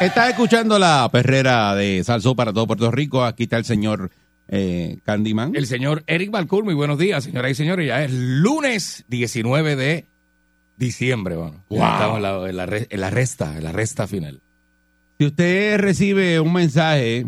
Estás 0.00 0.30
escuchando 0.30 0.78
la 0.78 1.08
perrera 1.12 1.74
de 1.74 2.02
Salso 2.04 2.34
para 2.34 2.52
todo 2.52 2.66
Puerto 2.66 2.90
Rico. 2.90 3.22
Aquí 3.24 3.42
está 3.44 3.58
el 3.58 3.64
señor 3.66 4.10
eh, 4.48 4.98
Candyman. 5.04 5.54
El 5.54 5.66
señor 5.66 6.02
Eric 6.06 6.30
Balcour, 6.30 6.64
muy 6.64 6.74
buenos 6.74 6.98
días, 6.98 7.24
señoras 7.24 7.50
y 7.52 7.54
señores. 7.54 7.86
Ya 7.88 8.02
es 8.04 8.10
lunes 8.12 9.04
19 9.08 9.76
de 9.76 10.06
diciembre, 10.78 11.36
bueno. 11.36 11.62
Wow. 11.68 11.82
Estamos 11.84 12.16
en 12.16 12.22
la, 12.22 12.48
en 12.48 12.56
la 12.56 12.66
re- 12.66 12.86
en 12.88 13.00
la 13.00 13.10
resta, 13.10 13.56
en 13.58 13.64
la 13.64 13.72
resta 13.72 14.06
final. 14.06 14.40
Si 15.18 15.26
usted 15.26 15.78
recibe 15.78 16.40
un 16.40 16.54
mensaje 16.54 17.26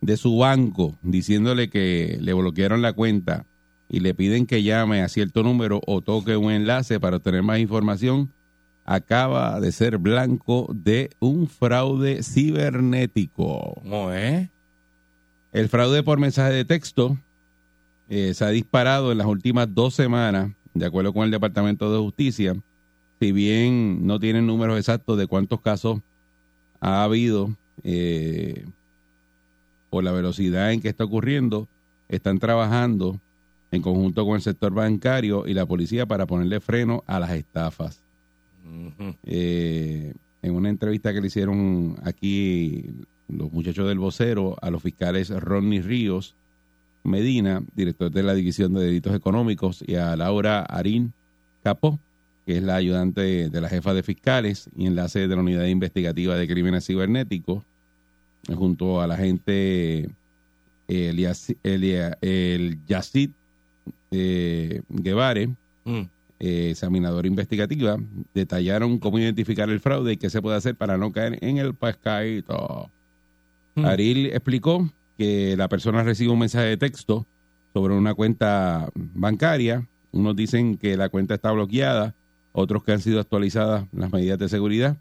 de 0.00 0.16
su 0.16 0.36
banco 0.38 0.98
diciéndole 1.02 1.70
que 1.70 2.18
le 2.20 2.32
bloquearon 2.32 2.82
la 2.82 2.94
cuenta 2.94 3.46
y 3.88 4.00
le 4.00 4.12
piden 4.14 4.46
que 4.46 4.64
llame 4.64 5.02
a 5.02 5.08
cierto 5.08 5.44
número 5.44 5.80
o 5.86 6.00
toque 6.00 6.36
un 6.36 6.50
enlace 6.50 6.98
para 6.98 7.18
obtener 7.18 7.44
más 7.44 7.60
información, 7.60 8.32
acaba 8.84 9.60
de 9.60 9.72
ser 9.72 9.98
blanco 9.98 10.68
de 10.72 11.10
un 11.20 11.48
fraude 11.48 12.22
cibernético. 12.22 13.74
¿Cómo 13.82 14.12
es? 14.12 14.48
El 15.52 15.68
fraude 15.68 16.02
por 16.02 16.18
mensaje 16.18 16.52
de 16.52 16.64
texto 16.64 17.18
eh, 18.08 18.34
se 18.34 18.44
ha 18.44 18.48
disparado 18.48 19.12
en 19.12 19.18
las 19.18 19.26
últimas 19.26 19.72
dos 19.74 19.94
semanas, 19.94 20.52
de 20.74 20.86
acuerdo 20.86 21.12
con 21.12 21.24
el 21.24 21.30
Departamento 21.30 21.92
de 21.92 21.98
Justicia. 21.98 22.56
Si 23.20 23.32
bien 23.32 24.06
no 24.06 24.18
tienen 24.18 24.46
números 24.46 24.78
exactos 24.78 25.16
de 25.18 25.26
cuántos 25.26 25.60
casos 25.60 26.00
ha 26.80 27.04
habido 27.04 27.54
eh, 27.84 28.64
por 29.90 30.02
la 30.02 30.12
velocidad 30.12 30.72
en 30.72 30.80
que 30.80 30.88
está 30.88 31.04
ocurriendo, 31.04 31.68
están 32.08 32.38
trabajando 32.38 33.20
en 33.70 33.82
conjunto 33.82 34.26
con 34.26 34.36
el 34.36 34.42
sector 34.42 34.74
bancario 34.74 35.46
y 35.46 35.54
la 35.54 35.66
policía 35.66 36.06
para 36.06 36.26
ponerle 36.26 36.60
freno 36.60 37.04
a 37.06 37.20
las 37.20 37.30
estafas. 37.30 38.01
Eh, 39.24 40.12
en 40.42 40.54
una 40.54 40.68
entrevista 40.68 41.12
que 41.12 41.20
le 41.20 41.26
hicieron 41.28 41.96
aquí 42.04 42.84
los 43.28 43.52
muchachos 43.52 43.88
del 43.88 43.98
vocero 43.98 44.56
a 44.60 44.70
los 44.70 44.82
fiscales 44.82 45.30
Rodney 45.30 45.80
Ríos 45.80 46.34
Medina, 47.04 47.62
director 47.74 48.10
de 48.10 48.22
la 48.22 48.34
División 48.34 48.74
de 48.74 48.84
Delitos 48.84 49.14
Económicos, 49.14 49.82
y 49.86 49.96
a 49.96 50.14
Laura 50.16 50.60
Arín 50.62 51.12
Capó, 51.64 51.98
que 52.46 52.58
es 52.58 52.62
la 52.62 52.76
ayudante 52.76 53.48
de 53.50 53.60
la 53.60 53.68
jefa 53.68 53.94
de 53.94 54.02
fiscales 54.02 54.68
y 54.76 54.86
enlace 54.86 55.26
de 55.26 55.34
la 55.34 55.42
Unidad 55.42 55.66
Investigativa 55.66 56.36
de 56.36 56.46
Crímenes 56.48 56.86
Cibernéticos, 56.86 57.64
junto 58.54 59.00
a 59.00 59.06
la 59.06 59.14
agente 59.14 60.08
Elias- 60.88 61.54
Elia- 61.62 62.18
el 62.20 62.78
Yacid 62.86 63.30
eh, 64.10 64.82
Guevare, 64.88 65.48
Mm. 65.84 66.02
Eh, 66.44 66.70
examinadora 66.70 67.28
investigativa, 67.28 67.96
detallaron 68.34 68.98
cómo 68.98 69.20
identificar 69.20 69.70
el 69.70 69.78
fraude 69.78 70.14
y 70.14 70.16
qué 70.16 70.28
se 70.28 70.42
puede 70.42 70.56
hacer 70.56 70.74
para 70.74 70.98
no 70.98 71.12
caer 71.12 71.38
en 71.40 71.58
el 71.58 71.72
pescadito. 71.72 72.90
Hmm. 73.76 73.84
Aril 73.84 74.26
explicó 74.26 74.90
que 75.16 75.56
la 75.56 75.68
persona 75.68 76.02
recibe 76.02 76.32
un 76.32 76.40
mensaje 76.40 76.66
de 76.66 76.76
texto 76.76 77.28
sobre 77.72 77.94
una 77.94 78.14
cuenta 78.14 78.90
bancaria. 78.94 79.86
Unos 80.10 80.34
dicen 80.34 80.78
que 80.78 80.96
la 80.96 81.10
cuenta 81.10 81.34
está 81.34 81.52
bloqueada, 81.52 82.16
otros 82.50 82.82
que 82.82 82.90
han 82.90 83.00
sido 83.00 83.20
actualizadas 83.20 83.86
las 83.92 84.12
medidas 84.12 84.40
de 84.40 84.48
seguridad 84.48 84.96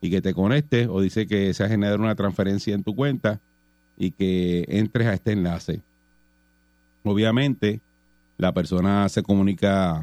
y 0.00 0.08
que 0.08 0.22
te 0.22 0.32
conectes 0.32 0.88
o 0.88 1.02
dice 1.02 1.26
que 1.26 1.52
se 1.52 1.62
ha 1.62 1.68
generado 1.68 1.98
una 1.98 2.14
transferencia 2.14 2.74
en 2.74 2.84
tu 2.84 2.96
cuenta 2.96 3.42
y 3.98 4.12
que 4.12 4.64
entres 4.68 5.08
a 5.08 5.12
este 5.12 5.32
enlace. 5.32 5.82
Obviamente, 7.04 7.80
la 8.38 8.54
persona 8.54 9.10
se 9.10 9.22
comunica 9.22 10.02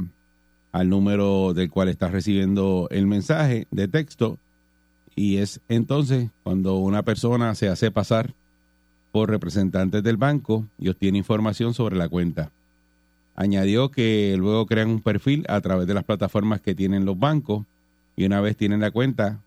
al 0.74 0.90
número 0.90 1.54
del 1.54 1.70
cual 1.70 1.88
está 1.88 2.10
recibiendo 2.10 2.90
el 2.92 3.08
mensaje 3.08 3.68
de 3.72 3.88
texto 3.88 4.38
y 5.16 5.38
es 5.38 5.62
entonces 5.70 6.32
cuando 6.44 6.76
una 6.78 7.04
persona 7.04 7.56
se 7.56 7.70
hace 7.70 7.92
pasar 7.92 8.34
por 9.12 9.30
representantes 9.30 10.04
del 10.04 10.18
banco 10.18 10.66
y 10.80 10.90
obtiene 10.90 11.20
información 11.20 11.76
sobre 11.76 11.96
la 11.96 12.10
cuenta. 12.10 12.52
Añadió 13.36 13.92
que 13.92 14.36
luego 14.38 14.66
crean 14.66 14.90
un 14.90 15.02
perfil 15.02 15.46
a 15.48 15.62
través 15.62 15.88
de 15.88 15.94
las 15.94 16.04
plataformas 16.04 16.60
que 16.60 16.76
tienen 16.76 17.06
los 17.06 17.18
bancos 17.18 17.66
y 18.16 18.26
una 18.26 18.42
vez 18.42 18.58
tienen 18.58 18.82
la 18.82 18.92
cuenta 18.92 19.40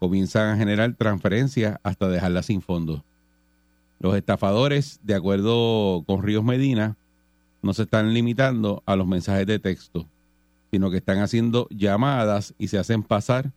comienzan 0.00 0.50
a 0.50 0.56
generar 0.56 0.94
transferencias 0.94 1.78
hasta 1.82 2.08
dejarla 2.08 2.42
sin 2.42 2.60
fondos. 2.60 3.02
Los 4.00 4.16
estafadores, 4.16 5.00
de 5.02 5.14
acuerdo 5.14 6.02
con 6.06 6.22
Ríos 6.22 6.44
Medina, 6.44 6.96
no 7.62 7.72
se 7.72 7.84
están 7.84 8.12
limitando 8.12 8.82
a 8.84 8.96
los 8.96 9.06
mensajes 9.06 9.46
de 9.46 9.58
texto, 9.58 10.06
sino 10.74 10.90
que 10.90 10.96
están 10.96 11.18
haciendo 11.20 11.68
llamadas 11.70 12.52
y 12.58 12.66
se 12.66 12.78
hacen 12.78 13.04
pasar 13.04 13.52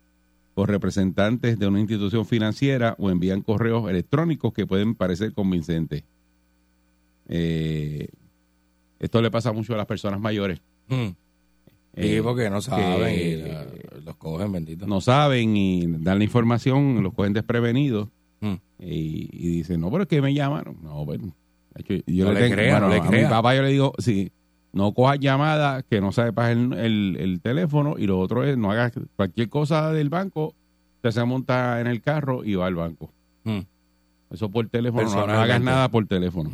por 0.53 0.69
representantes 0.69 1.57
de 1.57 1.65
una 1.65 1.79
institución 1.79 2.27
financiera 2.27 2.95
o 2.99 3.09
envían 3.09 3.41
correos 3.41 3.89
electrónicos 3.89 4.53
que 4.53 4.67
pueden 4.67 4.93
parecer 4.93 5.33
convincentes. 5.33 6.03
Eh, 7.27 8.07
esto 8.99 9.19
le 9.23 9.31
pasa 9.31 9.51
mucho 9.51 9.73
a 9.73 9.77
las 9.77 9.87
personas 9.87 10.19
mayores. 10.19 10.61
Mm. 10.89 10.93
Eh, 11.95 12.17
Sí, 12.17 12.21
porque 12.21 12.51
no 12.51 12.61
saben 12.61 13.15
que 13.15 13.29
y 13.29 13.41
la- 13.41 13.65
los 14.05 14.15
cogen, 14.17 14.51
bendito. 14.51 14.85
no 14.85 15.01
saben 15.01 15.57
y 15.57 15.87
dan 15.87 16.19
la 16.19 16.23
información, 16.23 17.01
los 17.01 17.15
cogen 17.15 17.33
desprevenidos 17.33 18.09
Mm. 18.41 18.53
y, 18.77 19.29
y 19.33 19.47
dicen, 19.57 19.81
no, 19.81 19.89
pero 19.89 20.03
es 20.03 20.07
que 20.07 20.21
me 20.21 20.35
llamaron. 20.35 20.77
No, 20.83 21.03
bueno, 21.03 21.33
yo 22.05 22.25
No 22.25 22.33
le 22.33 22.41
le 22.47 22.55
tengo- 22.55 22.79
no 22.79 22.87
bueno, 22.87 22.89
le 22.89 23.17
a 23.17 23.23
mi 23.23 23.27
papá 23.27 23.55
yo 23.55 23.63
le 23.63 23.69
digo, 23.69 23.93
sí, 23.97 24.31
no 24.77 24.93
cojas 24.93 25.19
llamadas 25.19 25.83
que 25.89 25.99
no 25.99 26.11
sabe 26.11 26.31
pasar 26.31 26.51
el, 26.53 26.73
el- 26.73 27.17
el 27.19 27.41
teléfono 27.41 27.95
y 27.97 28.05
lo 28.07 28.19
otro 28.19 28.43
es 28.45 28.57
no 28.57 28.71
hagas 28.71 28.93
cualquier 29.15 29.49
cosa 29.49 29.91
del 29.91 30.09
banco, 30.09 30.53
usted 30.97 31.11
se 31.11 31.23
monta 31.25 31.81
en 31.81 31.87
el 31.87 32.01
carro 32.01 32.43
y 32.45 32.55
va 32.55 32.67
al 32.67 32.75
banco. 32.75 33.11
Mm. 33.43 33.59
Eso 34.31 34.49
por 34.49 34.67
teléfono, 34.69 35.03
no, 35.21 35.27
no 35.27 35.33
hagas 35.41 35.61
nada 35.61 35.89
por 35.89 36.05
teléfono. 36.05 36.49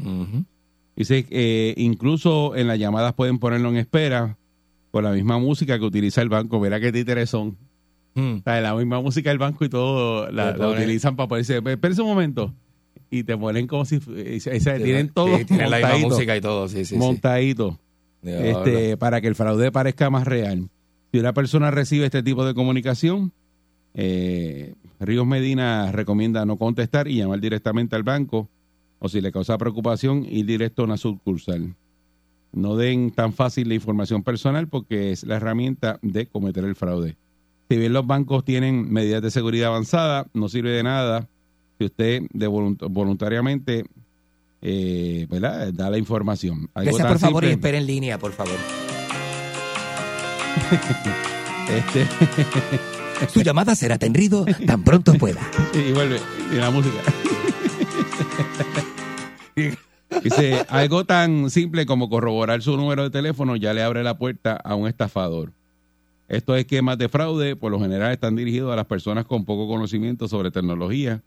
Dice 0.96 1.24
que 1.24 1.74
incluso 1.78 2.56
en 2.56 2.68
las 2.68 2.78
llamadas 2.78 3.14
pueden 3.14 3.40
ponerlo 3.40 3.70
en 3.70 3.78
espera 3.78 4.38
con 4.92 5.04
la 5.04 5.12
misma 5.12 5.40
música 5.40 5.80
que 5.80 5.86
utiliza 5.86 6.22
el 6.22 6.30
banco. 6.30 6.60
Verá 6.60 6.80
qué 6.80 6.92
títeres 6.92 7.32
son. 7.32 7.58
Mm. 8.14 8.36
O 8.38 8.42
sea, 8.44 8.62
la 8.62 8.76
misma 8.76 9.02
música 9.02 9.32
del 9.32 9.40
banco 9.40 9.66
y 9.66 9.70
todo 9.70 10.32
la, 10.32 10.54
Te 10.54 10.60
utilizan 10.84 11.16
para 11.16 11.28
ponerse. 11.28 11.58
Espérense 11.58 12.02
un 12.04 12.10
momento. 12.10 12.54
Y 13.10 13.24
te 13.24 13.36
ponen 13.36 13.66
como 13.66 13.86
si. 13.86 14.00
eh, 14.16 14.38
o 14.38 14.60
sea, 14.60 14.78
tienen 14.78 15.08
Sí, 15.08 15.12
todo 15.16 15.36
tienen 15.48 15.70
la 15.72 15.78
misma 15.78 15.90
montadito, 15.94 16.10
música 16.10 16.38
y 16.38 16.42
todo, 16.42 16.68
sí, 16.68 16.86
sí, 16.86 16.86
sí. 16.86 16.96
Este, 18.24 18.98
para 18.98 19.22
que 19.22 19.28
el 19.28 19.36
fraude 19.36 19.72
parezca 19.72 20.10
más 20.10 20.26
real. 20.26 20.70
Si 21.12 21.20
una 21.20 21.34
persona 21.34 21.72
recibe 21.72 22.06
este 22.06 22.24
tipo 22.24 22.46
de 22.46 22.54
comunicación, 22.54 23.32
eh, 23.94 24.74
Ríos 25.00 25.28
Medina 25.28 25.92
recomienda 25.92 26.46
no 26.46 26.58
contestar 26.58 27.08
y 27.08 27.18
llamar 27.18 27.40
directamente 27.40 27.96
al 27.96 28.04
banco 28.04 28.50
o 29.00 29.10
si 29.10 29.22
le 29.22 29.32
causa 29.32 29.58
preocupación, 29.58 30.26
ir 30.26 30.46
directo 30.46 30.82
a 30.82 30.86
una 30.86 30.98
sucursal. 30.98 31.76
No 32.54 32.78
den 32.78 33.12
tan 33.12 33.34
fácil 33.34 33.68
la 33.68 33.74
información 33.76 34.24
personal 34.24 34.68
porque 34.68 35.12
es 35.12 35.24
la 35.24 35.36
herramienta 35.36 36.00
de 36.02 36.26
cometer 36.28 36.64
el 36.64 36.76
fraude. 36.76 37.18
Si 37.70 37.78
bien 37.78 37.94
los 37.94 38.08
bancos 38.08 38.46
tienen 38.46 38.92
medidas 38.92 39.22
de 39.22 39.32
seguridad 39.32 39.70
avanzada, 39.70 40.28
no 40.34 40.48
sirve 40.48 40.70
de 40.72 40.84
nada 40.84 41.28
si 41.78 41.86
usted 41.86 42.24
de 42.32 42.48
volunt- 42.48 42.88
voluntariamente 42.90 43.86
eh, 44.64 45.28
¿verdad? 45.30 45.74
da 45.74 45.90
la 45.90 45.98
información. 45.98 46.70
Algo 46.74 46.92
Gracias, 46.92 47.08
por 47.08 47.20
favor, 47.20 47.44
y 47.44 47.50
espera 47.50 47.78
en 47.78 47.86
línea, 47.86 48.18
por 48.18 48.32
favor. 48.32 48.54
Este, 51.64 52.06
Su 53.30 53.42
llamada 53.42 53.74
será 53.74 53.96
atendido 53.96 54.46
tan 54.68 54.84
pronto 54.84 55.14
pueda. 55.14 55.40
y 55.74 55.94
vuelve, 55.94 56.20
y 56.52 56.56
la 56.56 56.70
música. 56.70 56.98
Dice, 60.24 60.66
algo 60.70 61.06
tan 61.06 61.50
simple 61.50 61.86
como 61.86 62.10
corroborar 62.10 62.62
su 62.62 62.78
número 62.78 63.04
de 63.04 63.10
teléfono 63.10 63.56
ya 63.56 63.74
le 63.74 63.82
abre 63.82 64.04
la 64.04 64.18
puerta 64.18 64.56
a 64.56 64.76
un 64.76 64.88
estafador. 64.88 65.52
Estos 66.28 66.58
esquemas 66.58 66.98
de 66.98 67.10
fraude, 67.10 67.56
por 67.56 67.72
lo 67.72 67.80
general, 67.80 68.12
están 68.12 68.36
dirigidos 68.36 68.74
a 68.74 68.76
las 68.76 68.86
personas 68.86 69.26
con 69.26 69.46
poco 69.46 69.68
conocimiento 69.68 70.28
sobre 70.28 70.52
tecnología, 70.52 71.22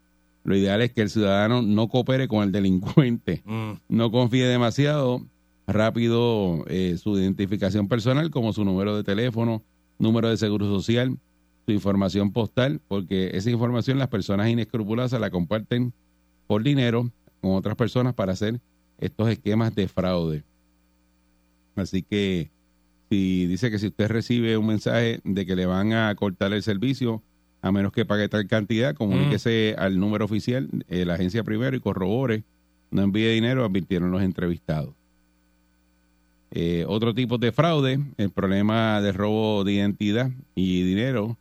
Lo 0.47 0.57
ideal 0.57 0.81
es 0.81 0.93
que 0.93 1.03
el 1.03 1.11
ciudadano 1.11 1.61
no 1.61 1.89
coopere 1.89 2.29
con 2.29 2.43
el 2.45 2.53
delincuente, 2.53 3.43
Mm. 3.45 3.73
no 3.89 4.11
confíe 4.11 4.47
demasiado 4.47 5.27
rápido 5.67 6.65
eh, 6.69 6.97
su 7.03 7.19
identificación 7.19 7.89
personal 7.89 8.31
como 8.31 8.53
su 8.53 8.65
número 8.65 8.97
de 8.97 9.03
teléfono, 9.05 9.63
número 9.99 10.29
de 10.31 10.37
seguro 10.37 10.67
social, 10.67 11.19
su 11.67 11.73
información 11.73 12.33
postal, 12.33 12.81
porque 12.87 13.31
esa 13.35 13.51
información 13.51 13.99
las 13.99 14.07
personas 14.09 14.49
inescrupulosas 14.49 15.21
la 15.21 15.31
comparten 15.31 15.93
por 16.47 16.63
dinero 16.63 17.11
con 17.41 17.53
otras 17.57 17.75
personas 17.75 18.15
para 18.15 18.33
hacer 18.33 18.61
estos 18.99 19.29
esquemas 19.29 19.75
de 19.75 19.89
fraude. 19.89 20.45
Así 21.75 22.03
que 22.03 22.51
si 23.11 23.47
dice 23.47 23.71
que 23.71 23.79
si 23.79 23.89
usted 23.89 24.09
recibe 24.09 24.57
un 24.57 24.67
mensaje 24.67 25.21
de 25.25 25.45
que 25.45 25.57
le 25.57 25.67
van 25.67 25.93
a 25.93 26.15
cortar 26.15 26.53
el 26.53 26.63
servicio, 26.63 27.23
a 27.63 27.73
menos 27.73 27.93
que 27.93 28.05
pague 28.05 28.29
tal 28.29 28.47
cantidad, 28.47 28.95
comuníquese 28.95 29.75
al 29.79 29.99
número 29.99 30.25
oficial 30.25 30.69
de 30.89 31.05
la 31.05 31.15
agencia 31.15 31.43
primero 31.43 31.77
y 31.77 31.81
corrobore, 31.81 32.45
no 32.91 33.03
envíe 33.03 33.29
dinero, 33.33 33.65
advirtieron 33.65 34.11
los 34.11 34.23
entrevistados. 34.23 34.91
Eh, 36.53 36.85
otro 36.87 37.13
tipo 37.13 37.39
de 37.39 37.53
fraude, 37.53 37.99
el 38.17 38.31
problema 38.31 39.01
de 39.01 39.13
robo 39.13 39.65
de 39.65 39.73
identidad 39.73 40.31
y 40.55 40.83
dinero 40.83 41.37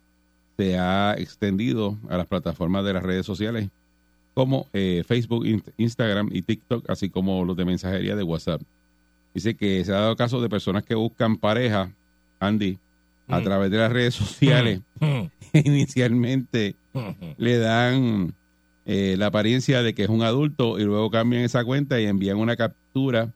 se 0.56 0.78
ha 0.78 1.14
extendido 1.16 1.96
a 2.08 2.16
las 2.16 2.26
plataformas 2.26 2.84
de 2.84 2.92
las 2.92 3.02
redes 3.02 3.24
sociales 3.24 3.68
como 4.34 4.66
eh, 4.72 5.04
Facebook, 5.06 5.46
In- 5.46 5.62
Instagram 5.78 6.28
y 6.32 6.42
TikTok, 6.42 6.90
así 6.90 7.08
como 7.08 7.44
los 7.44 7.56
de 7.56 7.64
mensajería 7.64 8.16
de 8.16 8.22
WhatsApp. 8.22 8.60
Dice 9.32 9.54
que 9.54 9.84
se 9.84 9.92
ha 9.92 10.00
dado 10.00 10.16
caso 10.16 10.40
de 10.40 10.48
personas 10.48 10.84
que 10.84 10.94
buscan 10.94 11.36
pareja, 11.36 11.90
Andy, 12.40 12.78
a 13.28 13.40
Mm. 13.40 13.44
través 13.44 13.70
de 13.70 13.76
las 13.78 13.92
redes 13.92 14.14
sociales. 14.14 14.80
Mm. 15.00 15.22
Inicialmente 15.64 16.76
Mm. 16.92 17.08
le 17.36 17.58
dan 17.58 18.34
eh, 18.86 19.16
la 19.18 19.26
apariencia 19.26 19.82
de 19.82 19.94
que 19.94 20.04
es 20.04 20.08
un 20.08 20.22
adulto 20.22 20.78
y 20.78 20.84
luego 20.84 21.10
cambian 21.10 21.42
esa 21.42 21.64
cuenta 21.64 22.00
y 22.00 22.06
envían 22.06 22.36
una 22.38 22.56
captura 22.56 23.32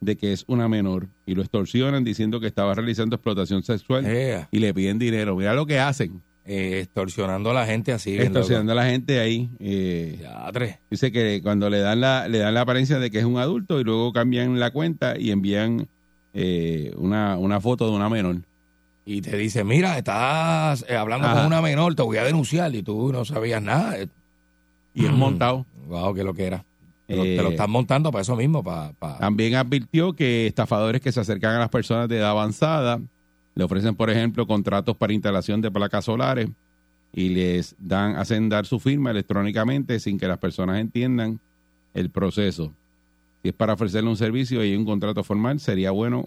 de 0.00 0.16
que 0.16 0.32
es 0.32 0.44
una 0.46 0.68
menor 0.68 1.08
y 1.26 1.34
lo 1.34 1.42
extorsionan 1.42 2.04
diciendo 2.04 2.38
que 2.40 2.46
estaba 2.46 2.74
realizando 2.74 3.16
explotación 3.16 3.62
sexual 3.62 4.06
y 4.50 4.58
le 4.58 4.74
piden 4.74 4.98
dinero. 4.98 5.34
Mira 5.36 5.54
lo 5.54 5.64
que 5.66 5.78
hacen, 5.78 6.22
eh, 6.46 6.80
extorsionando 6.82 7.50
a 7.50 7.54
la 7.54 7.66
gente 7.66 7.92
así. 7.92 8.16
extorsionando 8.18 8.72
a 8.72 8.74
la 8.76 8.86
gente 8.86 9.18
ahí. 9.20 9.48
eh, 9.58 10.22
dice 10.90 11.10
que 11.12 11.40
cuando 11.42 11.68
le 11.70 11.80
dan 11.80 12.00
la 12.00 12.28
le 12.28 12.38
dan 12.38 12.54
la 12.54 12.60
apariencia 12.62 12.98
de 12.98 13.10
que 13.10 13.18
es 13.18 13.24
un 13.24 13.38
adulto 13.38 13.80
y 13.80 13.84
luego 13.84 14.12
cambian 14.12 14.60
la 14.60 14.70
cuenta 14.70 15.18
y 15.18 15.30
envían 15.32 15.88
eh, 16.34 16.92
una, 16.96 17.36
una 17.38 17.60
foto 17.60 17.88
de 17.90 17.96
una 17.96 18.08
menor. 18.08 18.36
Y 19.12 19.22
te 19.22 19.36
dice, 19.36 19.64
mira, 19.64 19.98
estás 19.98 20.84
eh, 20.88 20.94
hablando 20.96 21.26
Ajá. 21.26 21.38
con 21.38 21.46
una 21.46 21.60
menor, 21.60 21.96
te 21.96 22.02
voy 22.02 22.18
a 22.18 22.22
denunciar. 22.24 22.72
Y 22.76 22.84
tú 22.84 23.10
no 23.12 23.24
sabías 23.24 23.60
nada. 23.60 23.96
Y 24.94 25.04
es 25.04 25.10
Mm. 25.10 25.16
montado. 25.16 25.66
Wow, 25.88 26.14
que 26.14 26.22
lo 26.22 26.32
que 26.32 26.44
era. 26.46 26.64
Te 27.08 27.16
lo, 27.16 27.24
Eh, 27.24 27.34
te 27.36 27.42
lo 27.42 27.48
están 27.50 27.70
montando 27.72 28.12
para 28.12 28.22
eso 28.22 28.36
mismo, 28.36 28.62
para... 28.62 28.92
para- 28.92 29.18
También 29.18 29.56
advirtió 29.56 30.12
que 30.12 30.46
estafadores 30.46 31.00
que 31.00 31.10
se 31.10 31.18
acercan 31.18 31.56
a 31.56 31.58
las 31.58 31.70
personas 31.70 32.08
de 32.08 32.18
edad 32.18 32.30
avanzada 32.30 33.00
le 33.56 33.64
ofrecen, 33.64 33.96
por 33.96 34.10
ejemplo, 34.10 34.46
contratos 34.46 34.96
para 34.96 35.12
instalación 35.12 35.60
de 35.60 35.72
placas 35.72 36.04
solares 36.04 36.48
y 37.12 37.30
les 37.30 37.74
dan, 37.80 38.14
hacen 38.14 38.48
dar 38.48 38.64
su 38.64 38.78
firma 38.78 39.10
electrónicamente 39.10 39.98
sin 39.98 40.18
que 40.18 40.28
las 40.28 40.38
personas 40.38 40.78
entiendan 40.80 41.40
el 41.94 42.10
proceso. 42.10 42.72
Si 43.42 43.48
es 43.48 43.54
para 43.54 43.72
ofrecerle 43.72 44.08
un 44.08 44.16
servicio 44.16 44.64
y 44.64 44.76
un 44.76 44.84
contrato 44.84 45.24
formal, 45.24 45.58
sería 45.58 45.90
bueno 45.90 46.26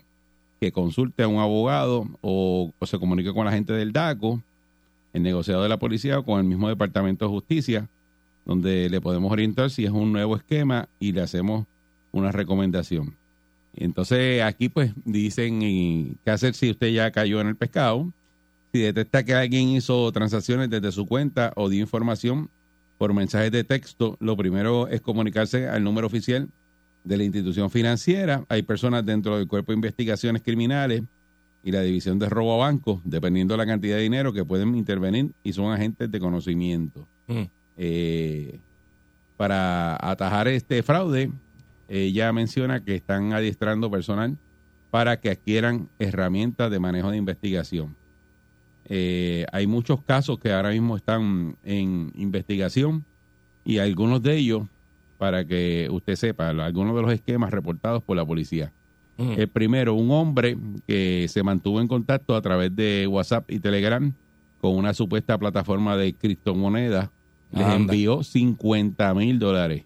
que 0.64 0.72
consulte 0.72 1.24
a 1.24 1.28
un 1.28 1.40
abogado 1.40 2.08
o, 2.22 2.72
se 2.84 2.98
comunique 2.98 3.34
con 3.34 3.46
la 3.46 3.52
gente 3.52 3.74
del 3.74 3.92
DACO, 3.92 4.42
el 5.12 5.22
negociado 5.22 5.62
de 5.62 5.68
la 5.68 5.78
policía 5.78 6.20
o 6.20 6.24
con 6.24 6.40
el 6.40 6.46
mismo 6.46 6.70
Departamento 6.70 7.26
de 7.26 7.32
Justicia, 7.32 7.90
donde 8.46 8.90
le 8.90 9.02
podemos 9.02 9.30
orientar 9.30 9.70
si 9.70 9.84
es 9.84 9.92
un 9.92 10.14
nuevo 10.14 10.38
esquema 10.38 10.88
y 11.00 11.12
le 11.12 11.22
hacemos 11.22 11.66
una 12.14 12.32
recomendación. 12.32 13.18
Entonces 13.76 14.42
aquí 14.42 14.70
pues 14.70 14.94
dicen 15.04 15.60
qué 16.24 16.32
hacer 16.32 16.54
si 16.54 16.72
usted 16.72 16.94
ya 16.94 17.12
cayó 17.12 17.42
en 17.42 17.48
el 17.48 17.58
pescado, 17.58 18.14
si 18.72 18.80
detecta 18.80 19.26
que 19.26 19.36
alguien 19.36 19.68
hizo 19.68 20.10
transacciones 20.14 20.70
desde 20.70 20.94
su 20.94 21.06
cuenta 21.08 21.52
o 21.58 21.68
dio 21.68 21.82
información 21.82 22.50
por 22.98 23.14
mensajes 23.14 23.52
de 23.52 23.66
texto, 23.66 24.16
lo 24.22 24.38
primero 24.38 24.88
es 24.88 25.02
comunicarse 25.02 25.68
al 25.68 25.84
número 25.84 26.08
oficial 26.08 26.48
de 27.04 27.18
la 27.18 27.24
institución 27.24 27.70
financiera. 27.70 28.46
Hay 28.50 28.64
personas 28.64 29.06
dentro 29.06 29.38
del 29.38 29.48
cuerpo 29.48 29.72
de 29.72 29.76
investigaciones 29.76 30.42
criminales 30.42 31.04
y 31.64 31.72
la 31.72 31.82
división 31.82 32.20
de 32.20 32.30
robo 32.30 32.56
a 32.56 32.68
bancos, 32.68 33.02
dependiendo 33.04 33.54
de 33.54 33.58
la 33.60 33.66
cantidad 33.66 33.96
de 33.96 34.04
dinero 34.04 34.34
que 34.34 34.44
pueden 34.44 34.76
intervenir 34.76 35.32
y 35.44 35.54
son 35.54 35.72
agentes 35.72 36.12
de 36.12 36.20
conocimiento. 36.20 37.08
Mm. 37.28 37.44
Eh, 37.78 38.60
para 39.38 39.98
atajar 40.00 40.48
este 40.48 40.84
fraude, 40.84 41.32
ella 41.88 42.32
menciona 42.34 42.84
que 42.84 42.96
están 42.96 43.34
adiestrando 43.34 43.90
personal 43.90 44.38
para 44.92 45.20
que 45.20 45.32
adquieran 45.32 45.90
herramientas 46.00 46.70
de 46.70 46.80
manejo 46.80 47.12
de 47.12 47.18
investigación. 47.18 47.96
Eh, 48.86 49.46
hay 49.52 49.66
muchos 49.66 50.04
casos 50.04 50.40
que 50.40 50.52
ahora 50.52 50.70
mismo 50.70 50.96
están 50.98 51.56
en 51.64 52.12
investigación 52.16 53.06
y 53.64 53.78
algunos 53.78 54.22
de 54.22 54.36
ellos, 54.36 54.68
para 55.24 55.46
que 55.46 55.88
usted 55.90 56.18
sepa, 56.18 56.50
algunos 56.50 56.94
de 56.98 57.02
los 57.02 57.14
esquemas 57.14 57.50
reportados 57.50 58.04
por 58.04 58.18
la 58.18 58.26
policía. 58.26 58.74
El 59.18 59.48
primero, 59.48 59.94
un 59.94 60.12
hombre 60.12 60.58
que 60.86 61.28
se 61.30 61.44
mantuvo 61.44 61.80
en 61.80 61.88
contacto 61.88 62.36
a 62.36 62.42
través 62.42 62.76
de 62.76 63.08
WhatsApp 63.08 63.50
y 63.50 63.62
Telegram 63.62 64.12
con 64.60 64.76
una 64.76 64.94
supuesta 64.94 65.38
plataforma 65.38 65.96
de 65.96 66.12
criptomonedas, 66.14 67.10
les 67.54 67.64
Anda. 67.64 67.94
envió 67.94 68.22
50 68.22 69.14
mil 69.14 69.40
dólares. 69.40 69.86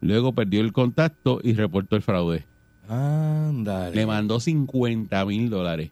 Luego 0.00 0.32
perdió 0.32 0.60
el 0.60 0.72
contacto 0.72 1.40
y 1.42 1.54
reportó 1.54 1.96
el 1.96 2.02
fraude. 2.02 2.44
Ándale. 2.88 3.96
Le 3.96 4.06
mandó 4.06 4.38
50 4.38 5.24
mil 5.24 5.50
dólares. 5.50 5.90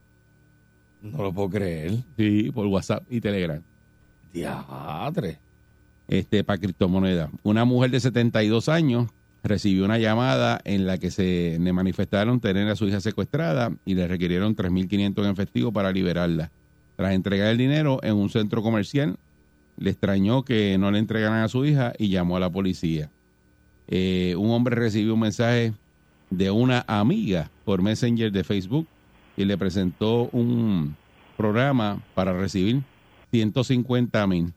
No 1.02 1.24
lo 1.24 1.32
puedo 1.32 1.50
creer. 1.50 2.04
Sí, 2.16 2.52
por 2.54 2.68
WhatsApp 2.68 3.02
y 3.10 3.20
Telegram. 3.20 3.60
Diatre. 4.32 5.40
Este, 6.08 6.44
para 6.44 6.58
criptomonedas. 6.58 7.30
Una 7.42 7.64
mujer 7.64 7.90
de 7.90 8.00
72 8.00 8.68
años 8.68 9.08
recibió 9.42 9.84
una 9.84 9.98
llamada 9.98 10.60
en 10.64 10.86
la 10.86 10.98
que 10.98 11.10
se 11.10 11.58
le 11.60 11.72
manifestaron 11.72 12.40
tener 12.40 12.68
a 12.68 12.76
su 12.76 12.86
hija 12.86 13.00
secuestrada 13.00 13.72
y 13.84 13.94
le 13.94 14.06
requirieron 14.06 14.54
3.500 14.54 15.24
en 15.24 15.30
efectivo 15.30 15.72
para 15.72 15.92
liberarla. 15.92 16.50
Tras 16.96 17.12
entregar 17.12 17.48
el 17.48 17.58
dinero 17.58 18.00
en 18.02 18.14
un 18.14 18.30
centro 18.30 18.62
comercial, 18.62 19.16
le 19.78 19.90
extrañó 19.90 20.44
que 20.44 20.78
no 20.78 20.90
le 20.90 20.98
entregaran 20.98 21.42
a 21.42 21.48
su 21.48 21.64
hija 21.64 21.92
y 21.98 22.08
llamó 22.08 22.36
a 22.36 22.40
la 22.40 22.50
policía. 22.50 23.10
Eh, 23.88 24.34
un 24.36 24.50
hombre 24.50 24.74
recibió 24.74 25.14
un 25.14 25.20
mensaje 25.20 25.72
de 26.30 26.50
una 26.50 26.84
amiga 26.88 27.50
por 27.64 27.82
Messenger 27.82 28.32
de 28.32 28.44
Facebook 28.44 28.86
y 29.36 29.44
le 29.44 29.58
presentó 29.58 30.28
un 30.32 30.96
programa 31.36 32.02
para 32.14 32.32
recibir 32.32 32.82
150 33.30 34.26
mil, 34.26 34.52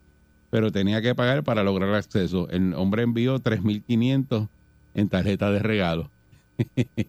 pero 0.50 0.72
tenía 0.72 1.02
que 1.02 1.14
pagar 1.16 1.44
para 1.44 1.64
lograr 1.64 1.94
acceso. 1.96 2.48
El 2.50 2.74
hombre 2.74 3.04
envió 3.04 3.40
3.500 3.40 4.48
en 4.96 5.10
tarjeta 5.10 5.52
de 5.52 5.60
regalo. 5.60 6.10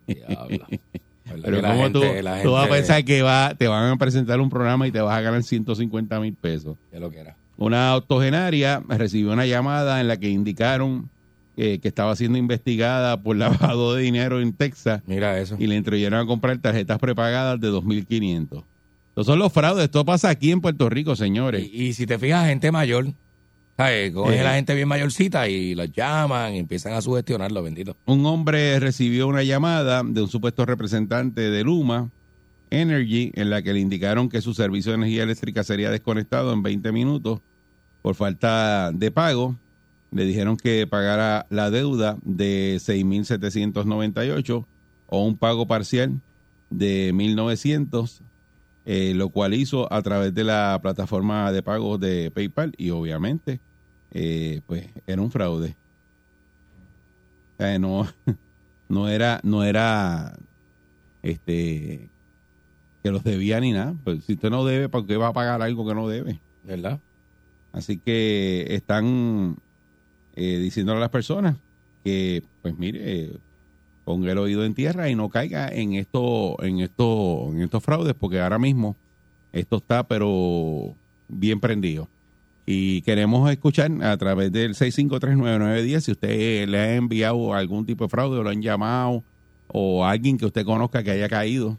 Diablo. 0.07 0.67
¿Verdad 0.69 0.79
Pero 1.45 1.61
como 1.63 1.83
gente- 1.85 1.99
tú, 2.23 2.43
tú 2.43 2.53
vas 2.53 2.67
a 2.67 2.71
pensar 2.71 3.05
que 3.05 3.23
va, 3.23 3.55
te 3.57 3.69
van 3.69 3.93
a 3.93 3.97
presentar 3.97 4.41
un 4.41 4.51
programa 4.51 4.87
y 4.89 4.91
te 4.93 5.01
vas 5.01 5.17
a 5.17 5.21
ganar 5.21 5.43
150 5.43 6.21
mil 6.21 6.35
pesos. 6.35 6.77
que 6.91 6.99
lo 7.01 7.11
que 7.11 7.19
era. 7.21 7.37
Una 7.57 7.95
octogenaria 7.95 8.83
recibió 8.89 9.33
una 9.33 9.47
llamada 9.47 10.01
en 10.01 10.09
la 10.09 10.17
que 10.17 10.29
indicaron 10.31 11.09
eh, 11.57 11.79
que 11.79 11.89
estaba 11.89 12.17
siendo 12.17 12.39
investigada 12.39 13.23
por 13.23 13.37
lavado 13.37 13.95
de 13.95 14.03
dinero 14.03 14.41
en 14.41 14.53
Texas 14.55 15.03
Mira 15.07 15.39
eso. 15.39 15.57
y 15.59 15.67
le 15.67 15.77
instruyeron 15.77 16.19
a 16.21 16.27
comprar 16.27 16.59
tarjetas 16.59 16.99
prepagadas 16.99 17.61
de 17.61 17.71
2.500. 17.71 18.65
Estos 19.11 19.27
son 19.27 19.39
los 19.39 19.53
fraudes. 19.53 19.85
Esto 19.85 20.05
pasa 20.05 20.31
aquí 20.31 20.53
en 20.53 20.61
Puerto 20.61 20.89
Rico, 20.89 21.15
señores. 21.17 21.69
Y, 21.73 21.89
y 21.89 21.93
si 21.93 22.07
te 22.07 22.19
fijas, 22.19 22.47
gente 22.47 22.71
mayor, 22.73 23.09
¿sabes? 23.81 24.13
Coge 24.13 24.39
Eh. 24.39 24.45
la 24.45 24.55
gente 24.55 24.75
bien 24.75 24.89
mayorcita 24.89 25.49
y 25.49 25.75
los 25.75 25.91
llaman 25.91 26.55
y 26.55 26.59
empiezan 26.59 26.93
a 26.93 27.01
sugestionarlo, 27.01 27.63
bendito. 27.63 27.97
Un 28.05 28.27
hombre 28.27 28.79
recibió 28.79 29.27
una 29.27 29.43
llamada 29.43 30.03
de 30.05 30.21
un 30.21 30.29
supuesto 30.29 30.67
representante 30.67 31.51
de 31.51 31.65
Luma 31.65 32.11
Energy 32.69 33.33
en 33.35 33.49
la 33.49 33.63
que 33.63 33.73
le 33.73 33.81
indicaron 33.81 34.29
que 34.29 34.43
su 34.43 34.53
servicio 34.53 34.93
de 34.93 34.97
energía 34.99 35.23
eléctrica 35.23 35.65
sería 35.65 35.91
desconectado 35.91 36.53
en 36.53 36.63
20 36.63 36.93
minutos 36.93 37.41
por 38.03 38.15
falta 38.17 38.93
de 38.93 39.11
pago. 39.11 39.57
Le 40.13 40.25
dijeron 40.27 40.59
que 40.59 40.87
pagara 40.87 41.47
la 41.49 41.71
deuda 41.71 42.19
de 42.23 42.77
6.798 42.81 44.67
o 45.07 45.25
un 45.25 45.37
pago 45.39 45.67
parcial 45.67 46.21
de 46.69 47.13
1.900, 47.15 48.21
eh, 48.85 49.13
lo 49.15 49.31
cual 49.31 49.55
hizo 49.55 49.91
a 49.93 50.03
través 50.03 50.35
de 50.35 50.45
la 50.45 50.79
plataforma 50.83 51.51
de 51.51 51.63
pagos 51.63 51.99
de 51.99 52.31
PayPal 52.31 52.75
y 52.77 52.91
obviamente 52.91 53.61
eh, 54.13 54.61
pues 54.67 54.89
era 55.07 55.23
un 55.23 55.31
fraude. 55.31 55.77
O 57.55 57.63
sea, 57.63 57.79
no, 57.79 58.07
no 58.89 59.09
era, 59.09 59.41
no 59.43 59.65
era 59.65 60.37
este 61.23 62.11
que 63.03 63.11
los 63.11 63.25
debía 63.25 63.61
ni 63.61 63.73
nada. 63.73 63.95
Pues 64.05 64.25
si 64.25 64.35
usted 64.35 64.51
no 64.51 64.65
debe, 64.65 64.89
¿por 64.89 65.07
qué 65.07 65.17
va 65.17 65.29
a 65.29 65.33
pagar 65.33 65.63
algo 65.63 65.87
que 65.87 65.95
no 65.95 66.09
debe? 66.09 66.41
¿Verdad? 66.65 67.01
Así 67.73 67.99
que 67.99 68.67
están 68.71 69.57
eh, 70.35 70.59
diciéndole 70.59 70.99
a 70.99 71.01
las 71.01 71.11
personas 71.11 71.57
que, 72.05 72.43
pues 72.63 72.77
mire, 72.79 73.33
ponga 74.05 74.33
el 74.33 74.39
oído 74.39 74.65
en 74.65 74.75
tierra 74.75 75.09
y 75.09 75.15
no 75.15 75.29
caiga 75.29 75.69
en 75.69 75.95
esto, 75.95 76.63
en 76.63 76.81
esto, 76.81 77.51
en 77.53 77.63
estos 77.63 77.83
fraudes, 77.83 78.15
porque 78.15 78.41
ahora 78.41 78.59
mismo 78.59 78.97
esto 79.53 79.77
está 79.77 80.03
pero 80.07 80.95
bien 81.29 81.61
prendido. 81.61 82.09
Y 82.73 83.03
queremos 83.03 83.51
escuchar 83.51 83.91
a 84.05 84.17
través 84.17 84.53
del 84.53 84.75
6539910 84.75 86.01
si 86.03 86.13
usted 86.13 86.69
le 86.69 86.79
ha 86.79 86.95
enviado 86.95 87.53
algún 87.53 87.85
tipo 87.85 88.05
de 88.05 88.09
fraude 88.11 88.39
o 88.39 88.43
lo 88.45 88.51
han 88.51 88.63
llamado 88.63 89.25
o 89.67 90.05
alguien 90.05 90.39
que 90.39 90.47
usted 90.47 90.65
conozca 90.65 91.03
que 91.03 91.11
haya 91.11 91.29
caído 91.29 91.79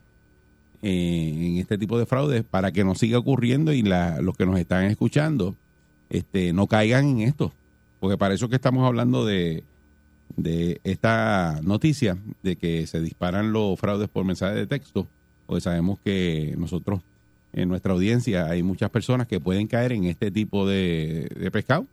en 0.82 1.58
este 1.58 1.78
tipo 1.78 1.98
de 1.98 2.06
fraudes 2.06 2.44
para 2.44 2.72
que 2.74 2.84
no 2.84 2.96
siga 2.96 3.18
ocurriendo 3.20 3.72
y 3.72 3.84
la- 3.84 4.20
los 4.22 4.36
que 4.36 4.46
nos 4.46 4.60
están 4.60 4.86
escuchando 4.86 5.56
este, 6.10 6.52
no 6.52 6.68
caigan 6.68 7.06
en 7.08 7.22
esto. 7.22 7.54
Porque 8.02 8.18
para 8.18 8.34
eso 8.34 8.50
que 8.50 8.56
estamos 8.56 8.86
hablando 8.86 9.26
de, 9.26 9.64
de 10.36 10.82
esta 10.84 11.62
noticia 11.64 12.18
de 12.44 12.58
que 12.58 12.86
se 12.88 13.00
disparan 13.00 13.54
los 13.54 13.80
fraudes 13.80 14.10
por 14.10 14.26
mensaje 14.26 14.56
de 14.56 14.68
texto, 14.68 15.08
porque 15.46 15.62
sabemos 15.62 16.00
que 16.04 16.54
nosotros 16.58 17.00
en 17.54 17.70
nuestra 17.70 17.94
audiencia 17.94 18.46
hay 18.48 18.64
muchas 18.64 18.90
personas 18.90 19.28
que 19.28 19.40
pueden 19.40 19.68
caer 19.68 19.92
en 19.92 20.06
este 20.06 20.32
tipo 20.32 20.68
de, 20.68 21.30
de 21.40 21.52
pescado. 21.52 21.86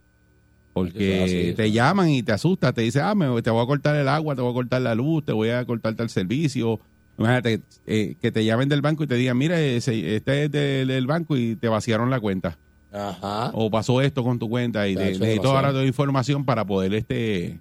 Porque 0.72 1.24
así, 1.24 1.54
te 1.54 1.72
llaman 1.72 2.08
y 2.10 2.22
te 2.22 2.30
asustas, 2.32 2.72
te 2.72 2.82
dicen, 2.82 3.02
ah, 3.04 3.14
me, 3.14 3.42
te 3.42 3.50
voy 3.50 3.62
a 3.62 3.66
cortar 3.66 3.96
el 3.96 4.06
agua, 4.08 4.36
te 4.36 4.42
voy 4.42 4.52
a 4.52 4.54
cortar 4.54 4.80
la 4.82 4.94
luz, 4.94 5.24
te 5.24 5.32
voy 5.32 5.50
a 5.50 5.64
cortar 5.64 5.94
tal 5.94 6.08
servicio. 6.08 6.78
Imagínate 7.18 7.62
eh, 7.86 8.14
que 8.20 8.30
te 8.30 8.44
llamen 8.44 8.68
del 8.68 8.80
banco 8.80 9.02
y 9.02 9.08
te 9.08 9.16
digan, 9.16 9.36
mira, 9.36 9.60
ese- 9.60 10.14
este 10.14 10.44
es 10.44 10.50
del, 10.52 10.86
del 10.88 11.06
banco 11.08 11.36
y 11.36 11.56
te 11.56 11.66
vaciaron 11.66 12.10
la 12.10 12.20
cuenta. 12.20 12.58
Ajá. 12.92 13.50
O 13.54 13.70
pasó 13.72 14.00
esto 14.02 14.22
con 14.22 14.38
tu 14.38 14.48
cuenta 14.48 14.86
y 14.86 14.94
de- 14.94 15.18
necesito 15.18 15.50
ahora 15.56 15.72
toda 15.72 15.84
información 15.84 16.44
para 16.44 16.64
poder 16.64 16.94
este 16.94 17.58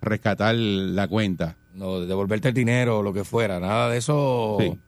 rescatar 0.00 0.54
la 0.54 1.08
cuenta. 1.08 1.56
No, 1.74 2.00
devolverte 2.00 2.48
el 2.48 2.54
dinero 2.54 2.98
o 2.98 3.02
lo 3.02 3.12
que 3.12 3.24
fuera, 3.24 3.58
nada 3.58 3.88
de 3.90 3.98
eso 3.98 4.58
Sí. 4.60 4.78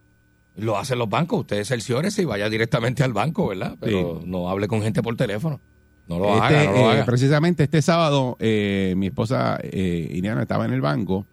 Lo 0.56 0.78
hacen 0.78 0.98
los 0.98 1.08
bancos. 1.08 1.40
Usted 1.40 1.64
cerciórese 1.64 2.22
y 2.22 2.24
vaya 2.24 2.48
directamente 2.48 3.02
al 3.02 3.12
banco, 3.12 3.48
¿verdad? 3.48 3.76
Pero 3.80 4.20
Sí. 4.22 4.28
no 4.28 4.48
hable 4.48 4.68
con 4.68 4.82
gente 4.82 5.02
por 5.02 5.16
teléfono. 5.16 5.60
No 6.06 6.18
lo 6.18 6.34
Este, 6.34 6.58
haga, 6.58 6.64
no 6.64 6.70
lo 6.72 6.78
eh, 6.78 6.92
haga. 6.92 7.04
precisamente 7.06 7.62
este 7.64 7.80
sábado, 7.82 8.36
eh, 8.38 8.94
mi 8.96 9.06
esposa 9.06 9.58
eh, 9.62 10.08
Iriana 10.12 10.42
estaba 10.42 10.66
en 10.66 10.72
el 10.74 10.80
banco 10.82 11.26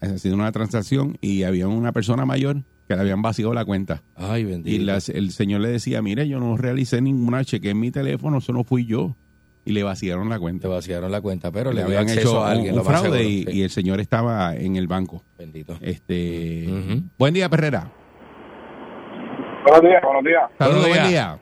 haciendo 0.00 0.36
una 0.36 0.52
transacción 0.52 1.18
y 1.20 1.42
había 1.44 1.66
una 1.66 1.90
persona 1.92 2.24
mayor 2.26 2.62
que 2.86 2.94
le 2.94 3.00
habían 3.00 3.22
vaciado 3.22 3.54
la 3.54 3.64
cuenta. 3.64 4.02
Ay, 4.14 4.42
Y 4.42 4.44
bendito. 4.44 4.84
las- 4.84 5.08
el 5.08 5.32
señor 5.32 5.62
le 5.62 5.68
decía, 5.70 6.00
mire, 6.02 6.28
yo 6.28 6.38
no 6.38 6.56
realicé 6.56 7.00
ninguna 7.00 7.44
cheque 7.44 7.70
en 7.70 7.80
mi 7.80 7.90
teléfono, 7.90 8.38
eso 8.38 8.52
no 8.52 8.62
fui 8.64 8.84
yo. 8.86 9.16
Y 9.66 9.72
le 9.72 9.82
vaciaron 9.82 10.28
la 10.28 10.38
cuenta. 10.38 10.68
vaciaron 10.68 11.10
la 11.10 11.22
cuenta, 11.22 11.50
pero 11.50 11.70
le, 11.72 11.76
Le 11.76 11.82
habían 11.96 12.06
hecho 12.18 12.44
a 12.44 12.50
alguien. 12.50 12.74
un, 12.74 12.80
un 12.80 12.84
fraude 12.84 13.18
seguro, 13.18 13.22
y, 13.22 13.44
sí. 13.44 13.50
y 13.58 13.62
el 13.62 13.70
señor 13.70 13.98
estaba 14.00 14.54
en 14.54 14.76
el 14.76 14.86
banco. 14.86 15.24
Bendito. 15.38 15.78
Este. 15.80 16.68
Buen 17.18 17.32
día, 17.32 17.48
Perrera. 17.48 17.90
Buenos 19.64 19.82
días, 19.82 20.02
buenos 20.02 20.24
días. 20.24 20.50
Saludos, 20.58 20.80
Buenos 20.80 20.98
buen 20.98 21.10
días. 21.10 21.32
día. 21.32 21.38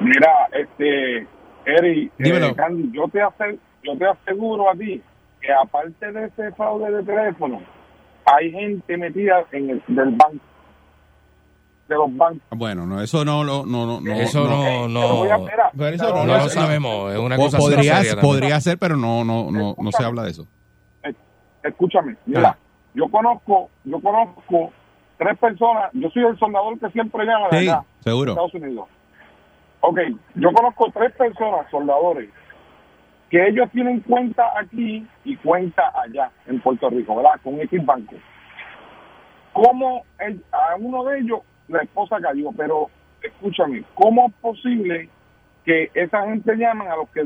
Mira, 0.00 0.32
este, 0.52 1.26
Eri, 1.64 2.10
eh, 2.18 2.54
Candy, 2.56 2.90
yo 2.92 3.08
te, 3.08 3.22
ase- 3.22 3.58
yo 3.82 3.96
te 3.96 4.06
aseguro 4.06 4.68
a 4.70 4.74
ti 4.74 5.02
que 5.40 5.52
aparte 5.52 6.12
de 6.12 6.26
ese 6.26 6.52
fraude 6.52 6.90
de 6.90 7.02
teléfono, 7.02 7.60
hay 8.26 8.50
gente 8.50 8.96
metida 8.96 9.44
en 9.52 9.70
el 9.70 9.82
del 9.86 10.10
banco, 10.16 10.44
de 11.88 11.94
los 11.94 12.16
bancos. 12.16 12.42
Bueno, 12.50 12.84
no, 12.84 13.00
eso 13.00 13.24
no 13.24 13.44
lo, 13.44 13.64
no, 13.64 13.86
no, 13.86 14.00
no, 14.00 14.12
Eso 14.14 14.44
no, 14.88 14.88
voy 15.18 15.28
a 15.30 15.38
no, 15.38 15.44
esperar. 15.44 15.70
Pero 15.76 15.88
eso 15.94 16.08
no 16.10 16.24
no, 16.24 16.26
lo 16.26 16.38
no, 16.38 16.48
sabemos. 16.48 17.12
Es 17.12 17.18
una 17.20 17.36
cosa 17.36 17.58
podría, 17.58 18.02
seria 18.02 18.20
podría 18.20 18.60
ser, 18.60 18.76
pero 18.78 18.96
no, 18.96 19.24
no, 19.24 19.50
no, 19.52 19.76
no 19.78 19.92
se 19.92 20.04
habla 20.04 20.24
de 20.24 20.30
eso. 20.32 20.46
Escúchame, 21.62 22.16
mira, 22.26 22.50
Ah. 22.50 22.56
yo 22.94 23.08
conozco, 23.08 23.70
yo 23.84 24.00
conozco 24.00 24.72
tres 25.18 25.38
personas, 25.38 25.90
yo 25.92 26.08
soy 26.10 26.24
el 26.24 26.38
soldador 26.38 26.78
que 26.78 26.90
siempre 26.90 27.24
llama 27.24 27.48
de 27.50 27.60
Sí, 27.60 27.68
acá, 27.68 27.84
seguro. 28.00 28.32
Estados 28.32 28.54
Unidos. 28.54 28.88
Ok, 29.80 29.98
yo 30.34 30.52
conozco 30.52 30.90
tres 30.92 31.12
personas, 31.12 31.70
soldadores, 31.70 32.30
que 33.30 33.46
ellos 33.48 33.68
tienen 33.72 34.00
cuenta 34.00 34.44
aquí 34.58 35.06
y 35.24 35.36
cuenta 35.36 35.92
allá 36.00 36.30
en 36.46 36.60
Puerto 36.60 36.88
Rico, 36.90 37.16
¿verdad? 37.16 37.40
Con 37.42 37.60
X 37.60 37.84
Banco. 37.84 38.14
¿Cómo 39.52 40.04
el- 40.18 40.44
a 40.52 40.76
uno 40.78 41.04
de 41.04 41.18
ellos 41.20 41.40
la 41.68 41.82
esposa 41.82 42.18
cayó? 42.20 42.50
Pero 42.56 42.88
escúchame, 43.22 43.84
¿cómo 43.94 44.26
es 44.28 44.34
posible 44.34 45.08
que 45.64 45.90
esa 45.94 46.26
gente 46.26 46.56
llaman 46.56 46.88
a 46.88 46.96
los 46.96 47.08
que 47.10 47.24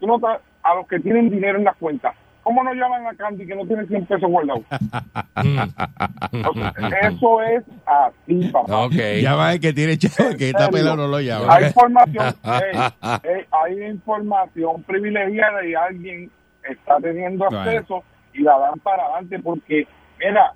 tú 0.00 0.06
no 0.06 0.18
a 0.62 0.74
los 0.74 0.86
que 0.88 0.98
tienen 1.00 1.30
dinero 1.30 1.58
en 1.58 1.64
las 1.64 1.76
cuentas? 1.76 2.14
¿Cómo 2.48 2.64
no 2.64 2.72
llaman 2.72 3.06
a 3.06 3.14
Candy 3.14 3.46
que 3.46 3.54
no 3.54 3.66
tiene 3.66 3.86
100 3.86 4.06
pesos 4.06 4.30
guardados? 4.30 4.64
Eso 7.02 7.42
es 7.42 7.62
así, 7.84 8.48
papá. 8.50 8.86
Ok. 8.86 8.94
Llama 9.20 9.52
el 9.52 9.60
que 9.60 9.74
tiene 9.74 9.98
chavo, 9.98 10.34
que 10.34 10.48
está 10.48 10.70
pelado 10.70 10.96
no 10.96 11.08
lo 11.08 11.20
llama. 11.20 11.54
Hay 11.54 11.66
información, 11.66 12.34
hay 13.52 13.82
información 13.90 14.82
privilegiada 14.84 15.66
y 15.66 15.74
alguien 15.74 16.30
está 16.66 16.96
teniendo 17.02 17.44
acceso 17.44 18.02
y 18.32 18.40
la 18.40 18.58
dan 18.58 18.78
para 18.78 19.04
adelante 19.04 19.40
porque, 19.40 19.86
mira, 20.18 20.54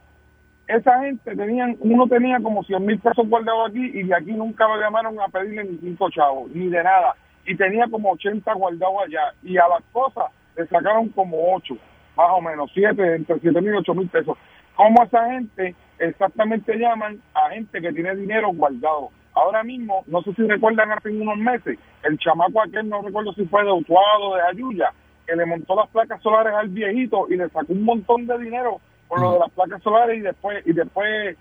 esa 0.69 0.99
gente 1.01 1.37
tenían, 1.37 1.77
uno 1.81 2.07
tenía 2.07 2.41
como 2.41 2.65
100 2.65 2.87
mil 2.87 2.99
pesos 3.01 3.29
guardados 3.29 3.69
aquí 3.69 3.91
y 3.93 4.05
de 4.05 4.17
aquí 4.17 4.33
nunca 4.33 4.67
lo 4.67 4.81
llamaron 4.81 5.21
a 5.21 5.29
pedirle 5.29 5.65
ni 5.65 5.77
cinco 5.77 6.09
chavos, 6.09 6.51
ni 6.55 6.69
de 6.69 6.83
nada. 6.83 7.15
Y 7.45 7.55
tenía 7.55 7.85
como 7.91 8.13
80 8.13 8.51
guardados 8.55 8.97
allá 9.05 9.35
y 9.43 9.59
a 9.59 9.69
las 9.69 9.83
cosas 9.93 10.33
le 10.57 10.67
sacaron 10.67 11.09
como 11.11 11.55
8, 11.55 11.77
más 12.17 12.31
o 12.31 12.41
menos, 12.41 12.71
7, 12.75 13.15
entre 13.15 13.41
7 13.41 13.61
mil 13.61 13.75
y 13.75 13.77
8 13.79 13.95
mil 13.95 14.09
pesos. 14.09 14.37
¿Cómo 14.75 15.03
esa 15.03 15.31
gente 15.31 15.75
exactamente 15.99 16.77
llaman 16.77 17.21
a 17.35 17.51
gente 17.51 17.81
que 17.81 17.93
tiene 17.93 18.17
dinero 18.17 18.53
guardado? 18.53 19.11
Ahora 19.35 19.63
mismo, 19.63 20.05
no 20.07 20.23
sé 20.23 20.35
si 20.35 20.43
recuerdan 20.47 20.93
hace 20.93 21.11
unos 21.11 21.39
meses, 21.39 21.79
el 22.03 22.19
chamaco 22.19 22.61
aquel, 22.61 22.89
no 22.89 23.01
recuerdo 23.01 23.33
si 23.33 23.47
fue 23.47 23.65
de 23.65 23.73
Utuado 23.73 24.35
de 24.35 24.43
Ayuya, 24.43 24.93
que 25.27 25.37
le 25.37 25.47
montó 25.47 25.75
las 25.75 25.89
placas 25.89 26.21
solares 26.23 26.53
al 26.53 26.69
viejito 26.69 27.27
y 27.31 27.37
le 27.37 27.49
sacó 27.49 27.73
un 27.73 27.85
montón 27.85 28.27
de 28.27 28.39
dinero 28.39 28.81
por 29.09 29.21
lo 29.21 29.33
de 29.33 29.39
las 29.41 29.51
placas 29.51 29.83
solares 29.83 30.19
y 30.19 30.21
después 30.21 30.67
y 30.67 30.73
después 30.73 31.37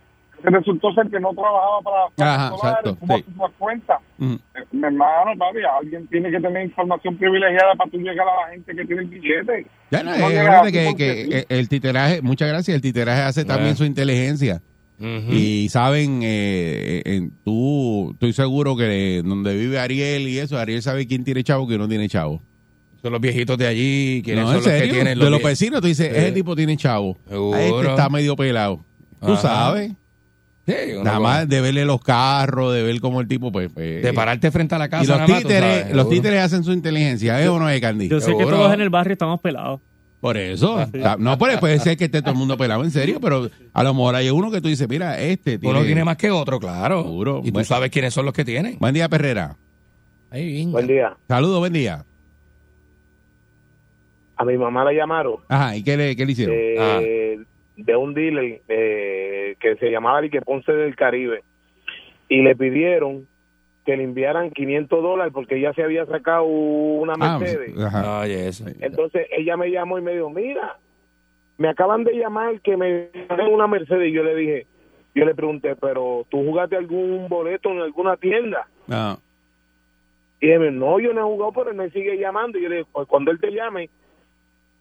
resultó 0.49 0.93
ser 0.93 1.07
que 1.09 1.19
no 1.19 1.31
trabajaba 1.33 1.81
para 2.15 2.33
Ajá, 2.35 2.55
exacto, 2.55 2.97
¿cómo 2.99 3.17
sí. 3.17 3.23
Mm. 4.17 4.33
Eh, 4.33 4.37
Mi 4.71 4.83
hermano, 4.87 5.31
papi, 5.37 5.59
alguien 5.79 6.07
tiene 6.07 6.31
que 6.31 6.39
tener 6.39 6.65
información 6.65 7.17
privilegiada 7.17 7.75
para 7.75 7.89
tú 7.91 7.97
llegar 7.97 8.27
a 8.27 8.45
la 8.47 8.53
gente 8.53 8.75
que 8.75 8.85
tiene 8.85 9.01
el 9.03 9.07
billete. 9.07 9.67
Ya 9.91 10.03
no, 10.03 10.17
No 10.17 10.29
eh, 10.29 10.71
que, 10.71 10.85
porque 10.87 10.95
que, 10.95 11.25
sí. 11.25 11.29
eh, 11.33 11.45
el 11.49 11.69
titeraje, 11.69 12.21
muchas 12.21 12.47
gracias, 12.49 12.75
el 12.75 12.81
titeraje 12.81 13.21
hace 13.21 13.45
también 13.45 13.73
Eh. 13.73 13.75
su 13.75 13.85
inteligencia. 13.85 14.61
Y 15.03 15.67
saben, 15.69 16.19
eh, 16.23 17.01
en- 17.05 17.31
tú, 17.43 18.11
estoy 18.11 18.33
seguro 18.33 18.77
que 18.77 19.23
donde 19.25 19.55
vive 19.57 19.79
Ariel 19.79 20.27
y 20.27 20.37
eso, 20.37 20.59
Ariel 20.59 20.83
sabe 20.83 21.07
quién 21.07 21.23
tiene 21.23 21.43
chavo 21.43 21.63
y 21.63 21.67
quién 21.69 21.79
no 21.79 21.87
tiene 21.89 22.07
chavo. 22.07 22.43
Son 23.01 23.11
los 23.11 23.19
viejitos 23.19 23.57
de 23.57 23.65
allí, 23.65 24.21
quienes 24.23 24.43
No, 24.43 24.49
son 24.51 24.55
los 24.57 24.65
que 24.65 24.71
de 25.03 25.15
los 25.15 25.41
vecinos, 25.41 25.81
tú 25.81 25.87
dices, 25.87 26.07
Sí. 26.07 26.15
ese 26.15 26.31
tipo 26.33 26.55
tiene 26.55 26.77
chavo. 26.77 27.17
Seguro. 27.27 27.57
A 27.57 27.63
este 27.63 27.89
está 27.89 28.09
medio 28.09 28.35
pelado. 28.35 28.85
Tú 29.19 29.31
Ajá. 29.33 29.41
sabes, 29.41 29.91
Sí, 30.67 30.73
nada 31.03 31.19
más 31.19 31.49
de 31.49 31.59
verle 31.59 31.85
los 31.85 32.01
carros, 32.01 32.73
de 32.73 32.83
ver 32.83 32.99
cómo 33.01 33.19
el 33.21 33.27
tipo, 33.27 33.51
pues... 33.51 33.71
pues, 33.73 34.03
de 34.03 34.13
pararte 34.13 34.51
frente 34.51 34.75
a 34.75 34.77
la 34.77 34.89
casa. 34.89 35.03
y 35.03 35.07
los 35.07 35.17
nada 35.17 35.27
más, 35.27 35.41
tú 35.41 35.47
títeres, 35.47 35.79
sabes, 35.81 35.95
los 35.95 36.09
títeres 36.09 36.39
hacen 36.43 36.63
su 36.63 36.71
inteligencia, 36.71 37.41
¿es 37.41 37.47
o 37.49 37.59
no 37.59 37.67
es, 37.67 37.81
Candy? 37.81 38.07
Yo 38.07 38.19
sé 38.21 38.31
que 38.31 38.37
Seguro. 38.37 38.57
todos 38.57 38.73
en 38.73 38.81
el 38.81 38.89
barrio 38.89 39.13
estamos 39.13 39.41
pelados. 39.41 39.81
Por 40.19 40.37
eso. 40.37 40.87
Ta- 41.01 41.17
No 41.17 41.35
puede, 41.39 41.57
puede 41.57 41.79
ser 41.79 41.97
que 41.97 42.05
esté 42.05 42.21
todo 42.21 42.33
el 42.33 42.37
mundo 42.37 42.55
pelado 42.57 42.83
en 42.83 42.91
serio, 42.91 43.19
pero 43.19 43.49
a 43.73 43.83
lo 43.83 43.93
mejor 43.95 44.13
hay 44.15 44.29
uno 44.29 44.51
que 44.51 44.61
tú 44.61 44.67
dices, 44.67 44.87
mira, 44.87 45.19
este 45.19 45.57
tiene... 45.57 45.75
Uno 45.75 45.83
tiene 45.85 46.03
más 46.05 46.15
que 46.17 46.29
otro, 46.29 46.59
claro. 46.59 47.01
Seguro. 47.01 47.39
Y 47.43 47.47
tú 47.47 47.53
Bueno. 47.53 47.65
sabes 47.65 47.89
quiénes 47.89 48.13
son 48.13 48.25
los 48.25 48.33
que 48.35 48.45
tienen. 48.45 48.77
Buen 48.79 48.93
día, 48.93 49.09
Perrera. 49.09 49.57
Ay. 50.29 50.67
Buen 50.67 50.85
día. 50.85 51.17
Saludos, 51.27 51.57
buen 51.57 51.73
día. 51.73 52.05
A 54.37 54.45
mi 54.45 54.57
mamá 54.57 54.83
la 54.83 54.91
llamaron 54.93 55.35
Ajá, 55.49 55.75
¿y 55.75 55.83
qué 55.83 55.97
le, 55.97 56.15
qué 56.15 56.25
le 56.25 56.31
hicieron? 56.31 56.55
eh, 56.57 57.37
de 57.85 57.95
un 57.95 58.13
dealer 58.13 58.61
eh, 58.67 59.55
que 59.59 59.75
se 59.77 59.91
llamaba 59.91 60.21
Lique 60.21 60.41
Ponce 60.41 60.71
del 60.71 60.95
Caribe 60.95 61.43
y 62.29 62.41
le 62.41 62.55
pidieron 62.55 63.27
que 63.85 63.97
le 63.97 64.03
enviaran 64.03 64.51
500 64.51 65.01
dólares 65.01 65.33
porque 65.33 65.57
ella 65.57 65.73
se 65.73 65.83
había 65.83 66.05
sacado 66.05 66.43
una 66.43 67.13
Ah, 67.19 67.37
Mercedes. 67.39 67.73
Entonces 68.79 69.27
ella 69.35 69.57
me 69.57 69.71
llamó 69.71 69.97
y 69.97 70.01
me 70.01 70.13
dijo, 70.13 70.29
mira, 70.29 70.77
me 71.57 71.67
acaban 71.69 72.03
de 72.03 72.13
llamar 72.13 72.61
que 72.61 72.77
me 72.77 72.87
den 72.87 73.47
una 73.51 73.67
Mercedes 73.67 74.09
y 74.09 74.11
yo 74.13 74.23
le 74.23 74.35
dije, 74.35 74.67
yo 75.15 75.25
le 75.25 75.33
pregunté, 75.35 75.75
pero 75.75 76.25
tú 76.29 76.37
jugaste 76.45 76.75
algún 76.77 77.27
boleto 77.27 77.69
en 77.71 77.79
alguna 77.79 78.17
tienda? 78.17 78.67
Ah, 78.89 79.17
Y 80.39 80.49
él 80.49 80.59
me 80.59 80.65
dijo, 80.71 80.77
no, 80.79 80.99
yo 80.99 81.13
no 81.13 81.21
he 81.21 81.23
jugado, 81.23 81.51
pero 81.51 81.71
él 81.71 81.75
me 81.77 81.89
sigue 81.89 82.17
llamando. 82.17 82.57
Y 82.57 82.63
yo 82.63 82.69
le 82.69 82.75
dije, 82.77 82.87
pues 82.91 83.07
cuando 83.07 83.31
él 83.31 83.39
te 83.39 83.51
llame, 83.51 83.89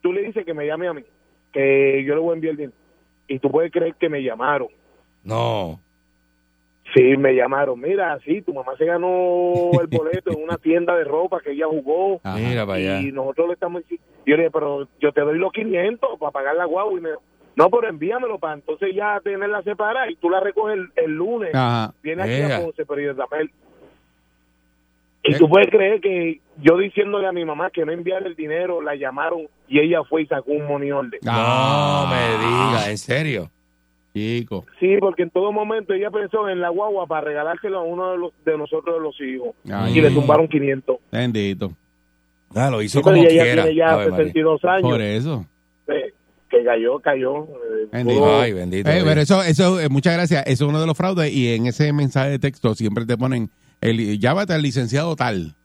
tú 0.01 0.13
le 0.13 0.21
dices 0.21 0.45
que 0.45 0.53
me 0.53 0.65
llame 0.67 0.87
a 0.87 0.93
mí, 0.93 1.03
que 1.51 2.03
yo 2.05 2.13
le 2.15 2.21
voy 2.21 2.31
a 2.31 2.35
enviar 2.35 2.51
el 2.51 2.57
dinero. 2.57 2.77
Y 3.33 3.39
tú 3.39 3.49
puedes 3.49 3.71
creer 3.71 3.95
que 3.95 4.09
me 4.09 4.21
llamaron. 4.21 4.67
No. 5.23 5.79
Sí, 6.93 7.15
me 7.17 7.33
llamaron. 7.33 7.79
Mira, 7.79 8.19
sí, 8.25 8.41
tu 8.41 8.53
mamá 8.53 8.73
se 8.77 8.85
ganó 8.85 9.71
el 9.79 9.87
boleto 9.87 10.31
en 10.31 10.43
una 10.43 10.57
tienda 10.57 10.95
de 10.97 11.05
ropa 11.05 11.39
que 11.39 11.51
ella 11.51 11.67
jugó. 11.67 12.19
Ajá. 12.23 12.37
Mira 12.37 12.65
para 12.65 12.79
allá. 12.79 12.99
Y 13.01 13.11
nosotros 13.13 13.47
le 13.47 13.53
estamos 13.53 13.81
diciendo, 13.83 14.05
yo 14.25 14.35
le 14.35 14.43
dije, 14.43 14.51
pero 14.51 14.87
yo 14.99 15.11
te 15.13 15.21
doy 15.21 15.37
los 15.37 15.53
500 15.53 16.19
para 16.19 16.31
pagar 16.31 16.55
la 16.55 16.65
guagua. 16.65 16.97
Y 16.97 17.01
me 17.01 17.09
no, 17.55 17.69
pero 17.69 17.87
envíamelo 17.89 18.39
para 18.39 18.53
entonces 18.55 18.93
ya 18.95 19.19
tenerla 19.21 19.61
separada 19.61 20.09
y 20.09 20.15
tú 20.15 20.29
la 20.29 20.39
recoges 20.39 20.77
el, 20.77 20.87
el 21.05 21.11
lunes. 21.11 21.53
Ajá. 21.53 21.93
Viene 22.03 22.23
aquí 22.23 22.41
a 22.41 22.59
Ponce, 22.61 22.85
pero 22.85 23.01
yo 23.01 23.13
dame 23.13 23.41
el- 23.43 23.51
Y 25.23 25.33
Eh. 25.33 25.37
tú 25.37 25.47
puedes 25.47 25.69
creer 25.69 26.01
que 26.01 26.39
yo 26.61 26.77
diciéndole 26.77 27.27
a 27.27 27.31
mi 27.31 27.45
mamá 27.45 27.69
que 27.69 27.85
no 27.85 27.91
enviara 27.91 28.27
el 28.27 28.35
dinero, 28.35 28.81
la 28.81 28.95
llamaron 28.95 29.41
y 29.67 29.79
ella 29.79 30.03
fue 30.03 30.23
y 30.23 30.25
sacó 30.25 30.51
un 30.51 30.65
money 30.67 30.91
order. 30.91 31.19
Ah. 31.27 32.05
No 32.09 32.15
me 32.15 32.47
diga, 32.77 32.89
en 32.89 32.97
serio. 32.97 33.49
Chico. 34.13 34.65
Sí, 34.79 34.97
porque 34.99 35.23
en 35.23 35.29
todo 35.29 35.51
momento 35.53 35.93
ella 35.93 36.11
pensó 36.11 36.49
en 36.49 36.59
la 36.59 36.67
guagua 36.69 37.07
para 37.07 37.21
regalárselo 37.27 37.79
a 37.79 37.83
uno 37.83 38.11
de, 38.11 38.17
los, 38.17 38.31
de 38.43 38.57
nosotros 38.57 38.95
de 38.95 39.01
los 39.01 39.15
hijos. 39.21 39.55
Ay, 39.71 39.97
y 39.97 40.01
le 40.01 40.09
ay. 40.09 40.13
tumbaron 40.13 40.47
500. 40.49 40.97
Bendito. 41.11 41.71
Ah, 42.53 42.69
lo 42.69 42.81
hizo 42.81 42.97
Sí, 42.99 43.03
como 43.03 43.15
ella 43.15 43.29
quiera. 43.29 43.63
tiene 43.63 43.77
ya 43.77 43.95
María. 43.95 44.09
62 44.17 44.65
años. 44.65 44.81
Por 44.91 45.01
eso. 45.01 45.45
eh, 45.87 46.13
que 46.49 46.63
cayó, 46.65 46.99
cayó. 46.99 47.43
eh, 47.45 47.87
Bendito. 47.93 48.39
Ay, 48.41 48.51
bendito. 48.51 48.89
Eh, 48.89 49.01
pero 49.05 49.21
eso, 49.21 49.41
eso, 49.43 49.79
eh, 49.79 49.87
muchas 49.87 50.13
gracias. 50.15 50.43
Eso 50.45 50.65
es 50.65 50.69
uno 50.69 50.81
de 50.81 50.87
los 50.87 50.97
fraudes 50.97 51.31
y 51.31 51.53
en 51.55 51.67
ese 51.67 51.93
mensaje 51.93 52.31
de 52.31 52.39
texto 52.39 52.75
siempre 52.75 53.05
te 53.05 53.15
ponen, 53.17 53.49
el, 53.81 54.19
llámate 54.19 54.53
al 54.53 54.61
licenciado 54.61 55.15
tal. 55.15 55.55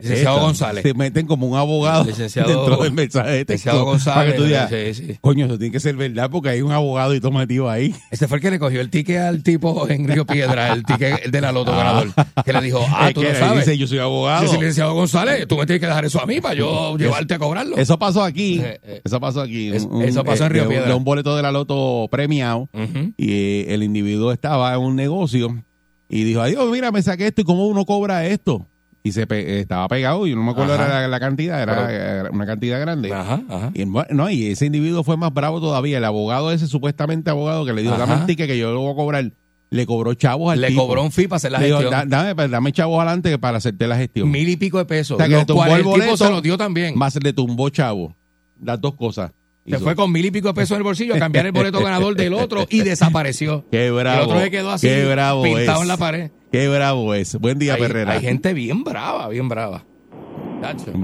Licenciado 0.00 0.36
Esta. 0.36 0.46
González. 0.46 0.82
Te 0.84 0.94
meten 0.94 1.26
como 1.26 1.48
un 1.48 1.56
abogado 1.58 2.04
Licenciado- 2.04 2.46
dentro 2.48 2.76
del 2.84 2.92
mensaje 2.92 3.30
de 3.30 3.44
texto. 3.44 3.52
Licenciado 3.70 3.84
González. 3.84 4.14
Para 4.16 4.30
que 4.30 4.36
tú 4.38 4.44
digas, 4.44 4.70
sí, 4.70 4.94
sí. 4.94 5.18
coño, 5.20 5.46
eso 5.46 5.58
tiene 5.58 5.72
que 5.72 5.80
ser 5.80 5.96
verdad 5.96 6.30
porque 6.30 6.50
hay 6.50 6.62
un 6.62 6.70
abogado 6.70 7.16
y 7.16 7.20
todo 7.20 7.32
metido 7.32 7.68
ahí. 7.68 7.92
Este 8.12 8.28
fue 8.28 8.36
el 8.36 8.42
que 8.42 8.52
le 8.52 8.60
cogió 8.60 8.80
el 8.80 8.90
ticket 8.90 9.18
al 9.18 9.42
tipo 9.42 9.88
en 9.90 10.06
Río 10.06 10.24
Piedra, 10.24 10.72
el 10.72 10.84
ticket 10.84 11.24
el 11.24 11.30
de 11.32 11.40
la 11.40 11.50
loto 11.50 11.72
ganador. 11.72 12.12
Que 12.44 12.52
le 12.52 12.60
dijo, 12.62 12.78
ah, 12.90 13.08
Es 13.08 13.14
tú 13.14 13.22
que 13.22 13.32
no 13.32 13.38
sabes. 13.40 13.66
dice, 13.66 13.76
yo 13.76 13.88
soy 13.88 13.98
abogado. 13.98 14.46
Soy 14.46 14.58
licenciado 14.58 14.94
González, 14.94 15.48
tú 15.48 15.56
me 15.58 15.66
tienes 15.66 15.80
que 15.80 15.86
dejar 15.88 16.04
eso 16.04 16.22
a 16.22 16.26
mí 16.26 16.40
para 16.40 16.54
yo 16.54 16.96
llevarte 16.96 17.34
a 17.34 17.38
cobrarlo. 17.40 17.76
Eso 17.76 17.98
pasó 17.98 18.22
aquí. 18.22 18.60
Eh, 18.60 18.78
eh. 18.84 19.00
Eso 19.04 19.18
pasó 19.18 19.40
aquí. 19.40 19.72
Es- 19.72 19.88
eso 20.04 20.22
pasó 20.22 20.44
en 20.44 20.50
Río 20.50 20.62
de 20.62 20.68
un- 20.68 20.72
Piedra. 20.74 20.88
de 20.90 20.94
un 20.94 21.02
boleto 21.02 21.34
de 21.34 21.42
la 21.42 21.50
loto 21.50 22.06
premiado. 22.08 22.68
Y 23.16 23.32
eh, 23.32 23.74
el 23.74 23.82
individuo 23.82 24.30
estaba 24.30 24.72
en 24.74 24.80
un 24.80 24.94
negocio 24.94 25.64
y 26.08 26.24
dijo, 26.24 26.40
adiós, 26.40 26.70
mira, 26.70 26.90
me 26.92 27.02
saqué 27.02 27.26
esto 27.28 27.42
y 27.42 27.44
cómo 27.44 27.66
uno 27.66 27.84
cobra 27.84 28.26
esto. 28.26 28.66
Y 29.02 29.12
se 29.12 29.26
pe- 29.26 29.56
eh, 29.56 29.60
estaba 29.60 29.86
pegado 29.88 30.26
y 30.26 30.34
no 30.34 30.42
me 30.42 30.50
acuerdo 30.50 30.74
era 30.74 30.88
la, 30.88 31.08
la 31.08 31.20
cantidad, 31.20 31.62
era 31.62 31.86
Pero- 31.86 32.32
una 32.32 32.46
cantidad 32.46 32.80
grande. 32.80 33.12
Ajá, 33.12 33.42
ajá. 33.48 33.70
Y, 33.74 33.84
no, 33.86 34.28
y 34.30 34.46
ese 34.48 34.66
individuo 34.66 35.04
fue 35.04 35.16
más 35.16 35.32
bravo 35.32 35.60
todavía. 35.60 35.98
El 35.98 36.04
abogado 36.04 36.50
ese, 36.52 36.66
supuestamente 36.66 37.30
abogado, 37.30 37.64
que 37.64 37.72
le 37.72 37.82
dijo, 37.82 37.96
dame 37.96 38.14
el 38.14 38.26
ticket 38.26 38.46
que 38.48 38.58
yo 38.58 38.72
lo 38.72 38.80
voy 38.80 38.92
a 38.92 38.96
cobrar, 38.96 39.32
le 39.70 39.86
cobró 39.86 40.14
chavos 40.14 40.52
al 40.52 40.60
Le 40.60 40.68
tipo. 40.68 40.86
cobró 40.86 41.02
un 41.04 41.12
fee 41.12 41.28
para 41.28 41.36
hacer 41.36 41.52
la 41.52 41.60
Le 41.60 41.68
gestión. 41.68 41.90
"Da- 41.90 42.04
dame, 42.06 42.48
dame 42.48 42.72
chavos 42.72 42.98
adelante 42.98 43.38
para 43.38 43.58
hacerte 43.58 43.86
la 43.86 43.96
gestión. 43.96 44.30
Mil 44.30 44.48
y 44.48 44.56
pico 44.56 44.78
de 44.78 44.84
pesos. 44.86 45.14
O 45.14 45.18
sea, 45.18 45.28
que 45.28 45.36
le 45.36 45.44
tumbó 45.44 45.64
el 45.76 45.82
boleto, 45.84 46.16
se 46.16 46.28
los 46.30 46.42
dio 46.42 46.58
también. 46.58 46.98
Más 46.98 47.14
le 47.22 47.32
tumbó 47.32 47.68
chavo. 47.70 48.14
Las 48.60 48.80
dos 48.80 48.94
cosas. 48.94 49.30
Se 49.68 49.76
Hizo. 49.76 49.84
fue 49.84 49.94
con 49.96 50.10
mil 50.12 50.24
y 50.24 50.30
pico 50.30 50.48
de 50.48 50.54
pesos 50.54 50.72
en 50.72 50.76
el 50.78 50.82
bolsillo 50.84 51.14
a 51.14 51.18
cambiar 51.18 51.46
el 51.46 51.52
boleto 51.52 51.80
ganador 51.82 52.14
del 52.16 52.34
otro 52.34 52.66
y 52.68 52.80
desapareció. 52.82 53.64
Qué 53.70 53.90
bravo. 53.90 54.22
el 54.22 54.28
otro 54.28 54.40
se 54.40 54.50
quedó 54.50 54.70
así, 54.70 54.86
Qué 54.88 55.04
bravo 55.06 55.42
pintado 55.42 55.76
es. 55.78 55.82
en 55.82 55.88
la 55.88 55.96
pared. 55.96 56.30
Qué 56.50 56.68
bravo 56.68 57.14
es. 57.14 57.38
Buen 57.38 57.58
día, 57.58 57.74
hay, 57.74 57.80
Perrera. 57.82 58.12
hay 58.12 58.20
gente 58.22 58.54
bien 58.54 58.82
brava, 58.84 59.28
bien 59.28 59.48
brava. 59.48 59.84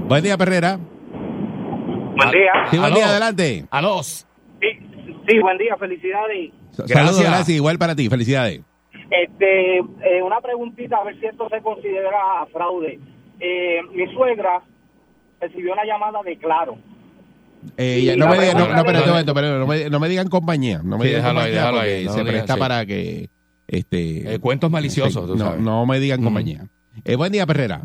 Buen 0.07 0.23
día, 0.23 0.37
Perrera. 0.37 0.77
Buen 0.77 2.31
día. 2.31 2.51
Sí, 2.71 2.77
buen 2.77 2.85
Aló. 2.85 2.95
día, 2.95 3.09
adelante. 3.09 3.65
A 3.69 3.81
los. 3.81 4.25
Sí, 4.61 4.67
sí, 5.27 5.39
buen 5.39 5.57
día, 5.57 5.75
felicidades. 5.77 6.51
Saludos, 6.71 6.89
Gracias. 6.89 7.23
gracias. 7.23 7.49
Igual 7.49 7.77
para 7.77 7.95
ti. 7.95 8.09
Felicidades. 8.09 8.61
Este, 9.11 9.77
eh, 9.77 10.21
una 10.25 10.41
preguntita, 10.41 10.97
a 10.97 11.03
ver 11.03 11.19
si 11.19 11.25
esto 11.27 11.47
se 11.49 11.61
considera 11.61 12.45
fraude. 12.51 12.99
Eh, 13.39 13.79
mi 13.93 14.11
suegra 14.13 14.61
recibió 15.39 15.73
una 15.73 15.85
llamada 15.85 16.21
de 16.23 16.37
Claro. 16.37 16.77
Eh, 17.77 17.97
Sí, 17.99 18.05
ya- 18.05 18.15
no, 18.15 18.27
me 18.27 18.39
digan, 18.39 18.57
no, 18.57 18.59
no, 18.65 18.69
un 18.69 18.75
momento, 19.07 19.33
no, 19.33 19.67
me, 19.67 19.89
no 19.89 19.99
me 19.99 20.09
digan 20.09 20.27
compañía. 20.29 20.81
No 20.83 20.97
me 20.97 21.03
Sí, 21.03 21.09
digan 21.09 21.21
déjalo 21.23 21.39
ahí, 21.39 21.45
compañía 21.53 21.61
déjalo 21.61 21.79
ahí, 21.79 22.05
no 22.05 22.11
se 22.11 22.19
digan, 22.19 22.33
presta 22.33 22.53
sí. 22.53 22.59
para 22.59 22.85
que. 22.85 23.29
Este, 23.67 24.33
Eh, 24.35 24.39
cuentos 24.39 24.69
maliciosos, 24.71 25.25
tú 25.25 25.35
no, 25.35 25.45
sabes. 25.45 25.61
no 25.61 25.85
me 25.85 25.99
digan 25.99 26.19
Ujú. 26.19 26.27
compañía. 26.27 26.61
Eh, 27.03 27.15
buen 27.15 27.31
día, 27.31 27.45
Perrera. 27.45 27.81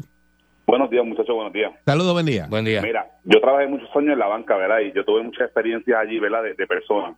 Buenos 0.67 0.91
días, 0.91 1.05
muchachos, 1.05 1.35
buenos 1.35 1.53
días. 1.53 1.73
Saludos, 1.85 2.13
buen 2.13 2.27
día. 2.27 2.47
Buen 2.49 2.65
día. 2.65 2.81
Mira, 2.83 3.07
yo 3.25 3.41
trabajé 3.41 3.67
muchos 3.67 3.89
años 3.97 4.13
en 4.13 4.19
la 4.19 4.27
banca, 4.27 4.57
¿verdad? 4.57 4.81
Y 4.81 4.93
yo 4.93 5.05
tuve 5.05 5.23
muchas 5.23 5.47
experiencias 5.47 5.99
allí, 5.99 6.19
¿verdad? 6.21 6.43
De, 6.45 6.55
de 6.55 6.67
personas. 6.67 7.17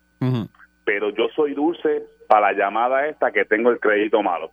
Pero 0.85 1.11
yo 1.11 1.27
soy 1.37 1.53
dulce 1.55 2.03
para 2.29 2.53
la 2.53 2.59
llamada 2.59 3.07
esta 3.09 3.31
que 3.31 3.45
tengo 3.45 3.71
el 3.71 3.79
crédito 3.79 4.23
malo. 4.23 4.51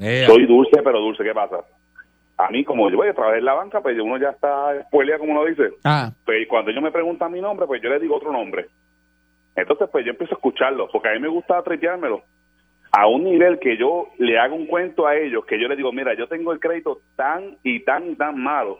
Eh, 0.00 0.24
Soy 0.26 0.46
dulce, 0.46 0.80
pero 0.82 0.98
dulce. 1.00 1.22
¿Qué 1.22 1.32
pasa? 1.34 1.58
A 2.36 2.50
mí, 2.50 2.64
como 2.64 2.90
yo 2.90 2.96
voy 2.96 3.08
a 3.08 3.14
trabajar 3.14 3.38
en 3.38 3.44
la 3.44 3.54
banca, 3.54 3.80
pues 3.80 3.96
uno 4.00 4.18
ya 4.18 4.30
está 4.30 4.82
spoilea, 4.86 5.18
como 5.18 5.32
uno 5.32 5.44
dice. 5.44 5.70
Ah, 5.84 6.10
Pues 6.24 6.46
cuando 6.48 6.70
ellos 6.72 6.82
me 6.82 6.90
preguntan 6.90 7.30
mi 7.32 7.40
nombre, 7.40 7.66
pues 7.66 7.80
yo 7.80 7.88
les 7.90 8.00
digo 8.02 8.16
otro 8.16 8.32
nombre. 8.32 8.66
Entonces, 9.56 9.88
pues 9.92 10.04
yo 10.04 10.10
empiezo 10.10 10.34
a 10.34 10.38
escucharlo, 10.38 10.88
porque 10.90 11.08
a 11.08 11.12
mí 11.12 11.20
me 11.20 11.28
gusta 11.28 11.62
tripeármelo 11.62 12.22
a 12.90 13.06
un 13.08 13.24
nivel 13.24 13.58
que 13.58 13.76
yo 13.76 14.08
le 14.18 14.38
hago 14.38 14.54
un 14.56 14.66
cuento 14.66 15.06
a 15.06 15.16
ellos, 15.16 15.44
que 15.46 15.60
yo 15.60 15.66
les 15.68 15.76
digo, 15.76 15.92
mira, 15.92 16.14
yo 16.14 16.26
tengo 16.28 16.52
el 16.52 16.60
crédito 16.60 17.00
tan 17.16 17.56
y 17.62 17.80
tan 17.84 18.10
y 18.10 18.14
tan 18.16 18.40
malo, 18.40 18.78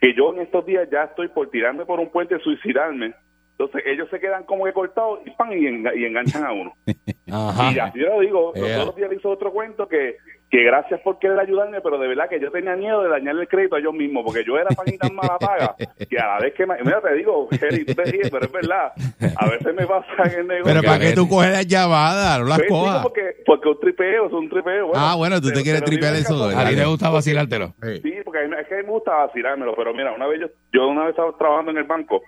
que 0.00 0.14
yo 0.14 0.32
en 0.34 0.40
estos 0.40 0.64
días 0.66 0.88
ya 0.90 1.04
estoy 1.04 1.28
por 1.28 1.50
tirarme 1.50 1.84
por 1.86 1.98
un 2.00 2.10
puente 2.10 2.36
y 2.36 2.40
suicidarme. 2.40 3.12
Entonces 3.52 3.82
ellos 3.86 4.08
se 4.10 4.18
quedan 4.20 4.44
como 4.44 4.64
que 4.64 4.72
cortados 4.72 5.20
y, 5.26 5.30
pan, 5.30 5.52
y, 5.52 5.60
enga- 5.66 5.94
y 5.96 6.04
enganchan 6.06 6.44
a 6.44 6.52
uno. 6.52 6.72
Ajá. 7.30 7.72
Y 7.72 7.78
así 7.78 7.98
yo 8.00 8.06
lo 8.08 8.20
digo, 8.20 8.52
los 8.56 8.68
Ea. 8.68 8.80
otros 8.80 8.96
días 8.96 9.10
le 9.10 9.16
hizo 9.16 9.28
otro 9.30 9.52
cuento 9.52 9.86
que, 9.86 10.16
que 10.52 10.62
gracias 10.64 11.00
por 11.00 11.18
querer 11.18 11.40
ayudarme, 11.40 11.80
pero 11.80 11.96
de 11.96 12.06
verdad 12.08 12.28
que 12.28 12.38
yo 12.38 12.50
tenía 12.50 12.76
miedo 12.76 13.02
de 13.02 13.08
dañarle 13.08 13.40
el 13.42 13.48
crédito 13.48 13.74
a 13.74 13.78
ellos 13.78 13.94
mismos, 13.94 14.22
porque 14.22 14.44
yo 14.44 14.58
era 14.58 14.68
tan 14.68 14.86
y 14.86 14.98
tan 14.98 15.14
mala 15.14 15.38
paga, 15.38 15.74
que 16.10 16.18
a 16.18 16.26
la 16.26 16.38
vez 16.40 16.52
que... 16.52 16.66
me- 16.66 16.76
Mira, 16.84 17.00
te 17.00 17.14
digo, 17.14 17.48
Jerry, 17.58 17.86
tú 17.86 17.94
te 17.94 18.04
ríes, 18.04 18.30
pero 18.30 18.44
es 18.44 18.52
verdad, 18.52 18.92
a 19.34 19.48
veces 19.48 19.74
me 19.74 19.86
pasa 19.86 20.06
en 20.26 20.40
el 20.40 20.46
negocio. 20.48 20.64
pero 20.74 20.82
¿para 20.82 20.98
qué 21.00 21.12
tú 21.14 21.26
coges 21.26 21.52
las 21.52 21.66
llamadas? 21.66 22.38
No 22.40 22.44
las 22.48 22.62
cojas. 22.68 23.02
porque, 23.02 23.22
porque 23.46 23.68
un 23.70 23.80
tripeo, 23.80 24.26
es 24.26 24.32
un 24.34 24.50
tripeo. 24.50 24.88
Bueno, 24.88 25.00
Ah, 25.02 25.14
bueno, 25.16 25.40
tú 25.40 25.48
te 25.50 25.62
quieres 25.62 25.82
tripear 25.84 26.14
eso. 26.16 26.44
A 26.44 26.68
ti 26.68 26.76
te 26.76 26.84
gusta 26.84 27.08
vacilártelo. 27.08 27.72
Sí. 27.82 28.00
Sí, 28.02 28.14
porque 28.22 28.40
a 28.40 28.46
mí- 28.46 28.54
es 28.60 28.66
que 28.68 28.74
a 28.74 28.76
mí 28.76 28.82
me 28.84 28.90
gusta 28.90 29.10
vacilármelo, 29.24 29.74
pero 29.74 29.94
mira, 29.94 30.12
una 30.12 30.26
vez 30.26 30.38
yo, 30.42 30.46
yo 30.74 30.86
una 30.86 31.04
vez 31.04 31.10
estaba 31.12 31.32
trabajando 31.38 31.70
en 31.70 31.78
el 31.78 31.84
banco 31.84 32.22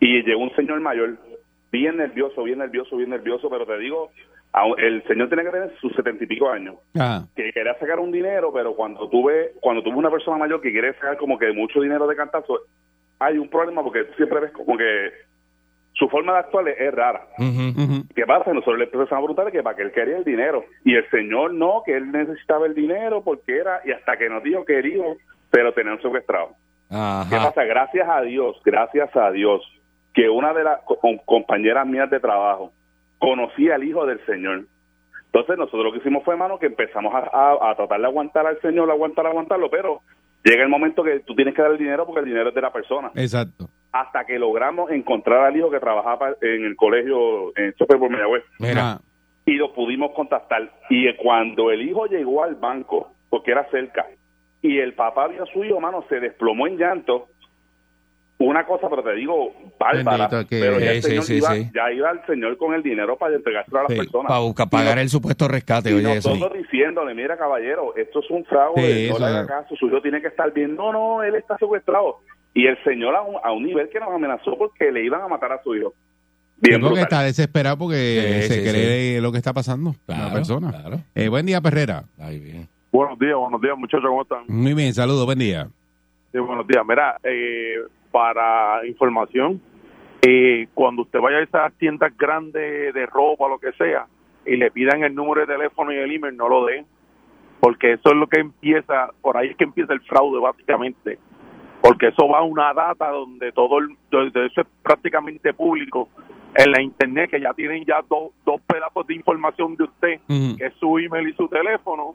y 0.00 0.22
llegó 0.22 0.42
un 0.42 0.54
señor 0.54 0.80
mayor, 0.80 1.16
bien 1.72 1.96
nervioso, 1.96 2.42
bien 2.42 2.58
nervioso, 2.58 2.94
bien 2.98 3.08
nervioso, 3.08 3.48
pero 3.48 3.64
te 3.64 3.78
digo, 3.78 4.10
el 4.78 5.02
señor 5.08 5.28
tiene 5.28 5.44
que 5.44 5.50
tener 5.50 5.74
sus 5.80 5.92
setenta 5.94 6.22
y 6.22 6.26
pico 6.26 6.48
años, 6.48 6.76
que 7.34 7.52
quería 7.52 7.74
sacar 7.78 7.98
un 7.98 8.12
dinero, 8.12 8.52
pero 8.52 8.74
cuando 8.74 9.08
tuve, 9.08 9.52
cuando 9.60 9.82
tuve 9.82 9.96
una 9.96 10.10
persona 10.10 10.36
mayor 10.38 10.60
que 10.60 10.70
quiere 10.70 10.92
sacar 10.94 11.16
como 11.16 11.38
que 11.38 11.52
mucho 11.52 11.80
dinero 11.80 12.06
de 12.06 12.14
cantazo, 12.16 12.60
hay 13.18 13.38
un 13.38 13.48
problema 13.48 13.82
porque 13.82 14.04
tú 14.04 14.14
siempre 14.14 14.40
ves 14.40 14.52
como 14.52 14.76
que 14.76 15.10
su 15.94 16.08
forma 16.08 16.32
de 16.32 16.38
actuar 16.40 16.68
es, 16.68 16.94
rara. 16.94 17.26
Ujú. 17.38 18.02
¿Qué 18.14 18.26
pasa? 18.26 18.52
Nosotros 18.52 18.78
le 18.78 18.84
empezamos 18.84 19.12
a 19.12 19.16
preguntar 19.16 19.52
que 19.52 19.62
para 19.62 19.76
qué 19.76 19.82
él 19.82 19.92
quería 19.92 20.16
el 20.16 20.24
dinero. 20.24 20.64
Y 20.84 20.94
el 20.96 21.08
señor 21.10 21.54
no, 21.54 21.82
que 21.86 21.96
él 21.96 22.10
necesitaba 22.10 22.66
el 22.66 22.74
dinero 22.74 23.22
porque 23.22 23.56
era, 23.58 23.80
y 23.84 23.92
hasta 23.92 24.16
que 24.16 24.28
nos 24.28 24.42
dijo 24.42 24.64
que 24.64 24.74
quería, 24.74 25.04
pero 25.50 25.72
tenían 25.72 26.00
secuestrado. 26.02 26.48
¿Qué 26.88 26.96
Ajá. 26.96 27.48
pasa? 27.48 27.64
Gracias 27.64 28.08
a 28.08 28.20
Dios, 28.22 28.60
gracias 28.64 29.14
a 29.16 29.30
Dios, 29.30 29.62
que 30.12 30.28
una 30.28 30.52
de 30.52 30.64
las 30.64 30.80
co- 30.82 30.98
compañeras 31.24 31.86
mías 31.86 32.10
de 32.10 32.18
trabajo 32.20 32.72
conocía 33.24 33.74
al 33.76 33.84
hijo 33.84 34.06
del 34.06 34.24
señor. 34.26 34.64
Entonces 35.26 35.58
nosotros 35.58 35.84
lo 35.84 35.92
que 35.92 35.98
hicimos 35.98 36.22
fue, 36.24 36.34
hermano, 36.34 36.58
que 36.58 36.66
empezamos 36.66 37.12
a, 37.14 37.18
a- 37.32 37.70
a 37.70 37.74
tratar 37.74 38.00
de 38.00 38.06
aguantar 38.06 38.46
al 38.46 38.60
señor, 38.60 38.90
aguantar, 38.90 39.26
aguantarlo, 39.26 39.68
pero 39.70 40.00
llega 40.44 40.62
el 40.62 40.68
momento 40.68 41.02
que 41.02 41.20
tú 41.20 41.34
tienes 41.34 41.54
que 41.54 41.62
dar 41.62 41.72
el 41.72 41.78
dinero 41.78 42.06
porque 42.06 42.20
el 42.20 42.26
dinero 42.26 42.50
es 42.50 42.54
de 42.54 42.60
la 42.60 42.72
persona. 42.72 43.10
Exacto. 43.14 43.68
Hasta 43.92 44.24
que 44.24 44.38
logramos 44.38 44.90
encontrar 44.90 45.40
al 45.46 45.56
hijo 45.56 45.70
que 45.70 45.80
trabajaba 45.80 46.34
en 46.40 46.64
el 46.64 46.76
colegio 46.76 47.56
en 47.56 47.72
Chope 47.74 47.96
por 47.96 48.10
Mayagüez 48.10 48.42
Mira. 48.58 48.98
Y 49.46 49.54
lo 49.56 49.72
pudimos 49.74 50.12
contactar. 50.12 50.70
Y 50.88 51.12
cuando 51.16 51.70
el 51.70 51.82
hijo 51.82 52.06
llegó 52.06 52.42
al 52.44 52.54
banco, 52.54 53.10
porque 53.28 53.50
era 53.50 53.68
cerca, 53.70 54.06
y 54.62 54.78
el 54.78 54.94
papá 54.94 55.28
vio 55.28 55.42
a 55.42 55.46
su 55.46 55.62
hijo, 55.64 55.78
mano, 55.80 56.04
se 56.08 56.18
desplomó 56.20 56.66
en 56.66 56.78
llanto. 56.78 57.26
Una 58.38 58.66
cosa, 58.66 58.88
pero 58.90 59.02
te 59.02 59.14
digo, 59.14 59.52
bárbara. 59.78 60.26
Bendito 60.28 60.48
que- 60.48 60.60
pero 60.60 60.80
ya, 60.80 60.90
el 60.92 61.02
Sí, 61.02 61.08
señor 61.08 61.24
sí, 61.24 61.34
iba, 61.36 61.54
sí. 61.54 61.70
ya 61.72 61.92
iba 61.92 62.10
el 62.10 62.20
señor 62.26 62.56
con 62.58 62.74
el 62.74 62.82
dinero 62.82 63.16
para 63.16 63.36
entregárselo 63.36 63.78
a 63.78 63.82
las 63.84 63.92
Sí, 63.92 63.96
personas. 63.98 64.28
Para 64.28 64.40
buscar 64.40 64.68
pagar 64.68 64.98
el 64.98 65.08
supuesto 65.08 65.46
rescate, 65.46 65.90
Y 65.90 65.94
oye, 65.94 66.16
eso. 66.16 66.30
nosotros 66.34 66.58
diciéndole, 66.62 67.14
mira 67.14 67.36
caballero, 67.38 67.94
esto 67.96 68.18
es 68.20 68.30
un 68.30 68.44
fraude, 68.44 68.82
Sí, 68.82 69.08
no 69.08 69.16
eso 69.16 69.18
le 69.20 69.26
haga 69.26 69.46
caso, 69.46 69.76
su 69.76 69.86
hijo 69.86 70.02
tiene 70.02 70.20
que 70.20 70.26
estar 70.28 70.52
bien. 70.52 70.74
No, 70.74 70.92
no, 70.92 71.22
él 71.22 71.36
está 71.36 71.56
secuestrado. 71.58 72.16
Y 72.52 72.66
el 72.66 72.76
señor 72.84 73.14
a 73.14 73.22
un, 73.22 73.36
a 73.42 73.52
un 73.52 73.62
nivel 73.64 73.88
que 73.88 74.00
nos 74.00 74.10
amenazó 74.10 74.58
porque 74.58 74.90
le 74.90 75.04
iban 75.04 75.20
a 75.22 75.28
matar 75.28 75.52
a 75.52 75.62
su 75.62 75.74
hijo. 75.76 75.94
Bien 76.58 76.80
Tengo 76.80 76.94
que 76.94 77.00
estar 77.02 77.24
desesperado 77.24 77.78
porque 77.78 78.40
Sí, 78.42 78.48
se 78.48 78.64
sí, 78.64 78.70
cree 78.70 79.20
lo 79.20 79.30
que 79.32 79.38
está 79.38 79.52
pasando 79.52 79.94
la 80.06 80.14
Claro, 80.16 80.34
persona. 80.34 80.70
claro. 80.70 81.00
Eh, 81.14 81.28
buen 81.28 81.46
día, 81.46 81.60
Perrera. 81.60 82.04
Ay, 82.18 82.38
bien. 82.40 82.68
Buenos 82.92 83.18
días, 83.18 83.34
buenos 83.36 83.60
días, 83.60 83.76
muchachos, 83.76 84.06
¿cómo 84.08 84.22
están? 84.22 84.44
Muy 84.48 84.72
bien, 84.74 84.92
saludos, 84.94 85.24
buen 85.24 85.38
día. 85.38 85.66
Sí, 86.32 86.38
buenos 86.38 86.66
días. 86.66 86.84
Mira, 86.86 87.16
eh, 87.24 87.74
para 88.14 88.86
información, 88.86 89.60
eh, 90.24 90.68
cuando 90.72 91.02
usted 91.02 91.18
vaya 91.18 91.38
a 91.38 91.42
esas 91.42 91.72
tiendas 91.78 92.16
grandes 92.16 92.94
de 92.94 93.06
ropa, 93.06 93.48
lo 93.48 93.58
que 93.58 93.72
sea, 93.72 94.06
y 94.46 94.56
le 94.56 94.70
pidan 94.70 95.02
el 95.02 95.16
número 95.16 95.40
de 95.40 95.52
teléfono 95.52 95.92
y 95.92 95.96
el 95.96 96.12
email, 96.12 96.36
no 96.36 96.48
lo 96.48 96.64
den, 96.64 96.86
porque 97.58 97.94
eso 97.94 98.10
es 98.10 98.14
lo 98.14 98.28
que 98.28 98.38
empieza, 98.38 99.10
por 99.20 99.36
ahí 99.36 99.48
es 99.48 99.56
que 99.56 99.64
empieza 99.64 99.92
el 99.92 100.00
fraude 100.02 100.38
básicamente, 100.38 101.18
porque 101.82 102.06
eso 102.06 102.28
va 102.28 102.38
a 102.38 102.42
una 102.42 102.72
data 102.72 103.08
donde 103.08 103.50
todo 103.50 103.78
el, 103.80 103.88
donde 104.12 104.46
eso 104.46 104.60
es 104.60 104.66
prácticamente 104.80 105.52
público 105.52 106.08
en 106.54 106.70
la 106.70 106.80
internet, 106.80 107.30
que 107.30 107.40
ya 107.40 107.52
tienen 107.52 107.84
ya 107.84 108.00
dos 108.08 108.30
dos 108.46 108.60
pedazos 108.60 109.08
de 109.08 109.14
información 109.16 109.74
de 109.74 109.82
usted, 109.82 110.20
que 110.56 110.66
es 110.66 110.74
su 110.74 111.00
email 111.00 111.30
y 111.30 111.32
su 111.32 111.48
teléfono, 111.48 112.14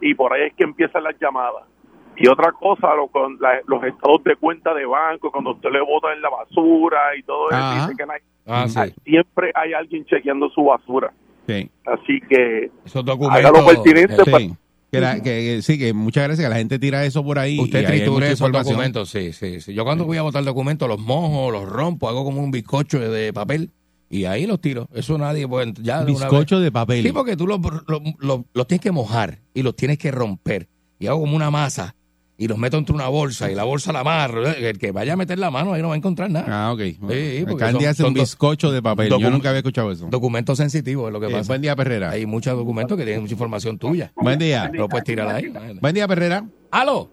y 0.00 0.12
por 0.12 0.32
ahí 0.32 0.48
es 0.48 0.54
que 0.54 0.64
empiezan 0.64 1.04
las 1.04 1.16
llamadas. 1.20 1.68
Y 2.18 2.28
otra 2.28 2.52
cosa, 2.52 2.94
lo, 2.94 3.08
con 3.08 3.36
la- 3.40 3.60
los 3.66 3.82
estados 3.84 4.22
de 4.24 4.36
cuenta 4.36 4.72
de 4.74 4.86
banco, 4.86 5.30
cuando 5.30 5.52
usted 5.52 5.70
le 5.70 5.80
bota 5.80 6.12
en 6.14 6.22
la 6.22 6.30
basura 6.30 6.98
y 7.18 7.22
todo 7.22 7.48
eso, 7.50 7.58
Ajá. 7.58 7.86
dice 7.86 7.96
que 7.98 8.06
no 8.06 8.12
hay- 8.12 8.20
Ah, 8.46 8.66
sí. 8.68 8.94
siempre 9.04 9.52
hay 9.54 9.72
alguien 9.72 10.04
chequeando 10.06 10.48
su 10.50 10.64
basura. 10.64 11.12
Sí. 11.46 11.70
Así 11.84 12.20
que 12.28 12.70
Esos 12.84 13.02
haga 13.04 13.14
lo 13.14 13.16
documentos. 13.16 13.64
pertinente. 13.74 14.16
Sí. 14.24 14.30
pues, 14.30 14.50
Que, 14.92 15.00
la- 15.00 15.16
que- 15.16 15.22
que- 15.22 15.62
sí, 15.62 15.78
que 15.78 15.92
muchas 15.92 16.24
gracias 16.24 16.46
que 16.46 16.50
la 16.50 16.56
gente 16.58 16.78
tira 16.78 17.04
eso 17.04 17.22
por 17.24 17.38
ahí. 17.40 17.58
Usted 17.58 17.82
y 17.82 17.86
tritura 17.86 18.28
esos 18.30 18.50
documentos, 18.52 19.10
sí, 19.10 19.32
sí, 19.32 19.60
sí. 19.60 19.74
Yo 19.74 19.84
cuando 19.84 20.04
voy 20.06 20.16
a 20.16 20.22
botar 20.22 20.42
documentos 20.44 20.88
los 20.88 21.00
mojo, 21.00 21.50
los 21.50 21.68
rompo, 21.68 22.08
hago 22.08 22.24
como 22.24 22.40
un 22.42 22.50
bizcocho 22.52 23.00
de 23.00 23.32
papel 23.32 23.70
y 24.08 24.24
ahí 24.26 24.46
los 24.46 24.60
tiro. 24.60 24.88
Eso 24.94 25.18
nadie 25.18 25.46
puede... 25.48 25.74
Ya 25.82 26.04
Bizcocho 26.04 26.60
de 26.60 26.70
papel. 26.70 27.02
Sí, 27.02 27.10
porque 27.12 27.36
tú 27.36 27.46
los, 27.48 27.58
los, 27.88 28.00
los- 28.20 28.40
los 28.54 28.66
tienes 28.68 28.80
que 28.80 28.92
mojar 28.92 29.38
y 29.52 29.62
los 29.64 29.74
tienes 29.74 29.98
que 29.98 30.12
romper. 30.12 30.68
Y 31.00 31.08
hago 31.08 31.20
como 31.20 31.34
una 31.36 31.50
masa 31.50 31.95
y 32.38 32.48
los 32.48 32.58
meto 32.58 32.76
entre 32.76 32.94
una 32.94 33.08
bolsa 33.08 33.50
y 33.50 33.54
la 33.54 33.64
bolsa 33.64 33.92
la 33.92 34.00
amarro. 34.00 34.46
El 34.46 34.78
que 34.78 34.92
vaya 34.92 35.14
a 35.14 35.16
meter 35.16 35.38
la 35.38 35.50
mano 35.50 35.72
ahí 35.72 35.80
no 35.82 35.88
va 35.88 35.94
a 35.94 35.96
encontrar 35.96 36.30
nada. 36.30 36.46
Ah, 36.68 36.72
ok. 36.72 36.80
Sí, 36.80 37.44
Candy 37.58 37.80
son- 37.80 37.88
hace 37.88 37.94
son 38.02 38.06
un 38.08 38.14
bizcocho 38.14 38.70
de 38.72 38.82
papel. 38.82 39.08
Yo 39.18 39.30
nunca 39.30 39.48
había 39.48 39.58
escuchado 39.60 39.90
eso. 39.90 40.06
Documentos 40.10 40.58
sensitivos 40.58 41.06
es 41.08 41.12
lo 41.12 41.20
que 41.20 41.26
Eh, 41.28 41.32
pasa. 41.32 41.48
buen 41.48 41.62
día, 41.62 41.74
Perrera. 41.74 42.10
Hay 42.10 42.26
muchos 42.26 42.56
documentos 42.56 42.96
que 42.98 43.04
tienen 43.04 43.22
mucha 43.22 43.34
información 43.34 43.78
tuya. 43.78 44.12
Buen 44.16 44.38
día. 44.38 44.70
No 44.74 44.88
puedes 44.88 45.04
tirar 45.04 45.28
ahí. 45.34 45.52
Buen 45.80 45.94
día, 45.94 46.06
Perrera. 46.06 46.44
¡Aló! 46.70 47.08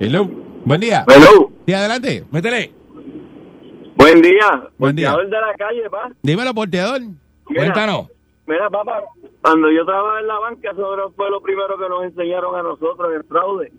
Hello. 0.00 0.28
Buen 0.64 0.80
día. 0.80 1.04
Hello. 1.08 1.50
Sí, 1.66 1.72
adelante. 1.72 2.24
Métele. 2.30 2.72
Buen 3.96 4.20
día. 4.20 4.68
Buen 4.78 4.96
día. 4.96 5.12
Porteador 5.12 5.30
de 5.30 5.40
la 5.46 5.54
calle, 5.56 5.90
pa. 5.90 6.10
Dímelo, 6.22 6.54
porteador. 6.54 7.00
Mira, 7.00 7.16
Cuéntanos. 7.64 8.08
Mira, 8.46 8.68
papá, 8.70 9.02
cuando 9.40 9.70
yo 9.70 9.84
trabajaba 9.84 10.20
en 10.20 10.26
la 10.26 10.38
banca, 10.38 10.70
eso 10.72 11.12
fue 11.16 11.30
lo 11.30 11.40
primero 11.40 11.78
que 11.78 11.88
nos 11.88 12.04
enseñaron 12.04 12.56
a 12.56 12.62
nosotros, 12.62 13.14
el 13.14 13.24
fraude. 13.24 13.70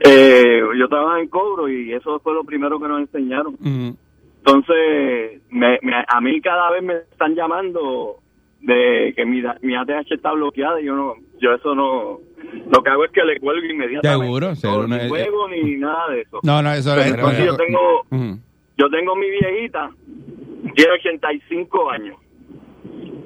Eh, 0.00 0.60
yo 0.78 0.88
trabajaba 0.88 1.20
en 1.20 1.28
cobro 1.28 1.68
y 1.68 1.92
eso 1.92 2.20
fue 2.20 2.32
lo 2.34 2.44
primero 2.44 2.78
que 2.80 2.86
nos 2.88 3.00
enseñaron. 3.00 3.54
Ujú. 3.54 3.96
Entonces, 4.38 5.42
me, 5.50 5.78
me- 5.82 6.04
a 6.06 6.20
mí 6.20 6.40
cada 6.40 6.70
vez 6.70 6.82
me 6.82 6.94
están 6.94 7.34
llamando 7.34 8.16
de 8.60 9.12
que 9.16 9.24
mi, 9.26 9.42
mi 9.62 9.74
ATH 9.74 10.12
está 10.12 10.32
bloqueada 10.32 10.80
y 10.80 10.84
yo 10.86 10.94
no, 10.94 11.14
yo 11.40 11.52
eso 11.52 11.74
no, 11.74 12.18
lo 12.70 12.82
que 12.82 12.90
hago 12.90 13.04
es 13.04 13.10
que 13.10 13.24
le 13.24 13.40
cuelgo 13.40 13.66
inmediatamente. 13.66 14.24
Seguro, 14.24 14.54
seguro. 14.54 14.86
No, 14.88 14.96
ni 14.96 15.08
juego 15.08 15.48
ni 15.48 15.76
nada 15.76 16.08
de 16.10 16.20
eso. 16.22 16.38
No, 16.44 16.62
no, 16.62 16.72
eso 16.72 16.90
Pero 16.90 17.02
es. 17.02 17.10
entonces 17.14 17.44
yo 17.44 17.56
tengo, 17.56 18.00
Ujú. 18.10 18.38
yo 18.78 18.88
tengo 18.90 19.16
mi 19.16 19.28
viejita, 19.30 19.90
tiene 20.76 20.92
85 20.92 21.90
años. 21.90 22.16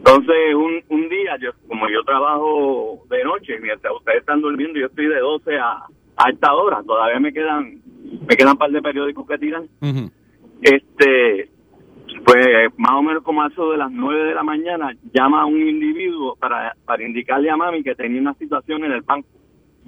Entonces, 0.04 0.54
un, 0.56 0.82
un 0.88 1.08
día, 1.08 1.36
yo 1.40 1.52
como 1.68 1.88
yo 1.88 2.02
trabajo 2.02 3.04
de 3.08 3.22
noche, 3.22 3.58
mientras 3.60 3.94
ustedes 3.94 4.20
están 4.20 4.40
durmiendo, 4.40 4.78
yo 4.78 4.86
estoy 4.86 5.06
de 5.06 5.20
12 5.20 5.56
a, 5.58 5.84
a 6.16 6.30
esta 6.30 6.52
hora. 6.54 6.82
Todavía 6.84 7.20
me 7.20 7.32
quedan 7.32 7.80
me 8.26 8.36
quedan 8.36 8.52
un 8.52 8.58
par 8.58 8.70
de 8.70 8.82
periódicos 8.82 9.26
que 9.26 9.38
tiran. 9.38 9.68
Este, 10.60 11.48
pues 12.24 12.46
más 12.76 12.92
o 12.92 13.02
menos 13.02 13.22
como 13.22 13.42
a 13.42 13.48
eso 13.48 13.70
de 13.70 13.78
las 13.78 13.90
9 13.90 14.24
de 14.24 14.34
la 14.34 14.42
mañana, 14.42 14.92
llama 15.12 15.42
a 15.42 15.46
un 15.46 15.60
individuo 15.60 16.36
para, 16.36 16.74
para 16.84 17.04
indicarle 17.04 17.50
a 17.50 17.56
mami 17.56 17.82
que 17.82 17.94
tenía 17.94 18.20
una 18.20 18.34
situación 18.34 18.84
en 18.84 18.92
el 18.92 19.02
banco. 19.02 19.28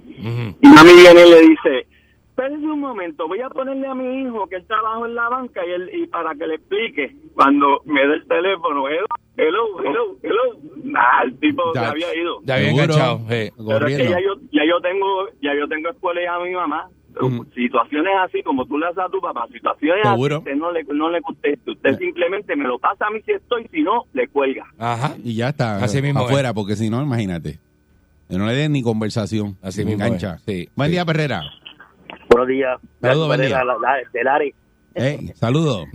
Y 0.07 0.67
mami 0.67 0.91
viene 0.93 1.27
y 1.27 1.29
le 1.29 1.41
dice, 1.41 1.87
espérense 2.35 2.65
un 2.67 2.79
momento, 2.81 3.27
voy 3.29 3.39
a 3.39 3.49
ponerle 3.49 3.87
a 3.87 3.95
mi 3.95 4.23
hijo 4.23 4.45
que 4.47 4.57
él 4.57 4.65
trabaja 4.67 5.05
en 5.05 5.15
la 5.15 5.29
banca 5.29 5.61
y, 5.65 5.71
él, 5.71 5.89
y 5.93 6.07
para 6.07 6.35
que 6.35 6.45
le 6.47 6.55
explique. 6.55 7.15
Cuando 7.33 7.81
me 7.85 8.05
dé 8.05 8.15
el 8.15 8.27
teléfono, 8.27 8.87
hello, 8.89 9.05
hello, 9.37 9.63
hello, 9.83 10.17
hello. 10.21 10.59
Nah, 10.83 11.23
el 11.23 11.37
tipo 11.39 11.63
se 11.73 11.79
Ya- 11.79 11.89
había 11.91 12.15
ido. 12.15 12.39
Ya 12.43 12.55
había 12.55 12.69
enganchado. 12.71 13.17
sí. 13.29 13.51
Pero 13.67 13.87
es 13.87 13.97
que 13.97 14.03
ya 14.09 14.19
yo, 14.19 14.33
ya 14.51 14.63
yo 14.67 14.81
tengo, 14.81 15.27
ya 15.41 15.55
yo 15.57 15.67
tengo 15.69 15.89
escuela 15.89 16.35
a 16.35 16.39
mi 16.43 16.51
mamá. 16.53 16.89
Ujú. 17.21 17.45
Situaciones 17.55 18.11
así 18.25 18.43
como 18.43 18.65
tú 18.65 18.77
le 18.77 18.87
haces 18.87 18.97
a 18.99 19.07
tu 19.07 19.21
papá, 19.21 19.47
situaciones 19.49 20.03
Seguro. 20.05 20.35
así 20.35 20.43
usted 20.49 20.55
no 20.57 20.69
le, 20.73 20.83
no 20.83 21.09
le 21.09 21.21
conteste. 21.21 21.71
Usted 21.71 21.97
simplemente 21.97 22.53
me 22.57 22.65
lo 22.65 22.77
pasa 22.77 23.07
a 23.07 23.09
mí 23.09 23.21
si 23.25 23.31
estoy, 23.31 23.65
si 23.71 23.81
no, 23.83 24.03
le 24.11 24.27
cuelga. 24.27 24.65
Ajá. 24.77 25.15
Y 25.23 25.35
ya 25.35 25.47
está. 25.49 25.77
Así 25.81 26.01
mismo 26.01 26.19
afuera, 26.25 26.53
porque 26.53 26.75
si 26.75 26.89
no, 26.89 27.01
imagínate. 27.01 27.59
Que 28.29 28.37
no 28.37 28.45
le 28.45 28.53
den 28.55 28.73
ni 28.73 28.81
conversación. 28.83 29.55
Así 29.61 29.85
Me 29.85 29.91
mismo 29.91 30.03
engancha. 30.03 30.39
Sí, 30.45 30.67
Buen 30.75 30.89
sí. 30.89 30.91
día, 30.93 31.05
Perrera. 31.05 31.41
Buenos 32.35 32.49
días. 32.49 32.81
Saludos, 32.99 33.27
buen 33.27 33.39
día. 33.39 33.63
Del 34.11 34.27
área. 34.27 34.51
Hey, 34.93 35.31
saludos. 35.35 35.87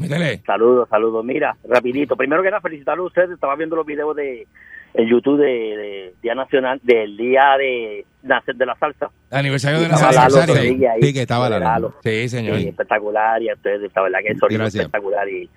Saludos, 0.46 0.88
saludos. 0.88 1.22
Mira, 1.22 1.55
rapidito. 1.68 2.16
Primero 2.16 2.42
que 2.42 2.48
nada, 2.48 2.62
felicitarlos 2.62 3.05
a 3.05 3.07
ustedes. 3.09 3.31
Estaba 3.33 3.57
viendo 3.57 3.76
los 3.76 3.85
videos 3.85 4.16
de 4.16 4.46
en 4.94 5.07
YouTube 5.07 5.37
de, 5.37 5.44
de 5.44 6.14
Día 6.22 6.35
Nacional, 6.35 6.81
del 6.83 7.14
Día 7.18 7.42
de, 7.59 8.07
nacer 8.22 8.55
de 8.55 8.64
la 8.64 8.74
Salsa. 8.76 9.11
Aniversario 9.31 9.81
de 9.81 9.88
la 9.88 9.96
salsa. 9.98 10.29
Lalo 10.31 10.55
ahí. 10.55 10.81
Sí, 11.03 11.12
que 11.12 11.20
estaba 11.20 11.50
Lalo. 11.50 11.62
Lalo. 11.66 11.94
Sí, 12.03 12.26
señor. 12.31 12.57
Sí, 12.57 12.68
espectacular. 12.68 13.42
Y 13.42 13.53
ustedes, 13.53 13.92
la 13.94 14.03
verdad 14.03 14.18
que 14.22 14.33
es 14.33 14.38
sonido 14.38 14.64
espectacular. 14.64 15.29
Y, 15.29 15.50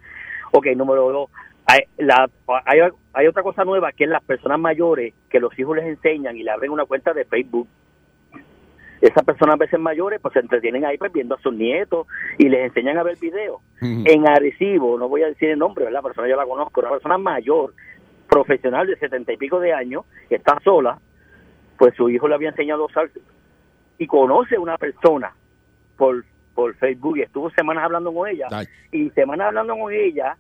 ok, 0.52 0.68
número 0.76 1.10
dos. 1.14 1.30
Hay, 1.66 1.80
la, 1.98 2.30
hay, 2.66 2.80
hay 3.14 3.28
otra 3.28 3.42
cosa 3.42 3.64
nueva 3.64 3.94
que 3.94 4.04
es 4.04 4.10
las 4.10 4.22
personas 4.26 4.60
mayores 4.60 5.14
que 5.30 5.40
los 5.40 5.58
hijos 5.58 5.78
les 5.78 5.86
enseñan 5.86 6.36
y 6.36 6.44
le 6.44 6.52
abren 6.52 6.72
una 6.72 6.84
cuenta 6.84 7.14
de 7.14 7.24
Facebook. 7.24 7.70
Esas 9.04 9.26
personas 9.26 9.56
a 9.56 9.58
veces 9.58 9.82
mayores 9.82 10.22
pues 10.22 10.32
se 10.32 10.40
entretienen 10.40 10.86
ahí 10.86 10.98
pues, 10.98 11.12
viendo 11.12 11.36
a 11.36 11.42
sus 11.42 11.54
nietos 11.54 12.08
y 12.38 12.48
les 12.48 12.68
enseñan 12.68 12.98
a 12.98 13.04
ver 13.04 13.18
videos. 13.20 13.60
En 13.82 14.26
Arecibo, 14.26 14.98
no 14.98 15.10
voy 15.10 15.24
a 15.24 15.28
decir 15.28 15.50
el 15.50 15.60
nombre, 15.60 15.84
¿verdad? 15.84 16.00
La 16.00 16.08
persona 16.08 16.30
yo 16.30 16.38
la 16.38 16.46
conozco, 16.46 16.80
una 16.80 16.92
persona 16.92 17.18
mayor, 17.18 17.74
profesional 18.30 18.88
de 18.88 18.96
setenta 18.96 19.34
y 19.34 19.38
pico 19.38 19.60
de 19.60 19.74
años, 19.74 20.06
que 20.30 20.36
está 20.36 20.58
sola, 20.64 21.00
pues 21.78 21.94
su 21.96 22.10
hijo 22.10 22.30
le 22.30 22.36
había 22.36 22.52
enseñado 22.52 22.84
a 22.84 22.86
usar 22.86 23.10
y 23.98 24.08
conoce 24.08 24.56
a 24.56 24.62
una 24.62 24.78
persona 24.78 25.36
por, 25.98 26.24
por 26.56 26.74
Facebook 26.76 27.18
y 27.18 27.24
estuvo 27.24 27.50
semanas 27.50 27.84
hablando 27.84 28.14
con 28.14 28.30
ella 28.30 28.48
Ay, 28.52 28.68
y 28.94 29.10
semanas 29.10 29.48
hablando 29.48 29.78
con 29.78 29.92
ella, 29.92 30.38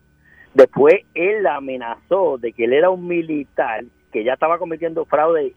después 0.53 1.01
él 1.15 1.43
la 1.43 1.57
amenazó 1.57 2.37
de 2.37 2.53
que 2.53 2.63
él 2.63 2.71
era 2.71 2.89
un 2.89 3.05
militar 3.09 3.83
que 4.13 4.23
ya 4.23 4.35
estaba 4.35 4.57
cometiendo 4.57 5.03
fraude. 5.03 5.53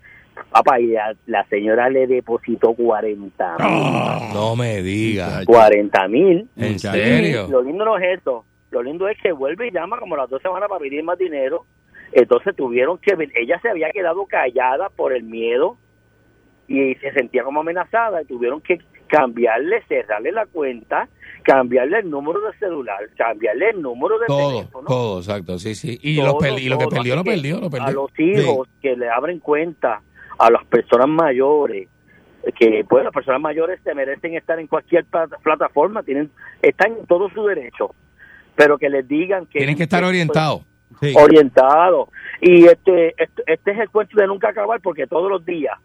Papá, 0.51 0.79
y 0.81 0.89
la, 0.89 1.15
la 1.27 1.45
señora 1.49 1.89
le 1.89 2.07
depositó 2.07 2.75
40 2.75 3.57
mil. 3.59 4.35
No 4.35 4.55
me 4.57 4.83
diga. 4.83 5.43
40 5.47 6.09
mil. 6.09 6.49
¿En 6.57 6.79
serio? 6.79 7.47
Lo 7.49 7.63
lindo 7.63 7.85
no 7.85 7.97
es 7.99 8.19
eso. 8.19 8.45
Lo 8.71 8.83
lindo 8.83 9.09
es 9.09 9.17
que 9.23 9.33
vuelve 9.33 9.69
y 9.69 9.71
llama 9.71 9.99
como 9.99 10.17
las 10.17 10.29
dos 10.29 10.43
semanas 10.43 10.69
para 10.69 10.81
pedir 10.81 11.03
más 11.05 11.19
dinero. 11.19 11.65
Entonces 12.13 12.55
tuvieron 12.57 12.99
que... 12.99 13.13
Ella 13.35 13.59
se 13.63 13.69
había 13.71 13.91
quedado 13.91 14.27
callada 14.27 14.89
por 14.91 15.13
el 15.13 15.25
miedo 15.25 15.77
y 16.69 16.95
se 16.97 17.13
sentía 17.13 17.43
como 17.45 17.61
amenazada 17.61 18.23
y 18.23 18.27
tuvieron 18.27 18.61
que 18.61 18.79
cambiarle, 19.09 19.83
cerrarle 19.89 20.33
la 20.33 20.47
cuenta, 20.47 21.09
cambiarle 21.45 22.01
el 22.01 22.11
número 22.11 22.41
de 22.41 22.59
celular, 22.59 22.99
cambiarle 23.17 23.71
el 23.71 23.81
número 23.81 24.19
de 24.19 24.27
Todo, 24.27 24.59
teléfono. 24.59 24.87
todo, 24.89 25.19
exacto. 25.21 25.59
Sí, 25.61 25.75
sí. 25.77 25.97
Y, 26.03 26.17
Todo, 26.17 26.27
los 26.27 26.35
pel- 26.37 26.61
y 26.61 26.69
lo 26.69 26.77
que 26.79 26.87
perdió, 26.89 27.15
lo 27.15 27.23
perdió, 27.23 27.61
A 27.83 27.91
los 27.93 28.11
hijos 28.19 28.69
que 28.83 28.97
le 28.97 29.09
abren 29.09 29.39
cuenta 29.39 30.03
a 30.39 30.51
las 30.51 30.65
personas 30.67 31.09
mayores, 31.09 31.89
que 32.59 32.85
pues 32.89 33.05
las 33.05 33.13
personas 33.13 33.41
mayores 33.41 33.81
se 33.83 33.95
merecen 33.95 34.35
estar 34.37 34.59
en 34.61 34.67
cualquier 34.67 35.05
plat- 35.07 35.37
plataforma, 35.43 36.03
tienen 36.03 36.31
están 36.63 36.93
en 36.99 37.07
todo 37.07 37.29
su 37.31 37.45
derecho, 37.45 37.95
pero 38.55 38.79
que 38.79 38.89
les 38.89 39.07
digan 39.09 39.47
que 39.47 39.59
Tienen 39.59 39.77
que 39.77 39.83
estar 39.85 40.05
orientados. 40.05 40.63
sí. 41.01 41.13
orientados. 41.17 42.09
Y 42.41 42.67
este, 42.67 43.15
este 43.23 43.43
este 43.47 43.71
es 43.73 43.79
el 43.81 43.91
cuento 43.91 44.17
de 44.21 44.27
nunca 44.27 44.51
acabar 44.51 44.81
porque 44.81 45.07
todos 45.07 45.31
los 45.31 45.45
días 45.45 45.77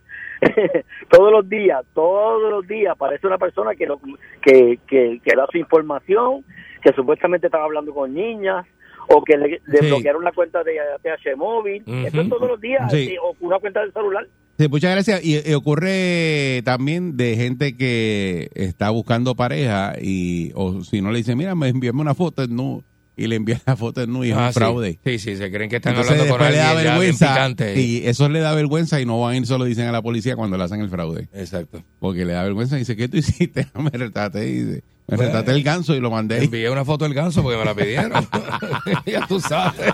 todos 1.09 1.31
los 1.31 1.47
días, 1.47 1.83
todos 1.93 2.49
los 2.51 2.67
días 2.67 2.91
aparece 2.93 3.27
una 3.27 3.37
persona 3.37 3.75
que, 3.75 3.85
lo- 3.85 3.99
que, 4.41 4.79
que, 4.87 5.19
que 5.23 5.35
da 5.35 5.45
su 5.51 5.57
información, 5.59 6.43
que 6.81 6.91
supuestamente 6.93 7.47
estaba 7.47 7.65
hablando 7.65 7.93
con 7.93 8.13
niñas, 8.13 8.65
o 9.07 9.23
que 9.23 9.37
le 9.37 9.61
desbloquearon 9.67 10.23
la 10.23 10.31
cuenta 10.31 10.63
de 10.63 10.79
ATH 10.79 11.35
móvil, 11.37 11.83
eso 12.05 12.21
es 12.21 12.29
todos 12.29 12.47
los 12.47 12.59
días, 12.61 12.89
Sí. 12.91 13.07
sí, 13.09 13.17
o 13.21 13.35
una 13.41 13.59
cuenta 13.59 13.81
del 13.81 13.91
celular. 13.93 14.25
Sí, 14.59 14.67
muchas 14.67 14.91
gracias. 14.91 15.23
Y, 15.25 15.37
y 15.49 15.53
ocurre 15.53 16.61
también 16.63 17.17
de 17.17 17.35
gente 17.35 17.75
que 17.75 18.49
está 18.53 18.89
buscando 18.91 19.35
pareja 19.35 19.95
y, 20.01 20.51
o 20.55 20.83
si 20.83 21.01
no 21.01 21.11
le 21.11 21.19
dice, 21.19 21.35
mira, 21.35 21.55
me 21.55 21.69
envíame 21.69 22.01
una 22.01 22.13
foto 22.13 22.45
nu 22.47 22.83
y 23.17 23.27
le 23.27 23.35
envía 23.35 23.59
la 23.65 23.75
foto 23.75 24.05
nu 24.07 24.23
y 24.23 24.31
es 24.31 24.37
Ah, 24.37 24.47
un 24.47 24.53
sí. 24.53 24.59
fraude. 24.59 24.99
Sí, 25.03 25.19
sí, 25.19 25.35
se 25.35 25.51
creen 25.51 25.69
que 25.69 25.77
están 25.77 25.93
Entonces 25.93 26.11
hablando 26.13 26.33
con 26.37 26.41
después 26.43 26.55
le 26.55 26.61
alguien 26.61 26.85
da 26.85 26.93
ya 26.93 26.99
bien 26.99 27.11
vergüenza 27.17 27.33
picante. 27.33 27.81
y 27.81 27.97
eso 28.07 28.29
le 28.29 28.39
da 28.39 28.53
vergüenza 28.53 29.01
y 29.01 29.05
no 29.05 29.19
van 29.19 29.33
a 29.33 29.37
ir 29.37 29.45
solo 29.47 29.65
dicen 29.65 29.87
a 29.87 29.91
la 29.91 30.01
policía 30.01 30.35
cuando 30.35 30.57
le 30.57 30.63
hacen 30.63 30.79
el 30.81 30.89
fraude. 30.89 31.27
Exacto. 31.33 31.83
Porque 31.99 32.25
le 32.25 32.33
da 32.33 32.43
vergüenza 32.43 32.75
y 32.75 32.79
dice, 32.79 32.95
¿qué 32.95 33.07
tú 33.07 33.17
hiciste? 33.17 33.67
Me 33.75 33.89
retaste 33.89 34.47
y 34.47 34.53
dice, 34.63 34.83
Me 35.11 35.17
retraté 35.17 35.51
el 35.51 35.61
ganso 35.61 35.93
y 35.93 35.99
lo 35.99 36.09
mandé. 36.09 36.43
Envié 36.43 36.69
una 36.69 36.85
foto 36.85 37.03
del 37.05 37.13
ganso 37.13 37.43
porque 37.43 37.57
me 37.57 37.65
la 37.65 37.75
pidieron. 37.75 38.27
ya 39.05 39.27
tú 39.27 39.39
sabes. 39.41 39.93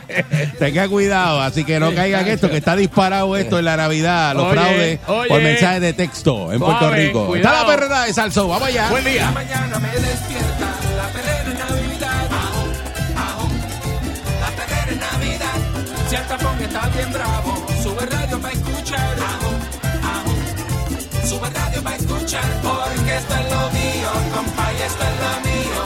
Tenga 0.60 0.88
cuidado, 0.88 1.42
así 1.42 1.64
que 1.64 1.80
no 1.80 1.94
caigan 1.94 2.28
esto, 2.28 2.50
que 2.50 2.58
está 2.58 2.76
disparado 2.76 3.36
esto 3.36 3.58
en 3.60 3.66
la 3.66 3.76
Navidad, 3.78 4.36
los 4.36 4.46
Oye, 4.46 4.54
fraudes 4.54 5.00
oye. 5.08 5.28
por 5.30 5.42
mensajes 5.42 5.82
de 5.82 5.94
texto 5.94 6.54
en 6.54 6.60
Puerto 6.60 6.80
Suave, 6.80 7.08
Rico. 7.08 7.28
cuidado. 7.28 7.56
Está 7.56 7.64
la 7.64 7.76
perrera 7.76 8.04
de 8.06 8.14
Salsón, 8.14 8.48
vamos 8.50 8.68
allá. 8.68 8.90
Buen 8.92 9.04
día. 9.04 9.32
mañana 9.32 9.80
me 9.80 9.90
despierta 9.90 10.70
la 10.96 11.08
perrera 11.12 11.52
en 11.52 11.58
Navidad. 11.58 12.28
Ajo, 12.32 12.68
ajo, 13.18 13.48
la 14.40 14.50
perrera 14.56 14.92
en 14.92 15.00
Navidad. 15.00 16.10
Si 16.10 16.16
el 16.16 16.24
tapón 16.28 16.62
está 16.62 16.88
bien 16.90 17.12
bravo, 17.14 17.66
sube 17.84 18.06
radio 18.06 18.40
para 18.40 18.54
escuchar. 18.54 19.18
Ajo, 19.20 19.52
ajo, 20.04 21.28
sube 21.28 21.50
radio 21.50 21.67
para 21.82 21.98
escuchar. 21.98 22.62
Porque 22.62 23.18
esto 23.18 23.34
es 23.36 23.52
lo 23.52 23.72
mío, 23.72 24.10
compa, 24.34 24.74
y 24.74 24.82
esto 24.82 25.04
es 25.04 25.18
lo 25.24 25.34
mío. 25.50 25.82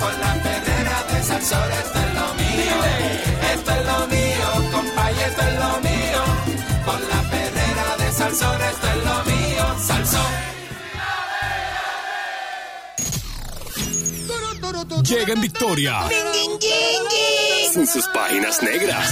Con 0.00 0.20
la 0.20 0.34
perrera 0.42 1.04
de 1.12 1.22
Salsón, 1.22 1.72
esto 1.72 1.98
es 1.98 2.14
lo 2.14 2.34
mío. 2.34 2.76
Esto 3.52 3.70
es 3.72 3.86
lo 3.86 4.06
mío, 4.06 4.70
compa, 4.72 5.12
y 5.12 5.18
esto 5.20 5.42
es 5.42 5.54
lo 5.58 5.80
mío. 5.88 6.22
Con 6.84 7.00
la 7.08 7.20
perrera 7.30 7.96
de 7.98 8.12
Salsón, 8.12 8.62
esto 8.62 8.86
es 8.88 9.04
lo 9.04 9.24
mío. 9.24 9.64
Salsón. 9.86 10.32
Llega 15.02 15.32
en 15.32 15.40
victoria. 15.40 16.08
En 17.74 17.86
sus 17.86 18.06
páginas 18.08 18.62
negras. 18.62 19.08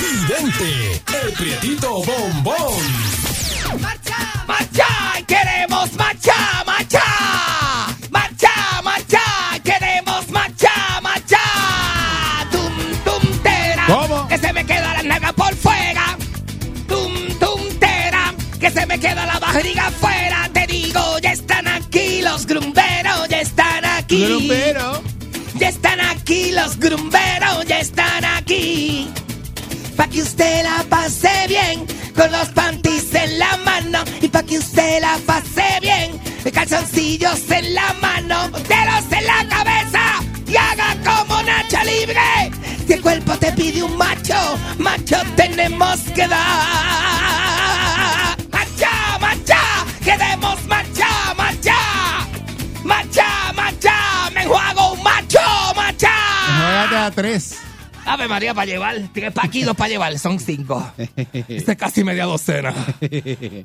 Vidente, 0.00 1.02
el 1.22 1.32
prietito 1.32 2.02
bombón. 2.02 3.31
¡Marcha! 4.46 4.86
¡Queremos 5.26 5.92
marcha! 5.94 6.64
¡Marcha! 6.66 7.02
¡Marcha! 8.10 8.82
¡Marcha! 8.82 9.20
¡Queremos 9.64 10.28
marcha! 10.30 11.00
¡Marcha! 11.02 11.38
¡Tum, 12.50 12.74
tum, 13.04 13.42
tera! 13.42 13.84
¿Cómo? 13.86 14.28
¡Que 14.28 14.38
se 14.38 14.52
me 14.52 14.64
queda 14.64 14.94
la 14.94 15.02
naga 15.02 15.32
por 15.32 15.54
fuera! 15.54 16.16
¡Tum, 16.88 17.12
tum, 17.38 17.60
tera! 17.78 18.34
¡Que 18.60 18.70
se 18.70 18.86
me 18.86 18.98
queda 18.98 19.26
la 19.26 19.38
barriga 19.38 19.86
afuera! 19.86 20.48
Te 20.52 20.66
digo, 20.66 21.18
ya 21.20 21.32
están 21.32 21.66
aquí 21.68 22.22
los 22.22 22.46
grumberos, 22.46 23.28
ya 23.28 23.40
están 23.40 23.84
aquí. 23.84 24.24
Grumbero. 24.26 25.02
Ya 25.54 25.68
están 25.68 26.00
aquí 26.00 26.52
los 26.52 26.78
grumberos, 26.78 27.66
ya 27.66 27.78
están 27.78 28.24
aquí. 28.24 29.10
Pa' 29.96 30.08
que 30.08 30.22
usted 30.22 30.64
la 30.64 30.82
pase 30.88 31.30
bien, 31.48 31.86
con 32.14 32.30
los 32.30 32.48
panties 32.48 33.14
en 33.14 33.38
la 33.38 33.56
mano. 33.58 34.04
Y 34.20 34.28
pa' 34.28 34.42
que 34.42 34.58
usted 34.58 35.00
la 35.00 35.18
pase 35.26 35.78
bien, 35.80 36.20
calzoncillos 36.52 37.50
en 37.50 37.74
la 37.74 37.92
mano, 38.00 38.48
dedos 38.50 39.04
en 39.10 39.26
la 39.26 39.46
cabeza. 39.48 40.20
Y 40.46 40.56
haga 40.56 40.96
como 41.04 41.42
Nacha 41.42 41.84
Libre. 41.84 42.50
Si 42.86 42.92
el 42.94 43.00
cuerpo 43.00 43.36
te 43.38 43.52
pide 43.52 43.82
un 43.82 43.96
macho, 43.96 44.58
macho 44.78 45.16
tenemos 45.36 45.98
que 46.14 46.26
dar. 46.28 46.38
¡Macha, 48.50 49.18
macha! 49.20 49.60
¡Queremos 50.04 50.64
macha, 50.66 51.34
macha! 51.36 51.76
¡Macha, 52.84 53.52
macha! 53.54 54.30
¡Me 54.34 54.42
enjuago 54.42 54.92
un 54.92 55.02
macho, 55.02 55.40
macha! 55.74 56.10
Juegate 56.58 56.96
a 56.96 57.10
tres. 57.10 57.56
Ave 58.04 58.26
María 58.28 58.52
para 58.52 58.66
llevar, 58.66 58.96
tienes 59.12 59.32
pa' 59.32 59.42
aquí 59.44 59.62
dos 59.62 59.76
para 59.76 59.88
llevar, 59.88 60.18
son 60.18 60.38
cinco. 60.40 60.84
Esto 61.48 61.72
es 61.72 61.78
casi 61.78 62.02
media 62.04 62.24
docena. 62.24 62.74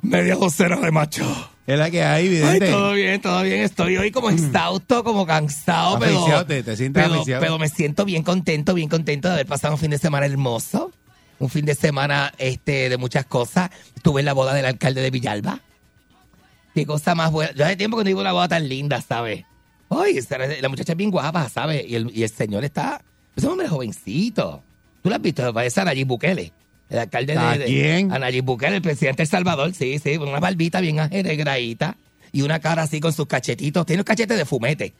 Media 0.02 0.36
docena 0.36 0.76
de 0.76 0.90
macho. 0.92 1.50
Es 1.66 1.78
la 1.78 1.90
que 1.90 2.02
hay, 2.04 2.22
Ay, 2.24 2.28
vidente. 2.28 2.70
todo 2.70 2.92
bien, 2.92 3.20
todo 3.20 3.42
bien. 3.42 3.60
Estoy 3.60 3.96
hoy 3.96 4.10
como 4.10 4.30
exhausto, 4.30 5.02
como 5.04 5.26
cansado, 5.26 5.98
pero, 5.98 6.18
Aficiado, 6.18 6.46
te- 6.46 6.62
te 6.62 6.76
sientes 6.76 7.02
pero, 7.02 7.24
pero 7.40 7.58
me 7.58 7.68
siento 7.68 8.04
bien 8.04 8.22
contento, 8.22 8.74
bien 8.74 8.88
contento 8.88 9.28
de 9.28 9.34
haber 9.34 9.46
pasado 9.46 9.74
un 9.74 9.80
fin 9.80 9.90
de 9.90 9.98
semana 9.98 10.24
hermoso. 10.26 10.92
Un 11.40 11.50
fin 11.50 11.64
de 11.66 11.74
semana 11.74 12.32
este, 12.38 12.88
de 12.88 12.96
muchas 12.96 13.24
cosas. 13.26 13.70
Estuve 13.96 14.20
en 14.20 14.26
la 14.26 14.32
boda 14.32 14.54
del 14.54 14.66
alcalde 14.66 15.02
de 15.02 15.10
Villalba. 15.10 15.60
Qué 16.74 16.86
cosa 16.86 17.14
más 17.14 17.30
buena. 17.32 17.52
Yo 17.54 17.64
hace 17.64 17.76
tiempo 17.76 17.96
que 17.96 18.04
no 18.04 18.08
digo 18.08 18.20
una 18.20 18.32
boda 18.32 18.48
tan 18.48 18.68
linda, 18.68 19.00
¿sabes? 19.00 19.44
Ay, 19.90 20.18
la 20.60 20.68
muchacha 20.68 20.92
es 20.92 20.96
bien 20.98 21.10
guapa, 21.10 21.48
¿sabes? 21.48 21.84
Y 21.88 21.94
el, 21.96 22.10
y 22.16 22.22
el 22.22 22.30
señor 22.30 22.64
está. 22.64 23.02
Es 23.38 23.44
un 23.44 23.52
hombre 23.52 23.68
jovencito. 23.68 24.62
¿Tú 25.02 25.08
lo 25.08 25.14
has 25.14 25.22
visto? 25.22 25.54
Parece 25.54 25.80
a 25.80 25.84
Nayib 25.84 26.08
Bukele. 26.08 26.52
El 26.90 26.98
alcalde 26.98 27.34
de. 27.34 27.38
¿A 27.38 27.56
de- 27.56 27.64
quién? 27.66 28.10
A 28.12 28.18
Nayib 28.18 28.44
Bukele, 28.44 28.76
el 28.76 28.82
presidente 28.82 29.18
de 29.18 29.22
El 29.22 29.28
Salvador. 29.28 29.72
Sí, 29.74 29.98
sí, 30.00 30.18
con 30.18 30.28
una 30.28 30.40
barbita 30.40 30.80
bien 30.80 30.98
ajeregradita. 30.98 31.96
Y 32.32 32.42
una 32.42 32.58
cara 32.58 32.82
así 32.82 32.98
con 32.98 33.12
sus 33.12 33.26
cachetitos. 33.26 33.86
Tiene 33.86 33.98
los 33.98 34.04
cachetes 34.04 34.36
de 34.36 34.44
fumete. 34.44 34.92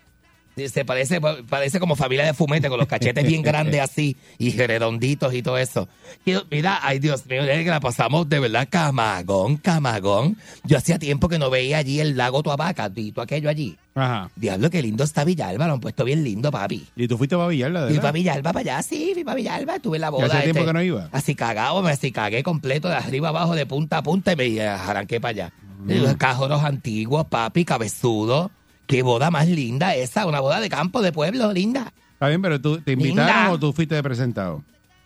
Se 0.67 0.85
parece, 0.85 1.21
parece 1.21 1.79
como 1.79 1.95
familia 1.95 2.27
de 2.27 2.35
fumete, 2.35 2.69
con 2.69 2.79
los 2.79 2.89
cachetes 2.89 3.27
bien 3.27 3.43
grandes 3.49 3.81
así 3.81 4.17
y 4.39 4.51
redonditos 4.51 5.33
y 5.35 5.43
todo 5.43 5.59
eso. 5.59 5.89
Y, 6.25 6.35
mira, 6.51 6.81
ay 6.83 6.99
Dios 6.99 7.27
mío, 7.27 7.43
que 7.45 7.65
la 7.65 7.81
pasamos 7.81 8.29
de 8.29 8.41
verdad 8.41 8.67
camagón, 8.69 9.57
camagón. 9.59 10.37
Yo 10.65 10.79
hacía 10.79 10.99
tiempo 10.99 11.29
que 11.29 11.39
no 11.39 11.51
veía 11.51 11.79
allí 11.79 12.01
el 12.01 12.17
lago 12.17 12.43
Tuabaca, 12.43 12.91
y 12.97 13.13
todo 13.13 13.23
aquello 13.23 13.49
allí. 13.49 13.77
Ajá. 13.95 14.31
Diablo, 14.37 14.71
qué 14.71 14.83
lindo 14.83 15.05
está 15.05 15.25
Villalba, 15.25 15.67
lo 15.67 15.75
han 15.75 15.81
puesto 15.81 16.05
bien 16.05 16.23
lindo, 16.23 16.51
papi. 16.51 16.87
¿Y 16.97 17.09
tú 17.09 17.19
fuiste 17.19 17.37
para 17.37 17.49
Villalba, 17.49 17.83
de 17.83 17.91
Fui 17.91 17.99
para? 17.99 18.13
Villalba, 18.13 18.53
para 18.53 18.61
allá, 18.61 18.83
sí, 18.83 19.11
fui 19.15 19.25
para 19.25 19.37
Villalba, 19.37 19.77
estuve 19.77 19.97
en 19.97 20.01
la 20.03 20.11
boda. 20.11 20.27
hace 20.27 20.43
tiempo 20.43 20.61
este, 20.61 20.67
que 20.67 20.73
no 20.73 20.83
iba? 20.83 21.09
Así 21.13 21.35
cagado, 21.35 21.83
me 21.83 21.91
así 21.91 22.13
cagué 22.13 22.43
completo 22.43 22.89
de 22.89 22.95
arriba 22.95 23.29
abajo, 23.29 23.55
de 23.55 23.67
punta 23.67 23.99
a 23.99 24.03
punta 24.03 24.33
y 24.33 24.37
me 24.37 24.61
arranqué 24.63 25.21
para 25.21 25.31
allá. 25.31 25.53
Mm. 25.81 25.91
Y 25.91 25.95
Los 25.99 26.17
cajoros 26.17 26.63
antiguos, 26.63 27.27
papi, 27.27 27.65
cabezudo. 27.65 28.51
Qué 28.89 29.03
boda 29.03 29.31
más 29.31 29.47
linda 29.47 29.95
esa, 29.95 30.27
una 30.27 30.41
boda 30.41 30.59
de 30.61 30.69
campo, 30.69 31.01
de 31.03 31.13
pueblo, 31.13 31.53
linda. 31.53 31.93
Está 32.15 32.27
bien, 32.29 32.43
pero 32.43 32.61
tú, 32.61 32.81
¿te 32.81 32.93
invitaron 32.93 33.27
Linda. 33.37 33.51
o 33.53 33.59
tú 33.61 33.73
fuiste 33.73 33.95
de 33.95 34.03
presentado? 34.03 34.65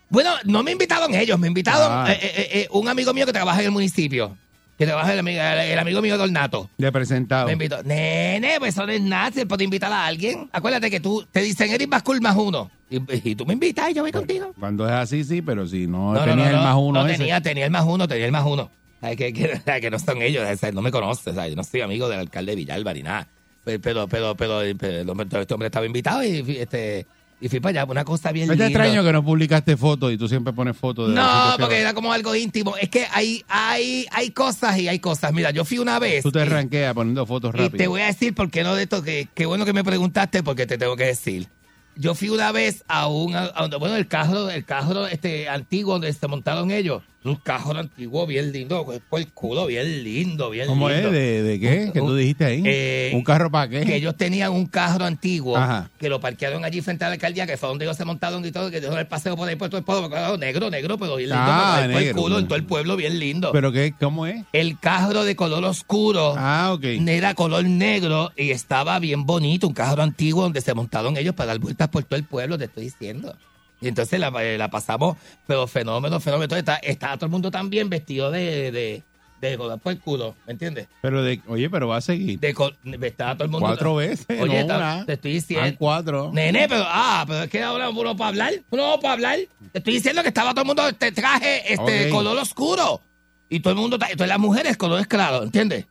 Bueno, 0.09 0.31
no 0.45 0.63
me 0.63 0.71
invitaron 0.73 1.15
ellos, 1.15 1.39
me 1.39 1.49
invitaron 1.49 1.89
Ah. 1.91 2.07
eh, 2.13 2.19
eh, 2.23 2.49
eh, 2.53 2.69
un 2.71 2.89
amigo 2.89 3.13
mío 3.13 3.27
que 3.27 3.33
trabaja 3.35 3.59
en 3.61 3.67
el 3.67 3.71
municipio. 3.73 4.35
Que 4.79 4.87
trabaja 4.87 5.13
el, 5.13 5.19
amigo- 5.19 5.41
el 5.43 5.79
amigo 5.79 6.01
mío 6.01 6.17
de 6.17 6.25
Ornato. 6.25 6.71
De 6.79 6.91
presentado. 6.91 7.47
Me 7.47 7.53
invitó. 7.53 7.83
Nene, 7.83 8.55
pues 8.59 8.75
eso 8.75 8.87
no 8.87 8.93
es 8.93 9.03
nada, 9.03 9.31
puede 9.47 9.65
invitar 9.65 9.93
a 9.93 10.07
alguien. 10.07 10.49
Acuérdate 10.53 10.91
que 10.91 10.99
tú 11.01 11.27
te 11.31 11.41
dicen 11.43 11.71
Eric 11.71 11.91
Bascul 11.91 12.21
más 12.21 12.37
uno. 12.37 12.71
Y, 12.89 12.97
y 13.31 13.35
tú 13.35 13.45
me 13.47 13.53
invitas 13.53 13.91
y 13.91 13.95
yo 13.95 14.03
voy 14.03 14.13
contigo. 14.13 14.53
Cuando 14.59 14.87
es 14.87 14.93
así, 14.93 15.25
sí, 15.25 15.43
pero 15.43 15.67
si 15.67 15.87
no, 15.87 16.15
No, 16.15 16.25
no, 16.27 16.45
el 16.47 16.57
más 16.57 16.77
uno 16.79 17.03
no 17.03 17.07
ese. 17.07 17.19
tenía, 17.19 17.41
tenía 17.41 17.65
el 17.67 17.71
más 17.71 17.85
uno, 17.85 18.07
tenía 18.09 18.27
el 18.27 18.33
más 18.33 18.45
uno. 18.47 18.71
Ay, 19.01 19.17
que, 19.17 19.33
que, 19.33 19.61
que 19.81 19.91
no 19.91 19.99
son 19.99 20.23
ellos, 20.23 20.47
no 20.73 20.83
me 20.83 20.91
conoces, 20.91 21.35
¿sabes? 21.35 21.51
yo 21.51 21.57
no 21.57 21.65
soy 21.65 21.81
amigo 21.83 22.09
del 22.09 22.21
alcalde 22.21 22.53
de 22.53 22.57
Villalba 22.57 22.93
ni 22.95 23.03
nada. 23.03 23.29
Pero, 23.65 23.81
pero, 23.81 24.09
pero, 24.09 24.35
pero, 24.37 24.61
pero 24.79 25.01
el 25.01 25.09
hombre- 25.09 25.27
este 25.41 25.55
hombre 25.55 25.67
estaba 25.67 25.87
invitado 25.87 26.23
y, 26.25 26.43
fui, 26.43 26.57
este, 26.59 27.07
y 27.41 27.49
fui 27.49 27.61
para 27.61 27.83
allá, 27.83 27.91
una 27.91 28.05
cosa 28.05 28.33
bien 28.33 28.45
Es 28.45 28.51
linda. 28.51 28.67
extraño 28.67 29.05
que 29.05 29.13
no 29.13 29.25
publicaste 29.25 29.77
fotos 29.77 30.13
y 30.13 30.17
tú 30.19 30.29
siempre 30.29 30.53
pones 30.53 30.77
fotos 30.77 31.09
de 31.09 31.15
No, 31.15 31.55
porque 31.61 31.79
era 31.81 31.95
como 31.95 32.13
algo 32.13 32.35
íntimo. 32.35 32.77
Es 32.77 32.89
que 32.89 33.07
hay, 33.13 33.45
hay, 33.49 34.07
hay 34.11 34.31
cosas 34.31 34.77
y 34.79 34.89
hay 34.89 34.99
cosas. 34.99 35.33
Mira, 35.33 35.51
yo 35.53 35.65
fui 35.65 35.79
una 35.79 35.99
vez. 36.01 36.23
Tú 36.25 36.33
te 36.33 36.41
y- 36.45 36.49
ranqueas 36.49 36.93
poniendo 36.95 37.25
fotos 37.25 37.55
y 37.55 37.59
rápido. 37.59 37.79
te 37.79 37.87
voy 37.87 38.01
a 38.01 38.07
decir 38.07 38.35
por 38.35 38.51
qué 38.51 38.65
no 38.65 38.75
de 38.75 38.83
esto, 38.85 39.03
que 39.03 39.29
qué 39.35 39.47
bueno 39.47 39.65
que 39.65 39.73
me 39.73 39.85
preguntaste 39.85 40.43
porque 40.43 40.67
te 40.67 40.77
tengo 40.79 40.97
que 40.97 41.05
decir. 41.05 41.47
Yo 41.95 42.15
fui 42.15 42.31
una 42.31 42.53
vez 42.53 42.85
a 42.89 43.07
un, 43.07 43.35
a- 43.37 43.45
a- 43.45 43.67
bueno, 43.77 43.95
el 43.97 44.09
carro, 44.09 44.51
el 44.51 44.65
carro 44.65 45.07
este 45.07 45.49
antiguo 45.49 45.93
donde 45.95 46.13
se 46.13 46.27
montaron 46.27 46.71
ellos. 46.71 47.03
Un 47.25 47.37
carro 47.37 47.79
antiguo 47.79 48.27
bien 48.27 48.51
lindo, 48.51 48.85
por 49.09 49.21
el 49.21 49.29
culo 49.33 49.67
bien 49.67 50.03
lindo, 50.03 50.51
bien 50.51 50.67
¿Cómo 50.67 50.89
lindo. 50.91 51.09
es? 51.09 51.13
¿De, 51.13 51.43
de 51.45 51.61
qué? 51.61 51.85
Un- 51.87 51.93
¿Que 51.93 52.01
tú 52.01 52.15
dijiste 52.17 52.45
ahí? 52.45 52.63
eh, 52.67 53.13
¿Un 53.15 53.23
carro 53.23 53.49
para 53.49 53.69
qué? 53.69 53.83
Que 53.83 53.95
ellos 53.95 54.17
tenían 54.17 54.51
un 54.51 54.67
carro 54.67 55.05
antiguo 55.05 55.57
Ajá. 55.57 55.89
que 56.01 56.09
lo 56.09 56.19
parquearon 56.21 56.65
allí 56.65 56.81
frente 56.81 57.05
a 57.05 57.09
la 57.09 57.15
alcaldía, 57.15 57.47
que 57.47 57.57
fue 57.57 57.69
donde 57.69 57.85
ellos 57.85 57.97
se 57.97 58.05
montaron 58.05 58.45
y 58.45 58.51
todo, 58.51 58.73
que 58.73 58.81
dieron 58.81 58.99
el 58.99 59.07
paseo 59.07 59.37
por 59.37 59.49
ahí 59.49 59.55
por 59.55 59.69
todo 59.69 59.79
el 59.79 59.85
pueblo, 59.85 60.37
negro, 60.37 60.69
negro, 60.69 60.99
pero 60.99 61.15
bien 61.15 61.29
lindo, 61.31 61.45
Ah, 61.47 61.87
por 61.93 62.03
el 62.03 62.13
culo, 62.15 62.39
en 62.41 62.47
todo 62.49 62.57
el 62.57 62.65
pueblo, 62.65 62.97
bien 62.97 63.17
lindo. 63.21 63.53
¿Pero 63.53 63.71
qué? 63.71 63.95
¿Cómo 64.01 64.27
es? 64.27 64.45
el 64.53 64.79
carro 64.81 65.23
de 65.25 65.37
color 65.37 65.65
oscuro 65.65 66.35
Ah, 66.37 66.73
ok. 66.75 66.83
era 67.07 67.35
color 67.35 67.65
negro 67.65 68.33
y 68.37 68.51
estaba 68.51 68.99
bien 68.99 69.27
bonito, 69.27 69.69
un 69.69 69.75
carro 69.75 70.03
antiguo 70.03 70.43
donde 70.43 70.61
se 70.61 70.75
montaron 70.75 71.17
ellos 71.17 71.35
para 71.37 71.49
dar 71.49 71.61
vueltas 71.61 71.89
por 71.89 72.03
todo 72.03 72.17
el 72.19 72.25
pueblo, 72.25 72.59
te 72.59 72.65
estoy 72.65 72.85
diciendo. 72.85 73.37
Y 73.83 73.89
entonces 73.89 74.19
la, 74.21 74.29
eh, 74.43 74.57
la 74.57 74.71
pasamos, 74.71 75.17
pero 75.47 75.67
fenómeno, 75.67 76.21
fenómeno. 76.21 76.45
Entonces 76.45 76.61
está, 76.63 76.77
estaba 76.77 77.17
todo 77.17 77.27
el 77.27 77.33
mundo 77.33 77.51
también 77.51 77.91
vestido 77.91 78.31
de, 78.31 78.71
de, 78.73 79.03
de 79.41 79.57
color 79.59 79.79
por 79.81 79.93
el 79.93 79.99
culo, 79.99 80.37
¿me 80.47 80.53
entiendes? 80.53 80.87
Pero 81.03 81.23
de, 81.23 81.41
oye, 81.49 81.69
pero 81.69 81.89
va 81.89 81.97
a 81.97 82.01
seguir. 82.01 82.39
De 82.39 82.55
col- 82.55 82.77
todo 83.17 83.45
el 83.45 83.51
mundo. 83.51 83.67
Cuatro 83.67 83.97
veces, 83.97 84.25
Oye, 84.41 84.55
no 84.55 84.61
está- 84.61 84.77
una. 84.77 85.05
te 85.05 85.15
estoy 85.15 85.33
Van 85.33 85.41
diciendo. 85.41 85.77
cuatro. 85.79 86.31
Nene, 86.33 86.69
pero, 86.69 86.85
ah, 86.87 87.25
pero 87.27 87.43
es 87.43 87.51
que 87.51 87.61
ahora 87.63 87.91
uno 87.91 88.17
para 88.17 88.29
hablar, 88.29 88.53
uno 88.71 89.01
para 89.01 89.15
hablar. 89.15 89.39
Te 89.73 89.79
estoy 89.79 89.95
diciendo 89.95 90.23
que 90.23 90.29
estaba 90.29 90.53
todo 90.53 90.61
el 90.63 90.67
mundo 90.69 90.89
este 90.89 91.11
traje, 91.11 91.73
este 91.73 92.07
Ok. 92.07 92.13
color 92.13 92.39
oscuro. 92.39 93.01
Y 93.49 93.61
todo 93.61 93.73
el 93.75 93.81
mundo, 93.81 93.99
ta- 93.99 94.07
entonces 94.07 94.29
las 94.29 94.39
mujeres 94.39 94.77
colores 94.77 95.07
claros, 95.09 95.43
¿entiendes? 95.45 95.87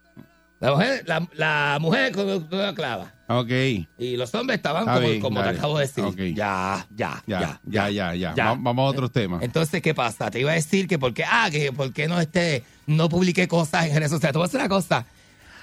La 0.61 0.71
mujer, 0.71 1.03
la, 1.07 1.27
la 1.33 1.77
mujer 1.81 2.11
color 2.13 2.47
color 2.47 2.73
clava. 2.73 3.11
Ok. 3.39 3.49
Y 3.97 4.17
los 4.17 4.33
hombres 4.35 4.57
estaban 4.57 4.83
Está 4.83 4.95
como, 4.95 5.07
bien, 5.07 5.21
como 5.21 5.41
te 5.43 5.49
acabo 5.49 5.77
de 5.77 5.85
decir. 5.87 6.33
Ya, 6.35 6.85
ya, 6.95 7.23
Ya, 7.27 7.39
ya, 7.39 7.59
ya, 7.65 7.89
ya, 7.89 8.15
ya. 8.15 8.33
ya. 8.35 8.45
Va- 8.45 8.57
Vamos 8.59 8.85
a 8.87 8.89
otros 8.89 9.11
temas. 9.11 9.41
Entonces, 9.43 9.81
¿qué 9.81 9.93
pasa? 9.93 10.29
Te 10.31 10.39
iba 10.39 10.51
a 10.51 10.55
decir 10.55 10.87
que 10.87 10.97
por 10.99 11.13
qué, 11.13 11.23
ah, 11.25 11.49
que 11.51 11.71
por 11.71 11.91
qué 11.93 12.07
no, 12.07 12.19
este, 12.19 12.63
no 12.87 13.09
publiqué 13.09 13.47
cosas 13.47 13.85
en 13.87 13.95
redes 13.95 14.11
sociales. 14.11 14.33
Te 14.33 14.37
voy 14.37 14.45
a 14.45 14.47
decir 14.47 14.59
una 14.59 14.69
cosa. 14.69 15.05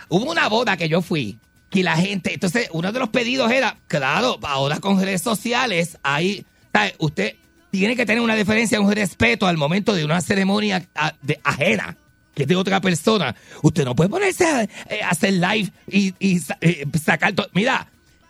Hubo 0.09 0.31
una 0.31 0.48
boda 0.48 0.76
que 0.76 0.88
yo 0.88 1.02
fui 1.02 1.38
que 1.70 1.83
la 1.83 1.96
gente, 1.96 2.33
entonces 2.33 2.68
uno 2.72 2.92
de 2.92 2.98
los 2.98 3.11
pedidos 3.11 3.50
era, 3.52 3.76
claro, 3.88 4.38
ahora 4.42 4.81
con 4.81 4.98
redes 4.98 5.20
sociales, 5.20 5.98
ahí, 6.02 6.46
¿sabe? 6.72 6.94
usted 6.98 7.35
tiene 7.70 7.94
que 7.94 8.07
tener 8.07 8.22
una 8.22 8.35
diferencia, 8.35 8.81
un 8.81 8.90
respeto 8.90 9.46
al 9.46 9.59
momento 9.59 9.94
de 9.94 10.02
una 10.07 10.22
ceremonia 10.22 10.87
a- 10.94 11.12
de- 11.20 11.38
ajena, 11.44 11.98
que 12.38 12.44
es 12.44 12.48
de 12.48 12.55
otra 12.57 12.81
persona. 12.81 13.35
Usted 13.62 13.85
no 13.85 13.96
puede 13.96 14.09
ponerse 14.11 14.46
a, 14.46 14.62
eh, 14.62 14.68
hacer 15.05 15.33
live 15.35 15.72
y, 15.88 16.14
y 16.20 16.38
sa- 16.38 16.57
eh, 16.61 16.87
sacar 17.05 17.33
todo. 17.33 17.48
Mira, 17.53 17.88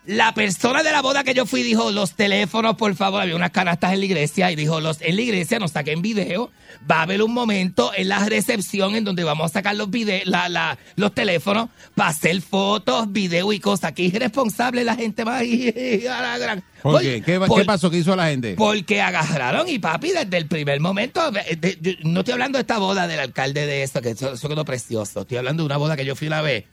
la 0.08 0.32
persona 0.32 0.82
de 0.82 0.90
la 0.90 1.02
boda 1.02 1.22
que 1.22 1.34
yo 1.34 1.44
fui 1.44 1.62
dijo, 1.62 1.90
los 1.90 2.14
teléfonos, 2.14 2.76
por 2.76 2.94
favor, 2.94 3.20
había 3.20 3.36
unas 3.36 3.50
canastas 3.50 3.92
en 3.92 3.98
la 4.00 4.06
iglesia 4.06 4.50
y 4.50 4.56
dijo, 4.56 4.80
los 4.80 5.02
en 5.02 5.16
la 5.16 5.20
iglesia 5.20 5.58
nos 5.58 5.72
saquen 5.72 6.00
video, 6.00 6.50
va 6.90 7.00
a 7.00 7.02
haber 7.02 7.22
un 7.22 7.34
momento 7.34 7.92
en 7.94 8.08
la 8.08 8.24
recepción 8.26 8.94
en 8.94 9.04
donde 9.04 9.22
vamos 9.22 9.50
a 9.50 9.52
sacar 9.52 9.76
los 9.76 9.90
vide 9.90 10.22
la, 10.24 10.48
la, 10.48 10.78
los 10.96 11.12
teléfonos 11.12 11.68
para 11.94 12.08
hacer 12.08 12.40
fotos, 12.40 13.12
video 13.12 13.52
y 13.52 13.60
cosas. 13.60 13.92
Es 13.96 14.14
irresponsable 14.14 14.82
la 14.82 14.96
gente 14.96 15.26
más. 15.26 15.42
a 16.10 16.22
la 16.22 16.38
gran- 16.38 16.64
¿Por 16.82 16.94
Oye, 16.94 17.16
qué? 17.20 17.32
¿Qué, 17.34 17.38
por- 17.46 17.58
qué 17.60 17.66
pasó? 17.66 17.90
¿Qué 17.90 17.98
hizo 17.98 18.16
la 18.16 18.28
gente? 18.28 18.54
porque 18.56 19.02
agarraron 19.02 19.68
y 19.68 19.78
papi, 19.78 20.12
desde 20.12 20.38
el 20.38 20.46
primer 20.46 20.80
momento, 20.80 21.30
de- 21.30 21.98
no 22.04 22.20
estoy 22.20 22.32
hablando 22.32 22.56
de 22.56 22.62
esta 22.62 22.78
boda 22.78 23.06
del 23.06 23.20
alcalde 23.20 23.66
de 23.66 23.82
eso, 23.82 24.00
que 24.00 24.10
eso, 24.10 24.32
eso 24.32 24.48
quedó 24.48 24.64
precioso. 24.64 25.20
Estoy 25.20 25.36
hablando 25.36 25.64
de 25.64 25.66
una 25.66 25.76
boda 25.76 25.96
que 25.96 26.06
yo 26.06 26.16
fui 26.16 26.28
una 26.28 26.40
vez. 26.40 26.64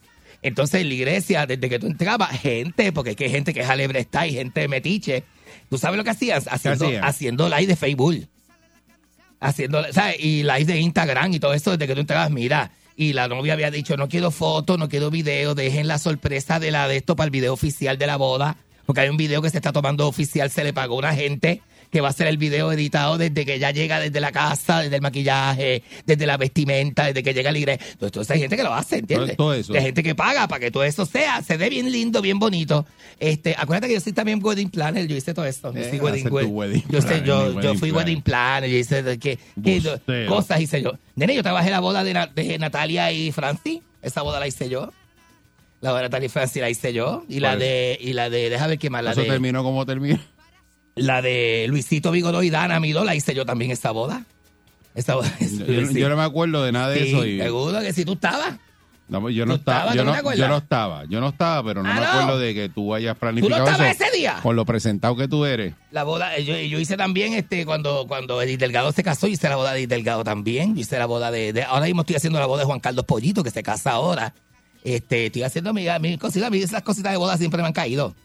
Entonces, 0.45 0.81
en 0.81 0.89
la 0.89 0.93
iglesia, 0.93 1.47
desde 1.47 1.67
que 1.67 1.79
tú 1.79 1.87
entrabas, 1.87 2.39
gente, 2.39 2.91
porque 2.91 3.09
es 3.09 3.15
que 3.15 3.23
hay 3.23 3.31
gente 3.31 3.51
que 3.51 3.61
es 3.61 3.67
alebre 3.67 3.99
está 3.99 4.27
y 4.27 4.33
gente 4.33 4.67
metiche. 4.67 5.23
¿Tú 5.71 5.79
sabes 5.79 5.97
lo 5.97 6.03
que 6.03 6.11
hacían? 6.11 6.39
Haciendo, 6.47 6.85
hacían? 6.85 7.03
haciendo 7.03 7.49
live 7.49 7.65
de 7.65 7.75
Facebook. 7.75 8.27
Haciendo, 9.39 9.91
¿sabes? 9.91 10.17
Y 10.19 10.43
live 10.43 10.65
de 10.65 10.79
Instagram 10.79 11.33
y 11.33 11.39
todo 11.39 11.55
eso 11.55 11.71
desde 11.71 11.87
que 11.87 11.95
tú 11.95 12.01
entrabas, 12.01 12.29
mira. 12.29 12.69
Y 12.95 13.13
la 13.13 13.27
novia 13.27 13.53
había 13.53 13.71
dicho, 13.71 13.97
no 13.97 14.07
quiero 14.07 14.29
fotos, 14.29 14.77
no 14.77 14.87
quiero 14.87 15.09
video, 15.09 15.55
dejen 15.55 15.87
la 15.87 15.97
sorpresa 15.97 16.59
de 16.59 16.69
la 16.69 16.87
de 16.87 16.97
esto 16.97 17.15
para 17.15 17.25
el 17.25 17.31
video 17.31 17.51
oficial 17.51 17.97
de 17.97 18.05
la 18.05 18.17
boda. 18.17 18.55
Porque 18.85 19.01
hay 19.01 19.09
un 19.09 19.17
video 19.17 19.41
que 19.41 19.49
se 19.49 19.57
está 19.57 19.73
tomando 19.73 20.07
oficial, 20.07 20.51
se 20.51 20.63
le 20.63 20.73
pagó 20.73 20.93
a 20.93 20.99
una 20.99 21.15
gente 21.15 21.63
que 21.95 22.01
va 22.01 22.07
a 22.07 22.11
hacer 22.11 22.27
el 22.27 22.37
video 22.37 22.73
editado 22.73 23.17
desde 23.17 23.45
que 23.45 23.53
ella 23.53 23.71
llega, 23.71 24.01
desde 24.01 24.19
la 24.19 24.33
casa, 24.33 24.81
desde 24.81 24.97
el 24.97 25.01
maquillaje, 25.01 25.81
desde 26.05 26.25
la 26.25 26.35
vestimenta, 26.35 27.05
desde 27.05 27.23
que 27.23 27.33
llega 27.33 27.53
la 27.53 27.57
iglesia. 27.57 27.85
Entonces, 28.01 28.29
hay 28.31 28.41
gente 28.41 28.57
que 28.57 28.63
lo 28.63 28.73
hace, 28.73 28.97
¿entiendes? 28.97 29.37
Todo- 29.37 29.53
eso. 29.53 29.73
Hay 29.73 29.81
gente 29.81 30.03
que 30.03 30.13
paga 30.13 30.45
para 30.49 30.59
que 30.59 30.71
todo 30.71 30.83
eso 30.83 31.05
sea, 31.05 31.41
se 31.41 31.55
ve 31.55 31.69
bien 31.69 31.89
lindo, 31.89 32.21
bien 32.21 32.37
bonito. 32.37 32.85
Este, 33.17 33.55
acuérdate 33.57 33.87
que 33.87 33.93
yo 33.93 34.01
soy 34.01 34.11
también 34.11 34.43
wedding 34.43 34.69
planner, 34.69 35.07
yo 35.07 35.15
hice 35.15 35.33
todo 35.33 35.45
esto. 35.45 35.71
Yo 35.73 35.79
Eh, 35.79 35.83
soy 35.89 35.99
hacer 35.99 36.33
wedding, 36.33 36.53
wedding 36.53 36.83
yo, 36.89 37.01
sé, 37.01 37.23
yo, 37.25 37.61
yo 37.61 37.75
fui 37.75 37.91
wedding 37.93 38.21
planner, 38.21 38.69
yo 38.69 38.75
hice 38.77 39.17
que, 39.17 39.39
que- 39.63 40.25
cosas 40.27 40.59
hice 40.59 40.81
yo. 40.81 40.97
Nene, 41.15 41.33
yo 41.33 41.43
trabajé 41.43 41.69
la 41.71 41.79
boda 41.79 42.03
de, 42.03 42.13
Na- 42.13 42.27
de 42.27 42.57
Natalia 42.59 43.13
y 43.13 43.31
Franci, 43.31 43.81
esa 44.01 44.21
boda 44.21 44.41
la 44.41 44.47
hice 44.47 44.67
yo. 44.67 44.91
La 45.79 45.91
boda 45.91 46.01
de 46.01 46.07
Natalia 46.07 46.25
y 46.25 46.29
Franci 46.29 46.59
la 46.59 46.69
hice 46.69 46.91
yo. 46.91 47.23
Y 47.29 47.39
la 47.39 47.55
de, 47.55 47.97
y 48.01 48.11
la 48.11 48.29
de, 48.29 48.49
déjame 48.49 48.71
ver 48.71 48.79
qué 48.79 48.89
más, 48.89 49.01
la 49.01 49.11
¿Eso 49.13 49.21
de, 49.21 49.27
terminó 49.27 49.63
como 49.63 49.85
terminó? 49.85 50.19
La 50.95 51.21
de 51.21 51.65
Luisito 51.69 52.11
Vigoró 52.11 52.41
y 52.43 52.49
Dana 52.49 52.79
Mido 52.79 53.03
la 53.03 53.15
hice 53.15 53.33
yo 53.35 53.45
también 53.45 53.71
esa 53.71 53.91
boda. 53.91 54.23
Esa 54.95 55.15
boda. 55.15 55.31
Yo, 55.39 55.65
yo- 55.65 55.91
yo 55.91 56.09
no 56.09 56.15
me 56.15 56.23
acuerdo 56.23 56.63
de 56.63 56.71
nada 56.71 56.89
de 56.89 57.03
Sí, 57.03 57.09
eso. 57.09 57.25
Y, 57.25 57.39
seguro 57.39 57.79
que 57.81 57.91
si 57.93 58.05
tú 58.05 58.13
estabas. 58.13 58.55
no, 59.09 59.19
pues 59.21 59.35
yo 59.35 59.45
no 59.45 59.55
¿Tú 59.55 59.59
estaba, 59.59 59.91
¿Tú 59.91 59.97
yo 59.97 60.03
no 60.05 60.15
no, 60.15 60.33
yo 60.33 60.47
no 60.47 60.57
estaba, 60.57 61.03
yo 61.05 61.19
no 61.19 61.27
estaba, 61.29 61.63
pero 61.67 61.83
no 61.83 61.89
Ah, 61.89 61.93
me 61.95 61.99
¿no? 61.99 62.07
acuerdo 62.07 62.39
de 62.39 62.53
que 62.53 62.69
tú 62.69 62.93
hayas 62.95 63.17
planificado 63.17 63.65
estabas 63.67 63.93
eso 63.95 64.03
ese 64.05 64.17
día? 64.17 64.39
Con 64.41 64.55
lo 64.55 64.63
presentado 64.65 65.15
que 65.17 65.27
tú 65.27 65.43
eres. 65.45 65.73
La 65.91 66.03
boda, 66.03 66.35
eh, 66.37 66.45
yo, 66.45 66.57
yo 66.57 66.79
hice 66.79 66.95
también 66.95 67.33
este 67.33 67.65
cuando, 67.65 68.05
cuando 68.07 68.41
Edith 68.41 68.61
Delgado 68.61 68.91
se 68.93 69.03
casó, 69.03 69.27
hice 69.27 69.49
la 69.49 69.57
boda 69.57 69.73
de 69.73 69.79
Edith 69.79 69.89
Delgado 69.89 70.23
también. 70.23 70.75
Yo 70.75 70.81
hice 70.81 70.97
la 70.97 71.05
boda 71.07 71.29
de, 71.29 71.51
de- 71.51 71.63
ahora 71.63 71.85
mismo 71.87 72.01
estoy 72.03 72.15
haciendo 72.15 72.39
la 72.39 72.45
boda 72.45 72.61
de 72.61 72.65
Juan 72.67 72.79
Carlos 72.79 73.03
Pollito, 73.05 73.43
que 73.43 73.51
se 73.51 73.61
casa 73.63 73.91
ahora. 73.91 74.33
Este, 74.83 75.25
estoy 75.25 75.43
haciendo 75.43 75.73
mi, 75.73 75.87
mi 75.99 76.17
cosita, 76.17 76.47
esas 76.53 76.83
cositas 76.83 77.11
de 77.11 77.17
boda 77.17 77.37
siempre 77.37 77.61
me 77.61 77.67
han 77.67 77.73
caído. 77.73 78.15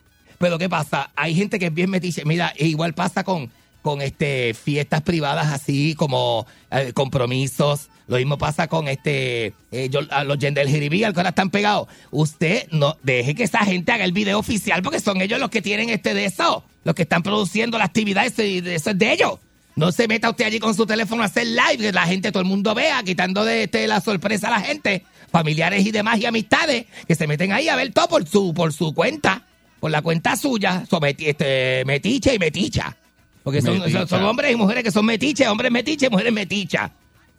Pero 0.41 0.57
¿qué 0.57 0.71
pasa? 0.71 1.11
Hay 1.17 1.35
gente 1.35 1.59
que 1.59 1.67
es 1.67 1.75
bien 1.75 1.91
metiche. 1.91 2.25
Mira, 2.25 2.55
e 2.57 2.67
igual 2.67 2.95
pasa 2.95 3.25
con, 3.25 3.51
con 3.83 4.01
este 4.01 4.55
fiestas 4.55 5.03
privadas 5.03 5.49
así 5.49 5.95
como 5.95 6.47
eh, 6.71 6.93
compromisos. 6.95 7.91
Lo 8.07 8.17
mismo 8.17 8.39
pasa 8.39 8.67
con 8.67 8.89
este 8.89 9.53
eh, 9.71 9.91
yo- 9.91 10.01
a 10.11 10.25
los 10.25 10.39
Yendel 10.39 10.67
Jiribí, 10.71 11.01
que 11.01 11.05
ahora 11.05 11.29
están 11.29 11.51
pegados. 11.51 11.89
Usted 12.11 12.69
no 12.71 12.97
deje 13.03 13.35
que 13.35 13.43
esa 13.45 13.59
gente 13.67 13.93
haga 13.93 14.07
el 14.07 14.13
video 14.13 14.39
oficial 14.39 14.83
porque 14.83 14.99
son 14.99 15.21
ellos 15.21 15.39
los 15.39 15.51
que 15.51 15.61
tienen 15.61 15.91
este 15.91 16.15
de 16.15 16.25
eso, 16.25 16.65
los 16.85 16.95
que 16.95 17.03
están 17.03 17.23
produciendo 17.23 17.77
la 17.77 17.85
actividad, 17.85 18.25
eso, 18.25 18.41
eso 18.41 18.91
es 18.91 18.99
de 18.99 19.13
ellos. 19.13 19.39
No 19.77 19.93
se 19.93 20.09
meta 20.09 20.31
usted 20.31 20.47
allí 20.47 20.59
con 20.59 20.75
su 20.75 20.87
teléfono 20.87 21.23
a 21.23 21.27
hacer 21.27 21.47
live, 21.47 21.77
que 21.77 21.93
la 21.93 22.07
gente, 22.07 22.33
todo 22.33 22.43
el 22.43 22.49
mundo 22.49 22.75
vea, 22.75 23.03
quitando 23.03 23.45
de 23.45 23.65
este, 23.65 23.87
la 23.87 24.01
sorpresa 24.01 24.49
a 24.49 24.53
la 24.53 24.61
gente, 24.63 25.05
familiares 25.31 25.85
y 25.85 25.91
demás 25.91 26.19
y 26.19 26.25
amistades, 26.25 26.87
que 27.07 27.15
se 27.15 27.27
meten 27.27 27.53
ahí 27.53 27.69
a 27.69 27.77
ver 27.77 27.93
todo 27.93 28.09
por 28.09 28.27
su, 28.27 28.55
por 28.55 28.73
su 28.73 28.95
cuenta, 28.95 29.45
por 29.81 29.91
la 29.91 30.03
cuenta 30.03 30.37
suya, 30.37 30.85
son 30.89 31.01
meti- 31.01 31.27
este, 31.29 31.83
metiche 31.87 32.35
y 32.35 32.39
meticha. 32.39 32.97
Porque 33.43 33.63
son, 33.63 33.79
Meticha. 33.79 34.01
son, 34.01 34.09
son 34.09 34.23
hombres 34.25 34.53
y 34.53 34.57
mujeres 34.57 34.85
que 34.85 34.91
son 34.91 35.07
metiches, 35.07 35.49
hombres 35.49 35.73
metiches, 35.73 36.11
mujeres 36.11 36.33
metichas. 36.33 36.91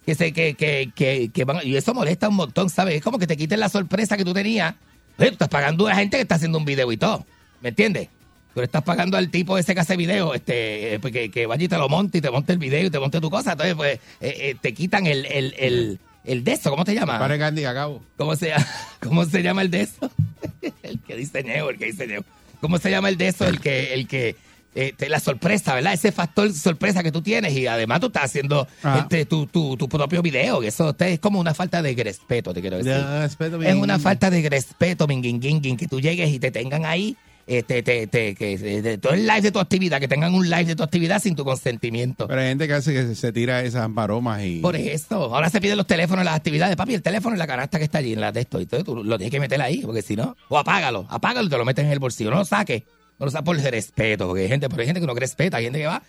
Que, 0.04 0.16
se, 0.16 0.32
que, 0.32 0.54
que, 0.54 0.90
que, 0.94 1.30
que 1.32 1.44
van, 1.44 1.58
y 1.64 1.76
eso 1.76 1.94
molesta 1.94 2.28
un 2.28 2.34
montón, 2.34 2.68
¿sabes? 2.68 2.96
Es 2.96 3.02
como 3.02 3.20
que 3.20 3.26
te 3.28 3.36
quiten 3.36 3.60
la 3.60 3.68
sorpresa 3.68 4.16
que 4.16 4.24
tú 4.24 4.32
tenías. 4.34 4.74
Oye, 5.16 5.28
tú 5.28 5.34
estás 5.34 5.48
pagando 5.48 5.86
a 5.86 5.90
la 5.90 5.96
gente 5.96 6.16
que 6.16 6.22
está 6.22 6.34
haciendo 6.34 6.58
un 6.58 6.64
video 6.64 6.90
y 6.90 6.96
todo. 6.96 7.24
¿Me 7.60 7.68
entiendes? 7.68 8.08
Tú 8.52 8.60
le 8.60 8.64
estás 8.64 8.82
pagando 8.82 9.16
al 9.16 9.30
tipo 9.30 9.56
ese 9.56 9.74
que 9.74 9.80
hace 9.80 9.96
video, 9.96 10.34
este, 10.34 10.94
eh, 10.94 10.98
pues, 10.98 11.12
que, 11.12 11.30
que 11.30 11.46
vaya 11.46 11.62
y 11.64 11.68
te 11.68 11.78
lo 11.78 11.88
monte 11.88 12.18
y 12.18 12.20
te 12.20 12.30
monte 12.32 12.52
el 12.52 12.58
video 12.58 12.84
y 12.86 12.90
te 12.90 12.98
monte 12.98 13.20
tu 13.20 13.30
cosa. 13.30 13.52
Entonces, 13.52 13.76
pues, 13.76 13.94
eh, 14.20 14.34
eh, 14.50 14.56
te 14.60 14.74
quitan 14.74 15.06
el, 15.06 15.24
el, 15.26 15.54
el, 15.56 16.00
el 16.24 16.44
de 16.44 16.52
eso, 16.52 16.70
¿cómo 16.70 16.84
te 16.84 16.94
llama? 16.94 17.18
Para 17.18 17.38
Candy, 17.38 17.64
acabo. 17.64 18.02
¿Cómo 18.16 18.36
se? 18.36 18.52
¿Cómo 19.00 19.24
se 19.24 19.42
llama 19.42 19.62
el 19.62 19.70
de 19.70 19.82
eso? 19.82 20.10
el 20.82 20.98
que 21.00 21.16
diseñó, 21.16 21.70
el 21.70 21.78
que 21.78 21.86
diseñó. 21.86 22.20
¿Cómo 22.60 22.78
se 22.78 22.90
llama 22.90 23.08
el 23.08 23.16
de 23.16 23.28
eso? 23.28 23.44
El 23.46 23.60
que, 23.60 23.92
el 23.92 24.06
que, 24.06 24.36
eh, 24.74 24.94
te- 24.96 25.08
la 25.08 25.18
sorpresa, 25.20 25.74
¿verdad? 25.74 25.92
Ese 25.94 26.12
factor 26.12 26.52
sorpresa 26.52 27.02
que 27.02 27.10
tú 27.10 27.20
tienes 27.22 27.52
y 27.54 27.66
además 27.66 28.00
tú 28.00 28.06
estás 28.06 28.24
haciendo 28.24 28.66
este, 28.98 29.26
tu, 29.26 29.46
tu, 29.46 29.76
tu 29.76 29.88
propio 29.88 30.22
video. 30.22 30.62
Eso 30.62 30.94
te- 30.94 31.14
es 31.14 31.18
como 31.20 31.40
una 31.40 31.54
falta 31.54 31.82
de 31.82 31.92
respeto, 31.94 32.54
te 32.54 32.60
quiero 32.60 32.76
decir. 32.78 32.92
Ya, 32.92 33.22
respeto, 33.22 33.60
es 33.62 33.74
una 33.74 33.98
falta 33.98 34.30
de 34.30 34.48
respeto, 34.48 35.06
minguinguinguin, 35.08 35.76
que 35.76 35.88
tú 35.88 36.00
llegues 36.00 36.30
y 36.30 36.38
te 36.38 36.50
tengan 36.52 36.86
ahí, 36.86 37.16
este, 37.46 37.82
te, 37.82 38.06
te, 38.06 38.34
que 38.34 38.56
de, 38.58 38.82
de 38.82 38.98
todo 38.98 39.14
el 39.14 39.26
live 39.26 39.42
de 39.42 39.52
tu 39.52 39.58
actividad, 39.58 40.00
que 40.00 40.08
tengan 40.08 40.34
un 40.34 40.48
live 40.48 40.64
de 40.64 40.76
tu 40.76 40.82
actividad 40.82 41.20
sin 41.20 41.34
tu 41.34 41.44
consentimiento. 41.44 42.26
Pero 42.28 42.40
hay 42.40 42.48
gente 42.48 42.66
que 42.66 42.74
hace 42.74 42.92
que 42.92 43.14
se, 43.14 43.32
tira 43.32 43.62
esas 43.62 43.88
maromas 43.88 44.42
y. 44.42 44.60
Por 44.60 44.76
eso, 44.76 45.34
ahora 45.34 45.50
se 45.50 45.60
piden 45.60 45.76
los 45.76 45.86
teléfonos 45.86 46.20
en 46.20 46.26
las 46.26 46.36
actividades. 46.36 46.76
Papi, 46.76 46.94
el 46.94 47.02
teléfono 47.02 47.34
en 47.34 47.38
la 47.38 47.46
canasta 47.46 47.78
que 47.78 47.84
está 47.84 47.98
allí, 47.98 48.12
en 48.12 48.20
la 48.20 48.32
de 48.32 48.40
esto. 48.40 48.60
Y 48.60 48.66
todo, 48.66 48.84
tú 48.84 49.04
lo 49.04 49.18
tienes 49.18 49.30
que 49.30 49.40
meter 49.40 49.60
ahí, 49.60 49.82
porque 49.82 50.02
si 50.02 50.16
no, 50.16 50.36
o 50.48 50.58
apágalo, 50.58 51.06
apágalo 51.08 51.46
y 51.46 51.50
te 51.50 51.58
lo 51.58 51.64
metes 51.64 51.84
en 51.84 51.90
el 51.90 51.98
bolsillo. 51.98 52.30
No 52.30 52.38
lo 52.38 52.44
saques, 52.44 52.82
no 53.18 53.26
lo 53.26 53.30
saques 53.30 53.44
por 53.44 53.56
respeto, 53.56 54.28
porque 54.28 54.42
hay 54.42 54.48
gente, 54.48 54.68
pero 54.68 54.80
hay 54.80 54.86
gente 54.86 55.00
que 55.00 55.06
no 55.06 55.14
respeta, 55.14 55.56
hay 55.56 55.64
gente 55.64 55.80
que 55.80 55.86
va, 55.86 56.02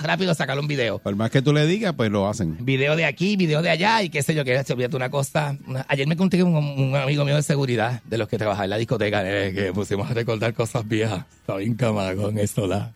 ¡tá! 0.00 0.06
rápido 0.06 0.34
sacarle 0.34 0.60
un 0.62 0.68
video. 0.68 0.98
Por 0.98 1.14
más 1.16 1.30
que 1.30 1.42
tú 1.42 1.52
le 1.52 1.66
digas, 1.66 1.94
pues 1.96 2.10
lo 2.10 2.28
hacen. 2.28 2.56
Video 2.64 2.96
de 2.96 3.04
aquí, 3.04 3.36
video 3.36 3.62
de 3.62 3.70
allá, 3.70 4.02
y 4.02 4.08
qué 4.10 4.22
sé 4.22 4.34
yo, 4.34 4.44
que 4.44 4.62
se 4.64 4.72
olvídate 4.72 4.96
una 4.96 5.10
cosa. 5.10 5.56
una- 5.66 5.84
ayer 5.88 6.06
me 6.06 6.16
conté 6.16 6.42
un, 6.42 6.54
un 6.54 6.96
amigo 6.96 7.24
mío 7.24 7.36
de 7.36 7.42
seguridad, 7.42 8.02
de 8.04 8.18
los 8.18 8.28
que 8.28 8.38
trabajaba 8.38 8.64
en 8.64 8.70
la 8.70 8.76
discoteca, 8.78 9.22
eh, 9.24 9.52
que 9.54 9.72
pusimos 9.72 10.10
a 10.10 10.14
recordar 10.14 10.52
cosas 10.54 10.86
viejas. 10.86 11.24
Estaba 11.40 11.58
bien 11.60 11.74
camada 11.74 12.14
con 12.14 12.38
eso, 12.38 12.66
la. 12.66 12.92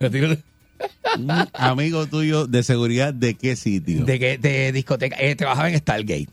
Amigo 1.54 2.06
tuyo 2.06 2.46
de 2.46 2.62
seguridad, 2.62 3.12
¿de 3.12 3.34
qué 3.34 3.56
sitio? 3.56 4.04
De, 4.04 4.18
que, 4.18 4.38
de 4.38 4.72
discoteca, 4.72 5.16
eh, 5.18 5.34
trabajaba 5.34 5.70
en 5.70 5.78
Stargate. 5.78 6.28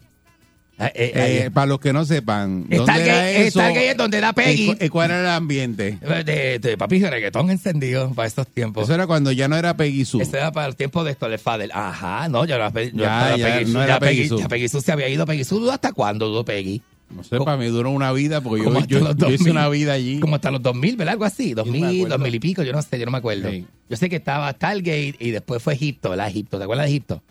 Eh, 0.78 0.92
eh, 0.94 1.12
Eh, 1.46 1.52
para 1.52 1.68
los 1.68 1.80
que 1.80 1.94
no 1.94 2.04
sepan, 2.04 2.62
¿dónde 2.68 2.76
era 2.76 2.84
Stargate, 2.86 3.48
eso? 3.48 3.60
Stargate 3.60 3.90
es 3.92 3.98
donde 3.98 4.20
da 4.20 4.34
Peggy. 4.34 4.64
¿Y 4.64 4.68
cu- 4.76 4.84
y 4.86 4.90
cuál 4.90 5.12
era 5.12 5.22
el 5.22 5.28
ambiente? 5.28 5.98
De, 6.26 6.60
de 6.60 6.78
papi 6.78 7.00
de 7.00 7.10
reggaetón 7.10 7.50
encendido 7.50 8.12
para 8.14 8.28
estos 8.28 8.48
tiempos. 8.48 8.84
Eso 8.84 8.94
era 8.94 9.08
cuando 9.08 9.32
ya 9.32 9.48
no 9.48 9.56
era 9.56 9.78
Peggy 9.78 10.04
Sue. 10.04 10.22
Ese 10.24 10.36
era 10.38 10.52
para 10.52 10.68
el 10.68 10.76
tiempo 10.76 11.04
de 11.06 11.12
esto, 11.12 11.28
el 11.28 11.40
Fadel. 11.40 11.72
Ajá, 11.74 12.28
no, 12.28 12.44
ya 12.46 12.58
no 12.58 12.66
era 12.68 12.74
Ya, 12.74 12.88
estaba 12.90 13.38
ya, 13.38 13.46
Peggy 13.58 13.72
no 13.72 13.84
era 13.84 13.94
ya 13.94 14.00
Peggy 14.00 14.28
Sue. 14.28 14.40
ya 14.42 14.48
Peggy 14.50 14.68
Sue 14.68 14.82
se 14.82 14.92
había 14.92 15.08
ido. 15.08 15.26
Peggy 15.26 15.44
Sue, 15.46 15.72
¿hasta 15.72 15.94
cuándo 15.94 16.28
duró 16.28 16.44
Peggy? 16.44 16.82
No 17.10 17.24
sé, 17.24 17.38
para 17.38 17.56
mí 17.56 17.68
duró 17.68 17.92
una 17.92 18.12
vida, 18.12 18.42
porque 18.42 18.66
yo, 18.66 18.74
yo, 18.86 19.00
yo 19.00 19.10
hice 19.12 19.14
2000. 19.46 19.52
una 19.52 19.70
vida 19.70 19.94
allí. 19.94 20.20
Como 20.20 20.36
hasta 20.36 20.50
los 20.52 20.62
2000, 20.62 20.98
¿verdad? 20.98 21.14
Algo 21.14 21.24
así, 21.26 21.54
2000, 21.54 21.82
me 21.82 21.88
acuerdo. 21.88 22.18
2000 22.18 22.36
y 22.36 22.40
pico, 22.40 22.64
yo 22.64 22.74
no 22.74 22.82
sé, 22.82 22.98
yo 23.00 23.06
no 23.06 23.12
me 23.12 23.20
acuerdo. 23.20 23.50
Sí. 23.52 23.66
Yo 23.90 23.96
sé 23.96 24.10
que 24.10 24.16
estaba 24.18 24.52
Stargate 24.52 25.16
y 25.20 25.30
después 25.32 25.62
fue 25.64 25.76
Egipto, 25.76 26.10
¿verdad? 26.10 26.28
Egipto, 26.28 26.58
¿te 26.58 26.64
acuerdas 26.64 26.86
de 26.88 26.92
Egipto? 26.92 27.22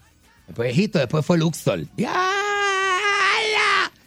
Después 0.47 0.71
Egipto, 0.71 0.99
después 1.01 1.27
fue 1.27 1.39
Luxor. 1.39 1.87
¡Ya! 1.97 2.15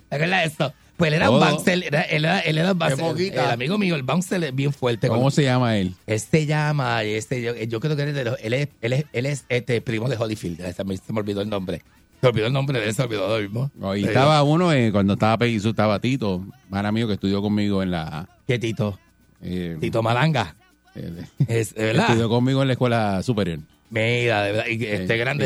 ¿Te 0.10 0.16
acuerdas 0.16 0.40
de 0.42 0.46
eso? 0.66 0.74
Pues 0.98 1.10
él 1.10 1.14
era 1.16 1.30
un 1.30 1.40
Todo. 1.40 1.50
bouncer, 1.52 1.84
era- 1.86 2.02
él 2.02 2.26
era, 2.26 2.40
él 2.40 2.58
era 2.58 2.72
un 2.72 2.80
bouncer. 2.80 3.00
poquita. 3.00 3.46
El 3.46 3.52
amigo 3.52 3.78
mío, 3.78 3.96
el 3.96 4.02
bouncer 4.04 4.44
es 4.44 4.56
bien 4.56 4.74
fuerte. 4.74 5.08
con 5.08 5.18
¿Cómo 5.18 5.30
se 5.30 5.44
llama 5.44 5.78
él? 5.78 5.94
Él 6.08 6.20
se 6.20 6.46
llama, 6.48 7.04
este, 7.04 7.42
yo, 7.42 7.56
yo 7.56 7.80
creo 7.80 7.96
que 7.96 8.02
él 8.04 8.10
es, 8.10 8.16
de 8.16 8.24
los- 8.26 8.40
él 8.42 8.54
es, 8.54 8.70
él 8.82 8.94
es, 8.94 9.06
él 9.14 9.26
es, 9.28 9.46
este 9.50 9.80
primo 9.82 10.10
de 10.10 10.16
Holyfield. 10.18 10.60
Se 10.74 10.84
me, 10.84 10.98
se 10.98 11.14
me 11.14 11.20
olvidó 11.20 11.42
el 11.42 11.50
nombre. 11.50 11.84
Se 12.20 12.26
me 12.26 12.30
olvidó 12.30 12.48
el 12.48 12.54
nombre 12.54 12.80
de 12.80 12.88
él, 12.88 12.96
se 12.96 13.02
me 13.04 13.06
olvidó 13.16 13.28
lo 13.40 13.42
mismo. 13.44 13.72
Y 13.96 14.06
estaba 14.06 14.42
uno, 14.42 14.74
eh, 14.74 14.92
cuando 14.92 15.14
estaba 15.14 15.38
Peggy 15.38 15.60
Sue, 15.60 15.70
estaba 15.70 16.00
Tito, 16.00 16.44
hermano 16.66 16.92
mío 16.92 17.06
que 17.08 17.14
estudió 17.14 17.44
conmigo 17.44 17.84
en 17.84 17.92
la... 17.92 18.28
¿Qué 18.48 18.58
Tito? 18.58 18.98
eh, 19.44 19.78
Tito 19.80 20.02
Malanga. 20.02 20.56
eh, 20.96 21.12
Es, 21.48 21.76
¿Verdad? 21.76 22.06
estudió 22.08 22.28
conmigo 22.28 22.64
en 22.64 22.70
la 22.70 22.74
escuela 22.74 23.22
superior. 23.22 23.60
Mira, 23.90 24.44
de 24.44 24.52
verdad, 24.52 24.66
y 24.68 24.84
este 24.86 25.16
grande, 25.18 25.46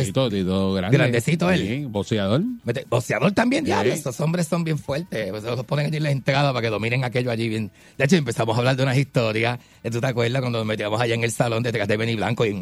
grande. 0.73 0.97
grandecito 0.97 1.51
él. 1.51 1.61
Sí, 1.61 1.85
boxeador. 1.85 2.41
Mete- 2.65 2.85
Boxeador 2.89 3.31
también, 3.33 3.63
diablo. 3.65 3.93
Estos 3.93 4.19
hombres 4.19 4.47
son 4.47 4.63
bien 4.63 4.79
fuertes. 4.79 5.29
Pues, 5.29 5.43
los 5.43 5.63
ponen 5.65 5.85
allí 5.85 5.97
en 5.97 6.03
la 6.03 6.11
entrada 6.11 6.51
para 6.51 6.63
que 6.63 6.69
dominen 6.71 7.03
aquello 7.03 7.29
allí 7.29 7.49
bien. 7.49 7.69
De 7.99 8.05
hecho, 8.05 8.15
empezamos 8.15 8.55
a 8.55 8.59
hablar 8.59 8.75
de 8.75 8.81
unas 8.83 8.97
historias. 8.97 9.59
¿Tú 9.91 10.01
te 10.01 10.07
acuerdas 10.07 10.41
cuando 10.41 10.57
nos 10.57 10.65
metíamos 10.67 10.99
allá 10.99 11.13
en 11.13 11.23
el 11.23 11.31
salón 11.31 11.61
detrás 11.61 11.87
de 11.87 11.97
Benny 11.97 12.15
Blanco 12.15 12.43
y 12.45 12.49
un 12.51 12.61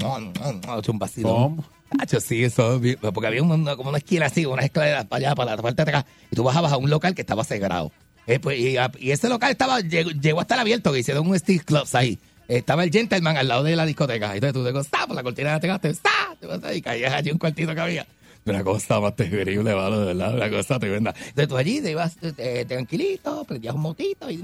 vacilón? 1.00 1.32
¿Cómo? 1.32 1.66
Hacho, 1.98 2.20
sí, 2.20 2.44
eso. 2.44 2.80
Porque 3.14 3.28
había 3.28 3.42
una- 3.42 3.76
como 3.78 3.90
una 3.90 4.00
esquina 4.00 4.26
así, 4.26 4.46
unas 4.46 4.66
escaleras 4.66 5.06
para 5.06 5.28
allá, 5.28 5.36
para 5.36 5.56
la 5.56 5.62
parte 5.62 5.78
de 5.78 5.82
atrás. 5.84 6.06
Y 6.30 6.36
tú 6.36 6.44
bajabas 6.44 6.74
a 6.74 6.78
un 6.78 6.90
local 6.90 7.16
que 7.16 7.22
estaba 7.22 7.44
sagrado. 7.46 7.92
Eh, 8.28 8.38
pues, 8.40 8.60
y 8.60 9.12
ese 9.12 9.28
local 9.30 9.50
estaba 9.52 9.80
llegó, 9.80 10.12
llegó 10.12 10.40
a 10.40 10.44
estar 10.44 10.60
abierto, 10.60 10.92
que 10.94 11.00
hicieron 11.00 11.26
un 11.26 11.40
Steve 11.40 11.64
Clubs 11.66 11.96
ahí. 11.96 12.20
Estaba 12.50 12.84
el 12.84 12.92
gentleman 12.92 13.38
al 13.38 13.48
lado 13.48 13.62
de 13.64 13.76
la 13.76 13.86
discoteca. 13.86 14.34
Entonces 14.34 14.54
tú 14.54 14.64
te 14.64 14.72
¡stop! 14.80 15.06
Por 15.08 15.16
la 15.16 15.22
cortina 15.22 15.60
de 15.60 15.90
¡stop! 15.92 16.40
Te 16.40 16.68
ahí, 16.68 16.78
Y 16.78 16.82
caías 16.82 17.14
allí 17.14 17.30
un 17.30 17.38
cuartito 17.38 17.76
que 17.76 17.82
había. 17.82 18.08
Una 18.44 18.64
cosa 18.64 19.00
más 19.00 19.16
terrible, 19.16 19.76
mano, 19.76 20.00
de 20.00 20.06
verdad, 20.08 20.34
una 20.34 20.50
cosa 20.50 20.80
tremenda. 20.80 21.14
Entonces 21.16 21.48
tú 21.48 21.58
allí 21.58 21.80
te 21.80 21.92
ibas 21.92 22.16
eh, 22.38 22.66
tranquilito, 22.68 23.44
prendías 23.44 23.76
un 23.76 23.82
motito 23.82 24.32
y. 24.32 24.44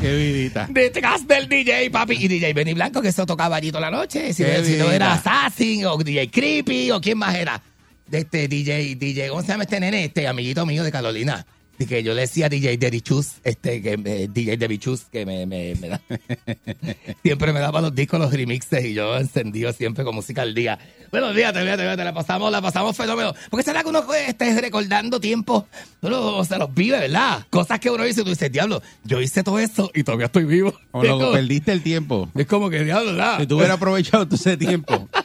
Qué 0.00 0.16
vidita. 0.16 0.66
detrás 0.70 1.28
del 1.28 1.46
DJ, 1.48 1.90
papi. 1.90 2.14
Y 2.14 2.28
DJ 2.28 2.54
Benny 2.54 2.72
Blanco, 2.72 3.02
que 3.02 3.08
eso 3.08 3.26
tocaba 3.26 3.56
allí 3.56 3.70
toda 3.70 3.90
la 3.90 3.98
noche. 3.98 4.32
Si, 4.32 4.42
Qué 4.42 4.64
si 4.64 4.76
no 4.76 4.90
era. 4.90 5.12
Assassin 5.12 5.84
o 5.84 5.98
DJ 5.98 6.30
Creepy 6.30 6.90
o 6.90 7.02
quién 7.02 7.18
más 7.18 7.34
era. 7.34 7.60
De 8.06 8.20
este 8.20 8.48
DJ, 8.48 8.94
DJ, 8.94 9.28
¿cómo 9.28 9.42
se 9.42 9.48
llama 9.48 9.64
este 9.64 9.78
nene? 9.78 10.06
Este 10.06 10.26
amiguito 10.26 10.64
mío 10.64 10.82
de 10.82 10.90
Carolina. 10.90 11.44
Y 11.82 11.86
que 11.86 12.02
yo 12.02 12.14
le 12.14 12.22
decía 12.22 12.48
DJ 12.48 12.76
Daddy 12.76 13.00
Chus, 13.00 13.32
este, 13.42 13.82
que 13.82 13.96
me- 13.96 14.28
DJ 14.28 14.56
Daddy 14.56 14.78
Chus, 14.78 15.04
que 15.10 15.26
me, 15.26 15.46
me, 15.46 15.74
me 15.80 15.88
da. 15.88 16.00
siempre 17.22 17.52
me 17.52 17.60
daba 17.60 17.80
los 17.80 17.94
discos, 17.94 18.20
los 18.20 18.32
remixes, 18.32 18.84
y 18.84 18.94
yo 18.94 19.16
encendido 19.16 19.72
siempre 19.72 20.04
con 20.04 20.14
música 20.14 20.42
al 20.42 20.54
día. 20.54 20.78
Bueno, 21.10 21.32
fíjate, 21.34 21.60
fíjate, 21.62 21.82
fíjate, 21.82 22.04
la 22.04 22.12
pasamos, 22.14 22.52
la 22.52 22.62
pasamos 22.62 22.96
fenómeno. 22.96 23.34
Porque 23.50 23.64
será 23.64 23.82
que 23.82 23.88
uno 23.88 24.04
esté 24.14 24.60
recordando 24.60 25.18
tiempos, 25.20 25.64
uno 26.00 26.44
se 26.44 26.56
los 26.58 26.72
vive, 26.74 26.98
¿verdad? 27.00 27.44
Cosas 27.50 27.80
que 27.80 27.90
uno 27.90 28.04
dice, 28.04 28.20
y 28.20 28.24
tú 28.24 28.30
dices, 28.30 28.50
diablo, 28.52 28.82
yo 29.04 29.20
hice 29.20 29.42
todo 29.42 29.58
eso 29.58 29.90
y 29.94 30.04
todavía 30.04 30.26
estoy 30.26 30.44
vivo. 30.44 30.72
O 30.92 31.02
Es 31.02 31.08
lo 31.08 31.18
como- 31.18 31.32
perdiste 31.32 31.72
el 31.72 31.82
tiempo. 31.82 32.28
es 32.34 32.46
como 32.46 32.70
que, 32.70 32.84
diablo, 32.84 33.12
¿verdad? 33.12 33.40
Si 33.40 33.46
tú 33.46 33.56
hubieras 33.56 33.76
aprovechado 33.76 34.24
todo 34.26 34.36
ese 34.36 34.56
tiempo. 34.56 35.08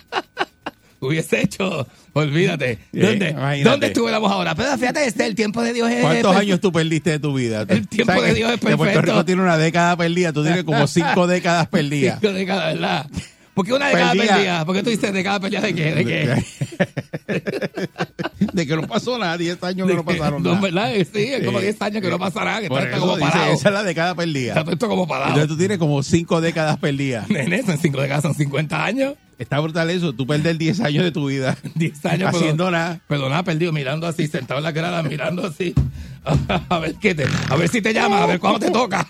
Hubiese 0.99 1.41
hecho, 1.41 1.85
olvídate. 2.13 2.79
¿Dónde, 2.91 3.29
imagínate. 3.29 3.63
¿Dónde 3.69 3.87
estuviéramos 3.87 4.31
ahora? 4.31 4.55
Pero 4.55 4.75
fíjate, 4.77 5.05
este, 5.05 5.25
el 5.27 5.35
tiempo 5.35 5.61
de 5.61 5.73
Dios 5.73 5.89
es... 5.91 6.01
¿Cuántos 6.01 6.35
años 6.35 6.59
tú 6.59 6.71
perdiste 6.71 7.11
de 7.11 7.19
tu 7.19 7.33
vida? 7.35 7.65
El 7.67 7.87
tiempo 7.87 8.13
¿Sabes 8.13 8.29
de 8.29 8.33
Dios 8.33 8.51
es 8.53 8.59
que 8.59 8.65
Puerto 8.65 8.83
perfecto. 8.83 9.01
Rico 9.11 9.25
tiene 9.25 9.41
una 9.43 9.57
década 9.57 9.95
perdida. 9.95 10.33
Tú 10.33 10.43
tienes 10.43 10.63
como 10.63 10.87
cinco 10.87 11.27
décadas 11.27 11.67
perdidas. 11.67 12.19
Cinco 12.19 12.33
décadas, 12.33 12.73
¿verdad? 12.73 13.05
¿Por 13.53 13.65
qué 13.65 13.73
una 13.73 13.87
década 13.87 14.11
Perdida. 14.13 14.33
perdida? 14.35 14.65
¿Por 14.65 14.75
qué 14.75 14.83
tú 14.83 14.89
dices 14.91 15.13
década 15.13 15.39
perdida 15.39 15.61
de 15.61 15.73
qué? 15.73 15.91
¿De 15.95 16.05
qué? 16.05 16.43
De 18.53 18.67
que 18.67 18.75
no 18.75 18.87
pasó 18.87 19.17
nada. 19.17 19.37
Diez 19.37 19.61
años 19.63 19.87
que 19.87 19.95
no 19.95 20.05
pasaron 20.05 20.43
No, 20.43 20.49
nada. 20.51 20.61
¿verdad? 20.61 20.91
Sí, 21.11 21.23
es 21.33 21.43
como 21.45 21.59
Sí. 21.59 21.65
10 21.65 21.81
años 21.81 22.01
que 22.03 22.09
no 22.09 22.19
pasa 22.19 22.43
nada, 22.43 22.61
que 22.61 22.67
Por 22.69 22.79
está 22.79 22.89
esto 22.91 22.97
eso 22.97 23.05
como 23.07 23.17
dice, 23.17 23.31
parado. 23.31 23.53
esa 23.53 23.67
es 23.69 23.73
la 23.73 23.83
década 23.83 24.15
perdida. 24.15 24.59
Está 24.59 24.71
esto 24.71 24.87
como 24.87 25.07
parado. 25.07 25.29
Entonces 25.29 25.49
tú 25.49 25.57
tienes 25.57 25.77
como 25.79 26.01
cinco 26.03 26.39
décadas 26.41 26.77
perdidas. 26.77 27.29
Nene, 27.29 27.63
son 27.63 27.77
cinco 27.79 27.99
décadas, 28.01 28.21
son 28.23 28.35
50 28.35 28.83
años. 28.85 29.13
Está 29.39 29.59
brutal 29.59 29.89
eso. 29.89 30.13
Tú 30.13 30.25
perder 30.25 30.57
10 30.59 30.79
años 30.81 31.03
de 31.03 31.11
tu 31.11 31.27
vida 31.27 31.57
10 31.75 32.05
años. 32.05 32.17
pero- 32.31 32.37
haciendo 32.37 32.71
nada. 32.71 32.99
Pero 33.07 33.29
nada, 33.29 33.43
perdido, 33.43 33.71
mirando 33.71 34.07
así, 34.07 34.27
sentado 34.27 34.59
en 34.59 34.63
la 34.63 34.71
grada, 34.71 35.03
mirando 35.03 35.45
así. 35.45 35.73
A 36.69 36.79
ver 36.79 36.95
qué 36.95 37.15
te, 37.15 37.25
a 37.49 37.55
ver 37.55 37.69
si 37.69 37.81
te 37.81 37.93
llaman, 37.93 38.21
a 38.21 38.25
ver 38.25 38.39
cuándo 38.39 38.59
te 38.59 38.69
toca. 38.69 39.07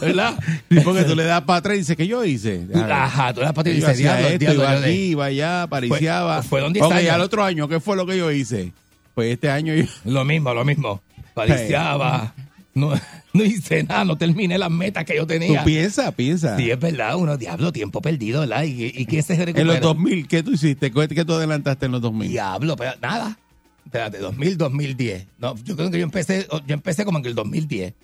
¿Verdad? 0.00 0.38
Y 0.70 0.80
porque 0.80 1.02
tú 1.04 1.14
le 1.14 1.24
das 1.24 1.42
para 1.42 1.58
atrás 1.58 1.74
y 1.76 1.78
dices, 1.80 1.96
¿qué 1.96 2.06
yo 2.06 2.24
hice? 2.24 2.66
Ajá, 2.90 3.34
tú 3.34 3.40
le 3.40 3.46
das 3.46 3.52
para 3.54 3.60
atrás 3.62 3.74
y 3.76 3.80
dices, 3.80 3.98
diablo, 3.98 4.26
esto, 4.28 4.38
diablo, 4.38 4.62
iba 4.62 4.72
aquí, 4.80 4.90
iba 4.90 5.24
allá, 5.26 5.62
apariciaba. 5.64 6.36
Fue- 6.42 6.48
fueron 6.48 6.72
10 6.72 6.86
Ok, 6.86 6.92
años. 6.92 7.10
al 7.12 7.20
otro 7.20 7.44
año, 7.44 7.68
¿qué 7.68 7.78
fue 7.80 7.96
lo 7.96 8.06
que 8.06 8.16
yo 8.16 8.30
hice? 8.30 8.72
Pues 9.14 9.32
este 9.32 9.50
año 9.50 9.74
yo... 9.74 9.84
Lo 10.04 10.24
mismo, 10.24 10.54
lo 10.54 10.64
mismo. 10.64 11.02
Pariciaba. 11.34 12.32
No, 12.74 12.92
no 13.36 13.44
hice 13.44 13.82
nada, 13.84 14.04
no 14.04 14.16
terminé 14.16 14.58
las 14.58 14.70
metas 14.70 15.04
que 15.04 15.14
yo 15.16 15.22
Tú 15.22 15.28
tenía. 15.28 15.64
piensa, 15.64 16.12
piensa. 16.12 16.56
Sí, 16.56 16.70
es 16.70 16.78
verdad, 16.78 17.16
uno, 17.16 17.36
diablo, 17.36 17.72
tiempo 17.72 18.00
perdido, 18.00 18.40
¿verdad? 18.40 18.64
¿Y, 18.64 18.86
y 18.86 19.06
qué 19.06 19.22
se 19.22 19.36
recupera? 19.36 19.60
En 19.60 19.66
los 19.66 19.80
2000, 19.80 20.28
¿qué 20.28 20.42
tú 20.42 20.52
hiciste? 20.52 20.90
¿Qué 20.90 21.08
qué 21.08 21.24
tú 21.24 21.34
adelantaste 21.34 21.86
en 21.86 21.92
los 21.92 22.00
2000? 22.00 22.30
Diablo, 22.30 22.76
pero 22.76 22.92
nada. 23.00 23.38
Espérate, 23.84 24.18
2000, 24.18 24.56
2010. 24.58 25.26
No, 25.38 25.54
yo 25.62 25.76
creo 25.76 25.90
que 25.90 25.98
yo 25.98 26.04
empecé, 26.04 26.46
yo 26.66 26.74
empecé 26.74 27.04
como 27.04 27.18
en 27.18 27.26
el 27.26 27.34
2010. 27.34 27.94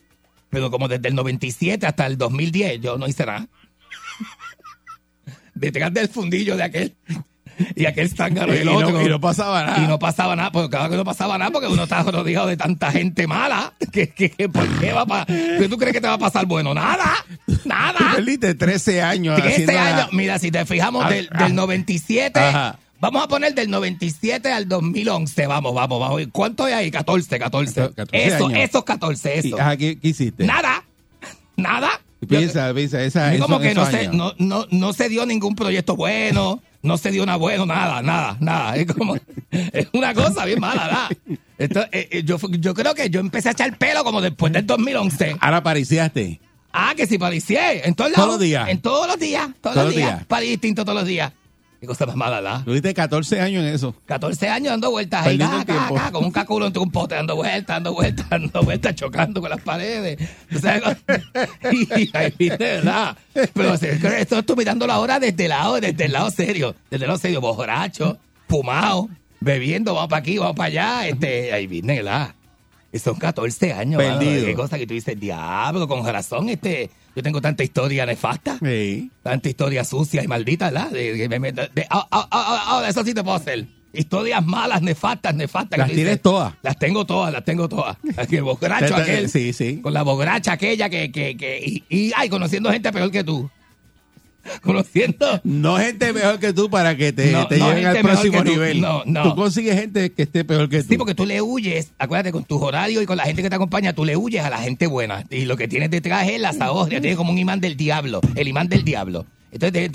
Pero 0.51 0.71
como 0.71 0.87
desde 0.87 1.09
el 1.09 1.15
97 1.15 1.87
hasta 1.87 2.07
el 2.07 2.19
2010 2.19 2.81
yo 2.81 2.99
no 2.99 3.09
hice 3.09 3.27
nada. 3.27 3.49
Detrás 5.55 5.93
del 5.93 6.09
fundillo 6.09 6.57
de 6.57 6.63
aquel 6.63 6.95
y 7.77 7.87
aquel 7.87 8.09
zángano 8.11 8.53
y 8.55 8.59
el 8.59 8.63
Y 8.63 8.67
no- 8.67 8.77
otro. 8.77 9.03
y 9.03 9.09
no 9.09 9.21
pasaba 9.21 9.65
nada. 9.65 9.79
Y 9.79 9.87
no 9.87 9.99
pasaba 9.99 10.37
nada, 10.37 10.51
porque 10.53 10.71
claro 10.71 10.91
que 10.91 10.97
no 10.97 11.05
pasaba 11.05 11.39
nada, 11.39 11.51
porque 11.51 11.69
uno 11.69 11.85
está 11.85 12.03
rodeado 12.03 12.47
de 12.47 12.57
tanta 12.57 12.91
gente 12.93 13.27
mala. 13.27 13.73
Que, 13.93 14.09
que, 14.09 14.31
que 14.31 14.49
¿Por 14.49 14.67
qué 14.81 14.93
va 14.93 15.03
a 15.09 15.27
¿Qué 15.27 15.67
tú 15.69 15.77
crees 15.77 15.93
que 15.93 16.01
te 16.01 16.07
va 16.09 16.15
a 16.15 16.19
pasar? 16.19 16.47
Bueno, 16.47 16.73
nada, 16.73 17.13
Tú 17.47 17.59
nada. 17.67 18.13
perdiste 18.15 18.55
13 18.55 19.03
años 19.03 19.35
13 19.37 19.51
haciendo 19.53 19.73
nada. 19.75 19.97
años. 19.99 20.13
Mira, 20.13 20.39
si 20.39 20.51
te 20.51 20.65
fijamos, 20.65 21.05
Ah, 21.05 21.11
del, 21.11 21.29
ah. 21.31 21.43
del 21.45 21.55
97, 21.55 22.41
Ajá. 22.41 22.79
vamos 23.01 23.23
a 23.25 23.29
poner 23.29 23.55
del 23.55 23.69
97 23.71 24.51
al 24.51 24.67
2011. 24.69 25.47
Vamos, 25.47 25.75
vamos, 25.75 26.01
vamos. 26.01 26.23
¿Cuánto 26.33 26.65
hay 26.65 26.73
ahí? 26.73 26.91
14, 26.91 27.39
14. 27.39 27.75
14 27.95 28.27
eso, 28.27 28.47
años. 28.47 28.59
esos 28.61 28.85
14, 28.85 29.35
Y, 29.35 29.39
eso. 29.49 29.61
ajá, 29.61 29.77
¿qué, 29.77 29.99
qué 29.99 30.09
hiciste? 30.09 30.45
Nada, 30.47 30.83
nada. 31.57 32.01
Piensa, 32.27 32.73
piensa, 32.73 33.03
esa, 33.03 33.35
Es 33.35 33.41
como 33.43 33.59
que 33.59 33.75
no 33.75 33.85
se, 33.91 34.09
no, 34.09 34.33
no, 34.39 34.67
no 34.71 34.93
se 34.93 35.09
dio 35.09 35.27
ningún 35.27 35.55
proyecto 35.57 35.97
bueno, 35.97 36.63
no 36.83 36.99
se 36.99 37.11
dio 37.11 37.25
nada 37.25 37.39
bueno, 37.39 37.65
nada, 37.65 38.03
nada, 38.03 38.37
nada. 38.41 38.77
Es 38.77 38.87
como, 38.87 39.17
es 39.51 39.89
una 39.93 40.15
cosa 40.15 40.45
bien 40.45 40.61
mala, 40.61 40.85
¿verdad? 40.85 41.39
Esto, 41.59 41.81
eh, 41.93 42.09
eh, 42.11 42.23
yo, 42.25 42.39
yo 42.59 42.75
creo 42.75 42.95
que 42.95 43.09
yo 43.09 43.21
empecé 43.21 43.49
a 43.49 43.53
echar 43.53 43.79
pelo 43.79 44.05
como 44.05 44.21
después 44.21 44.53
del 44.53 44.67
2011. 44.67 45.37
Ahora 45.41 45.59
apariciaste. 45.59 46.41
Ah, 46.73 46.95
que 46.97 47.07
si 47.07 47.19
paricié, 47.19 47.87
en 47.87 47.95
todos 47.95 48.13
Todos 48.13 48.29
los 48.29 48.41
días. 48.41 48.69
En 48.69 48.81
todos 48.81 49.07
los 49.07 49.19
días, 49.19 49.51
todos, 49.61 49.77
los 49.77 49.95
días. 49.95 50.15
días. 50.15 50.27
Para 50.27 50.43
distinto 50.43 50.85
todos 50.85 50.99
los 50.99 51.07
días. 51.07 51.33
Qué 51.83 51.89
cosa 51.89 52.07
más 52.07 52.15
mala, 52.15 52.41
¿verdad? 52.41 52.65
Tuviste 52.65 52.95
14 52.95 53.41
años 53.41 53.65
en 53.65 53.75
eso. 53.75 53.93
14 54.07 54.49
años 54.49 54.71
dando 54.71 54.93
vueltas 54.93 55.27
ahí, 55.27 55.33
el 55.33 55.65
tiempo. 55.67 55.99
acá, 55.99 56.13
con 56.13 56.25
un 56.25 56.31
caculo 56.31 56.69
entre 56.69 56.81
un 56.81 56.93
pote, 56.93 57.17
dando 57.17 57.35
vueltas, 57.35 57.67
dando 57.67 57.93
vueltas, 57.93 58.25
dando 58.31 58.63
vueltas, 58.63 58.95
chocando 58.95 59.41
con 59.41 59.51
las 59.51 59.61
paredes. 59.63 60.17
¿Tú 60.49 60.61
sabes? 60.61 60.97
y 61.73 62.17
ahí 62.17 62.33
viste, 62.39 62.57
¿verdad? 62.57 63.17
Pero 63.53 63.75
esto 63.75 64.39
estoy 64.39 64.55
mirándolo 64.55 64.93
ahora 64.93 65.19
desde 65.19 65.43
el 65.43 65.49
lado, 65.49 65.81
desde 65.81 66.05
el 66.05 66.13
lado 66.13 66.31
serio, 66.31 66.77
desde 66.89 67.05
el 67.05 67.09
lado 67.09 67.19
serio, 67.19 67.41
borracho, 67.41 68.17
fumado, 68.47 69.09
bebiendo, 69.41 69.93
vamos 69.93 70.09
para 70.09 70.21
aquí, 70.21 70.39
vamos 70.39 70.55
para 70.55 70.69
allá, 70.69 71.09
este, 71.09 71.53
ahí 71.53 71.67
viene, 71.67 71.97
¿verdad? 71.97 72.33
Y 72.93 73.01
son 73.01 73.17
14 73.17 73.73
años, 73.73 74.01
mano, 74.01 74.21
Perdido. 74.21 74.47
Qué 74.47 74.55
cosa 74.55 74.79
que 74.79 74.87
tú 74.87 74.95
dices, 74.95 75.19
diablo, 75.19 75.89
con 75.89 76.07
razón, 76.07 76.49
este, 76.49 76.91
yo 77.15 77.23
tengo 77.23 77.41
tanta 77.41 77.63
historia 77.65 78.07
nefasta. 78.07 78.59
Sí. 78.63 79.11
Tanta 79.23 79.49
historia 79.49 79.85
sucia 79.85 80.23
y 80.23 80.29
maldita, 80.29 80.67
¿verdad? 80.71 80.91
De, 80.91 81.15
de- 81.15 81.29
de- 81.29 81.53
de- 81.53 81.87
ah, 81.91 82.07
ah, 82.11 82.29
ah, 82.31 82.85
eso 82.89 83.05
sí 83.05 83.15
te 83.15 83.23
puedo 83.23 83.37
hacer. 83.37 83.67
Historias 83.95 84.45
malas, 84.45 84.81
nefastas, 84.81 85.35
nefastas. 85.35 85.79
Las 85.79 85.91
tienes 85.91 86.23
todas. 86.23 86.55
Las 86.63 86.79
tengo 86.79 87.05
todas, 87.05 87.31
las 87.33 87.45
tengo 87.45 87.69
todas. 87.69 87.97
El 88.31 88.43
bogracho 88.43 88.97
aquel. 88.97 89.29
Sí, 89.29 89.53
sí. 89.53 89.81
Con 89.83 89.93
la 89.93 90.03
bogracha 90.03 90.53
aquella 90.53 90.89
que, 90.89 91.13
que, 91.13 91.37
que 91.37 91.61
y, 91.65 91.85
y, 91.91 92.13
ay, 92.17 92.31
conociendo 92.31 92.71
gente 92.73 92.91
peor 92.91 93.11
que 93.11 93.23
tú. 93.23 93.51
Conociendo. 94.63 95.41
No 95.45 95.77
gente 95.79 96.13
mejor 96.13 96.39
que 96.39 96.53
tú 96.53 96.69
para 96.71 96.97
que 96.97 97.13
te, 97.13 97.31
No, 97.33 97.47
te 97.47 97.59
no 97.59 97.69
lleven 97.69 97.87
al 97.87 97.99
próximo 97.99 98.43
nivel. 98.43 98.81
No, 98.81 99.03
no. 99.05 99.23
Tú 99.23 99.35
consigues 99.35 99.79
gente 99.79 100.13
que 100.13 100.23
esté 100.23 100.45
peor 100.45 100.69
que 100.69 100.83
tú. 100.83 100.89
Sí, 100.91 100.99
porque 100.99 101.15
tú 101.15 101.27
le 101.27 101.41
huyes, 101.41 101.93
acuérdate, 101.99 102.33
con 102.33 102.45
tus 102.45 102.61
horarios 102.61 103.03
y 103.03 103.07
con 103.07 103.17
la 103.17 103.25
gente 103.25 103.43
que 103.43 103.51
te 103.51 103.57
acompaña, 103.57 103.93
tú 103.93 104.05
le 104.05 104.17
huyes 104.17 104.45
a 104.45 104.51
la 104.51 104.59
gente 104.59 104.87
buena. 104.87 105.25
Y 105.31 105.45
lo 105.45 105.57
que 105.57 105.69
tienes 105.69 105.91
detrás 105.91 106.29
es 106.29 106.41
la 106.41 106.53
zahorra, 106.53 107.01
tienes 107.01 107.17
como 107.17 107.33
un 107.33 107.39
imán 107.39 107.61
del 107.61 107.77
diablo, 107.77 108.21
el 108.35 108.49
imán 108.49 108.69
del 108.69 108.85
diablo. 108.85 109.27
Entonces, 109.53 109.91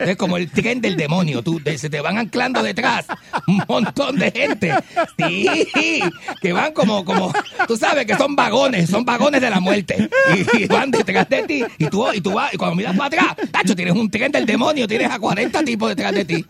es 0.00 0.16
como 0.16 0.36
el 0.36 0.50
tren 0.50 0.80
del 0.80 0.96
demonio. 0.96 1.42
Tú, 1.42 1.60
de- 1.62 1.76
se 1.78 1.90
te 1.90 2.00
van 2.00 2.16
anclando 2.18 2.62
detrás 2.62 3.06
un 3.46 3.62
montón 3.68 4.16
de 4.16 4.30
gente. 4.30 4.74
Sí, 5.18 6.00
que 6.40 6.52
van 6.52 6.72
como, 6.72 7.04
como, 7.04 7.32
tú 7.68 7.76
sabes 7.76 8.06
que 8.06 8.16
son 8.16 8.34
vagones, 8.34 8.88
son 8.88 9.04
vagones 9.04 9.40
de 9.40 9.50
la 9.50 9.60
muerte. 9.60 10.08
Y, 10.56 10.62
y 10.62 10.66
van 10.66 10.90
detrás 10.90 11.28
de 11.28 11.42
ti. 11.44 11.64
Y 11.78 11.86
tú, 11.86 12.06
y 12.12 12.20
tú 12.20 12.32
vas, 12.32 12.54
y 12.54 12.56
cuando 12.56 12.76
miras 12.76 12.96
para 12.96 13.06
atrás, 13.32 13.50
tacho, 13.50 13.76
tienes 13.76 13.94
un 13.94 14.10
tren 14.10 14.32
del 14.32 14.46
demonio, 14.46 14.88
tienes 14.88 15.10
a 15.10 15.18
40 15.18 15.62
tipos 15.64 15.88
detrás 15.90 16.12
de 16.12 16.24
ti. 16.24 16.44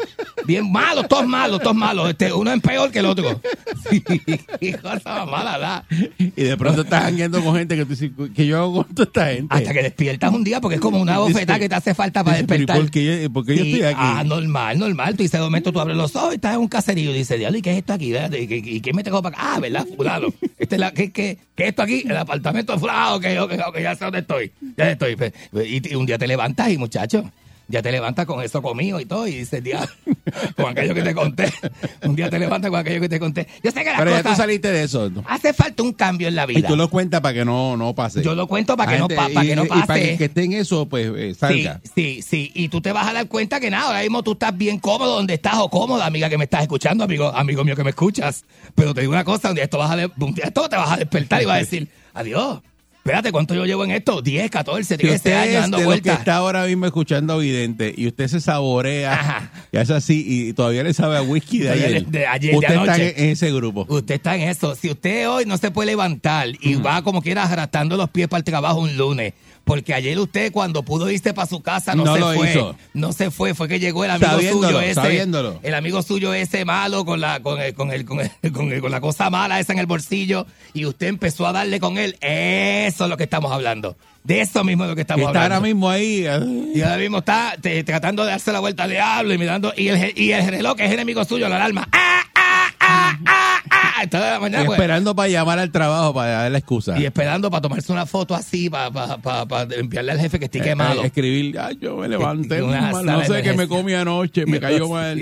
Bien 0.47 0.71
malos, 0.71 1.09
todos 1.09 1.27
malos, 1.27 1.61
todos 1.61 1.77
malos. 1.77 2.11
Este, 2.11 2.33
uno 2.33 2.53
es 2.53 2.61
peor 2.61 2.91
que 2.93 3.01
el 3.01 3.07
otro. 3.07 3.41
Sí, 3.91 4.03
cosa 4.81 5.25
mala, 5.27 5.53
¿verdad? 5.59 5.85
Y 6.19 6.43
de 6.45 6.57
pronto 6.57 6.83
estás 6.83 7.03
jangueando 7.05 7.43
con 7.43 7.57
gente 7.57 7.77
que 7.77 7.85
tú 7.85 7.91
dices, 7.91 8.11
que 8.35 8.47
yo 8.47 8.59
hago 8.59 8.85
con 8.85 8.95
toda 8.95 9.07
esta 9.07 9.27
gente. 9.27 9.55
Hasta 9.55 9.73
que 9.73 9.83
despiertas 9.83 10.33
un 10.33 10.45
día 10.45 10.61
porque 10.61 10.77
es 10.77 10.81
como 10.81 11.01
una 11.01 11.19
bofetada 11.19 11.59
que 11.59 11.69
te 11.69 11.75
hace 11.75 11.95
falta 11.95 12.04
para 12.13 12.37
Dice, 12.37 12.47
pero 12.47 12.57
¿y 12.57 12.67
despertar. 12.67 12.77
por 12.83 12.91
qué 12.91 13.05
yo- 13.05 13.45
qué 13.45 13.55
estoy 13.55 13.83
aquí? 13.83 14.01
Ah, 14.01 14.25
normal, 14.25 14.79
normal. 14.79 15.17
Tú 15.17 15.23
dices, 15.23 15.39
de 15.41 15.45
momento 15.45 15.73
tú 15.73 15.81
abres 15.81 15.97
los 15.97 16.15
ojos 16.17 16.33
y 16.33 16.35
estás 16.37 16.55
en 16.55 16.61
un 16.61 16.69
caserío 16.69 17.11
y 17.11 17.15
dices, 17.15 17.39
diablo, 17.39 17.59
¿y 17.59 17.63
qué 17.63 17.73
es 17.73 17.79
esto 17.79 17.93
aquí? 17.93 18.13
¿Y, 18.15 18.81
quién 18.81 18.97
me 18.97 19.03
tengo 19.05 19.23
para 19.23 19.37
acá? 19.37 19.55
Ah, 19.55 19.61
¿verdad? 19.61 19.87
Fulano. 19.97 20.29
Este 20.59 20.77
es 20.77 20.81
la, 20.81 20.93
¿qué, 20.93 21.11
qué, 21.13 21.39
qué 21.55 21.63
es 21.65 21.69
esto 21.71 21.83
aquí? 21.83 22.03
El 22.07 22.17
apartamento 22.17 22.73
de 22.75 22.79
fulano. 22.79 23.15
Ok, 23.17 23.25
ok, 23.41 23.53
ok, 23.69 23.79
ya 23.81 23.95
sé 23.95 24.05
dónde 24.05 24.21
estoy. 24.21 24.53
Ya 24.77 24.91
estoy. 24.91 25.17
Pues, 25.17 25.33
Y, 25.67 25.93
y 25.93 25.95
un 25.95 26.07
día 26.07 26.19
te 26.19 26.27
levantas 26.27 26.71
y, 26.71 26.79
muchacho, 26.79 27.31
ya 27.69 27.81
te 27.83 27.91
levantas 27.93 28.27
con 28.27 28.43
eso 28.43 28.61
comido 28.63 29.01
y 29.01 29.07
todo 29.07 29.27
y 29.27 29.37
dices, 29.37 29.63
diablo, 29.65 29.89
con 30.57 30.67
aquello 30.71 30.95
que 30.95 31.03
te 31.03 31.15
conté. 31.15 31.53
Un 32.03 32.15
día 32.17 32.29
te 32.31 32.39
levantas 32.39 32.71
con 32.71 32.79
aquello 32.81 33.01
que 33.01 33.09
te 33.09 33.19
conté. 33.19 33.47
Yo 33.63 33.71
sé 33.71 33.81
que 33.85 33.91
las 33.91 33.99
Pero 33.99 34.11
ya 34.11 34.19
tú 34.19 34.23
cosas... 34.25 34.37
saliste 34.39 34.71
de 34.71 34.83
eso. 34.85 35.09
¿no? 35.11 35.25
Hace 35.27 35.53
falta 35.55 35.83
un 35.83 35.93
cambio 35.93 36.29
en 36.29 36.35
la 36.35 36.45
Y 36.45 36.57
vida. 36.57 36.69
tú 36.69 36.77
lo 36.77 36.89
cuentas 36.91 37.21
para 37.21 37.35
que 37.35 37.45
no, 37.45 37.77
no 37.77 37.95
pase. 37.95 38.23
Yo 38.23 38.35
lo 38.35 38.47
cuento 38.47 38.77
para 38.77 38.93
que, 38.93 38.99
no, 38.99 39.09
gente- 39.09 39.17
pa- 39.17 39.29
para 39.33 39.45
y- 39.45 39.49
que 39.49 39.57
no 39.57 39.65
y 39.65 39.69
para 39.69 39.95
que, 39.95 40.17
que 40.19 40.25
esté 40.27 40.45
en 40.45 40.53
eso, 40.53 40.87
pues 40.87 41.11
eh, 41.17 41.35
salga. 41.35 41.81
Sí, 41.95 42.21
sí, 42.21 42.23
sí. 42.23 42.53
Y 42.55 42.69
tú 42.69 42.81
te 42.81 42.93
vas 42.93 43.07
a 43.09 43.13
dar 43.13 43.29
cuenta 43.29 43.61
que 43.61 43.71
nada, 43.71 43.87
ahora 43.89 44.01
mismo 44.03 44.23
tú 44.23 44.33
estás 44.33 44.57
bien 44.57 44.79
cómodo 44.79 45.15
donde 45.17 45.35
estás 45.35 45.55
o 45.57 45.69
cómoda, 45.71 46.07
amiga 46.07 46.29
que 46.29 46.39
me 46.39 46.45
estás 46.45 46.63
escuchando, 46.63 47.05
amigo, 47.05 47.29
amigo 47.35 47.65
mío 47.65 47.77
que 47.77 47.85
me 47.85 47.91
escuchas. 47.91 48.45
Pero 48.75 48.93
te 48.95 49.01
digo 49.01 49.13
una 49.13 49.25
cosa, 49.25 49.49
un 49.49 49.55
día 49.55 49.65
esto, 49.65 49.79
vas 49.79 49.91
a 49.91 49.97
de- 49.97 50.11
un 50.19 50.35
día 50.35 50.45
esto 50.47 50.69
te 50.69 50.77
vas 50.77 50.93
a 50.93 50.97
despertar 50.97 51.43
y 51.43 51.47
vas 51.47 51.57
a 51.57 51.61
decir, 51.61 51.89
adiós. 52.13 52.61
Espérate, 53.05 53.33
¿cuánto 53.33 53.55
yo 53.55 53.67
llevo 53.67 53.85
en 53.85 53.91
esto? 53.91 54.23
10, 54.23 54.51
14, 54.51 54.95
Si 54.95 54.97
13 54.97 55.15
usted 55.17 55.33
años 55.35 55.55
dando 55.61 55.77
de 55.77 55.83
lo 55.83 55.91
que 55.91 55.95
vueltas. 56.01 56.19
está 56.21 56.37
ahora 56.37 56.65
mismo 56.65 56.87
escuchando 56.87 57.35
a 57.35 57.37
Vidente 57.37 57.93
y 57.95 58.07
usted 58.07 58.29
se 58.29 58.41
saborea 58.41 59.51
y 59.73 59.77
hace 59.77 59.93
así 59.93 60.25
y 60.27 60.53
todavía 60.55 60.83
le 60.85 60.95
sabe 60.95 61.19
a 61.19 61.23
whisky 61.23 61.59
de 61.59 61.71
ayer, 61.71 62.07
de 62.07 62.27
ayer, 62.27 62.53
de 62.53 62.57
usted 62.57 62.71
está 62.75 62.83
anoche. 62.95 63.15
en, 63.19 63.25
en 63.27 63.31
ese 63.33 63.53
grupo. 63.53 63.85
Usted 63.91 64.15
está 64.15 64.37
en 64.37 64.49
eso. 64.49 64.75
Si 64.75 64.91
usted 64.91 65.29
hoy 65.29 65.45
no 65.45 65.59
se 65.59 65.71
puede 65.71 65.89
levantar 65.89 66.49
y 66.63 66.77
va 66.77 67.03
como 67.03 67.21
quiera 67.21 67.43
arrastrando 67.43 67.99
los 67.99 68.09
pies 68.09 68.27
para 68.27 68.39
el 68.39 68.45
trabajo 68.45 68.81
un 68.81 68.97
lunes, 68.97 69.35
porque 69.65 69.95
ayer 69.95 70.19
usted 70.19 70.53
cuando 70.53 70.83
pudo 70.83 71.11
irse 71.11 71.33
para 71.33 71.49
su 71.49 71.61
casa 71.63 71.95
no, 71.95 72.05
No 72.05 72.15
se 72.15 72.21
lo 72.21 72.35
fue. 72.35 72.51
hizo. 72.51 72.77
No 72.93 73.13
se 73.13 73.31
fue, 73.31 73.55
fue 73.55 73.67
que 73.69 73.81
llegó 73.81 74.05
el 74.05 74.11
amigo 74.11 74.31
Sabiéndolo, 74.31 74.67
suyo 74.69 74.81
ese. 74.83 74.95
sabiéndolo. 74.95 75.61
El 75.63 75.75
amigo 75.75 76.03
suyo 76.03 76.35
ese 76.35 76.65
malo 76.65 77.05
con 77.05 77.21
la 77.21 77.41
con 77.41 77.61
el, 77.61 77.75
con 77.75 77.91
el, 77.91 78.05
con, 78.05 78.21
el- 78.21 78.31
con 78.53 78.71
el- 78.73 78.81
con 78.81 78.91
la 78.91 79.01
cosa 79.01 79.31
mala 79.31 79.59
esa 79.61 79.73
en 79.73 79.79
el 79.79 79.87
bolsillo 79.87 80.47
y 80.75 80.85
usted 80.85 81.07
empezó 81.09 81.47
a 81.47 81.53
darle 81.53 81.81
con 81.81 81.97
él. 81.99 82.17
Eso 82.21 83.05
es 83.05 83.11
lo 83.11 83.17
que 83.17 83.25
estamos 83.25 83.51
hablando. 83.53 83.97
De 84.23 84.41
eso 84.41 84.65
mismo 84.65 84.85
es 84.85 84.91
lo 84.91 84.95
que 84.97 85.03
estamos 85.03 85.27
está 85.27 85.45
hablando. 85.45 85.55
ahora 85.57 85.67
mismo 85.67 85.91
ahí. 85.91 86.25
eh, 86.27 86.73
Y 86.75 86.81
ahora 86.83 86.97
mismo 86.99 87.19
está 87.19 87.57
te- 87.61 87.85
tratando 87.85 88.25
de 88.25 88.31
darse 88.31 88.53
la 88.53 88.61
vuelta 88.61 88.85
al 88.85 88.91
diablo 88.91 89.35
y 89.35 89.39
mirando. 89.39 89.73
Y 89.77 89.89
el, 89.89 90.13
y 90.19 90.33
el 90.33 90.47
reloj, 90.47 90.77
que 90.77 90.85
es 90.87 90.93
enemigo 90.93 91.25
suyo, 91.25 91.49
la 91.49 91.57
alarma. 91.57 91.89
¡Ah, 91.93 92.23
ah, 92.35 92.71
ah, 92.81 93.19
ah, 93.27 93.63
ah! 93.71 93.84
La 94.11 94.41
mañana, 94.41 94.65
pues, 94.67 94.77
esperando 94.79 95.15
para 95.15 95.29
llamar 95.29 95.59
al 95.59 95.71
trabajo 95.71 96.13
para 96.15 96.29
dar 96.43 96.51
la 96.53 96.59
excusa. 96.59 96.99
y 96.99 97.05
esperando 97.05 97.51
para 97.51 97.63
tomarse 97.63 97.91
una 97.93 98.07
foto 98.07 98.35
así, 98.35 98.69
para, 98.69 98.91
para, 98.91 99.17
para, 99.19 99.47
para 99.47 99.75
enviarle 99.77 100.13
al 100.13 100.21
jefe 100.21 100.39
que 100.39 100.47
esté 100.47 100.59
Eh, 100.59 100.63
quemado. 100.63 101.03
eh, 101.03 101.07
escribir, 101.07 101.59
"Ay, 101.59 101.79
yo 101.81 101.97
me 101.97 102.09
levanté, 102.09 102.61
mal, 102.63 103.05
no 103.05 103.25
sé 103.25 103.43
qué 103.43 103.53
me 103.55 103.69
comí 103.69 103.93
anoche, 103.95 104.47
me 104.47 104.59
cayó 104.61 104.89
mal. 104.91 105.19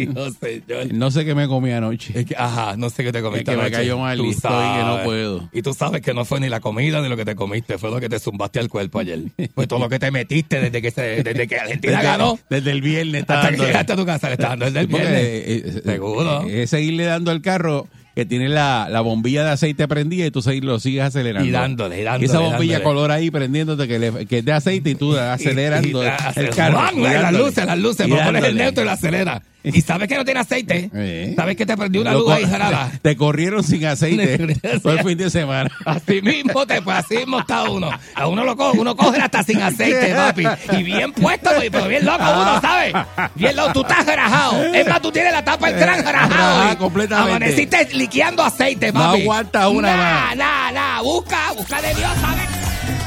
No 0.93 1.11
sé 1.11 1.25
qué 1.25 1.35
me 1.35 1.47
comí 1.49 1.71
anoche. 1.71 2.19
Es 2.19 2.27
que, 2.27 2.35
ajá, 2.37 2.77
no 2.77 2.91
sé 2.91 3.05
qué 3.05 3.13
te 3.13 3.23
comiste. 3.23 3.51
Es 3.51 3.57
que 3.57 3.63
me 3.63 3.71
cayó 3.71 3.99
mal 3.99 4.17
Tú 4.19 4.25
y 4.27 4.31
estoy 4.31 4.79
que 4.79 4.85
no 4.85 5.03
puedo. 5.05 5.49
Y 5.53 5.63
tú 5.63 5.75
sabes 5.75 6.01
que 6.03 6.15
no 6.15 6.25
fue 6.25 6.41
ni 6.41 6.49
la 6.49 6.61
comida 6.61 7.01
ni 7.03 7.09
lo 7.09 7.17
que 7.17 7.25
te 7.25 7.35
comiste, 7.37 7.79
fue 7.79 7.91
lo 7.91 8.01
que 8.01 8.09
te 8.09 8.19
zumbaste 8.19 8.59
al 8.59 8.69
cuerpo 8.69 8.99
ayer. 8.99 9.21
Fue 9.55 9.67
todo 9.67 9.79
lo 9.79 9.89
que 9.89 9.99
te 9.99 10.11
metiste 10.11 10.61
desde 10.61 10.81
que, 10.83 10.91
se, 10.91 11.23
desde 11.23 11.47
que 11.47 11.57
Argentina 11.59 11.93
Desde, 11.99 12.05
ganó. 12.05 12.39
desde 12.49 12.71
el 12.71 12.81
viernes 12.81 13.25
Hasta 13.29 13.51
que 13.51 13.57
llegaste 13.59 13.93
a 13.93 13.97
tu 13.97 14.07
casa, 14.07 14.29
le 14.29 14.35
estás 14.35 14.51
dando 14.51 14.67
el 14.67 14.73
del 14.73 14.89
Porque, 14.89 15.07
viernes. 15.07 15.25
eh, 15.25 15.63
eh, 15.77 15.83
Seguro. 15.85 16.43
eh, 16.49 16.63
Es 16.63 16.71
seguirle 16.71 17.05
dando 17.05 17.31
al 17.31 17.43
carro 17.43 17.87
que 18.15 18.27
tiene 18.27 18.49
la, 18.49 18.89
la 18.91 19.01
bombilla 19.01 19.45
de 19.45 19.51
aceite 19.51 19.89
prendida 19.89 20.27
y 20.27 20.31
tú 20.31 20.43
lo 20.63 20.79
sigues 20.81 21.03
acelerando. 21.03 21.49
Y 21.49 21.51
dándole, 21.51 22.01
y 22.01 22.05
dándole, 22.05 22.27
esa 22.27 22.39
bombilla 22.41 22.75
dándole. 22.75 22.83
color 22.95 23.11
ahí 23.11 23.31
prendiéndote 23.31 23.89
que, 23.89 23.99
le- 23.99 24.27
que 24.27 24.39
es 24.39 24.45
de 24.45 24.53
aceite 24.53 24.91
y 24.91 24.95
tú 24.95 25.17
acelerando 25.17 26.03
Y- 26.05 26.07
y- 26.07 26.41
el 26.41 26.51
carro. 26.51 26.79
Las 26.97 27.33
luces, 27.33 27.65
las 27.67 27.79
luces. 27.79 28.07
Pones 28.09 28.45
el 28.45 28.55
neutro 28.57 28.83
y 28.83 28.87
la 28.87 28.93
acelera. 28.93 29.43
Y 29.65 29.81
sabes 29.81 30.09
que 30.09 30.17
no 30.17 30.25
tiene 30.25 30.41
aceite. 30.41 30.91
Eh. 30.95 31.35
Sabes 31.37 31.57
que 31.57 31.65
te 31.65 31.77
prendió 31.77 32.01
una 32.01 32.13
luz 32.13 32.31
ahí 32.31 32.45
jarada. 32.45 32.91
Te 33.03 33.17
corrieron 33.17 33.63
sin 33.63 33.85
aceite 33.87 34.57
todo 34.83 34.93
el 34.93 35.05
fin 35.05 35.19
de 35.19 35.31
semana. 35.31 35.71
Así 35.87 36.21
mismo, 36.21 36.67
te, 36.67 36.81
pues 36.83 36.97
así 36.99 37.17
mismo 37.19 37.41
está 37.41 37.69
uno. 37.71 37.91
A 38.15 38.27
uno 38.27 38.45
lo 38.45 38.57
coge, 38.57 38.79
uno 38.79 38.97
coge 38.97 39.21
hasta 39.21 39.43
sin 39.43 39.61
aceite, 39.61 40.15
papi. 40.15 40.45
Y 40.79 40.83
bien 40.83 41.13
puesto, 41.13 41.51
pues, 41.57 41.71
pero 41.71 41.89
bien 41.89 42.05
loco 42.05 42.23
uno, 42.23 42.61
¿sabes? 42.61 42.93
Bien 43.35 43.57
loco, 43.57 43.73
tú 43.73 43.83
estás 43.83 44.05
garajado. 44.07 44.65
Es 44.75 44.87
más, 44.89 45.01
tú 45.03 45.11
tienes 45.13 45.33
la 45.33 45.45
tapa 45.45 45.71
del 45.71 45.79
garajado. 45.79 46.13
Rajada 46.13 46.73
y 46.73 46.77
completamente. 46.77 47.31
Amaneciste 47.31 47.89
liqueando 47.95 48.43
aceite, 48.43 48.93
No 48.93 49.01
papi. 49.01 49.23
aguanta 49.23 49.69
una 49.69 49.97
nah, 49.97 50.03
más. 50.03 50.37
Nah, 50.37 50.73
nah, 50.73 51.03
busca, 51.03 51.53
busca 51.57 51.81
de 51.83 51.95
Dios, 51.95 52.11
¿sabes? 52.21 52.49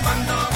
Cuando 0.03 0.54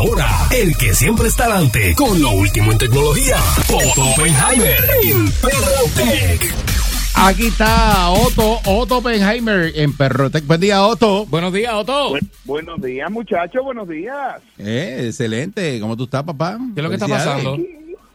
ahora, 0.00 0.48
el 0.50 0.74
que 0.78 0.94
siempre 0.94 1.28
está 1.28 1.44
adelante 1.44 1.94
con 1.94 2.20
lo 2.22 2.30
último 2.30 2.72
en 2.72 2.78
tecnología, 2.78 3.36
Otto 3.68 4.02
Oppenheimer 4.02 4.78
en 5.02 5.30
Perrotec. 5.32 6.54
Aquí 7.16 7.48
está 7.48 8.08
Otto, 8.08 8.60
Otto 8.64 8.98
Oppenheimer 8.98 9.72
en 9.74 9.94
Perrotec. 9.94 10.46
Buen 10.46 10.60
día, 10.60 10.86
Otto. 10.86 11.26
Buenos 11.26 11.52
días, 11.52 11.74
Otto. 11.74 12.14
buenos 12.44 12.80
días, 12.80 13.10
muchachos, 13.10 13.62
buenos 13.62 13.86
días. 13.88 14.40
Eh, 14.56 15.02
excelente. 15.04 15.78
¿Cómo 15.80 15.98
tú 15.98 16.04
estás, 16.04 16.22
papá? 16.22 16.58
¿Qué 16.74 16.80
es 16.80 16.82
lo 16.82 16.88
que 16.88 16.96
está 16.96 17.08
pasando? 17.08 17.58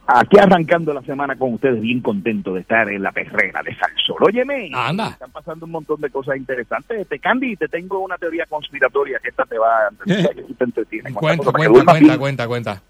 Aquí 0.08 0.38
arrancando 0.38 0.94
la 0.94 1.02
semana 1.02 1.34
con 1.36 1.54
ustedes, 1.54 1.80
bien 1.80 2.00
contento 2.00 2.54
de 2.54 2.60
estar 2.60 2.88
en 2.88 3.02
la 3.02 3.10
perrera 3.10 3.60
de 3.62 3.74
Salsol. 3.74 4.16
Óyeme, 4.20 4.70
Anda. 4.72 5.08
están 5.08 5.32
pasando 5.32 5.66
un 5.66 5.72
montón 5.72 6.00
de 6.00 6.10
cosas 6.10 6.36
interesantes. 6.36 7.00
Este, 7.00 7.18
Candy, 7.18 7.56
te 7.56 7.66
tengo 7.66 7.98
una 7.98 8.16
teoría 8.16 8.46
conspiratoria 8.46 9.18
que 9.20 9.30
esta 9.30 9.44
te 9.44 9.58
va 9.58 9.86
a 9.86 9.90
tú 10.46 10.54
te. 10.84 11.12
Cuenta, 11.12 11.50
cuenta, 11.50 11.82
cuenta, 11.84 12.18
cuenta, 12.18 12.46
cuenta. 12.46 12.82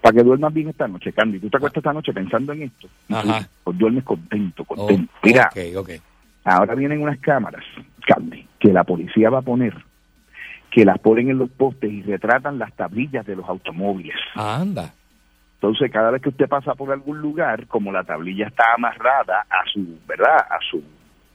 Para 0.00 0.16
que 0.16 0.22
duermas 0.24 0.52
bien 0.52 0.68
esta 0.70 0.88
noche, 0.88 1.12
Candy. 1.12 1.38
Tú 1.38 1.48
te 1.48 1.58
acuestas 1.58 1.78
esta 1.80 1.92
noche 1.92 2.12
pensando 2.12 2.52
en 2.52 2.62
esto. 2.62 2.88
Ajá. 3.10 3.46
Pues 3.62 3.78
duermes 3.78 4.02
contento, 4.02 4.64
Oh, 4.66 4.74
contento. 4.74 5.12
Mira, 5.22 5.50
ahora 6.44 6.74
vienen 6.74 7.02
unas 7.02 7.18
cámaras, 7.20 7.64
Candy, 8.06 8.46
que 8.58 8.72
la 8.72 8.82
policía 8.82 9.30
va 9.30 9.38
a 9.38 9.42
poner, 9.42 9.74
que 10.72 10.84
las 10.84 10.98
ponen 10.98 11.30
en 11.30 11.38
los 11.38 11.50
postes 11.50 11.92
y 11.92 12.02
retratan 12.02 12.58
las 12.58 12.72
tablillas 12.74 13.24
de 13.26 13.36
los 13.36 13.48
automóviles. 13.48 14.16
Anda. 14.34 14.92
Entonces, 15.64 15.90
cada 15.90 16.10
vez 16.10 16.20
que 16.20 16.28
usted 16.28 16.46
pasa 16.46 16.74
por 16.74 16.92
algún 16.92 17.22
lugar, 17.22 17.66
como 17.68 17.90
la 17.90 18.04
tablilla 18.04 18.48
está 18.48 18.74
amarrada 18.76 19.46
a 19.48 19.64
su, 19.72 19.98
¿verdad? 20.06 20.36
A 20.36 20.58
su 20.70 20.82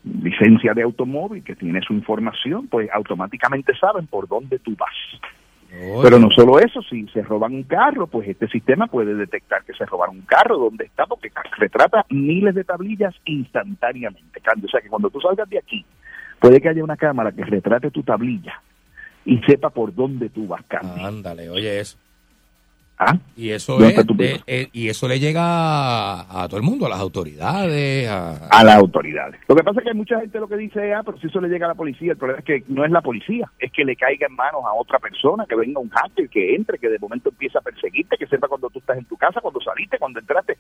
licencia 0.04 0.76
de 0.76 0.84
automóvil, 0.84 1.44
que 1.44 1.56
tiene 1.56 1.82
su 1.82 1.94
información, 1.94 2.68
pues 2.68 2.88
automáticamente 2.94 3.76
saben 3.76 4.06
por 4.06 4.28
dónde 4.28 4.60
tú 4.60 4.76
vas. 4.78 4.94
Pero 6.04 6.20
no 6.20 6.30
solo 6.30 6.60
eso, 6.60 6.80
si 6.84 7.08
se 7.08 7.24
roban 7.24 7.56
un 7.56 7.64
carro, 7.64 8.06
pues 8.06 8.28
este 8.28 8.48
sistema 8.50 8.86
puede 8.86 9.16
detectar 9.16 9.64
que 9.64 9.74
se 9.74 9.86
robaron 9.86 10.18
un 10.18 10.26
carro, 10.26 10.60
dónde 10.60 10.86
está, 10.86 11.08
porque 11.08 11.32
retrata 11.58 12.06
miles 12.12 12.54
de 12.54 12.64
tablillas 12.64 13.16
instantáneamente. 13.26 14.42
O 14.64 14.68
sea 14.68 14.80
que 14.80 14.90
cuando 14.90 15.10
tú 15.10 15.20
salgas 15.22 15.50
de 15.50 15.58
aquí, 15.58 15.84
puede 16.40 16.62
que 16.62 16.70
haya 16.70 16.84
una 16.84 16.98
cámara 16.98 17.32
que 17.32 17.46
retrate 17.46 17.90
tu 17.90 18.04
tablilla 18.04 18.62
y 19.26 19.40
sepa 19.40 19.72
por 19.72 19.96
dónde 19.96 20.30
tú 20.30 20.46
vas, 20.46 20.64
Candy. 20.68 21.04
Ándale, 21.04 21.50
oye 21.50 21.80
eso. 21.80 21.98
¿Ah? 23.02 23.18
Y 23.38 23.52
eso 23.52 23.78
eh, 24.46 24.68
y 24.74 24.90
eso 24.90 25.08
le 25.08 25.20
llega 25.22 25.42
a, 25.42 26.44
a 26.44 26.48
todo 26.50 26.58
el 26.58 26.64
mundo, 26.64 26.86
a 26.86 26.90
las 26.90 27.00
autoridades, 27.00 28.10
a, 28.10 28.48
a 28.50 28.64
las 28.66 28.76
autoridades. 28.76 29.40
Lo 29.48 29.56
que 29.56 29.64
pasa 29.64 29.80
es 29.80 29.86
que 29.86 29.90
hay 29.92 29.96
mucha 29.96 30.20
gente 30.20 30.38
lo 30.38 30.50
que 30.50 30.58
dice, 30.58 30.94
ah, 30.94 31.02
pero 31.06 31.18
si 31.18 31.28
eso 31.28 31.40
le 31.40 31.48
llega 31.48 31.66
a 31.66 31.70
la 31.70 31.76
policía, 31.76 32.12
el 32.12 32.18
problema 32.18 32.40
es 32.40 32.46
que 32.46 32.64
no 32.68 32.84
es 32.84 32.92
la 32.92 33.02
policía, 33.02 33.50
es 33.58 33.72
que 33.72 33.86
le 33.86 33.96
caiga 33.96 34.28
en 34.28 34.36
manos 34.36 34.62
a 34.66 34.74
otra 34.74 35.00
persona, 35.00 35.46
que 35.48 35.56
venga 35.56 35.80
un 35.80 35.90
hacker, 35.90 36.28
que 36.30 36.56
entre, 36.56 36.78
que 36.78 36.90
de 36.90 37.00
momento 37.00 37.30
empiece 37.30 37.58
a 37.58 37.62
perseguirte, 37.62 38.18
que 38.18 38.28
sepa 38.28 38.50
cuando 38.50 38.70
tú 38.70 38.80
estás 38.80 38.98
en 38.98 39.06
tu 39.06 39.16
casa, 39.16 39.40
cuando 39.40 39.62
saliste, 39.62 39.98
cuando 39.98 40.20
entraste. 40.20 40.58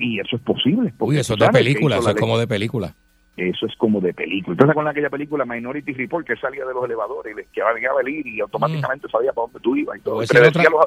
Y 0.00 0.18
eso 0.18 0.34
es 0.36 0.42
posible. 0.42 0.92
Uy, 0.98 1.18
eso 1.18 1.34
es 1.34 1.38
de 1.40 1.46
que 1.46 1.52
película, 1.52 1.98
eso 1.98 2.10
es 2.10 2.16
como 2.16 2.36
de 2.36 2.48
película. 2.48 2.94
Eso 3.36 3.66
es 3.66 3.76
como 3.76 4.00
de 4.00 4.12
película. 4.14 4.54
Entonces, 4.54 4.74
con 4.74 4.88
aquella 4.88 5.10
película 5.10 5.44
Minority 5.44 5.92
Report 5.92 6.26
que 6.26 6.34
salía 6.36 6.64
de 6.64 6.72
los 6.74 6.84
elevadores 6.84 7.32
y 7.32 7.36
les 7.36 7.46
quedaba 7.50 7.70
a 7.72 8.02
venir 8.02 8.26
y 8.26 8.40
automáticamente 8.40 9.08
sabía 9.08 9.32
para 9.32 9.44
dónde 9.46 9.60
tú 9.60 9.76
ibas 9.76 9.96
y 9.98 10.00
Te 10.00 10.04
todo. 10.06 10.16
predecía 10.26 10.48
otra- 10.62 10.70
los- 10.70 10.86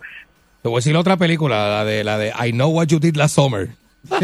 Te 0.62 0.68
voy 0.70 0.78
a 0.78 0.80
decir 0.80 0.96
otra 0.98 1.18
película, 1.18 1.70
la 1.70 1.86
de 1.86 2.04
la 2.04 2.18
de 2.18 2.34
I 2.46 2.52
Know 2.52 2.70
What 2.72 2.88
You 2.88 3.00
Did 3.00 3.16
Last 3.16 3.36
Summer. 3.36 3.70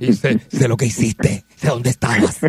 Y 0.00 0.12
sé, 0.14 0.40
sé 0.48 0.66
lo 0.66 0.76
que 0.76 0.86
hiciste, 0.86 1.44
sé 1.56 1.68
dónde 1.68 1.90
estabas. 1.90 2.40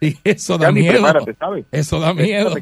Y 0.00 0.16
eso 0.22 0.58
da 0.58 0.70
miedo. 0.70 1.02
¿sabes? 1.38 1.64
Eso 1.72 1.98
da 1.98 2.12
miedo. 2.14 2.54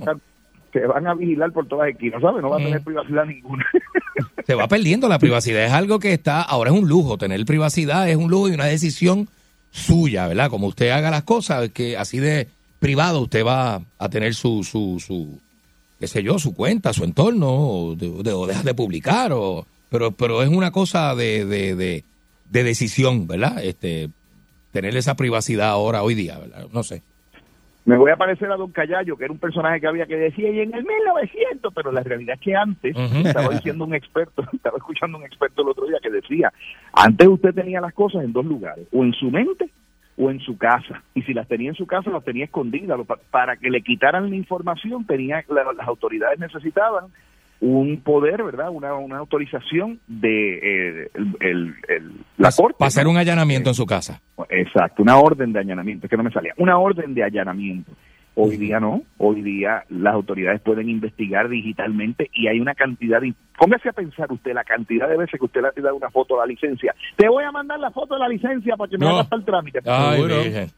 Te 0.72 0.87
van 0.87 1.07
a 1.07 1.14
vigilar 1.14 1.53
por 1.53 1.66
todas 1.66 1.91
esquinas, 1.91 2.22
¿sabes? 2.22 2.41
No 2.41 2.49
va 2.51 2.57
a 2.57 2.61
Mm. 2.61 2.64
tener 2.64 2.83
privacidad 2.83 3.24
ninguna. 3.26 3.66
Se 4.47 4.55
va 4.55 4.68
perdiendo 4.68 5.09
la 5.09 5.18
privacidad. 5.18 5.64
Es 5.64 5.72
algo 5.72 5.99
que 5.99 6.12
está, 6.12 6.41
ahora 6.43 6.70
es 6.70 6.76
un 6.78 6.89
lujo. 6.89 7.18
Tener 7.18 7.45
privacidad 7.45 8.09
es 8.09 8.16
un 8.16 8.31
lujo 8.31 8.49
y 8.49 8.53
una 8.53 8.66
decisión 8.66 9.28
suya, 9.70 10.28
¿verdad? 10.28 10.49
Como 10.51 10.68
usted 10.68 10.91
haga 10.91 11.11
las 11.11 11.24
cosas, 11.24 11.68
que 11.70 11.97
así 11.97 12.18
de 12.20 12.49
privado 12.78 13.20
usted 13.20 13.45
va 13.45 13.83
a 13.99 14.09
tener 14.09 14.35
su, 14.35 14.62
su, 14.64 15.03
su 15.05 15.39
qué 16.01 16.07
sé 16.09 16.22
yo, 16.24 16.38
su 16.38 16.55
cuenta, 16.55 16.92
su 16.92 17.05
entorno, 17.05 17.48
o, 17.51 17.94
de- 17.94 18.22
de- 18.24 18.32
o 18.32 18.46
deja 18.46 18.62
de 18.64 18.74
publicar, 18.74 19.30
o, 19.32 19.66
pero, 19.90 20.11
pero 20.11 20.42
es 20.42 20.48
una 20.48 20.70
cosa 20.72 21.14
de, 21.14 21.44
de, 21.44 21.76
de, 21.76 22.05
de 22.51 22.64
decisión, 22.64 23.26
¿verdad? 23.28 23.62
Este, 23.62 24.09
tener 24.72 24.96
esa 24.96 25.14
privacidad 25.14 25.68
ahora, 25.68 26.03
hoy 26.03 26.14
día, 26.14 26.38
¿verdad? 26.38 26.66
No 26.72 26.82
sé. 26.82 27.03
Me 27.86 27.96
voy 27.96 28.11
a 28.11 28.16
parecer 28.16 28.51
a 28.53 28.57
Don 28.57 28.70
Callayo, 28.70 29.16
que 29.16 29.24
era 29.24 29.32
un 29.32 29.38
personaje 29.38 29.80
que 29.80 29.86
había 29.86 30.07
que 30.07 30.14
decir, 30.16 30.44
y 30.55 30.61
en 30.61 30.74
el 30.74 30.84
1900, 30.84 31.72
pero 31.74 31.90
la 31.90 32.03
realidad 32.03 32.34
es 32.36 32.40
que 32.40 32.55
antes, 32.55 32.94
estaba 33.24 33.48
diciendo 33.55 33.84
un 33.84 33.94
experto, 33.94 34.44
estaba 34.53 34.76
escuchando 34.76 35.18
un 35.18 35.24
experto 35.24 35.62
el 35.62 35.68
otro 35.68 35.86
día 35.86 35.98
que 36.03 36.11
decía, 36.11 36.53
antes 36.92 37.26
usted 37.26 37.55
tenía 37.55 37.80
las 37.80 37.94
cosas 37.94 38.22
en 38.24 38.32
dos 38.32 38.44
lugares, 38.44 38.86
o 38.92 39.03
en 39.03 39.12
su 39.14 39.30
mente 39.30 39.70
o 40.21 40.31
en 40.31 40.39
su 40.41 40.59
casa. 40.59 41.03
Y 41.14 41.23
si 41.23 41.33
las 41.33 41.49
tenía 41.49 41.71
en 41.71 41.75
su 41.75 41.87
casa, 41.87 42.11
las 42.11 42.23
tenía 42.25 42.45
escondidas. 42.45 42.99
Para 43.31 43.57
que 43.57 43.71
le 43.71 43.81
quitaran 43.83 44.29
la 44.29 44.37
información, 44.37 45.07
tenía 45.07 45.43
la- 45.49 45.73
las 45.73 45.89
autoridades 45.89 46.39
necesitaban 46.39 47.07
un 47.62 48.01
poder, 48.03 48.43
¿verdad? 48.43 48.71
Una, 48.71 48.95
una 48.95 49.18
autorización 49.18 49.99
de 50.07 50.55
eh, 51.03 51.11
el, 51.14 51.37
el- 51.41 51.75
el- 51.89 52.12
la 52.39 52.51
corte. 52.53 52.77
Para 52.79 52.89
hacer 52.89 53.07
un 53.07 53.16
allanamiento 53.16 53.71
en 53.71 53.75
su 53.75 53.87
casa. 53.87 54.21
Exacto, 54.49 55.03
una 55.03 55.16
orden 55.18 55.53
de 55.53 55.61
allanamiento, 55.61 56.07
es 56.07 56.11
que 56.11 56.16
no 56.16 56.23
me 56.23 56.31
salía, 56.33 56.55
una 56.57 56.79
orden 56.79 57.12
de 57.14 57.23
allanamiento. 57.25 57.93
Hoy 58.37 58.57
día 58.57 58.78
no, 58.81 59.03
hoy 59.18 59.43
día 59.43 59.85
las 59.91 60.14
autoridades 60.14 60.61
pueden 60.62 60.89
investigar 60.89 61.49
digitalmente 61.49 62.31
y 62.33 62.47
hay 62.47 62.61
una 62.61 62.74
cantidad 62.74 63.20
de... 63.20 63.35
Póngase 63.59 63.89
a 63.89 63.93
pensar 63.93 64.31
usted 64.33 64.55
la 64.55 64.64
cantidad 64.64 65.09
de 65.09 65.16
veces 65.16 65.39
que 65.39 65.45
usted 65.45 65.61
le 65.61 65.68
ha 65.68 65.72
tirado 65.72 65.97
una 65.97 66.11
foto 66.11 66.35
de 66.35 66.41
la 66.41 66.47
licencia. 66.47 66.95
Te 67.16 67.28
voy 67.28 67.45
a 67.45 67.51
mandar 67.53 67.78
la 67.81 67.91
foto 67.91 68.14
de 68.14 68.20
la 68.20 68.28
licencia 68.28 68.76
para 68.76 68.89
que 68.89 68.97
me 68.99 69.05
No. 69.07 69.12
hagas 69.18 69.28
el 69.33 69.45
trámite. 69.45 69.81
Ay. 69.85 70.68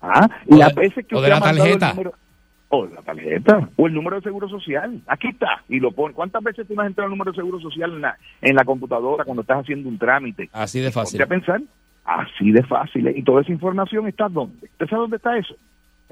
Ah, 0.00 0.28
las 0.46 0.74
veces 0.74 1.06
que 1.06 1.16
o 1.16 1.20
de 1.20 1.28
usted 1.28 1.30
la 1.30 1.36
ha 1.36 1.40
mandado 1.40 1.64
el 1.72 1.78
tarjeta. 1.78 1.94
número- 1.94 2.14
o 2.68 2.86
la 2.86 3.02
tarjeta, 3.02 3.68
o 3.76 3.86
el 3.86 3.94
número 3.94 4.16
de 4.16 4.22
seguro 4.22 4.48
social. 4.48 5.00
Aquí 5.06 5.28
está, 5.28 5.62
y 5.68 5.78
lo 5.80 5.92
pone. 5.92 6.12
¿Cuántas 6.12 6.42
veces 6.42 6.66
tú 6.66 6.74
no 6.74 6.82
has 6.82 6.88
entrado 6.88 7.06
el 7.06 7.10
número 7.12 7.30
de 7.30 7.36
seguro 7.36 7.60
social 7.60 7.92
en 7.92 8.00
la, 8.02 8.16
en 8.42 8.56
la 8.56 8.64
computadora 8.64 9.24
cuando 9.24 9.42
estás 9.42 9.60
haciendo 9.60 9.88
un 9.88 9.96
trámite? 9.98 10.50
Así 10.52 10.80
de 10.80 10.90
fácil. 10.90 11.20
Ponte 11.20 11.34
a 11.34 11.38
pensar, 11.38 11.60
así 12.04 12.50
de 12.50 12.62
fácil. 12.64 13.06
¿eh? 13.06 13.14
Y 13.16 13.22
toda 13.22 13.42
esa 13.42 13.52
información 13.52 14.08
está 14.08 14.28
¿dónde? 14.28 14.66
¿Usted 14.72 14.86
sabe 14.88 15.02
dónde 15.02 15.16
está 15.18 15.36
eso? 15.38 15.54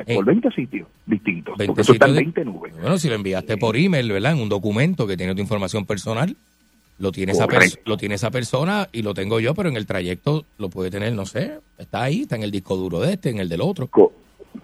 Eh. 0.06 0.14
Por 0.14 0.24
20 0.24 0.50
sitios 0.52 0.88
distintos. 1.06 1.56
20 1.56 1.66
porque 1.66 1.82
eso 1.82 1.92
está 1.92 2.06
en 2.06 2.14
sitios 2.16 2.34
de- 2.34 2.40
20 2.40 2.44
nubes. 2.58 2.72
Bueno, 2.80 2.98
si 2.98 3.08
lo 3.08 3.14
enviaste 3.14 3.56
por 3.56 3.76
email, 3.76 4.10
¿verdad? 4.12 4.32
En 4.32 4.40
un 4.40 4.48
documento 4.48 5.06
que 5.06 5.16
tiene 5.16 5.34
tu 5.34 5.40
información 5.40 5.84
personal, 5.86 6.36
lo 6.98 7.10
tiene, 7.10 7.32
esa 7.32 7.46
lo 7.84 7.96
tiene 7.96 8.14
esa 8.16 8.30
persona 8.30 8.88
y 8.92 9.02
lo 9.02 9.12
tengo 9.14 9.40
yo, 9.40 9.54
pero 9.54 9.68
en 9.68 9.76
el 9.76 9.86
trayecto 9.86 10.44
lo 10.58 10.68
puede 10.70 10.90
tener, 10.90 11.12
no 11.14 11.26
sé, 11.26 11.52
está 11.78 12.02
ahí, 12.02 12.22
está 12.22 12.36
en 12.36 12.42
el 12.44 12.50
disco 12.50 12.76
duro 12.76 13.00
de 13.00 13.14
este, 13.14 13.30
en 13.30 13.38
el 13.38 13.48
del 13.48 13.60
otro. 13.60 13.88
Co- 13.88 14.12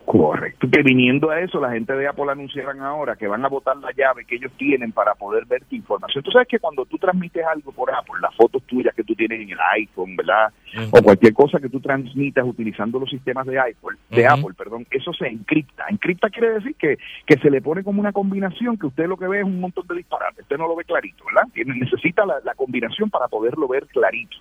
Correcto. 0.04 0.68
Que 0.70 0.82
viniendo 0.82 1.30
a 1.30 1.40
eso, 1.40 1.60
la 1.60 1.70
gente 1.70 1.92
de 1.94 2.08
Apple 2.08 2.30
anunciaran 2.30 2.80
ahora 2.80 3.16
que 3.16 3.26
van 3.26 3.44
a 3.44 3.48
botar 3.48 3.76
la 3.76 3.92
llave 3.92 4.24
que 4.24 4.36
ellos 4.36 4.52
tienen 4.56 4.92
para 4.92 5.14
poder 5.14 5.44
ver 5.46 5.64
tu 5.64 5.76
información. 5.76 6.22
Tú 6.24 6.30
sabes 6.30 6.48
que 6.48 6.58
cuando 6.58 6.84
tú 6.86 6.98
transmites 6.98 7.44
algo 7.44 7.72
por 7.72 7.90
Apple, 7.94 8.14
las 8.20 8.34
fotos 8.34 8.62
tuyas 8.64 8.94
que 8.94 9.04
tú 9.04 9.14
tienes 9.14 9.40
en 9.40 9.50
el 9.50 9.58
iPhone, 9.72 10.16
¿verdad? 10.16 10.52
O 10.90 11.02
cualquier 11.02 11.32
cosa 11.32 11.58
que 11.58 11.68
tú 11.68 11.80
transmitas 11.80 12.44
utilizando 12.46 12.98
los 12.98 13.10
sistemas 13.10 13.46
de 13.46 13.58
Apple, 13.58 13.98
de. 14.10 14.26
Apple, 14.26 14.54
perdón, 14.56 14.86
eso 14.90 15.12
se 15.12 15.26
encripta. 15.26 15.84
Encripta 15.88 16.28
quiere 16.30 16.54
decir 16.54 16.74
que, 16.76 16.98
que 17.26 17.38
se 17.38 17.50
le 17.50 17.60
pone 17.60 17.82
como 17.82 18.00
una 18.00 18.12
combinación 18.12 18.78
que 18.78 18.86
usted 18.86 19.06
lo 19.06 19.16
que 19.16 19.28
ve 19.28 19.40
es 19.40 19.44
un 19.44 19.60
montón 19.60 19.86
de 19.86 19.96
disparates. 19.96 20.40
Usted 20.40 20.58
no 20.58 20.68
lo 20.68 20.76
ve 20.76 20.84
clarito, 20.84 21.24
¿verdad? 21.24 21.48
Necesita 21.54 22.26
la, 22.26 22.40
la 22.44 22.54
combinación 22.54 23.10
para 23.10 23.28
poderlo 23.28 23.68
ver 23.68 23.86
clarito. 23.86 24.36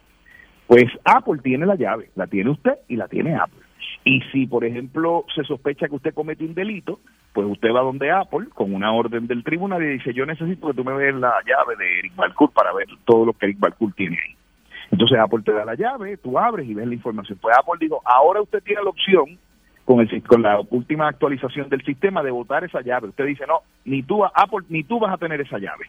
Pues 0.68 0.86
Apple 1.06 1.40
tiene 1.42 1.66
la 1.66 1.76
llave, 1.76 2.10
la 2.16 2.28
tiene 2.28 2.50
usted 2.52 2.74
y 2.88 2.98
la 2.98 3.08
tiene 3.08 3.36
Apple. 3.36 3.67
Y 4.04 4.22
si, 4.32 4.48
por 4.48 4.64
ejemplo, 4.64 5.26
se 5.36 5.44
sospecha 5.44 5.88
que 5.88 5.96
usted 5.96 6.14
comete 6.14 6.46
un 6.46 6.54
delito, 6.54 7.00
pues 7.34 7.48
usted 7.48 7.70
va 7.70 7.82
donde 7.82 8.12
Apple 8.12 8.48
con 8.54 8.74
una 8.74 8.94
orden 8.94 9.28
del 9.28 9.44
tribunal 9.44 9.84
y 9.84 9.98
dice, 9.98 10.14
yo 10.14 10.26
necesito 10.26 10.68
que 10.68 10.74
tú 10.74 10.84
me 10.84 10.94
veas 10.94 11.16
la 11.16 11.36
llave 11.46 11.76
de 11.78 12.00
Eric 12.00 12.16
Balcour 12.16 12.52
para 12.52 12.74
ver 12.74 12.88
todo 13.06 13.26
lo 13.26 13.34
que 13.34 13.48
Eric 13.48 13.60
Balcour 13.60 13.94
tiene 13.94 14.18
ahí. 14.18 14.36
Entonces 14.92 15.20
Apple 15.20 15.42
te 15.44 15.52
da 15.52 15.66
la 15.66 15.76
llave, 15.76 16.18
tú 16.18 16.40
abres 16.40 16.68
y 16.68 16.74
ves 16.74 16.88
la 16.88 16.94
información. 16.94 17.38
Pues 17.42 17.56
Apple 17.58 17.80
dijo, 17.80 18.02
ahora 18.06 18.42
usted 18.42 18.64
tiene 18.64 18.84
la 18.84 18.90
opción 18.90 19.38
con 19.86 20.02
el 20.02 20.24
con 20.24 20.42
la 20.42 20.60
última 20.70 21.08
actualización 21.08 21.70
del 21.70 21.84
sistema 21.84 22.24
de 22.24 22.32
votar 22.32 22.64
esa 22.64 22.82
llave. 22.82 23.10
Usted 23.10 23.26
dice, 23.26 23.46
no, 23.48 23.60
ni 23.86 24.04
tú, 24.04 24.24
Apple, 24.24 24.66
ni 24.70 24.84
tú 24.84 25.00
vas 25.00 25.14
a 25.14 25.18
tener 25.18 25.40
esa 25.42 25.58
llave. 25.60 25.86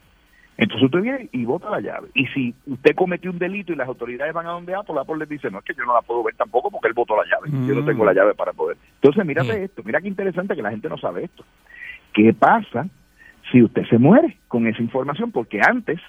Entonces 0.59 0.87
usted 0.87 1.01
viene 1.01 1.29
y 1.33 1.45
vota 1.45 1.71
la 1.71 1.81
llave. 1.81 2.09
Y 2.15 2.27
si 2.27 2.53
usted 2.67 2.95
cometió 2.97 3.31
un 3.31 3.39
delito 3.39 3.73
y 3.73 3.77
las 3.77 3.87
autoridades 3.87 4.35
van 4.35 4.47
a 4.47 4.51
donde 4.51 4.75
Apple, 4.75 4.97
Apple 5.01 5.19
les 5.19 5.29
dice, 5.29 5.51
no, 5.51 5.61
es 5.61 5.65
que 5.65 5.73
yo 5.73 5.85
no 5.85 5.95
la 5.95 6.03
puedo 6.03 6.25
ver 6.25 6.35
tampoco 6.35 6.69
porque 6.71 6.89
él 6.89 6.95
votó 6.95 7.17
la 7.17 7.23
llave. 7.25 7.49
Yo 7.67 7.75
no 7.77 7.83
Mm. 7.83 7.85
tengo 7.87 8.05
la 8.05 8.13
llave 8.13 8.35
para 8.35 8.53
poder. 8.53 8.77
Entonces, 8.97 9.25
mírate 9.25 9.53
Mm. 9.61 9.63
esto, 9.63 9.83
mira 9.85 10.01
qué 10.01 10.09
interesante 10.09 10.57
que 10.57 10.63
la 10.63 10.71
gente 10.71 10.89
no 10.89 10.99
sabe 10.99 11.25
esto. 11.25 11.45
¿Qué 12.13 12.35
pasa 12.35 12.89
si 13.53 13.63
usted 13.63 13.85
se 13.89 13.99
muere 13.99 14.39
con 14.49 14.67
esa 14.67 14.83
información? 14.83 15.31
Porque 15.31 15.61
antes, 15.65 16.01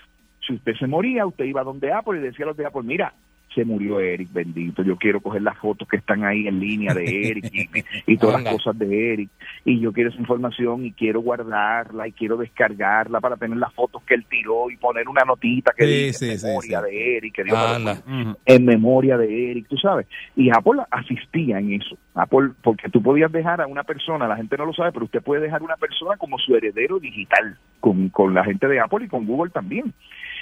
si 0.45 0.55
usted 0.55 0.73
se 0.77 0.87
moría, 0.87 1.27
usted 1.27 1.45
iba 1.45 1.63
donde 1.63 1.93
Apple 1.93 2.17
y 2.17 2.23
decía 2.23 2.45
a 2.45 2.47
los 2.49 2.57
de 2.57 2.65
Apple, 2.65 2.81
mira, 2.83 3.13
se 3.53 3.65
murió 3.65 3.99
Eric, 3.99 4.29
bendito, 4.31 4.83
yo 4.83 4.95
quiero 4.97 5.21
coger 5.21 5.41
las 5.41 5.57
fotos 5.57 5.87
que 5.87 5.97
están 5.97 6.23
ahí 6.23 6.47
en 6.47 6.59
línea 6.59 6.93
de 6.93 7.29
Eric 7.29 7.49
y, 7.53 8.13
y 8.13 8.17
todas 8.17 8.37
Anda. 8.37 8.51
las 8.51 8.61
cosas 8.61 8.79
de 8.79 9.13
Eric, 9.13 9.29
y 9.65 9.79
yo 9.79 9.91
quiero 9.91 10.09
esa 10.09 10.19
información 10.19 10.85
y 10.85 10.91
quiero 10.91 11.21
guardarla 11.21 12.07
y 12.07 12.11
quiero 12.11 12.37
descargarla 12.37 13.19
para 13.19 13.37
tener 13.37 13.57
las 13.57 13.73
fotos 13.73 14.03
que 14.03 14.15
él 14.15 14.25
tiró 14.29 14.69
y 14.69 14.77
poner 14.77 15.07
una 15.07 15.23
notita 15.25 15.73
que 15.75 15.85
Sí, 15.85 16.05
dice 16.05 16.25
sí, 16.25 16.31
en 16.31 16.39
sí, 16.39 16.47
memoria 16.47 16.79
sí. 16.81 16.85
de 16.91 17.17
Eric, 17.17 17.35
que 17.35 17.43
Dios 17.43 18.03
en 18.45 18.65
memoria 18.65 19.17
de 19.17 19.51
Eric, 19.51 19.67
tú 19.67 19.77
sabes. 19.77 20.07
Y 20.35 20.49
Apple 20.49 20.81
asistía 20.91 21.59
en 21.59 21.73
eso. 21.73 21.97
Apple, 22.15 22.49
porque 22.61 22.89
tú 22.89 23.01
podías 23.01 23.31
dejar 23.31 23.61
a 23.61 23.67
una 23.67 23.83
persona, 23.83 24.27
la 24.27 24.35
gente 24.35 24.57
no 24.57 24.65
lo 24.65 24.73
sabe, 24.73 24.91
pero 24.91 25.05
usted 25.05 25.21
puede 25.21 25.41
dejar 25.41 25.61
a 25.61 25.65
una 25.65 25.77
persona 25.77 26.17
como 26.17 26.37
su 26.37 26.55
heredero 26.55 26.99
digital 26.99 27.57
con, 27.79 28.09
con 28.09 28.33
la 28.33 28.43
gente 28.43 28.67
de 28.67 28.79
Apple 28.79 29.05
y 29.05 29.07
con 29.07 29.25
Google 29.25 29.51
también. 29.51 29.93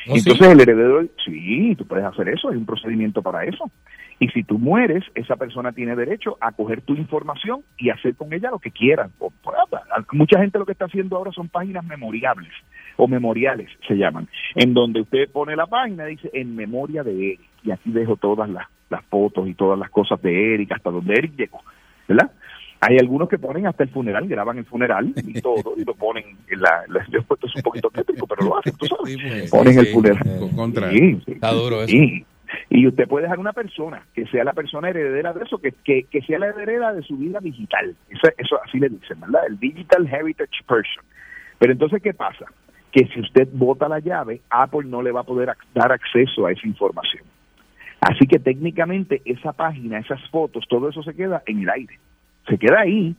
¿Oh, 0.09 0.15
sí? 0.15 0.19
Entonces 0.29 0.47
el 0.47 0.61
heredero, 0.61 1.05
sí, 1.25 1.75
tú 1.77 1.85
puedes 1.85 2.05
hacer 2.05 2.29
eso, 2.29 2.49
hay 2.49 2.57
un 2.57 2.65
procedimiento 2.65 3.21
para 3.21 3.43
eso. 3.45 3.69
Y 4.19 4.29
si 4.29 4.43
tú 4.43 4.57
mueres, 4.57 5.03
esa 5.13 5.35
persona 5.35 5.71
tiene 5.73 5.95
derecho 5.95 6.37
a 6.41 6.51
coger 6.51 6.81
tu 6.81 6.95
información 6.95 7.61
y 7.77 7.91
hacer 7.91 8.15
con 8.15 8.33
ella 8.33 8.49
lo 8.49 8.57
que 8.59 8.71
quiera. 8.71 9.09
O- 9.19 9.31
pues, 9.43 9.55
Mucha 10.13 10.39
gente 10.39 10.57
lo 10.57 10.65
que 10.65 10.71
está 10.71 10.85
haciendo 10.85 11.17
ahora 11.17 11.31
son 11.31 11.49
páginas 11.49 11.85
memoriables 11.85 12.51
o 12.95 13.07
memoriales, 13.07 13.69
se 13.87 13.95
llaman, 13.95 14.27
en 14.55 14.73
donde 14.73 15.01
usted 15.01 15.29
pone 15.31 15.55
la 15.55 15.67
página 15.67 16.07
y 16.09 16.15
dice 16.15 16.31
en 16.33 16.55
memoria 16.55 17.03
de 17.03 17.11
Eric. 17.11 17.41
Y 17.63 17.71
aquí 17.71 17.91
dejo 17.91 18.15
todas 18.15 18.49
las, 18.49 18.65
las 18.89 19.03
fotos 19.05 19.47
y 19.47 19.53
todas 19.53 19.77
las 19.77 19.89
cosas 19.91 20.19
de 20.23 20.55
Eric, 20.55 20.71
hasta 20.71 20.89
donde 20.89 21.13
Eric 21.13 21.33
llegó, 21.37 21.61
¿verdad? 22.07 22.31
Hay 22.79 22.97
algunos 22.99 23.27
que 23.27 23.39
ponen 23.39 23.65
hasta 23.65 23.83
el 23.83 23.89
funeral, 23.89 24.27
graban 24.27 24.57
el 24.59 24.65
funeral 24.65 25.11
y 25.15 25.41
todo, 25.41 25.73
y 25.77 25.83
lo 25.83 25.95
ponen 25.95 26.25
en 26.47 26.61
la... 26.61 26.83
la- 26.89 27.05
yo 27.09 27.19
he 27.19 27.23
puesto 27.23 27.47
eso 27.47 27.57
un 27.57 27.63
poquito 27.63 27.89
tétrico, 27.89 28.27
pero 28.27 28.43
lo 28.47 28.57
hacen, 28.59 28.75
tú 28.77 28.85
sabes. 28.85 29.13
Sí, 29.13 29.19
pues, 29.27 29.49
Ponen 29.51 29.73
sí, 29.73 29.79
el 29.79 29.87
funeral. 29.87 30.39
Con- 30.39 30.55
contra. 30.55 30.89
Sí, 30.91 31.21
sí. 31.25 31.31
Está 31.33 31.51
duro 31.51 31.81
eso. 31.83 31.95
Y 32.69 32.87
usted 32.87 33.07
puede 33.07 33.23
dejar 33.23 33.39
una 33.39 33.51
persona 33.53 34.03
que 34.13 34.25
sea 34.27 34.43
la 34.43 34.53
persona 34.53 34.89
heredera 34.89 35.33
de 35.33 35.43
eso, 35.43 35.57
que, 35.57 35.73
que, 35.83 36.03
que 36.03 36.21
sea 36.21 36.39
la 36.39 36.47
heredera 36.47 36.93
de 36.93 37.01
su 37.01 37.17
vida 37.17 37.39
digital. 37.41 37.95
Eso, 38.09 38.27
eso 38.37 38.59
así 38.63 38.79
le 38.79 38.89
dicen, 38.89 39.19
¿verdad? 39.19 39.41
El 39.49 39.59
Digital 39.59 40.07
Heritage 40.07 40.63
Person. 40.67 41.03
Pero 41.59 41.73
entonces, 41.73 42.01
¿qué 42.01 42.13
pasa? 42.13 42.45
Que 42.91 43.05
si 43.07 43.19
usted 43.19 43.49
bota 43.51 43.89
la 43.89 43.99
llave, 43.99 44.41
Apple 44.49 44.85
no 44.85 45.01
le 45.01 45.11
va 45.11 45.21
a 45.21 45.25
poder 45.25 45.51
dar 45.73 45.91
acceso 45.91 46.45
a 46.45 46.51
esa 46.51 46.65
información. 46.67 47.23
Así 47.99 48.25
que 48.27 48.39
técnicamente 48.39 49.21
esa 49.25 49.51
página, 49.51 49.99
esas 49.99 50.21
fotos, 50.29 50.65
todo 50.69 50.87
eso 50.89 51.01
se 51.03 51.15
queda 51.15 51.41
en 51.47 51.63
el 51.63 51.69
aire. 51.69 51.99
Se 52.47 52.57
queda 52.57 52.81
ahí, 52.81 53.15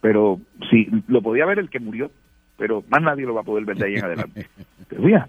pero 0.00 0.40
sí, 0.70 0.88
lo 1.08 1.22
podía 1.22 1.46
ver 1.46 1.58
el 1.58 1.70
que 1.70 1.80
murió, 1.80 2.10
pero 2.56 2.84
más 2.88 3.02
nadie 3.02 3.26
lo 3.26 3.34
va 3.34 3.42
a 3.42 3.44
poder 3.44 3.64
ver 3.64 3.76
de 3.76 3.86
ahí 3.86 3.94
en 3.94 4.04
adelante. 4.04 4.46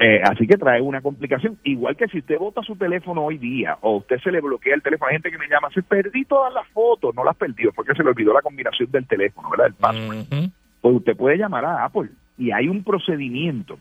Eh, 0.00 0.20
así 0.22 0.46
que 0.46 0.56
trae 0.56 0.80
una 0.80 1.00
complicación. 1.00 1.58
Igual 1.64 1.96
que 1.96 2.06
si 2.06 2.18
usted 2.18 2.38
bota 2.38 2.62
su 2.62 2.76
teléfono 2.76 3.24
hoy 3.24 3.36
día 3.36 3.78
o 3.80 3.96
usted 3.96 4.18
se 4.18 4.30
le 4.30 4.40
bloquea 4.40 4.76
el 4.76 4.82
teléfono, 4.82 5.08
hay 5.08 5.16
gente 5.16 5.32
que 5.32 5.38
me 5.38 5.48
llama, 5.48 5.70
se 5.74 5.82
perdí 5.82 6.24
todas 6.24 6.54
las 6.54 6.68
fotos, 6.68 7.12
no 7.16 7.24
las 7.24 7.36
perdió 7.36 7.72
porque 7.72 7.94
se 7.94 8.04
le 8.04 8.10
olvidó 8.10 8.32
la 8.32 8.42
combinación 8.42 8.88
del 8.92 9.08
teléfono, 9.08 9.50
¿verdad? 9.50 9.66
El 9.66 9.74
password. 9.74 10.50
Pues 10.80 10.94
usted 10.94 11.16
puede 11.16 11.36
llamar 11.36 11.64
a 11.64 11.84
Apple 11.84 12.10
y 12.36 12.52
hay 12.52 12.68
un 12.68 12.84
procedimiento 12.84 13.80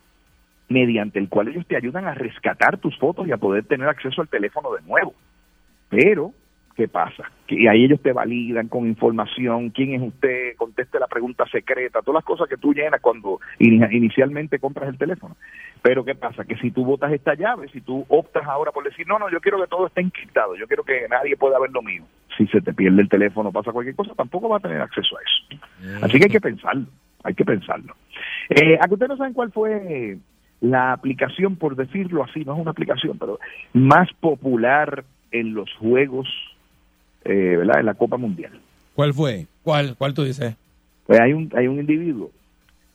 mediante 0.70 1.20
el 1.20 1.30
cual 1.30 1.50
ellos 1.50 1.68
te 1.68 1.78
ayudan 1.78 2.08
a 2.08 2.16
rescatar 2.16 2.80
tus 2.80 2.98
fotos 2.98 3.28
y 3.28 3.32
a 3.32 3.38
poder 3.38 3.66
tener 3.66 3.88
acceso 3.88 4.22
al 4.22 4.28
teléfono 4.28 4.74
de 4.74 4.82
nuevo. 4.82 5.14
Pero 5.90 6.34
¿qué 6.78 6.88
pasa? 6.88 7.24
Que- 7.48 7.60
Y 7.60 7.68
ahí 7.68 7.84
ellos 7.86 8.00
te 8.02 8.14
validan 8.14 8.68
con 8.68 8.86
información, 8.88 9.72
quién 9.72 9.96
es 9.96 10.02
usted, 10.02 10.56
conteste 10.58 11.00
la 11.00 11.08
pregunta 11.08 11.44
secreta, 11.48 12.02
todas 12.04 12.20
las 12.20 12.24
cosas 12.24 12.48
que 12.48 12.56
tú 12.56 12.72
llenas 12.74 13.02
cuando 13.02 13.40
ini- 13.60 13.90
inicialmente 13.92 14.60
compras 14.60 14.88
el 14.88 14.98
teléfono. 14.98 15.36
Pero 15.82 16.06
¿qué 16.06 16.14
pasa? 16.14 16.46
Que 16.46 16.56
si 16.58 16.70
tú 16.72 16.86
botas 16.86 17.12
esta 17.12 17.34
llave, 17.34 17.68
si 17.70 17.82
tú 17.82 18.06
optas 18.10 18.46
ahora 18.46 18.72
por 18.72 18.84
decir, 18.84 19.08
no, 19.08 19.18
no, 19.18 19.30
yo 19.32 19.42
quiero 19.42 19.60
que 19.60 19.68
todo 19.68 19.88
esté 19.88 20.02
encriptado, 20.02 20.56
yo 20.56 20.68
quiero 20.68 20.84
que 20.84 21.08
nadie 21.10 21.36
pueda 21.36 21.60
ver 21.60 21.72
lo 21.72 21.82
mío. 21.82 22.04
Si 22.38 22.46
se 22.48 22.62
te 22.62 22.74
pierde 22.74 23.02
el 23.02 23.10
teléfono, 23.10 23.52
pasa 23.52 23.72
cualquier 23.72 23.96
cosa, 23.96 24.14
tampoco 24.14 24.48
va 24.48 24.58
a 24.58 24.62
tener 24.62 24.80
acceso 24.80 25.18
a 25.18 25.22
eso. 25.22 26.06
Así 26.06 26.20
que 26.20 26.26
hay 26.26 26.32
que 26.32 26.42
pensarlo, 26.42 26.86
hay 27.24 27.34
que 27.34 27.44
pensarlo. 27.46 27.96
Eh, 28.50 28.78
¿A 28.80 28.88
que 28.88 28.94
ustedes 28.94 29.10
no 29.10 29.18
saben 29.18 29.34
cuál 29.34 29.52
fue 29.52 30.18
la 30.62 30.92
aplicación, 30.94 31.56
por 31.56 31.76
decirlo 31.76 32.24
así, 32.24 32.44
no 32.46 32.54
es 32.54 32.60
una 32.60 32.72
aplicación, 32.72 33.18
pero 33.18 33.40
más 33.74 34.12
popular 34.20 35.04
en 35.32 35.54
los 35.54 35.72
juegos, 35.76 36.28
eh, 37.28 37.58
¿verdad? 37.58 37.80
En 37.80 37.86
la 37.86 37.94
Copa 37.94 38.18
Mundial. 38.18 38.52
¿Cuál 38.96 39.14
fue? 39.14 39.46
¿Cuál, 39.64 39.96
cuál 39.98 40.14
tú 40.14 40.24
dices? 40.24 40.56
Pues 41.06 41.20
hay 41.20 41.34
un, 41.34 41.52
hay 41.56 41.68
un 41.68 41.80
individuo 41.80 42.32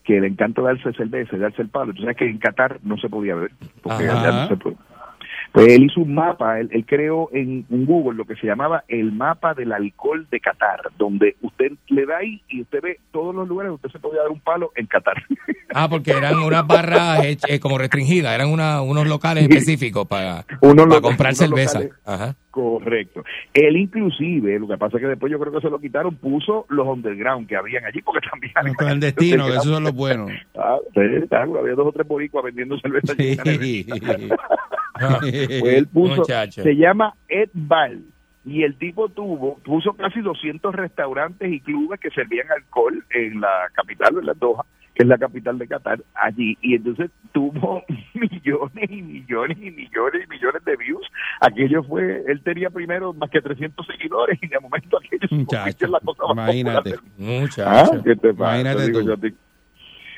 que 0.04 0.20
le 0.20 0.26
encanta 0.26 0.62
darse 0.62 0.92
cerveza 0.92 1.36
darse 1.36 1.62
el 1.62 1.68
palo. 1.68 1.92
Tú 1.92 2.02
sabes 2.02 2.16
que 2.16 2.28
en 2.28 2.38
Qatar 2.38 2.80
no 2.82 2.96
se 2.96 3.08
podía 3.08 3.34
beber, 3.34 3.52
porque 3.82 4.08
allá 4.08 4.32
no 4.32 4.48
se 4.48 4.56
puede. 4.56 4.76
Pues 5.52 5.68
él 5.68 5.84
hizo 5.84 6.00
un 6.00 6.14
mapa, 6.14 6.58
él, 6.60 6.68
él 6.72 6.84
creó 6.86 7.28
en, 7.32 7.66
en 7.70 7.84
Google 7.84 8.16
lo 8.16 8.24
que 8.24 8.36
se 8.36 8.46
llamaba 8.46 8.84
el 8.88 9.12
mapa 9.12 9.52
del 9.52 9.72
alcohol 9.72 10.26
de 10.30 10.40
Qatar, 10.40 10.80
donde 10.96 11.36
usted 11.42 11.72
le 11.88 12.06
da 12.06 12.18
ahí 12.18 12.40
y 12.48 12.62
usted 12.62 12.80
ve 12.82 13.00
todos 13.10 13.34
los 13.34 13.46
lugares 13.46 13.68
donde 13.70 13.86
usted 13.86 13.90
se 13.90 13.98
podía 14.02 14.22
dar 14.22 14.30
un 14.30 14.40
palo 14.40 14.72
en 14.76 14.86
Qatar. 14.86 15.22
Ah, 15.74 15.88
porque 15.88 16.10
eran 16.10 16.38
unas 16.38 16.66
barras 16.66 17.20
hech- 17.20 17.46
eh, 17.48 17.58
como 17.58 17.78
restringidas, 17.78 18.34
eran 18.34 18.50
una- 18.50 18.82
unos 18.82 19.06
locales 19.08 19.44
específicos 19.44 20.06
para, 20.06 20.44
Unos 20.60 20.74
para 20.84 20.96
loca- 20.96 21.00
comprar 21.00 21.34
cerveza. 21.34 21.80
locales. 21.80 22.00
Ajá. 22.04 22.34
Correcto. 22.50 23.24
Él 23.54 23.78
inclusive, 23.78 24.58
lo 24.58 24.68
que 24.68 24.76
pasa 24.76 24.98
es 24.98 25.00
que 25.00 25.06
después 25.08 25.32
yo 25.32 25.38
creo 25.40 25.50
que 25.50 25.62
se 25.62 25.70
lo 25.70 25.78
quitaron, 25.80 26.16
puso 26.16 26.66
los 26.68 26.86
underground 26.86 27.48
que 27.48 27.56
habían 27.56 27.86
allí, 27.86 28.02
porque 28.02 28.20
también... 28.30 28.52
Los 28.64 28.76
clandestinos, 28.76 29.46
que 29.48 29.52
esos 29.56 29.64
son 29.72 29.82
los 29.84 29.94
buenos. 29.94 30.30
Ah, 30.58 30.76
sí, 30.92 31.00
había 31.34 31.74
dos 31.74 31.86
o 31.86 31.92
tres 31.92 32.06
boricuas 32.06 32.44
vendiendo 32.44 32.78
cerveza. 32.78 33.14
nevera. 33.14 33.94
Pues 34.98 35.74
él 35.74 35.86
puso, 35.86 36.16
Muchacho. 36.16 36.62
se 36.62 36.76
llama 36.76 37.14
Ed 37.28 37.50
Bal 37.54 38.02
y 38.44 38.62
el 38.64 38.76
tipo 38.76 39.08
tuvo, 39.08 39.58
puso 39.58 39.92
casi 39.94 40.20
200 40.20 40.74
restaurantes 40.74 41.50
y 41.52 41.60
clubes 41.60 42.00
que 42.00 42.10
servían 42.10 42.50
alcohol 42.50 43.04
en 43.10 43.40
la 43.40 43.68
capital, 43.72 44.16
en 44.18 44.26
la 44.26 44.34
Doha, 44.34 44.64
que 44.94 45.04
es 45.04 45.08
la 45.08 45.16
capital 45.16 45.58
de 45.58 45.68
Qatar, 45.68 46.00
allí, 46.14 46.58
y 46.60 46.74
entonces 46.74 47.10
tuvo 47.32 47.82
millones 48.14 48.90
y 48.90 49.00
millones 49.02 49.58
y 49.58 49.70
millones 49.70 50.22
y 50.26 50.28
millones 50.28 50.64
de 50.64 50.76
views. 50.76 51.06
Aquello 51.40 51.82
fue, 51.84 52.24
él 52.26 52.42
tenía 52.42 52.68
primero 52.68 53.12
más 53.14 53.30
que 53.30 53.40
300 53.40 53.86
seguidores 53.86 54.38
y 54.42 54.48
de 54.48 54.58
momento 54.60 54.98
aquello 54.98 55.28
se 55.28 55.44
convirtió 55.46 55.86
en 55.86 55.92
la 55.92 56.00
cosa 56.00 56.34
más 56.34 56.54
Imagínate. 56.54 56.90
popular 56.96 57.16
del 57.16 57.40
Muchacho. 57.40 57.90
Ah, 57.94 58.00
¿qué 58.04 58.16
te 58.16 58.34
pasa? 58.34 58.60
Imagínate 58.60 58.86
Digo 58.86 59.00
tú. 59.00 59.06
yo 59.06 59.12
a 59.14 59.16
ti. 59.18 59.28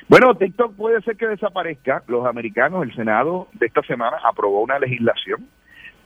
Bueno, 0.09 0.35
TikTok 0.35 0.75
puede 0.75 1.01
ser 1.03 1.17
que 1.17 1.27
desaparezca. 1.27 2.03
Los 2.09 2.27
americanos, 2.27 2.83
el 2.83 2.95
Senado 2.95 3.49
de 3.55 3.67
esta 3.67 3.83
semana 3.83 4.19
aprobó 4.25 4.63
una 4.63 4.79
legislación 4.79 5.47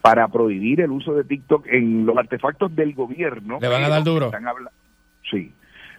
para 0.01 0.27
prohibir 0.29 0.81
el 0.81 0.91
uso 0.91 1.13
de 1.13 1.23
TikTok 1.23 1.67
en 1.67 2.05
los 2.05 2.17
artefactos 2.17 2.73
del 2.75 2.93
gobierno. 2.93 3.59
¿Le 3.61 3.67
van 3.67 3.83
a 3.83 3.89
dar 3.89 4.03
duro? 4.03 4.27
Están 4.27 4.45
sí, 5.29 5.53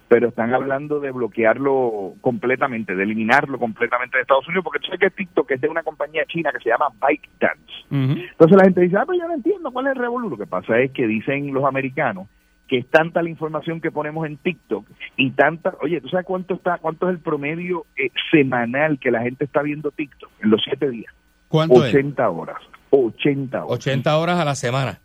pero 0.07 0.29
están 0.29 0.53
hablando 0.53 0.99
de 0.99 1.11
bloquearlo 1.11 2.15
completamente, 2.21 2.95
de 2.95 3.03
eliminarlo 3.03 3.59
completamente 3.59 4.17
de 4.17 4.23
Estados 4.23 4.47
Unidos, 4.47 4.63
porque 4.63 4.79
tú 4.79 4.87
sabes 4.87 4.99
que 4.99 5.09
TikTok 5.11 5.51
es 5.51 5.61
de 5.61 5.69
una 5.69 5.83
compañía 5.83 6.25
china 6.25 6.51
que 6.51 6.59
se 6.59 6.69
llama 6.69 6.87
ByteDance. 6.99 7.85
Entonces 8.31 8.57
la 8.57 8.63
gente 8.63 8.81
dice, 8.81 8.97
ah, 8.97 9.03
pero 9.05 9.19
yo 9.19 9.27
no 9.27 9.35
entiendo 9.35 9.71
cuál 9.71 9.87
es 9.87 9.93
el 9.93 9.99
revolú. 9.99 10.31
Lo 10.31 10.37
que 10.37 10.47
pasa 10.47 10.79
es 10.79 10.91
que 10.91 11.05
dicen 11.05 11.53
los 11.53 11.63
americanos 11.63 12.27
que 12.71 12.77
es 12.77 12.87
tanta 12.87 13.21
la 13.21 13.29
información 13.29 13.81
que 13.81 13.91
ponemos 13.91 14.25
en 14.25 14.37
TikTok 14.37 14.87
y 15.17 15.31
tanta, 15.31 15.75
oye, 15.81 15.99
¿tú 15.99 16.07
sabes 16.07 16.25
cuánto 16.25 16.53
está, 16.53 16.77
cuánto 16.77 17.09
es 17.09 17.15
el 17.15 17.19
promedio 17.19 17.85
eh, 17.97 18.11
semanal 18.31 18.97
que 18.97 19.11
la 19.11 19.23
gente 19.23 19.43
está 19.43 19.61
viendo 19.61 19.91
TikTok 19.91 20.31
en 20.41 20.51
los 20.51 20.61
siete 20.63 20.89
días? 20.89 21.13
¿Cuánto 21.49 21.83
es? 21.83 21.93
80 21.93 22.29
horas. 22.29 22.61
80 22.91 23.65
horas. 23.65 23.77
80 23.77 24.17
horas 24.17 24.39
a 24.39 24.45
la 24.45 24.55
semana. 24.55 25.01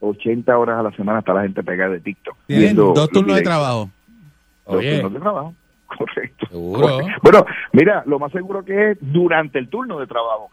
80 0.00 0.58
horas 0.58 0.80
a 0.80 0.82
la 0.82 0.90
semana 0.90 1.20
está 1.20 1.32
la 1.32 1.44
gente 1.44 1.62
pegada 1.62 1.94
de 1.94 2.00
TikTok. 2.00 2.36
Tienen 2.46 2.66
viendo 2.66 2.92
dos 2.92 3.08
turnos 3.08 3.36
de 3.36 3.42
trabajo. 3.42 3.88
Dos 4.66 4.76
Oye. 4.76 4.96
turnos 4.96 5.14
de 5.14 5.20
trabajo. 5.20 5.54
Correcto. 5.86 6.46
Seguro. 6.50 6.98
Bueno, 7.22 7.46
mira, 7.72 8.02
lo 8.04 8.18
más 8.18 8.32
seguro 8.32 8.62
que 8.66 8.90
es 8.90 8.98
durante 9.00 9.58
el 9.58 9.70
turno 9.70 9.98
de 9.98 10.06
trabajo. 10.06 10.50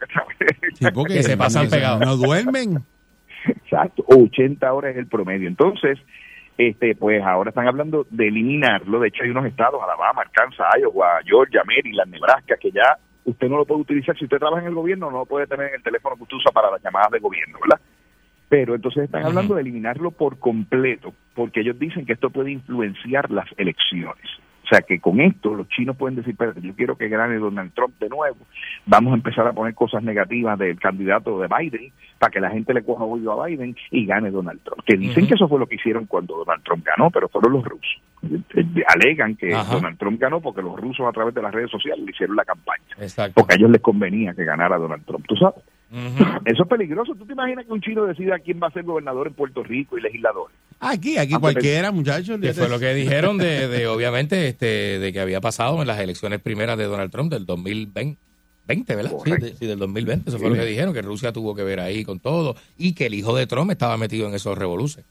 Sí, 0.76 0.86
Que 1.06 1.22
se 1.22 1.36
pasan 1.36 1.68
pegados. 1.68 2.00
No 2.00 2.16
duermen. 2.16 2.82
Exacto, 3.46 4.06
80 4.08 4.72
horas 4.72 4.92
es 4.92 4.98
el 4.98 5.08
promedio. 5.08 5.50
Entonces, 5.50 6.00
este, 6.58 6.96
pues 6.96 7.22
ahora 7.24 7.50
están 7.50 7.68
hablando 7.68 8.06
de 8.10 8.28
eliminarlo. 8.28 9.00
De 9.00 9.10
hecho, 9.10 9.24
hay 9.24 9.30
unos 9.30 9.46
estados, 9.46 9.82
Alabama, 9.84 10.22
Arkansas, 10.22 10.68
Iowa, 10.80 11.20
Georgia, 11.26 11.64
Maryland, 11.66 12.12
Nebraska, 12.12 12.56
que 12.60 12.72
ya 12.72 12.98
usted 13.26 13.50
no 13.50 13.58
lo 13.58 13.66
puede 13.66 13.82
utilizar. 13.82 14.18
Si 14.18 14.26
usted 14.26 14.38
trabaja 14.38 14.62
en 14.62 14.70
el 14.70 14.76
gobierno, 14.76 15.12
no 15.12 15.20
lo 15.20 15.26
puede 15.26 15.48
tener 15.48 15.70
en 15.70 15.76
el 15.76 15.84
teléfono 15.84 16.16
que 16.16 16.24
usted 16.24 16.38
usa 16.38 16.52
para 16.52 16.72
las 16.72 16.82
llamadas 16.82 17.12
de 17.12 17.20
gobierno, 17.20 17.60
¿verdad? 17.62 17.82
Pero 18.48 18.76
entonces 18.76 19.04
están 19.06 19.26
hablando 19.26 19.56
de 19.56 19.62
eliminarlo 19.62 20.12
por 20.12 20.40
completo, 20.40 21.14
porque 21.34 21.62
ellos 21.62 21.80
dicen 21.80 22.06
que 22.06 22.14
esto 22.14 22.30
puede 22.30 22.52
influenciar 22.52 23.32
las 23.32 23.48
elecciones. 23.58 24.26
O 24.66 24.68
sea, 24.68 24.82
que 24.82 25.00
con 25.00 25.22
esto 25.22 25.54
los 25.54 25.68
chinos 25.70 25.96
pueden 25.96 26.16
decir, 26.16 26.32
"Espérate, 26.32 26.60
yo 26.62 26.74
quiero 26.76 26.98
que 26.98 27.08
gane 27.08 27.36
Donald 27.38 27.72
Trump 27.74 27.94
de 28.00 28.10
nuevo, 28.10 28.38
vamos 28.86 29.14
a 29.14 29.16
empezar 29.16 29.48
a 29.48 29.54
poner 29.54 29.76
cosas 29.76 30.02
negativas 30.04 30.58
del 30.58 30.80
candidato 30.80 31.40
de 31.40 31.48
Biden 31.48 31.92
para 32.18 32.32
que 32.32 32.40
la 32.40 32.50
gente 32.50 32.74
le 32.74 32.84
coja 32.84 33.04
oído 33.04 33.32
a 33.42 33.46
Biden 33.48 33.76
y 33.92 34.06
gane 34.06 34.32
Donald 34.32 34.62
Trump. 34.64 34.82
Que 34.86 34.98
dicen 34.98 35.28
que 35.28 35.36
eso 35.36 35.48
fue 35.48 35.60
lo 35.60 35.68
que 35.68 35.76
hicieron 35.76 36.06
cuando 36.08 36.38
Donald 36.38 36.64
Trump 36.64 36.84
ganó, 36.86 37.12
pero 37.12 37.30
fueron 37.30 37.54
los 37.54 37.64
rusos. 37.64 38.02
Eh, 38.24 38.40
eh, 38.56 38.84
Alegan 38.88 39.36
que 39.36 39.54
Ajá. 39.54 39.76
Donald 39.76 39.98
Trump 40.00 40.20
ganó 40.20 40.42
porque 40.42 40.62
los 40.62 40.80
rusos 40.80 41.06
a 41.08 41.12
través 41.12 41.36
de 41.36 41.42
las 41.42 41.54
redes 41.54 41.70
sociales 41.70 42.04
le 42.04 42.12
hicieron 42.12 42.36
la 42.36 42.46
campaña, 42.46 42.84
Exacto. 42.98 43.34
porque 43.36 43.54
a 43.54 43.58
ellos 43.58 43.70
les 43.70 43.82
convenía 43.82 44.34
que 44.34 44.46
ganara 44.46 44.78
Donald 44.78 45.06
Trump. 45.06 45.26
¿Tú 45.28 45.36
sabes? 45.36 45.64
Eso 46.46 46.64
es 46.64 46.70
peligroso. 46.70 47.14
¿Tú 47.16 47.26
te 47.26 47.34
imaginas 47.34 47.66
que 47.66 47.72
un 47.72 47.82
chino 47.82 48.06
decida 48.06 48.40
quién 48.40 48.60
va 48.62 48.68
a 48.68 48.72
ser 48.72 48.84
gobernador 48.84 49.28
en 49.28 49.34
Puerto 49.34 49.64
Rico 49.64 49.98
y 49.98 50.02
legislador? 50.02 50.50
Aquí, 50.80 51.18
aquí 51.18 51.34
Ah, 51.36 51.40
cualquiera, 51.40 51.92
muchachos. 51.92 52.40
Que 52.42 52.54
fue 52.54 52.68
lo 52.70 52.80
que 52.80 52.94
dijeron 52.94 53.38
de, 53.38 53.68
de, 53.68 53.88
obviamente, 53.88 54.48
este, 54.48 55.00
de 55.00 55.14
que 55.14 55.20
había 55.20 55.42
pasado 55.42 55.80
en 55.82 55.88
las 55.88 56.00
elecciones 56.00 56.42
primeras 56.42 56.78
de 56.78 56.86
Donald 56.86 57.12
Trump 57.12 57.32
del 57.32 57.46
2020. 57.46 58.20
20, 58.68 58.96
¿verdad? 58.96 59.12
Sí, 59.24 59.32
de- 59.32 59.54
sí, 59.54 59.68
del 59.68 59.78
2020. 59.78 60.28
Eso 60.30 60.40
fue 60.40 60.50
lo 60.50 60.56
que 60.56 60.66
dijeron, 60.66 60.92
que 60.92 61.04
Rusia 61.04 61.32
tuvo 61.32 61.54
que 61.56 61.64
ver 61.64 61.80
ahí 61.80 62.04
con 62.04 62.20
todo 62.20 62.56
y 62.80 62.96
que 62.96 63.06
el 63.06 63.14
hijo 63.14 63.36
de 63.36 63.46
Trump 63.46 63.70
estaba 63.70 63.96
metido 63.96 64.28
en 64.28 64.34
esos 64.34 64.58
revoluces. 64.58 65.06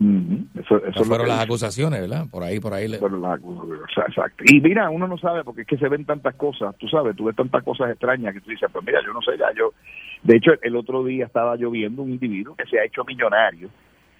Ujú. 0.00 0.44
Eso, 0.60 0.76
eso 0.84 0.98
lo 1.00 1.04
fueron 1.04 1.28
las 1.28 1.40
acusaciones, 1.40 2.00
¿verdad? 2.00 2.26
Por 2.28 2.42
ahí, 2.42 2.58
por 2.58 2.74
ahí. 2.74 2.88
le- 2.88 2.98
Pero 2.98 3.18
la- 3.20 3.38
o 3.40 3.66
sea, 3.94 4.04
exacto. 4.08 4.42
Y 4.48 4.60
mira, 4.60 4.90
uno 4.90 5.06
no 5.06 5.16
sabe 5.16 5.44
porque 5.44 5.60
es 5.62 5.66
que 5.68 5.78
se 5.78 5.88
ven 5.88 6.04
tantas 6.04 6.34
cosas, 6.34 6.74
tú 6.76 6.88
sabes, 6.88 7.14
tú 7.16 7.24
ves 7.26 7.36
tantas 7.36 7.62
cosas 7.62 7.90
extrañas 7.90 8.34
que 8.34 8.40
tú 8.40 8.50
dices, 8.50 8.68
pues 8.72 8.84
mira, 8.84 8.98
yo 9.06 9.12
no 9.12 9.22
sé, 9.22 9.32
ya 9.38 9.46
yo. 9.56 9.72
De 10.22 10.36
hecho, 10.36 10.52
el 10.62 10.76
otro 10.76 11.04
día 11.04 11.26
estaba 11.26 11.56
yo 11.56 11.70
viendo 11.70 12.02
un 12.02 12.10
individuo 12.10 12.54
que 12.56 12.66
se 12.66 12.78
ha 12.78 12.84
hecho 12.84 13.04
millonario 13.04 13.68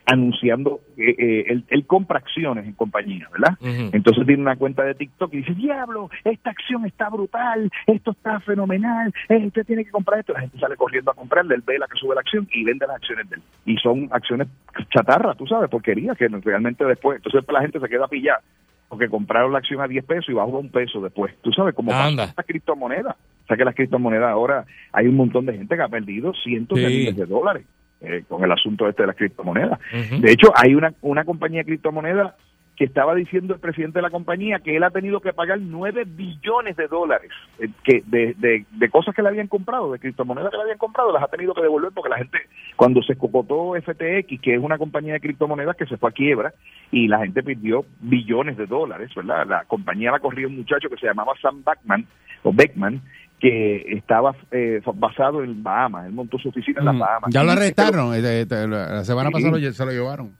anunciando, 0.08 0.80
eh, 0.96 1.14
eh, 1.18 1.44
él, 1.48 1.64
él 1.68 1.84
compra 1.84 2.18
acciones 2.18 2.66
en 2.66 2.72
compañías, 2.72 3.30
¿verdad? 3.30 3.58
Entonces 3.92 4.24
tiene 4.24 4.40
una 4.40 4.56
cuenta 4.56 4.82
de 4.82 4.94
TikTok 4.94 5.34
y 5.34 5.38
dice, 5.38 5.52
diablo, 5.52 6.08
esta 6.24 6.48
acción 6.48 6.86
está 6.86 7.10
brutal, 7.10 7.70
esto 7.86 8.12
está 8.12 8.40
fenomenal, 8.40 9.12
eh, 9.28 9.46
usted 9.46 9.66
tiene 9.66 9.84
que 9.84 9.90
comprar 9.90 10.20
esto. 10.20 10.32
La 10.32 10.40
gente 10.40 10.58
sale 10.58 10.76
corriendo 10.76 11.10
a 11.10 11.14
comprarle, 11.14 11.56
él 11.56 11.62
ve 11.66 11.78
la 11.78 11.86
que 11.86 11.98
sube 11.98 12.14
la 12.14 12.22
acción 12.22 12.48
y 12.50 12.64
vende 12.64 12.86
las 12.86 12.96
acciones 12.96 13.28
de 13.28 13.36
él. 13.36 13.42
Y 13.66 13.76
son 13.76 14.08
acciones 14.10 14.48
chatarra, 14.88 15.34
tú 15.34 15.46
sabes, 15.46 15.68
porquería, 15.68 16.14
que 16.14 16.26
realmente 16.28 16.86
después, 16.86 17.18
entonces 17.18 17.44
la 17.46 17.60
gente 17.60 17.78
se 17.78 17.88
queda 17.88 18.08
pillada 18.08 18.40
porque 18.88 19.08
compraron 19.08 19.52
la 19.52 19.58
acción 19.58 19.80
a 19.80 19.88
10 19.88 20.04
pesos 20.04 20.28
y 20.28 20.32
bajó 20.32 20.56
a 20.56 20.60
un 20.60 20.70
peso 20.70 21.00
después. 21.00 21.34
Tú 21.42 21.52
sabes, 21.52 21.74
pasó 21.74 21.92
Anda. 21.92 22.26
con 22.26 22.34
las 22.36 22.46
criptomonedas. 22.46 23.16
O 23.16 23.46
sea 23.46 23.56
que 23.56 23.64
las 23.64 23.74
criptomonedas 23.74 24.30
ahora 24.30 24.64
hay 24.92 25.06
un 25.06 25.16
montón 25.16 25.46
de 25.46 25.54
gente 25.54 25.76
que 25.76 25.82
ha 25.82 25.88
perdido 25.88 26.32
cientos 26.42 26.78
de 26.78 26.86
miles 26.86 27.16
de 27.16 27.26
dólares 27.26 27.64
eh, 28.00 28.24
con 28.28 28.44
el 28.44 28.52
asunto 28.52 28.88
este 28.88 29.02
de 29.02 29.08
las 29.08 29.16
criptomonedas. 29.16 29.78
De 30.20 30.32
hecho, 30.32 30.52
hay 30.54 30.74
una, 30.74 30.92
una 31.02 31.24
compañía 31.24 31.60
de 31.60 31.66
criptomonedas 31.66 32.34
que 32.78 32.84
estaba 32.84 33.14
diciendo 33.16 33.54
el 33.54 33.60
presidente 33.60 33.98
de 33.98 34.02
la 34.02 34.10
compañía 34.10 34.60
que 34.60 34.76
él 34.76 34.84
ha 34.84 34.90
tenido 34.90 35.20
que 35.20 35.32
pagar 35.32 35.58
9 35.60 36.04
billones 36.06 36.76
de 36.76 36.86
dólares 36.86 37.30
eh, 37.58 37.68
que 37.82 38.02
de, 38.06 38.34
de, 38.38 38.64
de 38.70 38.88
cosas 38.90 39.14
que 39.16 39.22
le 39.22 39.28
habían 39.28 39.48
comprado, 39.48 39.90
de 39.92 39.98
criptomonedas 39.98 40.50
que 40.52 40.56
le 40.56 40.62
habían 40.62 40.78
comprado, 40.78 41.12
las 41.12 41.22
ha 41.24 41.26
tenido 41.26 41.54
que 41.54 41.62
devolver 41.62 41.90
porque 41.92 42.10
la 42.10 42.18
gente, 42.18 42.38
cuando 42.76 43.02
se 43.02 43.16
cocotó 43.16 43.72
FTX, 43.74 44.40
que 44.40 44.54
es 44.54 44.60
una 44.62 44.78
compañía 44.78 45.14
de 45.14 45.20
criptomonedas 45.20 45.76
que 45.76 45.86
se 45.86 45.96
fue 45.96 46.10
a 46.10 46.12
quiebra 46.12 46.54
y 46.92 47.08
la 47.08 47.18
gente 47.18 47.42
perdió 47.42 47.84
billones 48.00 48.56
de 48.56 48.66
dólares, 48.66 49.10
¿verdad? 49.16 49.44
La 49.46 49.64
compañía 49.64 50.12
la 50.12 50.20
corrió 50.20 50.46
un 50.46 50.56
muchacho 50.58 50.88
que 50.88 50.96
se 50.98 51.06
llamaba 51.06 51.32
Sam 51.42 51.64
Backman, 51.64 52.06
o 52.44 52.52
Beckman, 52.52 53.02
que 53.40 53.92
estaba 53.96 54.36
eh, 54.52 54.80
basado 54.94 55.42
en 55.42 55.62
Bahamas, 55.64 56.06
él 56.06 56.12
montó 56.12 56.38
su 56.38 56.48
oficina 56.50 56.78
en 56.78 56.86
las 56.86 56.98
Bahamas. 56.98 57.30
Ya 57.32 57.42
lo 57.42 57.50
arrestaron. 57.50 58.14
eh, 58.14 58.42
eh, 58.42 58.46
La 58.68 59.04
semana 59.04 59.30
Sí. 59.30 59.32
pasada 59.34 59.58
lle- 59.58 59.72
se 59.72 59.84
lo 59.84 59.90
llevaron. 59.90 60.30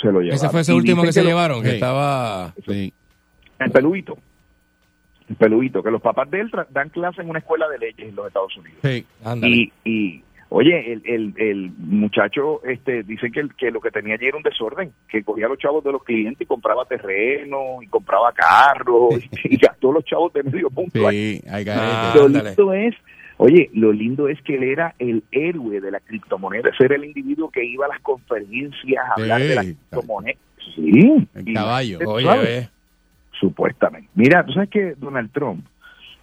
Se 0.00 0.06
lo 0.12 0.20
llevaron. 0.20 0.34
Ese 0.34 0.48
fue 0.50 0.60
ese 0.60 0.72
Y 0.72 0.76
último 0.76 1.02
dicen 1.02 1.08
que 1.08 1.12
se 1.12 1.22
lo- 1.22 1.28
llevaron, 1.28 1.62
que 1.62 1.68
Sí. 1.70 1.74
estaba... 1.74 2.54
Sí. 2.66 2.92
El 3.58 3.70
peluito. 3.70 4.16
El 5.28 5.36
peluito, 5.36 5.82
que 5.82 5.90
los 5.90 6.00
papás 6.00 6.30
de 6.30 6.40
él 6.40 6.50
dan 6.70 6.88
clase 6.90 7.20
en 7.22 7.28
una 7.30 7.38
escuela 7.40 7.68
de 7.68 7.78
leyes 7.78 8.08
en 8.08 8.16
los 8.16 8.26
Estados 8.28 8.56
Unidos. 8.56 8.78
Sí. 8.82 9.04
Y, 9.42 9.72
y 9.84 10.22
Oye, 10.50 10.94
el, 10.94 11.02
el, 11.04 11.34
el 11.36 11.70
muchacho 11.76 12.64
este, 12.64 13.02
dice 13.02 13.30
que, 13.30 13.40
el- 13.40 13.54
que 13.54 13.70
lo 13.70 13.82
que 13.82 13.90
tenía 13.90 14.14
allí 14.14 14.28
era 14.28 14.36
un 14.38 14.42
desorden, 14.42 14.92
que 15.06 15.22
cogía 15.22 15.44
a 15.44 15.50
los 15.50 15.58
chavos 15.58 15.84
de 15.84 15.92
los 15.92 16.02
clientes 16.02 16.40
y 16.40 16.46
compraba 16.46 16.86
terreno 16.86 17.82
y 17.82 17.86
compraba 17.88 18.32
carros 18.32 19.16
y, 19.44 19.56
gastó 19.58 19.92
los 19.92 20.02
chavos 20.06 20.32
de 20.32 20.42
medio 20.44 20.70
punto. 20.70 21.06
ahí. 21.06 21.36
Sí, 21.36 21.44
hay 21.50 21.64
que 21.66 21.70
Ah, 21.70 22.14
es, 22.16 22.94
oye, 23.38 23.70
lo 23.72 23.92
lindo 23.92 24.28
es 24.28 24.40
que 24.42 24.54
él 24.56 24.62
era 24.64 24.94
el 24.98 25.24
héroe 25.32 25.80
de 25.80 25.90
la 25.90 26.00
criptomoneda. 26.00 26.68
Ese 26.70 26.84
era 26.84 26.94
el 26.96 27.04
individuo 27.06 27.50
que 27.50 27.64
iba 27.64 27.86
a 27.86 27.88
las 27.88 28.00
conferencias 28.00 29.02
a 29.08 29.14
hablar 29.20 29.40
de 29.40 29.54
la 29.54 29.62
criptomoneda. 29.62 30.38
Sí. 30.74 31.26
El 31.34 31.54
caballo. 31.54 31.98
Oye. 32.06 32.68
Supuestamente. 33.40 34.08
Mira, 34.14 34.44
tú 34.44 34.52
sabes 34.52 34.68
que 34.68 34.94
Donald 34.96 35.30
Trump 35.32 35.64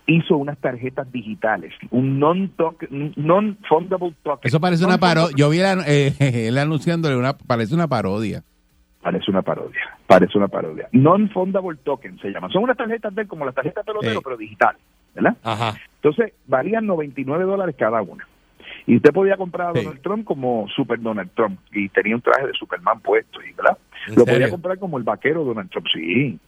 hizo 0.08 0.38
unas 0.38 0.58
tarjetas 0.60 1.12
digitales, 1.12 1.74
un 1.90 2.20
non-fundable 2.20 4.14
token. 4.24 4.48
Eso 4.48 4.60
parece 4.60 4.86
una 4.86 4.98
parodia. 4.98 5.36
Yo 5.36 5.50
vi 5.50 5.60
la- 5.60 5.84
eh, 5.88 6.14
él 6.48 6.58
anunciándole 6.58 7.16
una, 7.16 7.36
parece 7.38 7.74
una 7.74 7.88
parodia. 7.88 8.44
Parece 9.02 9.30
una 9.32 9.44
parodia, 9.44 9.80
parece 10.08 10.38
una 10.38 10.48
parodia. 10.48 10.90
Non-fundable 10.92 11.78
token 11.84 12.18
se 12.20 12.30
llama. 12.32 12.50
Son 12.50 12.64
unas 12.64 12.76
tarjetas 12.76 13.14
de 13.16 13.22
él 13.24 13.28
como 13.28 13.46
las 13.46 13.54
tarjetas 13.56 13.86
de 13.86 13.92
pelotero, 13.92 14.16
Sí. 14.16 14.22
pero 14.24 14.38
digitales, 14.38 14.82
¿verdad? 15.16 15.38
Ajá. 15.44 15.76
Entonces, 15.96 16.34
valían 16.46 16.86
99 16.86 17.44
dólares 17.46 17.76
cada 17.78 18.02
una. 18.02 18.28
Y 18.88 18.98
usted 18.98 19.12
podía 19.12 19.36
comprar 19.38 19.70
a 19.70 19.74
Sí. 19.74 19.84
Donald 19.84 20.02
Trump 20.04 20.26
como 20.26 20.68
Super 20.76 21.00
Donald 21.00 21.32
Trump. 21.34 21.60
Y 21.72 21.90
tenía 21.90 22.16
un 22.16 22.22
traje 22.22 22.46
de 22.48 22.54
Superman 22.54 23.00
puesto, 23.00 23.40
¿verdad? 23.58 23.78
¿En 24.08 24.16
Lo 24.16 24.22
serio? 24.26 24.34
podía 24.36 24.50
comprar 24.52 24.78
como 24.78 24.98
el 25.00 25.04
vaquero 25.04 25.44
Donald 25.44 25.70
Trump, 25.72 25.88
sí. 25.92 26.40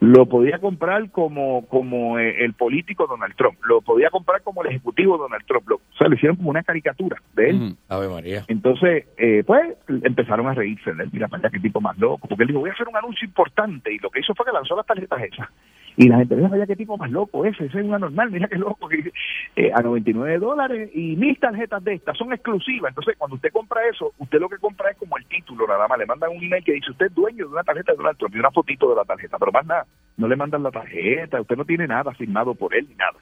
Lo 0.00 0.24
podía 0.26 0.58
comprar 0.58 1.10
como, 1.10 1.66
como 1.66 2.18
eh, 2.18 2.42
el 2.44 2.54
político 2.54 3.06
Donald 3.06 3.34
Trump. 3.36 3.58
Lo 3.66 3.82
podía 3.82 4.08
comprar 4.08 4.40
como 4.42 4.62
el 4.62 4.70
ejecutivo 4.70 5.18
Donald 5.18 5.44
Trump. 5.46 5.68
Lo, 5.68 5.76
o 5.76 5.80
sea, 5.98 6.08
le 6.08 6.16
hicieron 6.16 6.36
como 6.36 6.48
una 6.48 6.62
caricatura 6.62 7.20
de 7.34 7.50
él. 7.50 7.56
Mm. 7.60 7.76
Ave 7.88 8.08
María. 8.08 8.44
Entonces, 8.48 9.06
eh, 9.18 9.42
pues 9.46 9.76
empezaron 10.02 10.46
a 10.48 10.54
reírse 10.54 10.94
de 10.94 11.04
él. 11.04 11.10
Mira, 11.12 11.28
para 11.28 11.50
qué 11.50 11.60
tipo 11.60 11.82
más 11.82 11.98
loco. 11.98 12.26
Porque 12.28 12.44
él 12.44 12.48
dijo, 12.48 12.60
voy 12.60 12.70
a 12.70 12.72
hacer 12.72 12.88
un 12.88 12.96
anuncio 12.96 13.26
importante. 13.26 13.92
Y 13.92 13.98
lo 13.98 14.08
que 14.08 14.20
hizo 14.20 14.34
fue 14.34 14.46
que 14.46 14.52
lanzó 14.52 14.74
las 14.74 14.86
tarjetas 14.86 15.22
esas. 15.22 15.48
Y 15.96 16.08
la 16.08 16.18
gente, 16.18 16.34
mira, 16.36 16.48
vaya, 16.48 16.66
qué 16.66 16.76
tipo 16.76 16.96
más 16.96 17.10
loco 17.10 17.44
ese. 17.44 17.66
Ese 17.66 17.78
es 17.80 17.84
un 17.84 17.92
anormal, 17.94 18.30
mira 18.30 18.48
qué 18.48 18.56
loco. 18.56 18.88
Y, 18.92 19.10
eh, 19.56 19.70
a 19.74 19.82
99 19.82 20.38
dólares. 20.38 20.90
Y 20.94 21.16
mis 21.16 21.38
tarjetas 21.38 21.82
de 21.84 21.94
estas 21.94 22.16
son 22.16 22.32
exclusivas. 22.32 22.90
Entonces, 22.90 23.16
cuando 23.18 23.36
usted 23.36 23.52
compra 23.52 23.80
eso, 23.90 24.12
usted 24.18 24.38
lo 24.38 24.48
que 24.48 24.58
compra 24.58 24.90
es 24.90 24.96
como 24.96 25.18
el 25.18 25.26
título, 25.26 25.66
nada 25.66 25.86
más. 25.88 25.98
Le 25.98 26.06
mandan 26.06 26.30
un 26.30 26.42
email 26.42 26.64
que 26.64 26.72
dice, 26.72 26.90
usted 26.90 27.06
es 27.06 27.14
dueño 27.14 27.46
de 27.46 27.52
una 27.52 27.64
tarjeta 27.64 27.92
de 27.92 27.98
Donald 27.98 28.16
Trump 28.18 28.34
y 28.34 28.38
una 28.38 28.50
fotito 28.50 28.88
de 28.90 28.96
la 28.96 29.04
tarjeta. 29.04 29.36
Pero 29.38 29.52
más 29.52 29.66
nada, 29.66 29.86
no 30.16 30.28
le 30.28 30.36
mandan 30.36 30.62
la 30.62 30.70
tarjeta. 30.70 31.40
Usted 31.40 31.56
no 31.56 31.64
tiene 31.64 31.86
nada 31.86 32.12
firmado 32.14 32.54
por 32.54 32.74
él 32.74 32.86
ni 32.88 32.94
nada. 32.94 33.18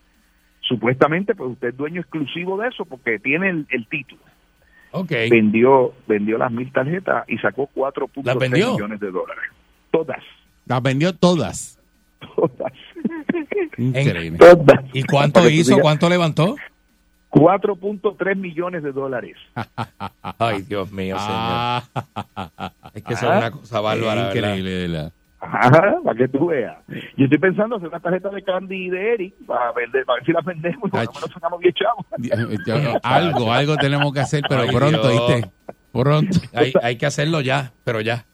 Supuestamente, 0.61 1.35
pues 1.35 1.53
usted 1.53 1.69
es 1.69 1.77
dueño 1.77 2.01
exclusivo 2.01 2.59
de 2.61 2.69
eso 2.69 2.85
porque 2.85 3.19
tiene 3.19 3.49
el- 3.51 3.66
el 3.71 3.87
título 3.89 4.21
Ok. 4.91 5.11
vendió 5.31 5.93
vendió 6.07 6.37
las 6.39 6.51
mil 6.53 6.71
tarjetas 6.73 7.25
y 7.29 7.39
sacó 7.39 7.69
4.3 7.75 8.25
¿Las 8.27 8.39
vendió? 8.39 8.73
millones 8.73 9.01
de 9.01 9.11
dólares. 9.11 9.45
Todas, 9.91 10.23
Las 10.66 10.83
vendió 10.83 11.14
todas. 11.14 11.78
Todas, 12.37 12.73
Increíble. 13.77 14.39
todas. 14.39 14.81
¿Y 14.93 15.03
cuánto 15.05 15.49
hizo? 15.49 15.71
digas, 15.71 15.83
¿Cuánto 15.83 16.09
levantó? 16.09 16.57
4.3 17.31 18.37
millones 18.37 18.83
de 18.83 18.93
dólares. 18.93 19.37
Ay, 20.39 20.62
Dios 20.62 20.91
mío, 20.93 21.16
señor. 21.19 21.29
Ah, 21.37 21.83
Es 22.95 23.03
que 23.03 23.14
eso 23.14 23.31
es 23.31 23.37
una 23.39 23.51
cosa 23.51 23.81
bárbara, 23.81 24.29
increíble, 24.35 24.89
¿verdad? 24.89 25.12
Ajá, 25.41 25.97
para 26.03 26.16
que 26.19 26.27
tú 26.29 26.47
veas. 26.47 26.77
Yo 27.16 27.25
estoy 27.25 27.39
pensando 27.39 27.77
hacer 27.77 27.89
una 27.89 28.01
tarjeta 28.01 28.29
de 28.31 28.43
Candy 28.43 28.87
y 28.87 28.91
de 28.91 29.14
Eric 29.14 29.35
para 29.47 29.71
vender, 29.73 30.05
para 30.05 30.16
ver 30.19 30.27
si 30.27 30.33
las 30.33 30.45
vendemos 30.45 30.81
por 30.91 31.05
lo 31.05 31.12
menos 31.12 31.31
sacamos 31.33 31.61
10 31.61 31.75
chavos. 31.75 32.07
Yo- 32.66 32.99
algo, 33.05 33.53
algo 33.53 33.77
tenemos 33.77 34.12
que 34.12 34.21
hacer, 34.21 34.43
pero 34.49 34.62
Ay, 34.62 34.71
pronto, 34.75 35.09
Dios. 35.09 35.27
¿viste? 35.29 35.51
Pronto. 35.93 36.39
Hay, 36.55 36.73
hay 36.83 36.97
que 36.97 37.07
hacerlo 37.07 37.41
ya, 37.41 37.73
pero 37.85 38.01
ya. 38.01 38.25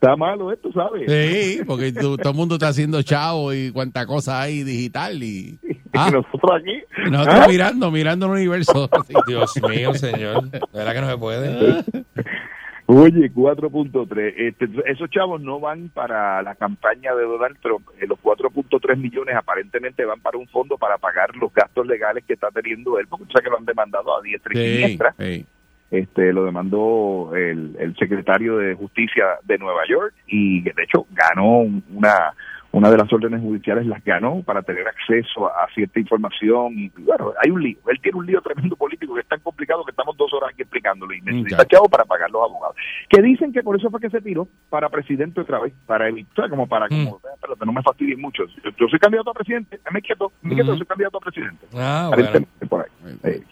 Está 0.00 0.14
malo 0.14 0.52
esto, 0.52 0.70
¿sabes? 0.72 1.10
Sí, 1.10 1.60
porque 1.66 1.90
tú- 1.92 2.16
todo 2.18 2.30
el 2.30 2.36
mundo 2.36 2.56
está 2.56 2.68
haciendo 2.68 3.02
chavo 3.02 3.52
y 3.54 3.70
cuánta 3.72 4.06
cosa 4.06 4.40
hay 4.42 4.62
digital 4.62 5.22
y... 5.22 5.58
Ah, 5.94 6.08
Y 6.08 6.12
nosotros 6.12 6.50
aquí. 6.60 7.10
nosotros 7.10 7.40
¿ah? 7.40 7.46
mirando, 7.48 7.90
mirando 7.90 8.26
el 8.26 8.32
universo. 8.32 8.90
Dios 9.26 9.52
mío, 9.68 9.94
señor. 9.94 10.50
De 10.50 10.60
verdad 10.74 10.92
que 10.94 11.00
no 11.00 11.10
se 11.10 11.16
puede. 11.16 11.84
Oye, 12.88 13.32
4.3. 13.32 14.34
Este, 14.36 14.68
esos 14.86 15.10
chavos 15.10 15.40
no 15.40 15.58
van 15.58 15.88
para 15.88 16.40
la 16.42 16.54
campaña 16.54 17.14
de 17.16 17.24
Donald 17.24 17.56
Trump. 17.60 17.88
Eh, 17.98 18.06
los 18.06 18.18
4.3 18.20 18.96
millones 18.96 19.34
aparentemente 19.34 20.04
van 20.04 20.20
para 20.20 20.38
un 20.38 20.46
fondo 20.48 20.76
para 20.78 20.96
pagar 20.98 21.34
los 21.36 21.52
gastos 21.52 21.84
legales 21.86 22.22
que 22.24 22.34
está 22.34 22.48
teniendo 22.52 22.98
él, 23.00 23.06
porque 23.08 23.24
tú 23.24 23.32
sabes 23.32 23.44
que 23.44 23.50
lo 23.50 23.58
han 23.58 23.64
demandado 23.64 24.16
a 24.16 24.22
diestra 24.22 24.52
y 24.54 24.56
Sí, 24.56 24.74
siniestra. 24.82 25.14
sí. 25.18 25.46
Este, 25.90 26.32
lo 26.32 26.44
demandó 26.44 27.30
el, 27.36 27.76
el 27.78 27.94
secretario 27.96 28.56
de 28.58 28.74
Justicia 28.74 29.24
de 29.44 29.56
Nueva 29.58 29.82
York 29.88 30.14
y 30.26 30.62
de 30.62 30.72
hecho 30.82 31.06
ganó 31.12 31.58
un- 31.60 31.84
una 31.94 32.32
una 32.72 32.90
de 32.90 32.98
las 32.98 33.10
órdenes 33.10 33.40
judiciales 33.40 33.86
las 33.86 34.04
ganó 34.04 34.42
para 34.42 34.60
tener 34.60 34.86
acceso 34.86 35.46
a 35.46 35.66
cierta 35.74 35.98
información 35.98 36.74
y 36.76 36.90
bueno, 36.98 37.32
hay 37.42 37.50
un 37.50 37.62
lío, 37.62 37.78
él 37.88 37.98
tiene 38.02 38.18
un 38.18 38.26
lío 38.26 38.42
tremendo 38.42 38.76
político 38.76 39.14
que 39.14 39.20
es 39.22 39.26
tan 39.28 39.40
complicado 39.40 39.82
que 39.82 39.92
estamos 39.92 40.14
dos 40.18 40.30
horas 40.34 40.50
aquí 40.52 40.60
explicándolo 40.60 41.14
y 41.14 41.22
necesita 41.22 41.62
Ok. 41.62 41.68
chavo 41.70 41.88
para 41.88 42.04
pagar 42.04 42.30
los 42.30 42.42
abogados. 42.42 42.76
Que 43.08 43.22
dicen 43.22 43.50
que 43.52 43.62
por 43.62 43.76
eso 43.76 43.88
fue 43.90 43.98
que 44.00 44.10
se 44.10 44.20
tiró 44.20 44.46
para 44.68 44.90
presidente 44.90 45.40
otra 45.40 45.58
vez, 45.60 45.72
para 45.86 46.06
evitar, 46.08 46.50
como 46.50 46.66
para, 46.66 46.88
como, 46.88 47.12
Mm. 47.12 47.14
"Eh, 47.14 47.36
pero 47.40 47.56
que 47.56 47.64
no 47.64 47.72
me 47.72 47.82
fastidien 47.82 48.20
mucho. 48.20 48.42
Yo, 48.62 48.70
yo 48.78 48.88
soy 48.88 48.98
candidato 48.98 49.30
a 49.30 49.34
presidente, 49.34 49.80
me 49.90 50.02
quieto, 50.02 50.32
me 50.42 50.54
quieto, 50.54 50.70
Ujú. 50.72 50.78
soy 50.78 50.86
candidato 50.86 51.16
a 51.16 51.20
presidente. 51.20 51.66
Ah, 51.74 52.10
bueno. 52.14 52.46
Por 52.68 52.82
ahí. 52.82 52.90
Eh, 53.24 53.42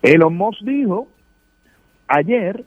Elon 0.00 0.34
Musk 0.34 0.62
dijo 0.62 1.08
ayer, 2.18 2.64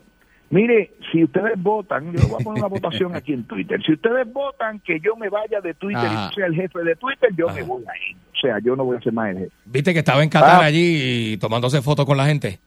mire, 0.49 0.91
si 1.11 1.23
ustedes 1.23 1.53
votan, 1.61 2.11
yo 2.13 2.27
voy 2.27 2.37
a 2.41 2.43
poner 2.43 2.63
una 2.63 2.67
votación 2.69 3.15
aquí 3.15 3.33
en 3.33 3.43
Twitter, 3.45 3.81
si 3.85 3.93
ustedes 3.93 4.31
votan 4.31 4.79
que 4.79 4.99
yo 4.99 5.15
me 5.15 5.29
vaya 5.29 5.61
de 5.61 5.73
Twitter 5.73 6.05
Ajá. 6.05 6.29
y 6.31 6.35
sea 6.35 6.45
el 6.47 6.55
jefe 6.55 6.79
de 6.83 6.95
Twitter, 6.95 7.29
yo 7.37 7.47
Ajá. 7.49 7.55
me 7.57 7.63
voy 7.63 7.83
a 7.83 8.09
ir. 8.09 8.15
O 8.33 8.37
sea, 8.37 8.59
yo 8.59 8.75
no 8.75 8.83
voy 8.85 8.97
a 8.97 9.01
ser 9.01 9.13
más 9.13 9.29
el 9.31 9.37
jefe. 9.39 9.51
¿Viste 9.65 9.93
que 9.93 9.99
estaba 9.99 10.23
en 10.23 10.29
Qatar 10.29 10.61
Ah. 10.63 10.65
allí 10.65 11.37
tomándose 11.37 11.81
fotos 11.81 12.05
con 12.05 12.17
la 12.17 12.25
gente? 12.25 12.59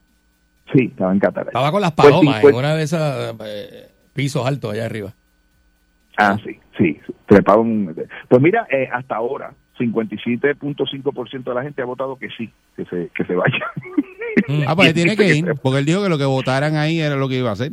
Sí, 0.73 0.85
estaba 0.85 1.11
en 1.11 1.19
Qatar. 1.19 1.47
Estaba 1.47 1.71
con 1.71 1.81
las 1.81 1.91
Pues 1.93 2.07
sí, 2.07 2.11
palomas 2.13 2.41
pues- 2.41 2.53
en 2.53 2.59
una 2.59 2.75
de 2.75 2.83
esas 2.83 3.35
eh, 3.45 3.89
pisos 4.13 4.45
altos 4.45 4.73
allá 4.73 4.85
arriba. 4.85 5.13
Ah, 6.17 6.37
sí, 6.43 6.59
sí, 6.77 6.99
trepado 7.27 7.61
en- 7.61 7.95
Pues 8.27 8.41
mira, 8.41 8.67
eh, 8.69 8.89
hasta 8.91 9.15
ahora, 9.15 9.53
57.5% 9.79 11.43
de 11.43 11.53
la 11.53 11.63
gente 11.63 11.81
ha 11.81 11.85
votado 11.85 12.17
que 12.17 12.29
sí, 12.37 12.51
que 12.75 12.85
se, 12.85 13.09
que 13.15 13.23
se 13.25 13.35
vaya. 13.35 13.65
Ah, 14.67 14.75
pues 14.75 14.93
tiene 14.93 15.17
que 15.17 15.35
ir, 15.35 15.53
porque 15.61 15.79
él 15.79 15.85
dijo 15.85 16.01
que 16.03 16.09
lo 16.09 16.17
que 16.17 16.25
votaran 16.25 16.75
ahí 16.75 16.99
era 17.01 17.15
lo 17.15 17.27
que 17.27 17.37
iba 17.39 17.49
a 17.49 17.53
hacer. 17.53 17.71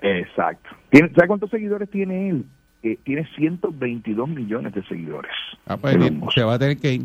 Exacto. 0.00 0.70
¿Tiene- 0.90 1.08
¿Sabe 1.14 1.26
cuántos 1.26 1.50
seguidores 1.50 1.90
tiene 1.90 2.28
él? 2.30 2.44
Eh, 2.82 2.98
tiene 3.02 3.26
122 3.36 4.28
millones 4.28 4.72
de 4.74 4.82
seguidores. 4.84 5.32
Ah, 5.66 5.76
pues 5.76 5.96
bien, 5.98 6.20
se 6.34 6.42
va 6.44 6.54
a 6.54 6.58
tener 6.58 6.76
que 6.78 6.92
ir. 6.94 7.02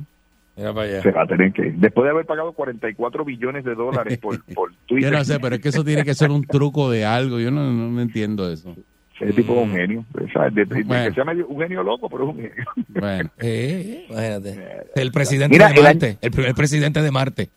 Mira 0.55 0.73
para 0.73 0.85
allá. 0.87 1.01
Se 1.01 1.11
va 1.11 1.23
a 1.23 1.25
tener 1.27 1.51
que 1.53 1.67
ir. 1.67 1.73
Después 1.75 2.03
de 2.05 2.11
haber 2.11 2.25
pagado 2.25 2.51
44 2.51 3.25
billones 3.25 3.63
de 3.63 3.73
dólares 3.73 4.17
por, 4.21 4.43
por 4.53 4.71
Twitter. 4.85 5.11
Yo 5.11 5.17
no 5.17 5.23
sé, 5.23 5.39
pero 5.39 5.55
es 5.55 5.61
que 5.61 5.69
eso 5.69 5.83
tiene 5.83 6.03
que 6.03 6.13
ser 6.13 6.29
un 6.29 6.43
truco 6.45 6.91
de 6.91 7.05
algo. 7.05 7.39
Yo 7.39 7.49
no, 7.49 7.71
no, 7.71 7.89
no 7.89 8.01
entiendo 8.01 8.51
eso. 8.51 8.75
Ese 9.21 9.33
tipo 9.33 9.53
es 9.53 9.59
un 9.59 9.71
genio. 9.71 10.05
¿sabes? 10.33 10.53
De- 10.55 10.65
de- 10.65 10.83
que 10.83 11.13
sea 11.13 11.23
medio- 11.23 11.47
un 11.47 11.61
genio 11.61 11.83
loco, 11.83 12.09
pero 12.09 12.23
es 12.23 12.29
un 12.29 12.41
genio. 12.41 12.65
Bueno, 12.89 13.29
Eh, 13.39 14.05
imagínate. 14.09 14.83
El 14.95 15.11
presidente 15.11 15.53
Mira, 15.55 15.69
de 15.69 15.75
el 15.75 15.83
Marte. 15.83 16.17
El 16.21 16.31
primer 16.31 16.53
presidente 16.55 17.01
de 17.01 17.11
Marte. 17.11 17.49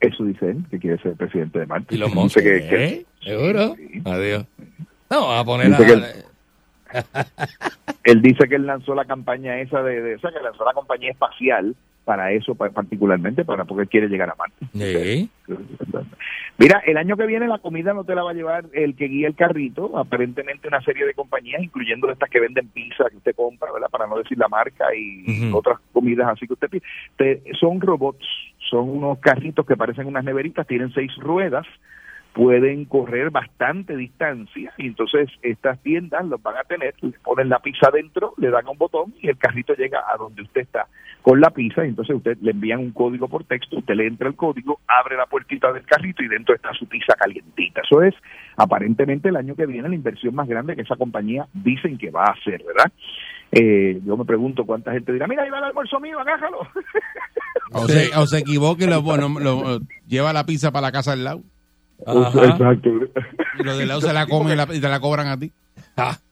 Eso 0.00 0.24
dice 0.24 0.50
él, 0.50 0.64
que 0.70 0.78
quiere 0.78 0.98
ser 1.02 1.14
presidente 1.14 1.58
de 1.60 1.66
Marte. 1.66 1.94
Y 1.94 1.98
los 1.98 2.12
monstruos. 2.14 2.44
que- 2.48 2.68
que- 2.68 2.84
¿Eh? 2.84 3.06
¿Seguro? 3.22 3.74
Sí. 3.76 4.02
Adiós. 4.04 4.46
No, 5.10 5.32
a 5.32 5.44
poner 5.44 5.68
Dice 5.68 5.82
a... 5.82 5.86
que 5.86 5.92
él- 5.92 6.04
Él 8.04 8.20
dice 8.22 8.48
que 8.48 8.56
él 8.56 8.66
lanzó 8.66 8.94
la 8.94 9.04
campaña 9.04 9.58
esa 9.60 9.82
de, 9.82 10.02
de- 10.02 10.14
o 10.16 10.18
sea, 10.18 10.30
que 10.30 10.40
lanzó 10.42 10.64
la 10.64 10.72
compañía 10.72 11.10
espacial 11.10 11.74
para 12.04 12.32
eso, 12.32 12.54
pa- 12.54 12.70
particularmente, 12.70 13.44
para 13.44 13.64
porque 13.64 13.82
él 13.82 13.88
quiere 13.88 14.08
llegar 14.08 14.30
a 14.30 14.34
Marte. 14.34 14.66
Sí. 14.72 15.30
Mira, 16.58 16.82
el 16.86 16.96
año 16.96 17.16
que 17.16 17.26
viene 17.26 17.48
la 17.48 17.58
comida 17.58 17.92
no 17.94 18.04
te 18.04 18.14
la 18.14 18.22
va 18.22 18.30
a 18.30 18.34
llevar 18.34 18.64
el 18.72 18.94
que 18.94 19.06
guía 19.08 19.26
el 19.28 19.34
carrito, 19.34 19.98
aparentemente 19.98 20.68
una 20.68 20.80
serie 20.82 21.06
de 21.06 21.14
compañías, 21.14 21.62
incluyendo 21.62 22.10
estas 22.10 22.28
que 22.30 22.40
venden 22.40 22.68
pizza 22.68 23.04
que 23.10 23.16
usted 23.16 23.34
compra, 23.34 23.72
¿verdad? 23.72 23.88
Para 23.90 24.06
no 24.06 24.18
decir 24.18 24.38
la 24.38 24.48
marca 24.48 24.86
y 24.94 25.50
otras 25.52 25.78
comidas 25.92 26.28
así 26.30 26.46
que 26.46 26.52
usted 26.52 26.68
pide. 26.68 26.82
Te- 27.16 27.42
son 27.58 27.80
robots, 27.80 28.24
son 28.70 28.88
unos 28.88 29.18
carritos 29.18 29.66
que 29.66 29.76
parecen 29.76 30.06
unas 30.06 30.24
neveritas, 30.24 30.66
tienen 30.66 30.92
seis 30.92 31.10
ruedas, 31.16 31.66
pueden 32.32 32.86
correr 32.86 33.30
bastante 33.30 33.96
distancia 33.96 34.72
y 34.78 34.86
entonces 34.86 35.28
estas 35.42 35.78
tiendas 35.82 36.24
los 36.26 36.42
van 36.42 36.56
a 36.56 36.64
tener, 36.64 36.94
le 37.02 37.12
ponen 37.22 37.48
la 37.50 37.58
pizza 37.58 37.90
dentro, 37.92 38.32
le 38.38 38.50
dan 38.50 38.66
un 38.68 38.78
botón 38.78 39.14
y 39.20 39.28
el 39.28 39.36
carrito 39.36 39.74
llega 39.74 40.00
a 40.12 40.16
donde 40.16 40.42
usted 40.42 40.62
está 40.62 40.86
con 41.20 41.40
la 41.40 41.50
pizza 41.50 41.84
y 41.84 41.88
entonces 41.90 42.16
usted 42.16 42.38
le 42.40 42.50
envían 42.52 42.80
un 42.80 42.90
código 42.92 43.28
por 43.28 43.44
texto, 43.44 43.78
usted 43.78 43.94
le 43.94 44.06
entra 44.06 44.28
el 44.28 44.34
código, 44.34 44.80
abre 44.88 45.16
la 45.16 45.26
puertita 45.26 45.72
del 45.72 45.84
carrito 45.84 46.22
y 46.22 46.28
dentro 46.28 46.54
está 46.54 46.72
su 46.72 46.86
pizza 46.86 47.14
calientita. 47.14 47.82
Eso 47.84 48.02
es 48.02 48.14
aparentemente 48.56 49.28
el 49.28 49.36
año 49.36 49.54
que 49.54 49.66
viene 49.66 49.88
la 49.88 49.94
inversión 49.94 50.34
más 50.34 50.48
grande 50.48 50.74
que 50.74 50.82
esa 50.82 50.96
compañía 50.96 51.46
dicen 51.52 51.96
que 51.98 52.10
va 52.10 52.24
a 52.24 52.32
hacer, 52.32 52.62
¿verdad? 52.66 52.90
Eh, 53.52 54.00
yo 54.04 54.16
me 54.16 54.24
pregunto 54.24 54.64
cuánta 54.64 54.92
gente 54.92 55.12
dirá, 55.12 55.26
mira, 55.26 55.42
ahí 55.42 55.50
va 55.50 55.58
el 55.58 55.64
almuerzo 55.64 56.00
mío, 56.00 56.18
agájalo. 56.18 56.60
o, 57.72 57.86
se, 57.86 58.10
o 58.16 58.26
se 58.26 58.40
y 58.46 58.54
lo, 58.56 59.28
lo- 59.38 59.80
lleva 60.08 60.32
la 60.32 60.44
pizza 60.44 60.72
para 60.72 60.86
la 60.88 60.92
casa 60.92 61.12
al 61.12 61.22
lado. 61.24 61.42
Ajá. 62.06 62.44
Exacto. 62.46 62.88
Y 63.58 63.62
los 63.62 63.78
de 63.78 63.86
lado 63.86 64.00
se 64.00 64.12
la 64.12 64.26
comen 64.26 64.52
y 64.54 64.56
la- 64.56 64.66
te 64.66 64.80
la 64.80 65.00
cobran 65.00 65.28
a 65.28 65.38
ti. 65.38 65.50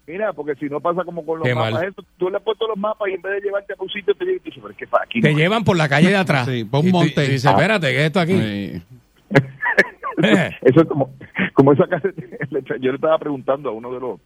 Mira, 0.07 0.33
porque 0.33 0.55
si 0.57 0.67
no 0.69 0.81
pasa 0.81 1.05
como 1.05 1.25
con 1.25 1.39
los 1.39 1.47
Qué 1.47 1.55
mapas, 1.55 1.83
eso, 1.85 2.03
tú 2.19 2.29
le 2.31 2.39
has 2.39 2.43
puesto 2.43 2.67
los 2.67 2.77
mapas 2.77 3.09
y 3.09 3.13
en 3.15 3.23
vez 3.23 3.35
de 3.35 3.41
llevarte 3.43 3.75
a 3.75 3.83
un 3.83 3.89
sitio 3.91 4.13
te 4.15 4.25
llevan 4.25 4.41
pero 4.43 4.71
es 4.71 4.77
que 4.77 4.87
para 4.89 5.05
aquí 5.05 5.21
Te 5.21 5.31
no 5.33 5.39
llevan 5.39 5.63
por 5.65 5.77
la 5.77 5.89
calle 5.89 6.09
de 6.09 6.17
atrás. 6.17 6.47
Sí, 6.47 6.65
por 6.65 6.85
un 6.85 6.91
monte. 6.91 7.25
y 7.25 7.29
dices, 7.31 7.47
Ah. 7.47 7.51
espérate, 7.53 7.87
¿qué 7.93 8.01
es 8.01 8.07
esto 8.07 8.21
aquí? 8.21 8.33
Sí. 8.33 8.83
Eso 10.63 10.81
es 10.83 10.89
como, 10.89 11.15
como 11.55 11.73
esa 11.73 11.87
carretera. 11.87 12.37
Yo 12.81 12.91
le 12.91 12.95
estaba 12.97 13.19
preguntando 13.19 13.69
a 13.71 13.73
uno 13.73 13.93
de 13.93 14.01
los 14.01 14.21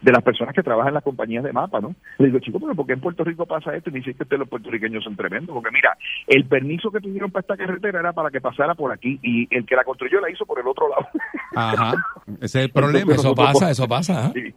de 0.00 0.12
las 0.12 0.22
personas 0.22 0.54
que 0.54 0.62
trabajan 0.62 0.88
en 0.88 0.94
las 0.94 1.04
compañías 1.04 1.44
de 1.44 1.52
mapa, 1.52 1.80
¿no? 1.80 1.94
Le 2.18 2.26
digo, 2.26 2.38
chico, 2.38 2.58
pero 2.58 2.74
¿por 2.74 2.86
qué 2.86 2.94
en 2.94 3.00
Puerto 3.00 3.24
Rico 3.24 3.46
pasa 3.46 3.74
esto? 3.76 3.90
Y 3.90 3.92
me 3.92 3.98
dice 3.98 4.14
que 4.14 4.22
ustedes 4.22 4.40
los 4.40 4.48
puertorriqueños 4.48 5.04
son 5.04 5.16
tremendos. 5.16 5.54
Porque 5.54 5.70
mira, 5.70 5.96
el 6.26 6.46
permiso 6.46 6.90
que 6.90 7.00
tuvieron 7.00 7.30
para 7.30 7.40
esta 7.40 7.56
carretera 7.56 8.00
era 8.00 8.12
para 8.12 8.30
que 8.30 8.40
pasara 8.40 8.74
por 8.74 8.92
aquí 8.92 9.18
y 9.22 9.46
el 9.54 9.66
que 9.66 9.76
la 9.76 9.84
construyó 9.84 10.20
la 10.20 10.30
hizo 10.30 10.46
por 10.46 10.58
el 10.58 10.66
otro 10.66 10.88
lado. 10.88 11.06
Ajá. 11.54 11.92
Ese 12.40 12.60
es 12.60 12.64
el 12.66 12.70
problema. 12.70 13.14
Eso 13.14 13.34
pasa, 13.34 13.70
eso 13.70 13.86
pasa. 13.88 14.26
¿ah? 14.26 14.32
Sí. 14.40 14.54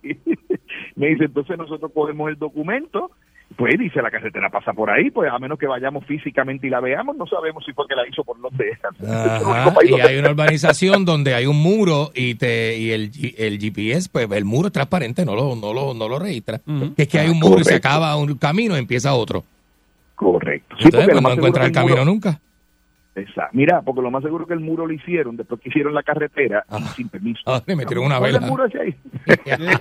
Me 0.96 1.08
dice, 1.08 1.26
entonces 1.26 1.58
nosotros 1.58 1.92
cogemos 1.94 2.30
el 2.30 2.38
documento, 2.38 3.12
pues 3.56 3.78
dice 3.78 4.02
la 4.02 4.10
carretera 4.12 4.50
pasa 4.50 4.74
por 4.74 4.90
ahí, 4.90 5.10
pues 5.12 5.32
a 5.32 5.38
menos 5.40 5.58
que 5.60 5.68
vayamos 5.68 6.06
físicamente 6.06 6.68
y 6.68 6.70
la 6.70 6.80
veamos, 6.80 7.16
no 7.18 7.26
sabemos 7.28 7.64
si 7.66 7.74
fue 7.74 7.86
que 7.88 7.96
la 7.96 8.08
hizo 8.08 8.24
por 8.24 8.40
los 8.40 8.52
de 8.58 8.72
Ajá, 9.08 9.74
y 9.86 9.94
hay 10.00 10.18
una 10.18 10.32
urbanización 10.32 11.06
donde 11.06 11.34
hay 11.36 11.46
un 11.46 11.62
muro 11.62 12.12
y 12.16 12.36
te 12.36 12.78
y 12.78 12.92
el, 12.92 13.12
G- 13.12 13.36
el 13.38 13.60
GPS, 13.60 14.10
pues 14.12 14.32
el 14.32 14.46
muro 14.46 14.68
es 14.68 14.74
transparente, 14.74 15.26
no 15.26 15.36
lo, 15.36 15.56
no 15.56 15.74
lo, 15.74 15.94
no 15.94 16.08
lo 16.10 16.20
registra. 16.20 16.60
Que 16.96 17.04
es 17.04 17.08
que 17.08 17.20
hay 17.20 17.30
un 17.30 17.40
muro 17.40 17.60
y 17.62 17.64
se 17.64 17.76
acaba 17.76 18.16
un 18.16 18.36
camino 18.38 18.76
y 18.76 18.80
empieza 18.80 19.14
otro. 19.14 19.44
Correcto. 20.16 20.76
Sí, 20.80 20.86
Entonces, 20.86 21.10
porque 21.10 21.16
lo 21.16 21.22
pues, 21.22 21.22
no 21.22 21.22
más 21.22 21.32
seguro 21.36 21.48
encuentra 21.48 21.66
el 21.66 21.72
camino 21.72 21.96
muro- 21.98 22.06
nunca. 22.06 22.40
Exacto. 23.16 23.52
Mira, 23.54 23.82
porque 23.82 24.02
lo 24.02 24.10
más 24.10 24.24
seguro 24.24 24.48
que 24.48 24.54
el 24.56 24.60
muro 24.60 24.88
lo 24.88 24.94
hicieron 24.94 25.38
después 25.38 25.62
que 25.62 25.70
hicieron 25.70 25.94
la 25.94 26.02
carretera 26.02 26.66
y 26.80 26.84
sin 26.96 27.10
permiso. 27.10 27.42
Ah, 27.46 27.62
le 27.66 27.76
metieron 27.76 28.06
una 28.06 28.20
vela. 28.20 28.40
el 28.40 28.46
muro 28.46 28.64
hacia 28.66 28.82
ahí. 28.82 28.96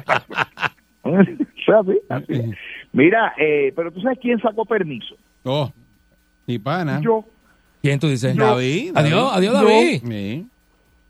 ¿Sabes? 1.66 1.98
Así. 2.08 2.52
Mira, 2.92 3.32
eh, 3.38 3.72
pero 3.74 3.90
tú 3.90 4.00
sabes 4.00 4.18
quién 4.20 4.38
sacó 4.40 4.64
permiso. 4.64 5.14
Oh, 5.44 5.70
mi 6.46 6.58
pana. 6.58 7.00
Yo. 7.02 7.24
¿Quién 7.82 7.98
tú 7.98 8.08
dices? 8.08 8.36
David. 8.36 8.92
Adiós, 8.94 9.30
adiós, 9.32 9.54
David. 9.54 10.02
Sí. 10.06 10.46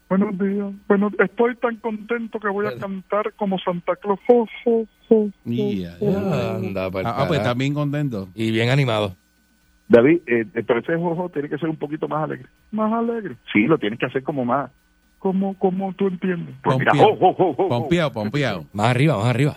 Buenos 0.09 0.39
días. 0.39 0.73
Bueno, 0.89 1.11
estoy 1.19 1.57
tan 1.57 1.77
contento 1.77 2.39
que 2.39 2.49
voy 2.49 2.67
a 2.67 2.77
cantar 2.77 3.33
como 3.35 3.59
Santa 3.59 3.97
Claus. 3.97 4.21
Jo, 4.27 4.47
jo, 4.65 4.85
jo, 5.09 5.29
jo, 5.47 5.53
ya. 5.73 5.97
Anda, 6.57 6.87
Ah, 7.05 7.15
ah, 7.19 7.25
pues 7.27 7.41
está 7.41 7.55
bien 7.55 7.73
contento. 7.75 8.29
Y 8.35 8.51
bien 8.51 8.69
animado. 8.69 9.17
David, 9.89 10.21
eh, 10.27 10.45
pero 10.67 10.81
ese 10.81 10.97
jojo 10.97 11.29
tiene 11.31 11.49
que 11.49 11.59
ser 11.59 11.69
un 11.69 11.77
poquito 11.77 12.09
más 12.09 12.25
alegre. 12.25 12.47
Más 12.71 12.93
alegre. 12.93 13.37
Sí, 13.53 13.67
lo 13.67 13.79
tienes 13.79 13.99
que 13.99 14.07
hacer 14.07 14.23
como 14.23 14.45
más. 14.45 14.71
como 15.19 15.55
como 15.59 15.93
tú 15.95 16.09
entiendes? 16.09 16.55
Pues 16.63 16.79
mira, 16.79 16.93
Pompeado. 16.93 18.13
pompeado. 18.13 18.65
Más 18.73 18.87
arriba, 18.89 19.17
más 19.19 19.27
arriba. 19.27 19.57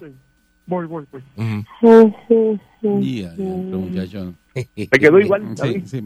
Voy, 0.68 0.86
voy, 0.88 1.06
voy. 1.12 1.22
Ya, 1.38 1.44
ya, 1.44 2.14
jo. 2.22 2.60
este 2.82 3.78
muchacho. 3.78 4.34
Te 4.54 5.00
quedó 5.00 5.20
igual, 5.20 5.44
Sí, 5.58 5.82
sí. 5.86 6.02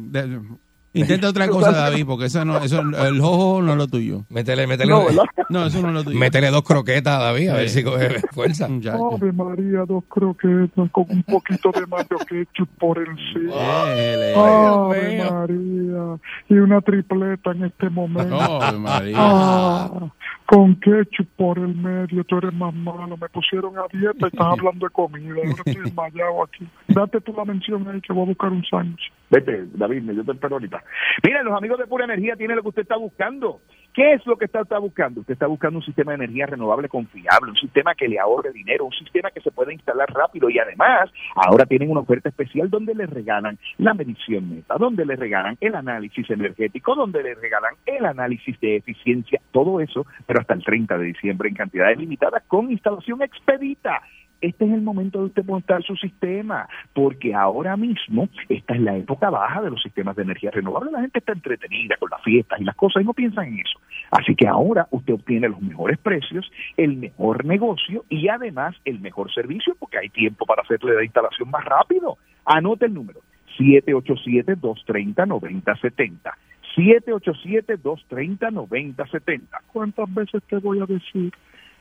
Intenta 0.91 1.29
otra 1.29 1.47
cosa, 1.47 1.71
David, 1.71 2.03
porque 2.07 2.25
eso 2.25 2.43
no, 2.45 2.57
eso, 2.57 2.81
el 2.81 3.21
jojo 3.21 3.61
no 3.61 3.73
es 3.73 3.77
lo 3.77 3.87
tuyo. 3.87 4.23
Métele, 4.29 4.65
métele, 4.65 4.89
No, 4.91 5.05
¿verdad? 5.05 5.23
No, 5.49 5.65
eso 5.67 5.81
no 5.83 5.89
es 5.89 5.93
lo 5.93 6.03
tuyo. 6.03 6.17
métele 6.17 6.49
dos 6.49 6.63
croquetas 6.63 7.13
a 7.19 7.23
David, 7.25 7.49
a 7.49 7.53
ver 7.57 7.69
si 7.69 7.83
coge 7.83 8.19
fuerza. 8.31 8.65
Ave 9.11 9.31
María, 9.31 9.85
dos 9.87 10.03
croquetas 10.09 10.89
con 10.91 11.05
un 11.09 11.21
poquito 11.23 11.69
de 11.71 11.85
mayo 11.85 12.17
ketchup 12.27 12.69
por 12.79 12.97
encima. 12.97 13.85
Déjele. 13.85 14.33
Ave. 14.35 15.23
María. 15.31 16.19
Y 16.49 16.53
una 16.55 16.81
tripleta 16.81 17.51
en 17.51 17.65
este 17.65 17.89
momento. 17.91 18.35
Oh, 18.35 18.79
María. 18.79 19.15
Ah, 19.15 20.11
con 20.49 20.75
ketchup 20.77 21.27
por 21.37 21.59
el 21.59 21.75
medio, 21.75 22.23
tú 22.23 22.39
eres 22.39 22.51
más 22.55 22.73
malo. 22.73 23.15
Me 23.15 23.29
pusieron 23.29 23.77
a 23.77 23.83
dieta 23.91 24.17
y 24.19 24.27
estás 24.29 24.47
hablando 24.57 24.87
de 24.87 24.91
comida. 24.91 25.35
Ahora 25.35 25.51
estoy 25.51 25.75
desmayado 25.75 26.43
aquí. 26.43 26.67
Date 26.87 27.21
tú 27.21 27.33
la 27.37 27.45
mención 27.45 27.87
ahí 27.87 28.01
que 28.01 28.11
voy 28.11 28.23
a 28.23 28.29
buscar 28.29 28.51
un 28.51 28.65
sándwich. 28.65 29.11
Vete, 29.29 29.67
David, 29.75 30.01
me 30.01 30.13
dio 30.13 30.23
el 30.27 30.37
pelo 30.39 30.55
ahorita. 30.55 30.83
Mira, 31.23 31.43
los 31.43 31.55
amigos 31.55 31.77
de 31.77 31.85
Pura 31.85 32.05
Energía 32.05 32.35
tienen 32.35 32.57
lo 32.57 32.63
que 32.63 32.69
usted 32.69 32.81
está 32.81 32.97
buscando. 32.97 33.61
¿Qué 33.99 34.13
es 34.13 34.25
lo 34.25 34.37
que 34.37 34.45
está, 34.45 34.61
está 34.61 34.79
buscando? 34.79 35.19
Usted 35.19 35.33
está 35.33 35.47
buscando 35.47 35.79
un 35.79 35.83
sistema 35.83 36.13
de 36.13 36.23
energía 36.23 36.45
renovable 36.45 36.87
confiable, 36.87 37.51
un 37.51 37.57
sistema 37.57 37.93
que 37.95 38.07
le 38.07 38.17
ahorre 38.17 38.53
dinero, 38.53 38.85
un 38.85 38.93
sistema 38.93 39.29
que 39.29 39.41
se 39.41 39.51
pueda 39.51 39.73
instalar 39.73 40.07
rápido 40.13 40.49
y 40.49 40.57
además 40.57 41.11
ahora 41.35 41.65
tienen 41.65 41.91
una 41.91 41.99
oferta 41.99 42.29
especial 42.29 42.69
donde 42.69 42.95
le 42.95 43.07
regalan 43.07 43.59
la 43.77 43.93
medición 43.93 44.55
neta, 44.55 44.77
donde 44.77 45.05
le 45.05 45.17
regalan 45.17 45.57
el 45.59 45.75
análisis 45.75 46.29
energético, 46.29 46.95
donde 46.95 47.21
le 47.21 47.35
regalan 47.35 47.73
el 47.85 48.05
análisis 48.05 48.57
de 48.61 48.77
eficiencia, 48.77 49.41
todo 49.51 49.81
eso, 49.81 50.05
pero 50.25 50.39
hasta 50.39 50.53
el 50.53 50.63
30 50.63 50.97
de 50.97 51.03
diciembre 51.03 51.49
en 51.49 51.55
cantidades 51.55 51.97
limitadas 51.97 52.43
con 52.47 52.71
instalación 52.71 53.21
expedita. 53.21 54.01
Este 54.41 54.65
es 54.65 54.71
el 54.71 54.81
momento 54.81 55.19
de 55.19 55.25
usted 55.25 55.45
montar 55.45 55.83
su 55.83 55.95
sistema, 55.97 56.67
porque 56.93 57.33
ahora 57.33 57.75
mismo 57.75 58.29
esta 58.47 58.73
es 58.73 58.81
la 58.81 58.95
época 58.95 59.29
baja 59.29 59.61
de 59.61 59.71
los 59.71 59.81
sistemas 59.81 60.15
de 60.15 60.23
energía 60.23 60.51
renovable. 60.51 60.91
La 60.91 61.01
gente 61.01 61.19
está 61.19 61.33
entretenida 61.33 61.97
con 61.97 62.09
las 62.09 62.23
fiestas 62.23 62.61
y 62.61 62.63
las 62.63 62.75
cosas 62.75 63.03
y 63.03 63.05
no 63.05 63.13
piensan 63.13 63.47
en 63.47 63.59
eso. 63.59 63.77
Así 64.11 64.33
que 64.35 64.47
ahora 64.47 64.87
usted 64.91 65.13
obtiene 65.13 65.49
los 65.49 65.61
mejores 65.61 65.97
precios, 65.97 66.49
el 66.77 66.95
mejor 66.95 67.43
negocio 67.43 68.05
y 68.07 68.29
además 68.29 68.77
el 68.85 69.01
mejor 69.01 69.29
servicio, 69.33 69.75
porque 69.77 69.97
hay 69.97 70.07
tiempo 70.09 70.45
para 70.45 70.61
hacerle 70.61 70.95
la 70.95 71.03
instalación 71.03 71.51
más 71.51 71.65
rápido. 71.65 72.17
Anote 72.45 72.85
el 72.85 72.93
número 72.93 73.19
787-230-9070. 73.57 76.33
787-230-9070. 76.77 79.41
¿Cuántas 79.73 80.13
veces 80.13 80.41
te 80.43 80.55
voy 80.57 80.79
a 80.79 80.85
decir 80.85 81.33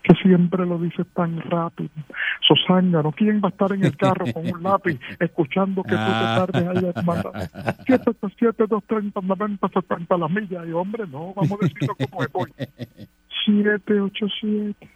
que 0.09 0.15
siempre 0.23 0.65
lo 0.67 0.79
dices 0.79 1.07
tan 1.15 1.39
rápido? 1.43 1.91
Sosángano, 2.47 3.13
¿quién 3.13 3.41
va 3.43 3.49
a 3.49 3.51
estar 3.51 3.73
en 3.73 3.85
el 3.85 3.97
carro 3.97 4.25
con 4.33 4.47
un 4.51 4.63
lápiz 4.63 4.99
escuchando 5.21 5.83
que 5.83 5.91
tú 5.91 5.97
te 5.97 6.03
Ah. 6.03 6.47
tardes 6.47 6.69
ahí 6.69 6.91
a 6.95 7.03
matar? 7.03 7.33
787, 7.87 8.67
230, 8.67 9.21
90, 9.21 9.69
70 9.69 10.17
las 10.17 10.31
millas. 10.31 10.67
Y 10.67 10.73
hombre, 10.73 11.05
no, 11.07 11.35
vamos 11.35 11.53
a 11.61 11.67
decirlo 11.67 11.95
como 11.95 12.23
es 12.23 12.29
hoy. 12.33 12.53
787, 13.45 14.89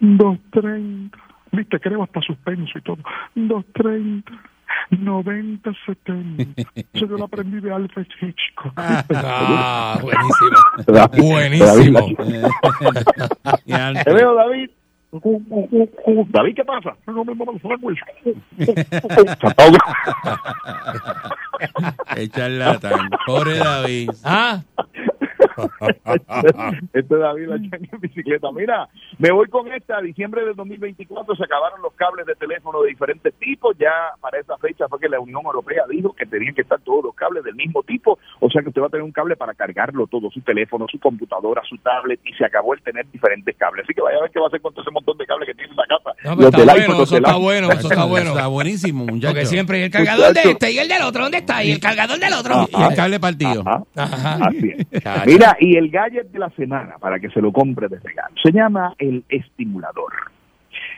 230. 0.00 1.18
Viste, 1.52 1.78
creo 1.80 2.02
hasta 2.02 2.20
suspenso 2.22 2.78
y 2.78 2.82
todo. 2.82 2.98
230. 3.34 4.32
90, 4.32 4.32
70. 5.86 6.62
Eso 6.74 7.06
yo 7.06 7.16
lo 7.16 7.24
aprendí 7.24 7.60
de 7.60 7.72
Alfred 7.72 8.06
Hitchcock. 8.20 8.72
Ah, 9.14 9.98
buenísimo. 10.02 10.56
David, 10.86 11.22
Buenísimo. 11.22 12.06
Te 14.04 14.12
veo, 14.12 14.34
David. 14.34 14.70
David, 16.28 16.54
¿qué 16.56 16.64
pasa? 16.64 16.94
No 17.06 17.24
me 17.24 17.32
el 17.32 17.60
sándwich. 17.62 17.98
El 22.16 22.30
charlatán. 22.30 23.10
Pobre 23.26 23.58
David. 23.58 24.10
Ah, 24.24 24.62
este 26.92 27.16
David 27.16 27.48
la 27.48 27.56
echan 27.56 27.88
en 27.92 28.00
bicicleta. 28.00 28.50
Mira, 28.52 28.88
me 29.18 29.30
voy 29.30 29.48
con 29.48 29.70
esta. 29.72 30.00
Diciembre 30.00 30.44
del 30.44 30.54
2024 30.54 31.36
se 31.36 31.44
acabaron 31.44 31.82
los 31.82 31.92
cables 31.94 32.26
de 32.26 32.34
teléfono 32.34 32.82
de 32.82 32.90
diferentes 32.90 33.34
tipos. 33.34 33.76
Ya 33.78 33.92
para 34.20 34.38
esa 34.38 34.56
fecha 34.58 34.88
fue 34.88 35.00
que 35.00 35.08
la 35.08 35.20
Unión 35.20 35.42
Europea 35.44 35.84
dijo 35.88 36.12
que 36.12 36.26
tenían 36.26 36.54
que 36.54 36.62
estar 36.62 36.80
todos 36.80 37.04
los 37.04 37.14
cables 37.14 37.44
del 37.44 37.54
mismo 37.54 37.82
tipo. 37.82 38.18
O 38.40 38.50
sea 38.50 38.62
que 38.62 38.68
usted 38.68 38.82
va 38.82 38.86
a 38.86 38.90
tener 38.90 39.04
un 39.04 39.12
cable 39.12 39.36
para 39.36 39.54
cargarlo 39.54 40.06
todo, 40.06 40.30
su 40.30 40.40
teléfono, 40.42 40.86
su 40.88 40.98
computadora, 41.00 41.62
su 41.68 41.78
tablet. 41.78 42.20
Y 42.24 42.34
se 42.34 42.44
acabó 42.44 42.74
el 42.74 42.82
tener 42.82 43.10
diferentes 43.10 43.56
cables. 43.56 43.84
Así 43.84 43.94
que 43.94 44.02
vaya 44.02 44.18
a 44.18 44.22
ver 44.22 44.30
qué 44.30 44.38
va 44.38 44.46
a 44.46 44.48
hacer 44.48 44.60
con 44.60 44.72
todo 44.72 44.82
ese 44.82 44.90
montón 44.90 45.16
de 45.18 45.26
cables 45.26 45.48
que 45.48 45.54
tiene 45.54 45.70
en 45.70 45.76
la 45.76 45.86
casa. 45.86 46.05
No, 46.26 46.36
pero 46.36 46.36
Los 46.36 46.46
está 46.46 46.58
del 46.58 46.66
bueno, 46.66 46.82
iPhone, 46.82 46.98
los 46.98 47.08
eso 47.08 47.14
del 47.14 47.24
está 47.24 47.30
iPhone. 47.30 47.42
bueno, 47.44 47.72
eso 47.72 47.88
está 47.88 48.04
bueno. 48.04 48.30
Está 48.30 48.46
buenísimo, 48.48 49.06
muchacho. 49.06 49.28
Porque 49.32 49.46
siempre 49.46 49.84
el 49.84 49.90
cargador 49.90 50.34
de 50.34 50.40
este 50.50 50.72
y 50.72 50.78
el 50.78 50.88
del 50.88 51.02
otro. 51.02 51.22
¿Dónde 51.22 51.38
está? 51.38 51.64
Y 51.64 51.70
el 51.72 51.80
cargador 51.80 52.18
del 52.18 52.32
otro. 52.34 52.68
Y 52.70 52.82
el 52.82 52.94
cable 52.94 53.20
partido. 53.20 53.62
Ajá. 53.64 53.82
Ajá. 53.96 54.38
Así 54.48 54.72
es. 54.76 54.86
Mira, 55.26 55.56
y 55.60 55.76
el 55.76 55.88
gadget 55.90 56.30
de 56.32 56.38
la 56.38 56.50
semana, 56.50 56.96
para 56.98 57.18
que 57.20 57.30
se 57.30 57.40
lo 57.40 57.52
compre 57.52 57.88
de 57.88 57.98
regalo, 58.00 58.34
se 58.42 58.50
llama 58.52 58.94
el 58.98 59.24
estimulador. 59.28 60.12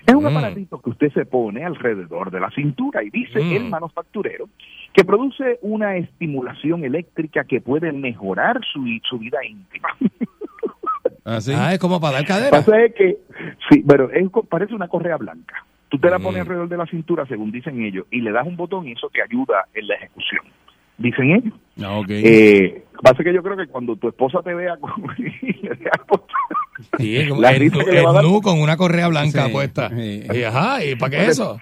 Es 0.07 0.15
un 0.15 0.25
Mm. 0.25 0.27
aparatito 0.29 0.81
que 0.81 0.91
usted 0.91 1.13
se 1.13 1.27
pone 1.27 1.65
alrededor 1.65 2.31
de 2.31 2.41
la 2.41 2.51
cintura 2.51 3.03
y 3.05 3.11
dice 3.11 3.41
Mm. 3.41 3.53
el 3.53 3.65
manufacturero 3.69 4.49
que 4.95 5.05
produce 5.05 5.59
una 5.61 5.97
estimulación 5.97 6.83
eléctrica 6.85 7.45
que 7.45 7.61
puede 7.61 7.93
mejorar 7.93 8.59
su, 8.73 8.85
su 9.09 9.19
vida 9.19 9.39
íntima. 9.47 9.89
Así. 11.29 11.53
Ah, 11.55 11.73
es 11.75 11.79
como 11.79 12.01
para 12.01 12.15
dar 12.19 12.27
cadera. 12.27 12.51
Pasa 12.51 12.81
es 12.85 12.95
que, 12.95 13.19
sí, 13.71 13.85
pero 13.87 14.11
es, 14.11 14.29
parece 14.49 14.75
una 14.75 14.89
correa 14.89 15.17
blanca. 15.17 15.65
Tú 15.89 15.99
te 15.99 16.11
la 16.11 16.19
Mm. 16.19 16.23
pones 16.23 16.41
alrededor 16.43 16.69
de 16.69 16.77
la 16.77 16.87
cintura, 16.87 17.27
según 17.27 17.51
dicen 17.53 17.83
ellos, 17.83 18.07
y 18.11 18.21
le 18.21 18.31
das 18.33 18.47
un 18.47 18.57
botón 18.57 18.87
y 18.89 18.93
eso 18.93 19.09
te 19.13 19.23
ayuda 19.23 19.67
en 19.75 19.87
la 19.89 19.95
ejecución. 19.97 20.43
Dicen 20.99 21.31
ellos. 21.31 21.55
Ah, 21.83 21.99
ok. 21.99 22.09
Eh, 22.11 22.83
pasa 23.03 23.23
que 23.25 23.33
yo 23.35 23.43
creo 23.43 23.57
que 23.57 23.67
cuando 23.67 23.97
tu 23.97 24.09
esposa 24.09 24.41
te 24.43 24.55
vea 24.55 24.77
con, 24.81 24.91
Sí, 26.97 27.17
es 27.17 27.29
La 27.31 27.51
el, 27.51 27.73
que 27.73 27.79
le 27.79 28.03
va 28.03 28.11
a 28.11 28.11
el 28.11 28.15
dar- 28.15 28.25
nu 28.25 28.41
con 28.41 28.61
una 28.61 28.77
correa 28.77 29.09
blanca 29.09 29.47
Sí, 29.47 29.53
puesta. 29.53 29.89
sí. 29.91 30.23
Y 30.33 30.43
ajá, 30.45 30.85
¿y 30.85 30.95
para 30.95 31.11
qué 31.11 31.27
eso? 31.27 31.61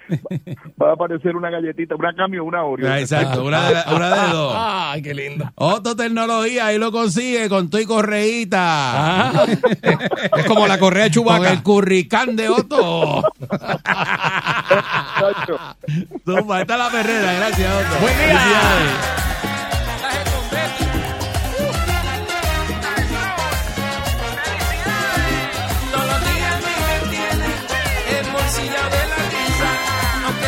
Va 0.79 0.91
a 0.91 0.93
aparecer 0.93 1.35
una 1.35 1.49
galletita, 1.49 1.95
una 1.95 2.13
cambio, 2.13 2.43
una 2.43 2.63
Oreo. 2.63 2.87
Ah, 2.87 2.99
Exacto, 2.99 3.43
una 3.43 3.61
una 3.95 4.09
de 4.15 4.31
dos. 4.31 4.53
Ay, 4.57 5.01
qué 5.01 5.15
lindo. 5.15 5.51
Otto 5.55 5.95
Tecnología, 5.95 6.67
ahí 6.67 6.77
lo 6.77 6.91
consigue 6.91 7.49
con 7.49 7.67
tu 7.71 7.79
y 7.79 7.85
correíta. 7.85 8.59
Ah, 8.61 9.45
es 10.37 10.45
como 10.45 10.67
la 10.67 10.77
correa 10.77 11.05
Con 11.05 11.11
Chubaca. 11.13 11.51
el 11.51 11.63
curricán 11.63 12.35
de 12.35 12.49
Otto. 12.49 13.23
Chacho. 15.19 15.57
Zumba, 16.25 16.61
esta 16.61 16.73
es 16.73 16.79
la 16.79 16.89
perrera, 16.91 17.33
gracias 17.33 17.73
Otto. 17.73 18.01
Buen 18.01 18.17
día. 18.19 19.36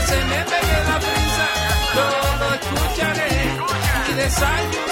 Se 0.09 0.19
me 0.31 0.39
pegue 0.51 0.77
la 0.89 0.97
prisa, 1.05 1.47
yo 1.95 2.05
lo 2.39 2.47
escucharé 2.55 3.31
y 4.09 4.13
desayunaré. 4.13 4.88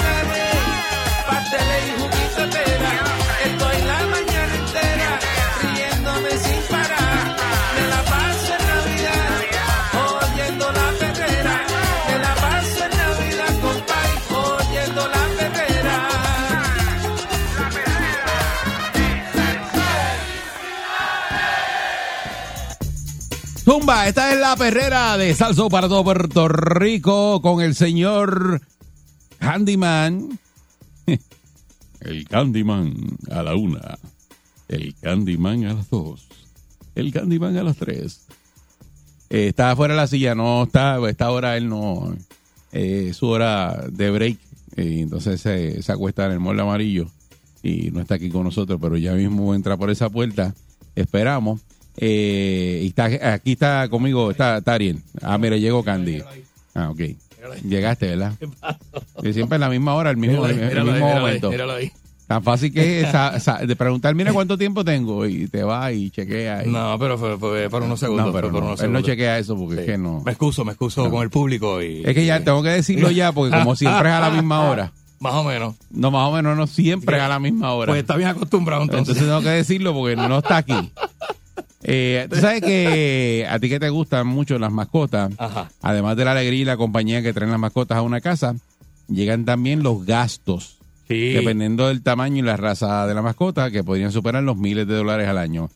Esta 23.80 24.34
es 24.34 24.40
la 24.40 24.56
perrera 24.56 25.18
de 25.18 25.36
Salso 25.36 25.70
para 25.70 25.88
todo 25.88 26.04
Puerto 26.04 26.48
Rico 26.48 27.42
con 27.44 27.62
el 27.62 27.76
señor 27.76 28.60
Candyman. 29.38 30.40
El 32.02 32.28
Candyman 32.28 32.96
a 33.30 33.44
la 33.44 33.56
una. 33.56 34.00
El 34.68 34.96
Candyman 34.96 35.66
a 35.66 35.74
las 35.76 35.90
dos. 35.92 36.28
El 36.96 37.14
Candyman 37.14 37.56
a 37.56 37.64
las 37.64 37.78
tres. 37.78 38.26
Eh, 39.30 39.50
está 39.50 39.76
fuera 39.76 39.94
de 39.94 40.02
la 40.02 40.08
silla, 40.08 40.34
no 40.34 40.64
está, 40.64 40.98
esta 41.08 41.30
hora 41.30 41.56
él 41.56 41.70
no, 41.70 42.16
eh, 42.72 43.08
es 43.10 43.18
su 43.18 43.28
hora 43.28 43.86
de 43.92 44.10
break, 44.10 44.40
eh, 44.76 45.02
entonces 45.02 45.40
se, 45.40 45.84
se 45.84 45.92
acuesta 45.92 46.26
en 46.26 46.32
el 46.32 46.40
molde 46.40 46.64
amarillo 46.64 47.08
y 47.62 47.92
no 47.92 48.02
está 48.02 48.16
aquí 48.16 48.30
con 48.30 48.44
nosotros, 48.44 48.80
pero 48.82 48.98
ya 48.98 49.14
mismo 49.14 49.54
entra 49.54 49.78
por 49.78 49.92
esa 49.92 50.10
puerta, 50.10 50.56
esperamos. 50.96 51.62
Eh, 51.98 52.82
y 52.84 52.88
está, 52.88 53.06
aquí 53.34 53.54
está 53.54 53.88
conmigo, 53.90 54.32
está 54.32 54.62
Tarien. 54.62 55.02
Ah, 55.22 55.38
mira, 55.38 55.58
llegó 55.58 55.84
Candy. 55.84 56.22
Ah, 56.76 56.90
ok. 56.92 57.02
Llegaste, 57.68 58.08
¿verdad? 58.08 58.34
Que 59.22 59.34
siempre 59.34 59.56
en 59.56 59.62
la 59.62 59.70
misma 59.70 59.96
hora, 59.96 60.10
el 60.12 60.18
mismo, 60.18 60.44
Míralo 60.46 60.68
el 60.68 60.84
mismo 60.84 60.94
míralo 60.94 61.22
momento. 61.22 61.50
míralo 61.50 61.74
ahí. 61.74 61.92
Tan 62.28 62.44
fácil 62.44 62.74
que 62.74 63.02
es 63.02 63.10
sa- 63.10 63.40
sa- 63.40 63.60
de 63.66 63.74
preguntar, 63.78 64.14
mira 64.14 64.34
cuánto 64.34 64.58
tiempo 64.58 64.84
tengo 64.84 65.26
y 65.26 65.48
te 65.48 65.64
va 65.64 65.94
y 65.94 66.10
chequea. 66.10 66.66
y- 66.66 66.70
No, 66.70 66.98
pero 67.00 67.18
fue, 67.18 67.38
fue 67.38 67.70
por 67.70 67.84
unos 67.84 68.02
segundos. 68.02 68.26
No, 68.28 68.34
pero 68.34 68.52
no, 68.52 68.58
unos 68.58 68.70
él 68.82 68.92
no 68.92 69.00
segundos. 69.00 69.04
chequea 69.04 69.40
eso 69.40 69.56
porque 69.58 69.76
Sí. 69.76 69.80
es 69.82 69.86
que 69.88 69.98
no. 69.98 70.22
Me 70.26 70.32
excuso, 70.34 70.66
me 70.66 70.74
excuso 70.74 71.10
con 71.10 71.24
el 71.24 71.30
público 71.30 71.82
y... 71.82 72.04
Es 72.06 72.14
que 72.14 72.26
ya 72.26 72.42
tengo 72.44 72.62
que 72.64 72.70
decirlo 72.70 73.10
ya 73.12 73.32
porque 73.32 73.58
como 73.58 73.78
siempre 73.78 74.10
es 74.10 74.14
a 74.16 74.20
la 74.20 74.30
misma 74.30 74.70
hora. 74.70 74.92
Más 75.22 75.34
o 75.36 75.44
menos. 75.46 75.74
No, 75.90 76.12
más 76.12 76.28
o 76.30 76.32
menos 76.32 76.56
no 76.56 76.68
siempre 76.68 77.16
es 77.18 77.24
a 77.24 77.28
la 77.28 77.40
misma 77.40 77.72
hora. 77.74 77.92
Pues 77.92 78.02
está 78.02 78.16
bien 78.18 78.30
acostumbrado 78.30 78.84
entonces. 78.84 79.16
Entonces 79.16 79.28
tengo 79.28 79.42
que 79.42 79.50
decirlo 79.58 79.94
porque 79.94 80.16
no 80.16 80.38
está 80.40 80.58
aquí. 80.58 80.74
Eh, 81.84 82.28
Tú 82.30 82.36
sabes 82.38 82.62
que 82.62 83.46
a 83.50 83.60
ti 83.60 83.70
que 83.70 83.80
te 83.80 83.90
gustan 83.90 84.28
mucho 84.28 84.58
las 84.60 84.72
mascotas, 84.72 85.32
Ajá. 85.38 85.70
además 85.82 86.18
de 86.18 86.26
la 86.26 86.32
alegría 86.32 86.62
y 86.62 86.66
la 86.66 86.78
compañía 86.78 87.22
que 87.22 87.34
traen 87.34 87.52
las 87.52 87.60
mascotas 87.60 87.98
a 87.98 88.02
una 88.02 88.20
casa, 88.22 88.56
llegan 89.08 89.46
también 89.46 89.84
los 89.84 90.06
gastos. 90.06 90.78
Sí. 91.08 91.30
Dependiendo 91.32 91.88
del 91.88 92.02
tamaño 92.04 92.40
y 92.40 92.42
la 92.42 92.58
raza 92.58 93.08
de 93.08 93.14
la 93.14 93.22
mascota, 93.22 93.72
que 93.72 93.82
podrían 93.82 94.12
superar 94.12 94.44
los 94.44 94.58
miles 94.58 94.86
de 94.88 94.96
dólares 94.96 95.30
al 95.30 95.38
año. 95.38 95.70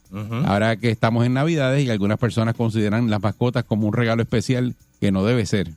Ahora 0.46 0.76
que 0.76 0.90
estamos 0.90 1.26
en 1.26 1.34
Navidades 1.36 1.86
y 1.86 1.90
algunas 1.90 2.18
personas 2.18 2.54
consideran 2.56 3.10
las 3.10 3.22
mascotas 3.22 3.64
como 3.64 3.88
un 3.88 3.94
regalo 3.94 4.22
especial 4.22 4.76
que 5.00 5.12
no 5.14 5.24
debe 5.24 5.46
ser. 5.46 5.70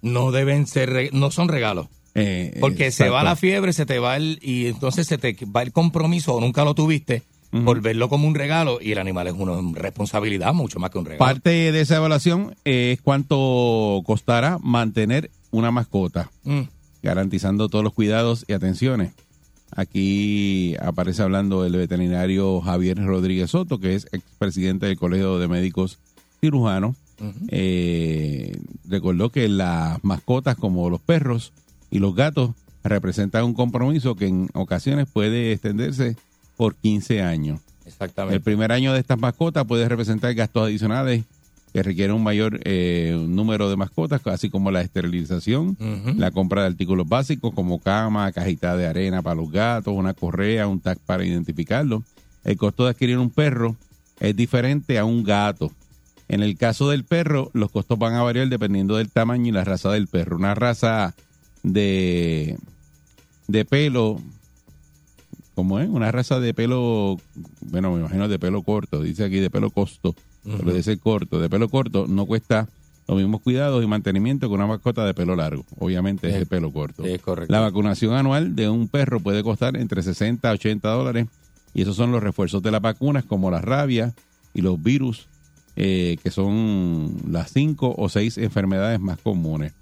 No 0.00 0.30
deben 0.30 0.68
ser, 0.68 1.10
no 1.12 1.32
son 1.32 1.48
regalos. 1.48 1.88
Eh, 2.14 2.56
Porque 2.60 2.92
se 2.92 3.08
va 3.08 3.24
la 3.24 3.34
fiebre, 3.34 3.72
se 3.72 3.84
te 3.86 3.98
va 3.98 4.16
el, 4.16 4.38
y 4.40 4.66
entonces 4.66 5.08
se 5.08 5.18
te 5.18 5.36
va 5.46 5.62
el 5.62 5.72
compromiso, 5.72 6.34
o 6.36 6.40
nunca 6.40 6.62
lo 6.64 6.74
tuviste, 6.76 7.24
Ujú. 7.54 7.64
por 7.64 7.80
verlo 7.80 8.08
como 8.08 8.26
un 8.26 8.34
regalo, 8.34 8.78
y 8.80 8.92
el 8.92 8.98
animal 8.98 9.28
es 9.28 9.34
una 9.34 9.54
responsabilidad 9.80 10.52
mucho 10.52 10.78
más 10.80 10.90
que 10.90 10.98
un 10.98 11.04
regalo. 11.04 11.18
Parte 11.24 11.50
de 11.72 11.80
esa 11.80 11.96
evaluación 11.96 12.54
es 12.64 13.00
cuánto 13.00 14.02
costará 14.04 14.58
mantener 14.62 15.30
una 15.52 15.70
mascota, 15.70 16.30
Mm. 16.44 16.62
garantizando 17.02 17.68
todos 17.68 17.84
los 17.84 17.92
cuidados 17.94 18.44
y 18.48 18.54
atenciones. 18.54 19.12
Aquí 19.76 20.74
aparece 20.80 21.22
hablando 21.22 21.64
el 21.64 21.72
veterinario 21.76 22.60
Javier 22.60 22.96
Rodríguez 23.04 23.50
Soto, 23.50 23.78
que 23.78 23.94
es 23.94 24.06
expresidente 24.12 24.86
del 24.86 24.96
Colegio 24.98 25.38
de 25.38 25.48
Médicos 25.48 25.98
Cirujanos. 26.40 26.96
Eh, 27.48 28.56
recordó 28.88 29.30
que 29.30 29.48
las 29.48 30.02
mascotas 30.04 30.56
como 30.56 30.90
los 30.90 31.00
perros 31.00 31.52
y 31.90 31.98
los 32.00 32.14
gatos 32.14 32.50
representan 32.82 33.44
un 33.44 33.54
compromiso 33.54 34.14
que 34.14 34.26
en 34.26 34.48
ocasiones 34.54 35.06
puede 35.10 35.52
extenderse 35.52 36.16
por 36.56 36.74
15 36.76 37.22
años. 37.22 37.60
El 37.82 37.88
Exactamente. 37.88 38.40
primer 38.40 38.72
año 38.72 38.92
de 38.92 39.00
estas 39.00 39.18
mascotas 39.18 39.64
puede 39.66 39.88
representar 39.88 40.34
gastos 40.34 40.64
adicionales 40.64 41.24
que 41.72 41.82
requieren 41.82 42.14
un 42.14 42.22
mayor 42.22 42.60
eh, 42.64 43.16
número 43.28 43.68
de 43.68 43.76
mascotas, 43.76 44.24
así 44.26 44.48
como 44.48 44.70
la 44.70 44.80
esterilización, 44.80 45.76
la 46.16 46.30
compra 46.30 46.62
de 46.62 46.68
artículos 46.68 47.08
básicos 47.08 47.52
como 47.52 47.80
cama, 47.80 48.30
cajita 48.30 48.76
de 48.76 48.86
arena 48.86 49.22
para 49.22 49.34
los 49.34 49.50
gatos, 49.50 49.92
una 49.92 50.14
correa, 50.14 50.68
un 50.68 50.78
tag 50.78 50.98
para 51.00 51.24
identificarlo. 51.24 52.04
El 52.44 52.56
costo 52.56 52.84
de 52.84 52.90
adquirir 52.90 53.18
un 53.18 53.28
perro 53.28 53.74
es 54.20 54.36
diferente 54.36 55.00
a 55.00 55.04
un 55.04 55.24
gato. 55.24 55.72
En 56.28 56.44
el 56.44 56.56
caso 56.56 56.88
del 56.90 57.02
perro, 57.02 57.50
los 57.54 57.72
costos 57.72 57.98
van 57.98 58.14
a 58.14 58.22
variar 58.22 58.48
dependiendo 58.48 58.96
del 58.96 59.10
tamaño 59.10 59.48
y 59.48 59.52
la 59.52 59.64
raza 59.64 59.90
del 59.90 60.06
perro. 60.06 60.36
Una 60.36 60.54
raza 60.54 61.14
de, 61.64 62.56
de 63.48 63.64
pelo, 63.64 64.20
¿cómo 65.54 65.78
es? 65.80 65.88
Una 65.88 66.10
raza 66.12 66.40
de 66.40 66.54
pelo, 66.54 67.18
bueno, 67.60 67.92
me 67.92 68.00
imagino 68.00 68.28
de 68.28 68.38
pelo 68.38 68.62
corto, 68.62 69.02
dice 69.02 69.24
aquí 69.24 69.36
de 69.36 69.50
pelo 69.50 69.70
costo, 69.70 70.14
pero 70.44 70.72
de 70.72 70.82
ser 70.82 70.98
corto, 70.98 71.40
de 71.40 71.48
pelo 71.48 71.68
corto 71.68 72.06
no 72.08 72.26
cuesta 72.26 72.68
los 73.06 73.18
mismos 73.18 73.42
cuidados 73.42 73.84
y 73.84 73.86
mantenimiento 73.86 74.48
que 74.48 74.54
una 74.54 74.66
mascota 74.66 75.04
de 75.04 75.12
pelo 75.14 75.36
largo. 75.36 75.64
Obviamente 75.78 76.26
es 76.28 76.34
Sí. 76.34 76.38
de 76.40 76.46
pelo 76.46 76.70
corto. 76.72 77.04
Es 77.04 77.20
correcto. 77.20 77.52
La 77.52 77.60
vacunación 77.60 78.14
anual 78.14 78.56
de 78.56 78.68
un 78.68 78.88
perro 78.88 79.20
puede 79.20 79.42
costar 79.42 79.76
entre 79.76 80.02
60 80.02 80.48
a 80.48 80.52
80 80.52 80.88
dólares 80.88 81.26
y 81.74 81.82
esos 81.82 81.96
son 81.96 82.12
los 82.12 82.22
refuerzos 82.22 82.62
de 82.62 82.70
las 82.70 82.80
vacunas 82.80 83.24
como 83.24 83.50
la 83.50 83.60
rabia 83.60 84.14
y 84.54 84.62
los 84.62 84.82
virus, 84.82 85.26
eh, 85.76 86.18
que 86.22 86.30
son 86.30 87.16
las 87.28 87.52
cinco 87.52 87.92
o 87.98 88.08
seis 88.08 88.38
enfermedades 88.38 89.00
más 89.00 89.18
comunes. 89.18 89.72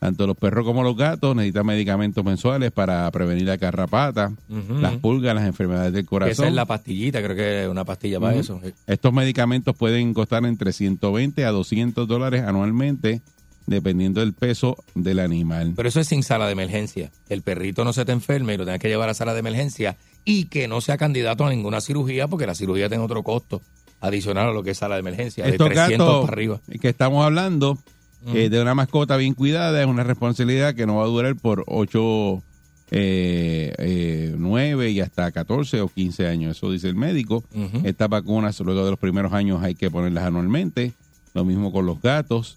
Tanto 0.00 0.26
los 0.26 0.36
perros 0.38 0.64
como 0.64 0.82
los 0.82 0.96
gatos 0.96 1.36
necesitan 1.36 1.66
medicamentos 1.66 2.24
mensuales 2.24 2.72
para 2.72 3.10
prevenir 3.10 3.44
la 3.44 3.58
carrapata, 3.58 4.32
las 4.48 4.96
pulgas, 4.96 5.34
las 5.34 5.46
enfermedades 5.46 5.92
del 5.92 6.06
corazón. 6.06 6.32
Esa 6.32 6.48
es 6.48 6.54
la 6.54 6.64
pastillita, 6.64 7.22
creo 7.22 7.36
que 7.36 7.64
es 7.64 7.68
una 7.68 7.84
pastilla 7.84 8.18
para 8.20 8.36
eso. 8.36 8.58
Estos 8.86 9.12
medicamentos 9.12 9.76
pueden 9.76 10.14
costar 10.14 10.44
entre 10.46 10.72
120 10.72 11.44
a 11.44 11.50
200 11.50 12.08
dólares 12.08 12.44
anualmente, 12.44 13.20
dependiendo 13.66 14.20
del 14.20 14.32
peso 14.32 14.78
del 14.94 15.18
animal. 15.18 15.74
Pero 15.76 15.90
eso 15.90 16.00
es 16.00 16.08
sin 16.08 16.22
sala 16.22 16.46
de 16.46 16.52
emergencia. 16.52 17.10
El 17.28 17.42
perrito 17.42 17.84
no 17.84 17.92
se 17.92 18.06
te 18.06 18.12
enferme 18.12 18.54
y 18.54 18.56
lo 18.56 18.64
tengas 18.64 18.80
que 18.80 18.88
llevar 18.88 19.10
a 19.10 19.14
sala 19.14 19.34
de 19.34 19.40
emergencia 19.40 19.96
y 20.24 20.46
que 20.46 20.68
no 20.68 20.80
sea 20.80 20.96
candidato 20.96 21.44
a 21.44 21.50
ninguna 21.50 21.82
cirugía 21.82 22.28
porque 22.28 22.46
la 22.46 22.54
cirugía 22.54 22.88
tiene 22.88 23.04
otro 23.04 23.22
costo 23.22 23.60
adicional 24.06 24.48
a 24.48 24.52
lo 24.52 24.62
que 24.62 24.70
es 24.70 24.78
sala 24.78 24.94
de 24.96 25.00
emergencia, 25.00 25.44
de 25.44 25.50
Estos 25.52 25.68
300 25.68 25.98
gatos 25.98 26.20
para 26.24 26.32
arriba. 26.32 26.60
que 26.80 26.88
estamos 26.88 27.24
hablando 27.24 27.78
Mm. 28.26 28.36
eh, 28.36 28.48
de 28.48 28.62
una 28.62 28.74
mascota 28.74 29.18
bien 29.18 29.34
cuidada 29.34 29.82
es 29.82 29.86
una 29.86 30.02
responsabilidad 30.02 30.74
que 30.74 30.86
no 30.86 30.96
va 30.96 31.02
a 31.04 31.08
durar 31.08 31.36
por 31.36 31.62
8, 31.66 32.42
eh, 32.90 34.34
9 34.38 34.90
y 34.90 35.00
hasta 35.00 35.30
14 35.30 35.80
o 35.80 35.88
15 35.88 36.26
años. 36.26 36.56
Eso 36.56 36.70
dice 36.70 36.88
el 36.88 36.94
médico. 36.94 37.44
Estas 37.82 38.08
vacunas 38.08 38.58
luego 38.60 38.84
de 38.84 38.90
los 38.92 38.98
primeros 38.98 39.32
años 39.32 39.62
hay 39.62 39.74
que 39.74 39.90
ponerlas 39.90 40.24
anualmente. 40.24 40.92
Lo 41.34 41.44
mismo 41.44 41.72
con 41.72 41.86
los 41.86 42.00
gatos. 42.00 42.56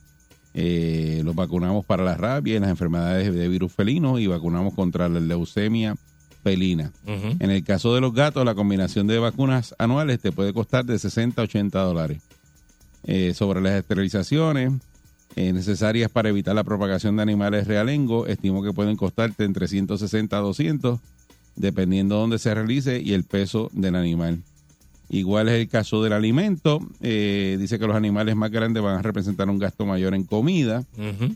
Eh, 0.53 1.21
los 1.23 1.35
vacunamos 1.35 1.85
para 1.85 2.03
la 2.03 2.15
rabia 2.15 2.55
y 2.55 2.59
las 2.59 2.69
enfermedades 2.69 3.33
de 3.33 3.47
virus 3.47 3.71
felino 3.73 4.17
y 4.17 4.27
vacunamos 4.27 4.73
contra 4.73 5.07
la 5.09 5.19
leucemia 5.19 5.95
felina. 6.47 6.93
En 7.05 7.51
el 7.51 7.63
caso 7.65 7.93
de 7.93 7.99
los 7.99 8.13
gatos, 8.13 8.45
la 8.45 8.55
combinación 8.55 9.05
de 9.05 9.19
vacunas 9.19 9.75
anuales 9.77 10.21
te 10.21 10.31
puede 10.31 10.53
costar 10.53 10.85
de 10.85 10.97
60 10.97 11.41
a 11.41 11.43
80 11.43 11.79
dólares. 11.81 12.21
Eh, 13.03 13.33
sobre 13.33 13.61
las 13.61 13.73
esterilizaciones 13.73 14.73
eh, 15.35 15.53
necesarias 15.53 16.09
para 16.09 16.29
evitar 16.29 16.55
la 16.55 16.63
propagación 16.63 17.15
de 17.15 17.23
animales 17.23 17.67
realengo, 17.67 18.27
estimo 18.27 18.63
que 18.63 18.73
pueden 18.73 18.95
costarte 18.95 19.43
entre 19.43 19.67
160 19.67 20.37
a 20.37 20.39
200, 20.39 20.99
dependiendo 21.55 22.15
de 22.15 22.21
dónde 22.21 22.39
se 22.39 22.53
realice 22.53 23.01
y 23.01 23.13
el 23.13 23.23
peso 23.23 23.69
del 23.73 23.95
animal. 23.95 24.39
Igual 25.09 25.49
es 25.49 25.55
el 25.55 25.67
caso 25.67 26.01
del 26.01 26.13
alimento. 26.13 26.79
Eh, 27.01 27.57
dice 27.59 27.77
que 27.77 27.87
los 27.87 27.95
animales 27.95 28.35
más 28.35 28.51
grandes 28.51 28.83
van 28.83 28.97
a 28.97 29.01
representar 29.01 29.49
un 29.49 29.59
gasto 29.59 29.85
mayor 29.85 30.13
en 30.13 30.23
comida. 30.23 30.85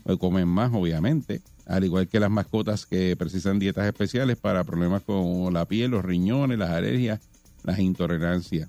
O 0.04 0.18
comen 0.18 0.48
más, 0.48 0.70
obviamente. 0.74 1.40
Al 1.66 1.84
igual 1.84 2.08
que 2.08 2.18
las 2.20 2.30
mascotas 2.30 2.86
que 2.86 3.14
precisan 3.16 3.58
dietas 3.58 3.86
especiales 3.86 4.36
para 4.36 4.64
problemas 4.64 5.02
con 5.02 5.52
la 5.54 5.64
piel, 5.66 5.92
los 5.92 6.04
riñones, 6.04 6.58
las 6.58 6.70
alergias, 6.70 7.20
las 7.62 7.78
intolerancias. 7.78 8.68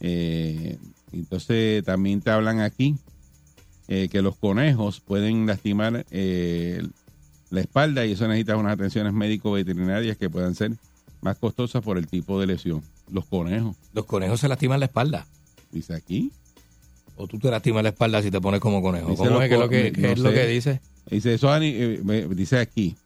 Eh, 0.00 0.78
entonces 1.12 1.84
también 1.84 2.20
te 2.20 2.30
hablan 2.30 2.60
aquí 2.60 2.96
eh, 3.88 4.08
que 4.10 4.22
los 4.22 4.36
conejos 4.36 5.00
pueden 5.00 5.46
lastimar 5.46 6.04
eh, 6.10 6.82
la 7.50 7.60
espalda 7.60 8.04
y 8.06 8.12
eso 8.12 8.26
necesita 8.26 8.56
unas 8.56 8.72
atenciones 8.72 9.12
médico-veterinarias 9.12 10.16
que 10.16 10.28
puedan 10.30 10.54
ser 10.54 10.72
más 11.20 11.36
costosas 11.38 11.82
por 11.82 11.98
el 11.98 12.06
tipo 12.06 12.40
de 12.40 12.46
lesión. 12.46 12.82
Los 13.12 13.26
conejos, 13.26 13.76
Los 13.92 14.06
conejos 14.06 14.40
se 14.40 14.48
lastiman 14.48 14.80
la 14.80 14.86
espalda. 14.86 15.26
dice 15.70 15.94
aquí. 15.94 16.32
O 17.16 17.26
tú 17.28 17.38
te 17.38 17.50
lastimas 17.50 17.82
la 17.82 17.90
espalda 17.90 18.20
si 18.22 18.30
te 18.30 18.40
pones 18.40 18.60
como 18.60 18.82
conejo. 18.82 19.10
Dice 19.10 19.22
¿Cómo 19.22 19.40
es 19.42 19.48
que 19.48 19.54
co- 19.54 19.60
lo 19.60 19.68
que, 19.68 19.90
no 19.92 19.96
qué 20.02 20.12
es 20.12 20.18
lo 20.18 20.32
que 20.32 20.46
dice? 20.48 20.80
Dice, 21.10 21.34
eso, 21.34 21.54
eh, 21.56 22.00
me- 22.02 22.26
dice 22.28 22.58
aquí 22.58 22.96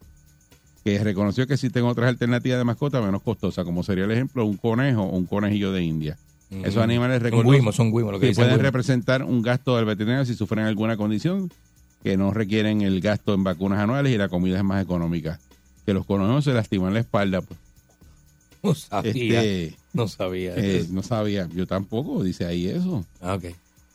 que 0.85 0.99
reconoció 1.03 1.47
que 1.47 1.55
existen 1.55 1.85
otras 1.85 2.09
alternativas 2.09 2.59
de 2.59 2.65
mascota 2.65 3.01
menos 3.03 3.23
costosas, 3.23 3.65
como 3.65 3.83
sería 3.83 4.05
el 4.05 4.11
ejemplo 4.13 4.47
un 4.47 4.57
conejo 4.57 5.03
o 5.03 5.17
un 5.17 5.27
conejillo 5.27 5.73
de 5.73 5.83
India. 5.83 6.17
Esos 6.51 6.79
animales 6.83 7.23
guimos, 7.23 7.77
son 7.77 7.91
guimos, 7.93 8.13
lo 8.13 8.21
que 8.21 8.33
pueden 8.33 8.53
guimos. 8.53 8.63
representar 8.63 9.23
un 9.23 9.43
gasto 9.43 9.77
del 9.77 9.85
veterinario 9.85 10.25
si 10.25 10.35
sufren 10.35 10.65
alguna 10.65 10.97
condición 10.97 11.51
que 12.03 12.17
no 12.17 12.33
requieren 12.33 12.81
el 12.81 13.01
gasto 13.03 13.35
en 13.35 13.45
vacunas 13.45 13.81
anuales 13.81 14.15
y 14.15 14.17
la 14.17 14.29
comida 14.31 14.57
es 14.57 14.65
más 14.65 14.83
económica. 14.83 15.39
Que 15.85 15.93
los 15.93 16.07
conejos 16.07 16.45
se 16.45 16.53
lastiman 16.55 16.95
la 16.95 17.01
espalda. 17.01 17.43
pues. 17.43 17.59
No 18.63 18.75
sabía. 18.75 19.43
Este, 19.45 19.77
no 19.93 20.09
sabía. 20.09 20.55
eh, 20.57 20.87
no 20.91 21.03
sabía, 21.03 21.49
yo 21.55 21.67
tampoco, 21.67 22.23
dice 22.23 22.45
ahí 22.47 22.67
eso. 22.69 23.05
Ah, 23.21 23.35
ok. 23.35 23.45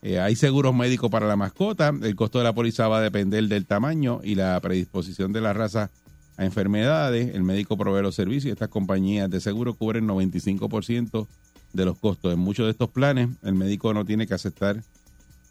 Eh, 0.03 0.19
hay 0.19 0.35
seguros 0.35 0.75
médicos 0.75 1.09
para 1.09 1.27
la 1.27 1.37
mascota. 1.37 1.93
El 2.03 2.15
costo 2.17 2.37
de 2.37 2.43
la 2.43 2.53
póliza 2.53 2.89
va 2.89 2.97
a 2.97 3.01
depender 3.01 3.47
del 3.47 3.65
tamaño 3.65 4.19
y 4.21 4.35
la 4.35 4.59
predisposición 4.59 5.31
de 5.31 5.39
la 5.39 5.53
raza 5.53 5.91
a 6.35 6.43
enfermedades. 6.43 7.33
El 7.33 7.43
médico 7.43 7.77
provee 7.77 8.01
los 8.01 8.13
servicios 8.13 8.45
y 8.45 8.51
estas 8.51 8.67
compañías 8.67 9.29
de 9.29 9.39
seguro 9.39 9.75
cubren 9.75 10.05
95% 10.05 11.25
de 11.71 11.85
los 11.85 11.97
costos. 11.97 12.33
En 12.33 12.39
muchos 12.39 12.65
de 12.65 12.71
estos 12.71 12.89
planes, 12.89 13.29
el 13.43 13.53
médico 13.53 13.93
no 13.93 14.03
tiene 14.03 14.27
que 14.27 14.33
aceptar 14.33 14.83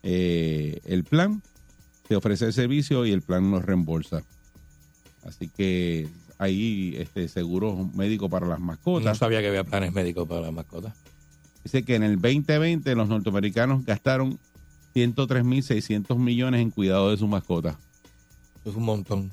eh, 0.03 0.81
el 0.85 1.05
plan, 1.05 1.41
te 2.07 2.15
ofrece 2.15 2.45
el 2.45 2.53
servicio 2.53 3.07
y 3.07 3.13
el 3.13 3.23
plan 3.23 3.51
nos 3.51 3.65
reembolsa. 3.65 4.23
Así 5.25 5.49
que 5.49 6.09
hay 6.37 6.95
este 6.99 7.27
seguro 7.29 7.89
médico 7.95 8.29
para 8.29 8.47
las 8.47 8.61
mascotas. 8.61 9.07
No 9.07 9.15
sabía 9.15 9.41
que 9.41 9.49
había 9.49 9.65
planes 9.65 9.95
médicos 9.95 10.29
para 10.29 10.43
las 10.43 10.53
mascotas. 10.53 10.93
Dice 11.65 11.85
que 11.85 11.95
en 11.95 12.03
el 12.03 12.21
2020 12.21 12.95
los 12.95 13.09
norteamericanos 13.09 13.85
gastaron 13.85 14.39
103.600 14.95 16.17
millones 16.19 16.61
en 16.61 16.71
cuidado 16.71 17.11
de 17.11 17.17
su 17.17 17.27
mascota. 17.27 17.79
Es 18.65 18.75
un 18.75 18.85
montón. 18.85 19.31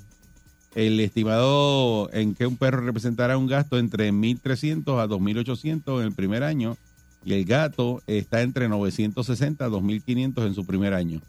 El 0.76 1.00
estimado 1.00 2.10
en 2.14 2.36
que 2.36 2.46
un 2.46 2.56
perro 2.56 2.82
representará 2.82 3.38
un 3.38 3.48
gasto 3.48 3.80
entre 3.80 4.12
1.300 4.12 5.02
a 5.02 5.08
2.800 5.08 6.00
en 6.00 6.06
el 6.06 6.14
primer 6.14 6.44
año 6.44 6.78
y 7.26 7.34
el 7.34 7.46
gato 7.46 8.02
está 8.08 8.42
entre 8.42 8.70
960 8.70 9.66
a 9.66 9.70
2.500 9.70 10.46
en 10.46 10.54
su 10.54 10.66
primer 10.66 10.94
año. 10.94 11.22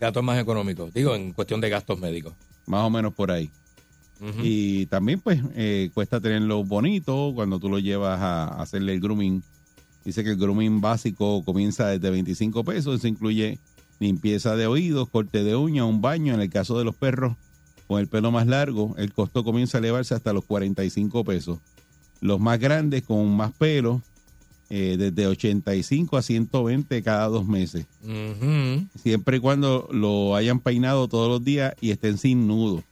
Gato 0.00 0.20
es 0.20 0.26
más 0.26 0.38
económico. 0.38 0.90
Digo, 0.92 1.14
en 1.14 1.32
cuestión 1.32 1.60
de 1.60 1.70
gastos 1.70 1.98
médicos. 2.00 2.34
Más 2.66 2.82
o 2.82 2.90
menos 2.90 3.14
por 3.14 3.30
ahí. 3.30 3.50
Y 4.42 4.86
también 4.86 5.20
pues 5.20 5.40
eh, 5.54 5.90
cuesta 5.92 6.18
tenerlo 6.18 6.64
bonito 6.64 7.32
cuando 7.34 7.58
tú 7.58 7.68
lo 7.68 7.78
llevas 7.78 8.20
a 8.20 8.46
hacerle 8.60 8.94
el 8.94 9.00
grooming. 9.00 9.42
Dice 10.04 10.22
que 10.24 10.30
el 10.30 10.36
grooming 10.36 10.80
básico 10.80 11.42
comienza 11.44 11.86
desde 11.88 12.10
25 12.10 12.62
pesos. 12.64 12.96
Eso 12.98 13.08
incluye 13.08 13.58
limpieza 14.00 14.54
de 14.56 14.66
oídos, 14.66 15.08
corte 15.08 15.42
de 15.44 15.56
uña, 15.56 15.84
un 15.84 16.00
baño. 16.02 16.34
En 16.34 16.40
el 16.40 16.50
caso 16.50 16.78
de 16.78 16.84
los 16.84 16.94
perros 16.94 17.36
con 17.86 18.00
el 18.00 18.06
pelo 18.08 18.30
más 18.30 18.46
largo, 18.46 18.94
el 18.98 19.12
costo 19.12 19.44
comienza 19.44 19.78
a 19.78 19.80
elevarse 19.80 20.14
hasta 20.14 20.32
los 20.32 20.44
45 20.44 21.24
pesos. 21.24 21.58
Los 22.20 22.40
más 22.40 22.58
grandes 22.58 23.02
con 23.02 23.34
más 23.36 23.52
pelo, 23.52 24.02
eh, 24.70 24.96
desde 24.98 25.26
85 25.26 26.16
a 26.16 26.22
120 26.22 27.02
cada 27.02 27.26
dos 27.28 27.46
meses. 27.46 27.86
Siempre 29.02 29.36
y 29.36 29.40
cuando 29.40 29.88
lo 29.92 30.34
hayan 30.36 30.60
peinado 30.60 31.06
todos 31.08 31.28
los 31.28 31.44
días 31.44 31.74
y 31.80 31.90
estén 31.90 32.16
sin 32.18 32.46
nudo. 32.46 32.82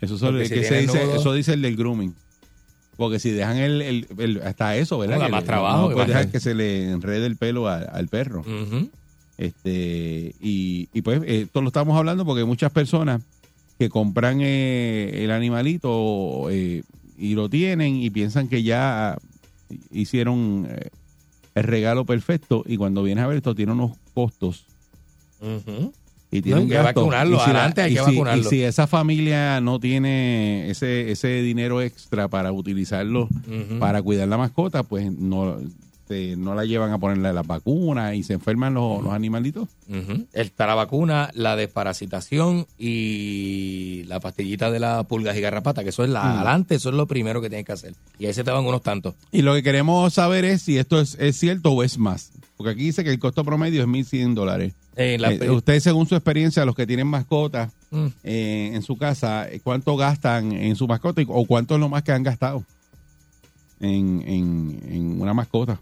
Eso, 0.00 0.16
si 0.16 0.24
que 0.54 0.64
se 0.68 0.80
dice, 0.80 0.98
nudo- 1.04 1.20
eso 1.20 1.32
dice 1.34 1.52
el 1.54 1.62
del 1.62 1.76
grooming. 1.76 2.14
Porque 3.00 3.18
si 3.18 3.30
dejan 3.30 3.56
el, 3.56 3.80
el- 3.80 4.06
el- 4.18 4.42
hasta 4.42 4.76
eso, 4.76 4.98
¿verdad? 4.98 5.16
No, 5.16 5.22
da 5.22 5.28
más 5.30 5.44
trabajo, 5.44 5.82
No 5.84 5.88
dejar 5.88 6.06
imagínate. 6.08 6.32
que 6.32 6.40
se 6.40 6.54
le 6.54 6.90
enrede 6.90 7.24
el 7.24 7.36
pelo 7.36 7.66
a- 7.66 7.78
al 7.78 8.08
perro. 8.08 8.44
Este 9.38 10.34
y, 10.40 10.88
y 10.92 11.00
pues 11.02 11.22
eh, 11.24 11.42
esto 11.42 11.62
lo 11.62 11.68
estamos 11.68 11.96
hablando 11.96 12.26
porque 12.26 12.44
muchas 12.44 12.70
personas 12.72 13.22
que 13.78 13.88
compran 13.88 14.40
eh, 14.42 15.24
el 15.24 15.30
animalito 15.30 16.48
eh, 16.50 16.82
y 17.16 17.34
lo 17.34 17.48
tienen 17.48 17.96
y 17.96 18.10
piensan 18.10 18.48
que 18.48 18.62
ya 18.62 19.16
hicieron 19.90 20.66
eh, 20.70 20.90
el 21.54 21.62
regalo 21.64 22.04
perfecto 22.04 22.64
y 22.66 22.76
cuando 22.76 23.02
vienes 23.02 23.24
a 23.24 23.28
ver 23.28 23.38
esto 23.38 23.54
tiene 23.54 23.72
unos 23.72 23.92
costos 24.12 24.66
Ujú. 25.40 25.92
Y 26.32 26.42
tiene 26.42 26.56
No, 26.58 26.62
un 26.62 26.68
que 26.68 26.74
gasto. 26.76 27.00
vacunarlo, 27.00 27.36
Y 27.36 27.40
si 27.40 27.46
la- 27.46 27.52
adelante 27.58 27.80
hay 27.82 27.92
y 27.92 27.94
que 27.96 28.00
si- 28.04 28.10
vacunarlo. 28.12 28.40
Y 28.42 28.44
si 28.44 28.62
esa 28.62 28.86
familia 28.86 29.60
no 29.60 29.80
tiene 29.80 30.70
ese, 30.70 31.10
ese 31.10 31.42
dinero 31.42 31.82
extra 31.82 32.28
para 32.28 32.52
utilizarlo 32.52 33.28
para 33.80 34.00
cuidar 34.02 34.28
la 34.28 34.38
mascota, 34.38 34.82
pues 34.84 35.10
no, 35.10 35.58
se- 36.10 36.36
no 36.36 36.56
la 36.56 36.64
llevan 36.64 36.90
a 36.90 36.98
ponerle 36.98 37.32
las 37.32 37.46
vacunas 37.46 38.16
y 38.16 38.24
se 38.24 38.32
enferman 38.32 38.74
los, 38.74 39.00
los 39.02 39.12
animalitos. 39.12 39.68
Ujú. 39.88 40.26
Está 40.32 40.66
la 40.66 40.74
vacuna, 40.74 41.30
la 41.34 41.54
desparasitación 41.54 42.66
y 42.78 44.02
la 44.08 44.18
pastillita 44.18 44.70
de 44.72 44.80
la 44.80 45.04
pulgas 45.04 45.36
y 45.36 45.40
garrapata, 45.40 45.84
que 45.84 45.90
eso 45.90 46.02
es 46.02 46.10
la 46.10 46.24
Mm. 46.24 46.26
adelante, 46.36 46.74
eso 46.74 46.88
es 46.88 46.96
lo 46.96 47.06
primero 47.06 47.40
que 47.40 47.48
tienes 47.48 47.64
que 47.64 47.72
hacer. 47.72 47.94
Y 48.18 48.26
ahí 48.26 48.34
se 48.34 48.42
te 48.42 48.50
van 48.50 48.66
unos 48.66 48.82
tantos. 48.82 49.14
Y 49.30 49.42
lo 49.42 49.54
que 49.54 49.62
queremos 49.62 50.12
saber 50.12 50.44
es 50.44 50.62
si 50.62 50.78
esto 50.78 51.00
es, 51.00 51.16
es 51.20 51.36
cierto 51.38 51.70
o 51.70 51.82
es 51.84 51.96
más. 51.96 52.32
Porque 52.56 52.72
aquí 52.72 52.82
dice 52.82 53.04
que 53.04 53.10
el 53.10 53.18
costo 53.20 53.44
promedio 53.44 53.80
es 53.82 53.86
1.100 53.88 54.34
dólares. 54.34 54.74
Eh, 54.96 55.16
Eh, 55.40 55.50
usted, 55.50 55.78
según 55.80 56.06
su 56.08 56.16
experiencia, 56.16 56.64
los 56.64 56.74
que 56.74 56.86
tienen 56.86 57.06
mascotas 57.06 57.70
Mm. 57.92 58.06
eh, 58.24 58.70
en 58.74 58.82
su 58.82 58.96
casa, 58.96 59.48
eh, 59.48 59.60
¿cuánto 59.62 59.96
gastan 59.96 60.52
en 60.52 60.74
su 60.76 60.86
mascota 60.88 61.22
y- 61.22 61.26
o 61.28 61.44
cuánto 61.46 61.74
es 61.74 61.80
lo 61.80 61.88
más 61.88 62.02
que 62.02 62.12
han 62.12 62.22
gastado 62.24 62.64
en, 63.80 64.22
en- 64.26 64.80
en 64.88 65.20
una 65.22 65.32
mascota? 65.32 65.80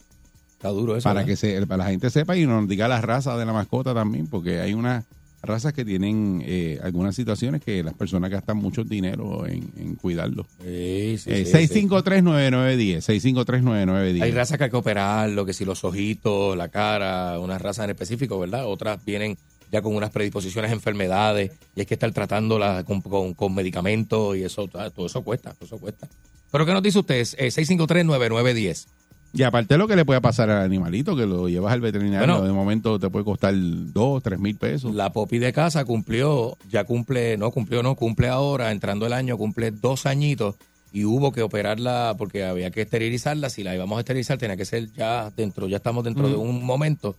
Está 0.58 0.70
duro 0.70 0.96
eso. 0.96 1.04
para 1.04 1.20
¿verdad? 1.20 1.28
que 1.28 1.36
se, 1.36 1.66
para 1.68 1.84
la 1.84 1.90
gente 1.90 2.10
sepa 2.10 2.36
y 2.36 2.44
nos 2.44 2.68
diga 2.68 2.88
la 2.88 3.00
raza 3.00 3.36
de 3.36 3.46
la 3.46 3.52
mascota 3.52 3.94
también, 3.94 4.26
porque 4.26 4.58
hay 4.60 4.74
unas 4.74 5.04
razas 5.40 5.72
que 5.72 5.84
tienen 5.84 6.42
eh, 6.44 6.80
algunas 6.82 7.14
situaciones 7.14 7.62
que 7.62 7.84
las 7.84 7.94
personas 7.94 8.28
gastan 8.28 8.56
mucho 8.56 8.82
dinero 8.82 9.46
en, 9.46 9.70
en 9.76 9.94
cuidarlo. 9.94 10.46
Sí, 10.64 11.16
sí, 11.18 11.30
Eh, 11.30 11.44
sí, 11.44 11.78
6539910, 11.78 13.02
6539910. 13.02 14.22
Hay 14.22 14.32
razas 14.32 14.58
que 14.58 14.64
hay 14.64 14.70
que 14.70 14.76
operarlo, 14.76 15.46
que 15.46 15.52
si 15.52 15.64
los 15.64 15.84
ojitos, 15.84 16.56
la 16.56 16.68
cara, 16.68 17.38
una 17.38 17.56
raza 17.56 17.84
en 17.84 17.90
específico, 17.90 18.40
¿verdad? 18.40 18.66
Otras 18.66 19.04
vienen 19.04 19.38
ya 19.70 19.80
con 19.80 19.94
unas 19.94 20.10
predisposiciones 20.10 20.72
a 20.72 20.74
enfermedades 20.74 21.52
y 21.76 21.80
hay 21.80 21.86
que 21.86 21.94
estar 21.94 22.10
tratándolas 22.10 22.82
con, 22.82 23.00
con, 23.00 23.34
con 23.34 23.54
medicamentos 23.54 24.36
y 24.36 24.42
eso, 24.42 24.68
ah, 24.74 24.90
todo 24.90 25.06
eso 25.06 25.22
cuesta, 25.22 25.52
todo 25.52 25.66
eso 25.66 25.78
cuesta. 25.78 26.08
¿Pero 26.50 26.66
qué 26.66 26.72
nos 26.72 26.82
dice 26.82 26.98
usted? 26.98 27.20
Eh, 27.36 27.48
653-9910. 27.48 28.86
Y 29.34 29.42
aparte 29.42 29.76
lo 29.76 29.86
que 29.86 29.94
le 29.96 30.04
puede 30.06 30.20
pasar 30.22 30.48
al 30.50 30.62
animalito, 30.62 31.14
que 31.14 31.26
lo 31.26 31.48
llevas 31.48 31.72
al 31.72 31.80
veterinario, 31.82 32.34
Bueno. 32.34 32.42
de 32.46 32.52
momento 32.52 32.98
te 32.98 33.10
puede 33.10 33.24
costar 33.26 33.54
dos, 33.56 34.22
tres 34.22 34.38
mil 34.38 34.56
pesos. 34.56 34.94
La 34.94 35.10
Popi 35.12 35.38
de 35.38 35.52
casa 35.52 35.84
cumplió, 35.84 36.56
ya 36.70 36.84
cumple, 36.84 37.36
no 37.36 37.50
cumplió, 37.50 37.82
no, 37.82 37.94
cumple 37.94 38.28
ahora, 38.28 38.72
entrando 38.72 39.06
el 39.06 39.12
año, 39.12 39.36
cumple 39.36 39.70
dos 39.70 40.06
añitos 40.06 40.54
y 40.92 41.04
hubo 41.04 41.30
que 41.32 41.42
operarla 41.42 42.14
porque 42.16 42.44
había 42.44 42.70
que 42.70 42.80
esterilizarla. 42.82 43.50
Si 43.50 43.62
la 43.62 43.74
íbamos 43.74 43.98
a 43.98 44.00
esterilizar, 44.00 44.38
tenía 44.38 44.56
que 44.56 44.64
ser 44.64 44.90
ya 44.94 45.30
dentro, 45.36 45.68
ya 45.68 45.76
estamos 45.76 46.04
dentro 46.04 46.26
Mm. 46.26 46.30
de 46.30 46.36
un 46.36 46.64
momento 46.64 47.14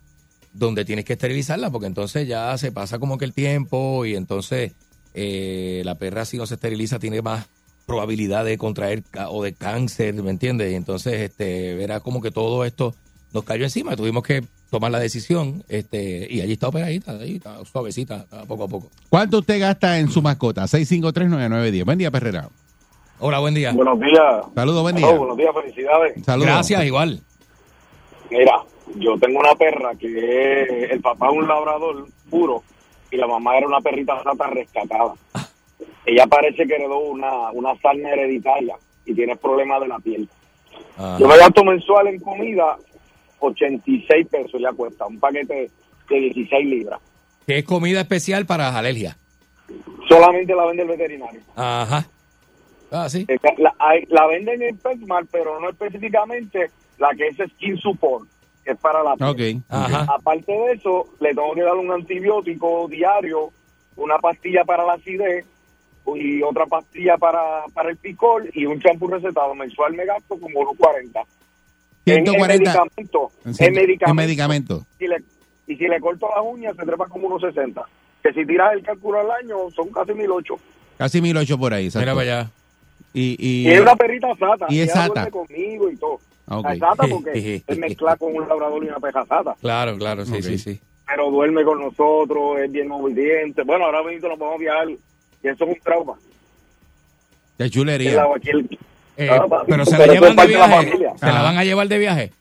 donde 0.52 0.84
tienes 0.86 1.06
que 1.06 1.14
esterilizarla 1.14 1.70
porque 1.70 1.86
entonces 1.88 2.28
ya 2.28 2.58
se 2.58 2.72
pasa 2.72 2.98
como 2.98 3.20
que 3.20 3.26
el 3.26 3.34
tiempo 3.34 4.04
y 4.06 4.16
entonces 4.16 4.72
eh, 5.14 5.84
la 5.86 5.96
perra 5.96 6.26
si 6.26 6.38
no 6.38 6.48
se 6.48 6.56
esteriliza 6.56 6.98
tiene 6.98 7.22
más 7.22 7.46
probabilidad 7.90 8.46
de 8.46 8.58
contraer 8.58 9.04
o 9.30 9.44
de 9.44 9.54
cáncer, 9.54 10.14
¿me 10.22 10.30
entiendes? 10.30 10.72
Y 10.72 10.76
entonces 10.76 11.14
este 11.22 11.74
verá 11.76 12.00
como 12.00 12.22
que 12.22 12.32
todo 12.32 12.64
esto 12.64 12.94
nos 13.34 13.44
cayó 13.44 13.64
encima, 13.64 13.96
tuvimos 13.96 14.24
que 14.24 14.44
tomar 14.70 14.92
la 14.92 15.00
decisión 15.00 15.64
este 15.68 16.28
y 16.32 16.42
allí 16.42 16.54
está 16.54 16.68
operadita, 16.68 17.14
ahí 17.14 17.36
está 17.38 17.66
suavecita, 17.66 18.18
está 18.18 18.46
poco 18.46 18.64
a 18.66 18.68
poco. 18.68 18.90
¿Cuánto 19.10 19.40
usted 19.40 19.60
gasta 19.60 19.98
en 20.00 20.10
su 20.10 20.22
mascota? 20.22 20.64
6539910. 20.64 21.84
Buen 21.86 21.98
día, 21.98 22.12
Perrera. 22.12 22.48
Hola, 23.20 23.40
buen 23.40 23.54
día. 23.56 23.74
Buenos 23.74 24.00
días. 24.00 24.46
Saludos, 24.56 24.82
buen 24.84 24.98
Hello, 24.98 25.08
día. 25.10 25.18
buenos 25.18 25.38
días, 25.38 25.52
felicidades. 25.54 26.24
Saludos. 26.24 26.48
Gracias, 26.48 26.86
igual. 26.86 27.20
Mira, 28.30 28.62
yo 28.98 29.18
tengo 29.20 29.40
una 29.40 29.56
perra 29.56 29.96
que 29.96 30.08
es- 30.86 30.92
el 30.92 31.02
papá 31.02 31.28
es 31.32 31.34
un 31.38 31.48
labrador 31.48 32.08
puro 32.30 32.64
y 33.12 33.18
la 33.18 33.26
mamá 33.28 33.58
era 33.58 33.68
una 33.68 33.82
perrita 33.82 34.22
rata 34.24 34.48
rescatada. 34.48 35.14
Ella 36.10 36.26
parece 36.26 36.66
que 36.66 36.74
heredó 36.74 36.98
una, 37.00 37.52
una 37.52 37.80
sarna 37.82 38.10
hereditaria 38.10 38.76
y 39.06 39.14
tiene 39.14 39.36
problemas 39.36 39.80
de 39.82 39.88
la 39.88 40.00
piel. 40.00 40.28
Ajá. 40.98 41.20
Yo 41.20 41.28
me 41.28 41.38
gasto 41.38 41.64
mensual 41.64 42.08
en 42.08 42.20
comida 42.20 42.78
86 43.40 44.28
pesos 44.28 44.60
ya 44.60 44.74
cuesta, 44.74 45.06
un 45.06 45.20
paquete 45.20 45.70
de 46.10 46.20
16 46.20 46.66
libras. 46.68 47.00
Que 47.46 47.60
es 47.60 47.64
comida 47.64 48.02
especial 48.02 48.48
para 48.48 48.66
las 48.66 48.76
alergias. 48.76 49.18
Solamente 50.08 50.56
la 50.56 50.66
vende 50.66 50.82
el 50.82 50.90
veterinario. 50.90 51.42
Ajá. 51.56 52.08
Ah, 52.92 53.08
sí. 53.08 53.28
La, 54.10 54.26
venden 54.26 54.64
en 54.64 54.78
PetSmart, 54.78 55.30
pero 55.32 55.60
no 55.60 55.70
específicamente 55.70 56.72
la 56.98 57.10
que 57.10 57.28
es 57.28 57.52
Skin 57.52 57.78
Support, 57.78 58.28
que 58.64 58.72
es 58.72 58.80
para 58.80 59.04
la 59.04 59.16
piel. 59.16 59.62
Ajá. 59.70 60.08
Aparte 60.12 60.52
de 60.52 60.72
eso, 60.74 61.06
le 61.20 61.36
tengo 61.36 61.54
que 61.54 61.62
dar 61.62 61.76
un 61.76 61.92
antibiótico 61.92 62.88
diario, 62.88 63.52
una 63.96 64.18
pastilla 64.18 64.64
para 64.66 64.84
la 64.86 64.94
acidez 64.94 65.46
y 66.18 66.42
otra 66.44 66.66
pastilla 66.66 67.18
para, 67.18 67.64
para 67.74 67.90
el 67.90 67.98
picor 67.98 68.50
y 68.54 68.66
un 68.66 68.80
champú 68.82 69.08
recetado 69.08 69.54
mensual 69.56 69.94
me 69.94 70.06
gasto 70.06 70.38
como 70.40 70.60
unos 70.60 70.78
40. 70.78 71.20
En, 72.06 72.18
en 72.20 72.26
140. 72.26 72.64
medicamento. 72.64 73.32
En 73.44 73.50
En 73.50 73.54
ciento- 73.56 73.80
medicamento. 73.82 74.10
en 74.10 74.16
medicamento. 74.16 74.86
Y, 75.00 75.08
le- 75.08 75.24
y 75.68 75.76
si 75.76 75.88
le 75.88 76.00
corto 76.00 76.28
las 76.36 76.44
uñas, 76.46 76.76
se 76.76 76.86
trepa 76.86 77.06
como 77.08 77.28
unos 77.28 77.42
60. 77.42 77.84
Que 78.24 78.34
si 78.34 78.46
tiras 78.46 78.74
el 78.74 78.84
cálculo 78.84 79.20
al 79.20 79.32
año, 79.32 79.70
son 79.76 79.90
casi 79.92 80.14
1008. 80.14 80.56
Casi 80.98 81.22
1008 81.22 81.58
por 81.58 81.74
ahí. 81.74 81.86
exacto. 81.86 82.06
Mira 82.06 82.14
para 82.16 82.40
allá. 82.40 82.52
Y, 83.14 83.36
y, 83.40 83.68
Y 83.68 83.72
es 83.72 83.82
una 83.82 83.96
perrita 83.96 84.28
sata. 84.36 84.66
Y 84.70 84.80
es 84.80 84.86
ella 84.90 84.94
sata. 85.08 85.30
duerme 85.30 85.32
conmigo 85.32 85.90
y 85.90 85.96
todo. 85.98 86.20
Ok. 86.48 86.66
Es 86.72 86.80
sata 86.80 87.08
porque 87.10 87.64
es 87.66 87.78
mezclar 87.78 88.18
con 88.18 88.36
un 88.36 88.48
labrador 88.48 88.84
y 88.84 88.88
una 88.88 89.00
peja 89.00 89.26
sata. 89.26 89.56
Claro, 89.62 89.98
claro, 89.98 90.26
sí, 90.26 90.42
sí, 90.42 90.58
sí. 90.58 90.80
Pero 91.08 91.32
duerme 91.32 91.64
con 91.64 91.80
nosotros, 91.80 92.60
es 92.60 92.72
bien 92.72 92.92
obediente. 92.92 93.64
Bueno, 93.64 93.86
ahora 93.86 94.04
mismo 94.04 94.28
nos 94.30 94.38
vamos 94.38 94.56
a 94.56 94.60
viajar 94.60 94.88
y 95.44 95.48
eso 95.48 95.64
es 95.66 95.70
un 95.70 95.80
trauma. 95.84 96.14
El 97.58 97.70
chulería. 97.72 98.26
el- 98.44 98.80
Eh, 99.18 99.28
Ah, 99.30 99.46
pero 99.68 99.86
se 99.86 99.98
la 99.98 100.08
llevan 100.08 100.34
de 100.34 100.48
de 100.48 100.54
la 100.58 100.68
viaje. 100.68 100.92
¿Se 101.20 101.26
la 101.26 101.42
van 101.42 101.58
a 101.58 101.64
llevar 101.66 101.88
de 101.90 101.98
viaje? 101.98 102.32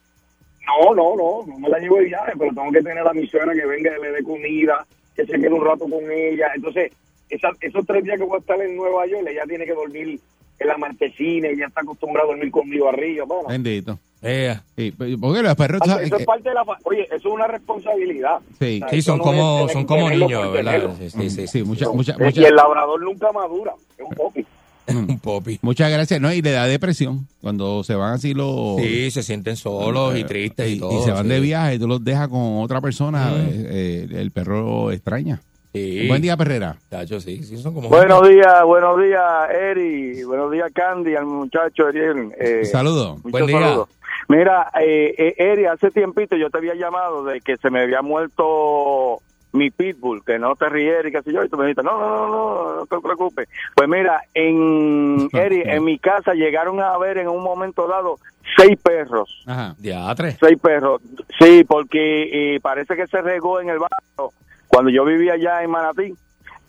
No, 0.64 0.94
no, 0.94 1.16
no, 1.16 1.44
no 1.46 1.58
me 1.58 1.68
la 1.68 1.78
llevo 1.80 1.96
de 1.96 2.04
viaje, 2.04 2.32
pero 2.38 2.52
tengo 2.54 2.70
que 2.70 2.82
tener 2.82 3.04
a 3.06 3.12
mi 3.12 3.26
suegra 3.26 3.52
que 3.52 3.66
venga 3.66 3.90
y 3.98 4.00
le 4.02 4.12
dé 4.12 4.22
comida, 4.22 4.86
que 5.16 5.26
se 5.26 5.32
quede 5.32 5.48
un 5.52 5.64
rato 5.64 5.86
con 5.90 6.08
ella. 6.08 6.46
Entonces, 6.54 6.92
esa- 7.30 7.50
esos 7.60 7.84
tres 7.84 8.04
días 8.04 8.16
que 8.16 8.24
voy 8.24 8.36
a 8.36 8.40
estar 8.40 8.60
en 8.62 8.76
Nueva 8.76 9.06
York, 9.08 9.26
ella 9.28 9.42
tiene 9.48 9.64
que 9.66 9.72
dormir 9.72 10.20
en 10.60 10.68
la 10.68 10.76
marquesina, 10.78 11.48
ella 11.48 11.66
está 11.66 11.80
acostumbrada 11.80 12.28
a 12.28 12.30
dormir 12.32 12.52
conmigo 12.52 12.88
arriba. 12.88 13.24
Bueno, 13.24 13.48
Bendito. 13.48 13.98
Ea. 14.22 14.62
Sí, 14.76 14.92
porque 15.20 15.42
los 15.42 15.54
perros. 15.54 15.80
eso 15.84 15.92
¿sabes? 15.92 16.12
es 16.12 16.26
parte 16.26 16.48
de 16.48 16.54
la... 16.54 16.64
Oye, 16.84 17.04
eso 17.06 17.16
es 17.16 17.24
una 17.26 17.46
responsabilidad. 17.46 18.38
Sí. 18.58 18.80
O 18.82 18.86
sea, 18.86 18.88
Sí, 18.90 18.96
eso 18.98 19.10
son 19.12 19.18
no 19.18 19.24
como, 19.24 19.66
es 19.66 19.72
son 19.72 19.84
como 19.84 20.10
niños, 20.10 20.52
¿verdad? 20.52 20.90
Sí, 20.98 21.10
sí, 21.10 21.30
sí. 21.30 21.46
Sí, 21.46 21.62
mucha, 21.62 21.88
mucha, 21.90 22.14
Y 22.18 22.22
mucha, 22.24 22.48
el 22.48 22.54
labrador 22.56 23.00
nunca 23.02 23.30
madura, 23.32 23.72
es 23.96 24.04
un 24.04 24.14
popi. 24.16 24.46
Un 24.88 25.18
popi. 25.18 25.58
muchas 25.60 25.90
gracias. 25.90 26.18
No, 26.18 26.32
y 26.32 26.40
le 26.40 26.50
da 26.50 26.64
depresión 26.66 27.28
cuando 27.42 27.84
se 27.84 27.94
van 27.94 28.14
así 28.14 28.32
los. 28.32 28.76
Sí, 28.80 29.10
se 29.10 29.22
sienten 29.22 29.54
solos 29.56 30.16
y 30.16 30.24
tristes 30.24 30.66
y, 30.70 30.72
y, 30.76 30.78
todo. 30.78 30.98
y 30.98 31.04
se 31.04 31.10
van 31.10 31.24
sí. 31.24 31.28
de 31.28 31.40
viaje 31.40 31.74
y 31.74 31.78
tú 31.78 31.86
los 31.86 32.02
dejas 32.02 32.28
con 32.28 32.62
otra 32.62 32.80
persona, 32.80 33.26
Mm. 33.32 33.36
eh, 33.36 33.66
eh, 33.68 34.08
el 34.14 34.30
perro 34.30 34.90
extraña. 34.90 35.42
Sí. 35.74 36.08
Buen 36.08 36.22
día, 36.22 36.34
Perrera. 36.38 36.76
Tacho, 36.88 37.20
sí, 37.20 37.42
sí, 37.42 37.58
son 37.58 37.74
como... 37.74 37.90
Buenos 37.90 38.26
días, 38.26 38.64
buenos 38.64 38.98
días, 38.98 39.20
Eri. 39.50 40.24
Buenos 40.24 40.50
días, 40.50 40.70
Candy, 40.72 41.14
al 41.14 41.26
muchacho 41.26 41.86
Ariel. 41.86 42.32
Eh, 42.40 42.64
Saludos. 42.64 43.20
Buen 43.22 43.44
día. 43.46 43.60
saludos. 43.60 43.88
Mira, 44.28 44.70
eh, 44.80 45.14
eh, 45.16 45.34
Eri, 45.38 45.66
hace 45.66 45.90
tiempito 45.90 46.36
yo 46.36 46.50
te 46.50 46.59
había 46.59 46.74
llamado 46.74 47.24
de 47.24 47.40
que 47.40 47.56
se 47.56 47.70
me 47.70 47.80
había 47.80 48.02
muerto 48.02 49.20
mi 49.52 49.70
pitbull, 49.70 50.22
que 50.24 50.38
no 50.38 50.55
te 50.55 50.68
ríes 50.68 51.06
y 51.06 51.10
qué 51.10 51.22
sé 51.22 51.32
yo, 51.32 51.42
y 51.42 51.48
tú 51.48 51.56
me 51.56 51.64
dijiste, 51.64 51.82
no, 51.82 51.98
no, 51.98 52.09
no, 52.09 52.28
no, 52.28 52.76
no 52.76 52.86
te 52.86 53.00
preocupes. 53.00 53.48
Pues 53.74 53.88
mira, 53.88 54.22
en 54.34 55.28
Eri, 55.32 55.62
en 55.64 55.84
mi 55.84 55.98
casa 55.98 56.34
llegaron 56.34 56.80
a 56.80 56.96
ver 56.98 57.18
en 57.18 57.28
un 57.28 57.42
momento 57.42 57.88
dado 57.88 58.18
seis 58.56 58.78
perros. 58.80 59.42
Ajá. 59.46 59.74
Diatre. 59.78 60.36
Seis 60.38 60.59
perros. 60.60 61.00
Sí, 61.38 61.64
porque 61.64 62.55
eh, 62.55 62.60
parece 62.60 62.96
que 62.96 63.06
se 63.06 63.22
regó 63.22 63.60
en 63.60 63.70
el 63.70 63.78
barrio 63.78 64.32
cuando 64.68 64.90
yo 64.90 65.05
vivía 65.05 65.32
allá 65.32 65.62
en 65.62 65.70
Manatí, 65.70 66.14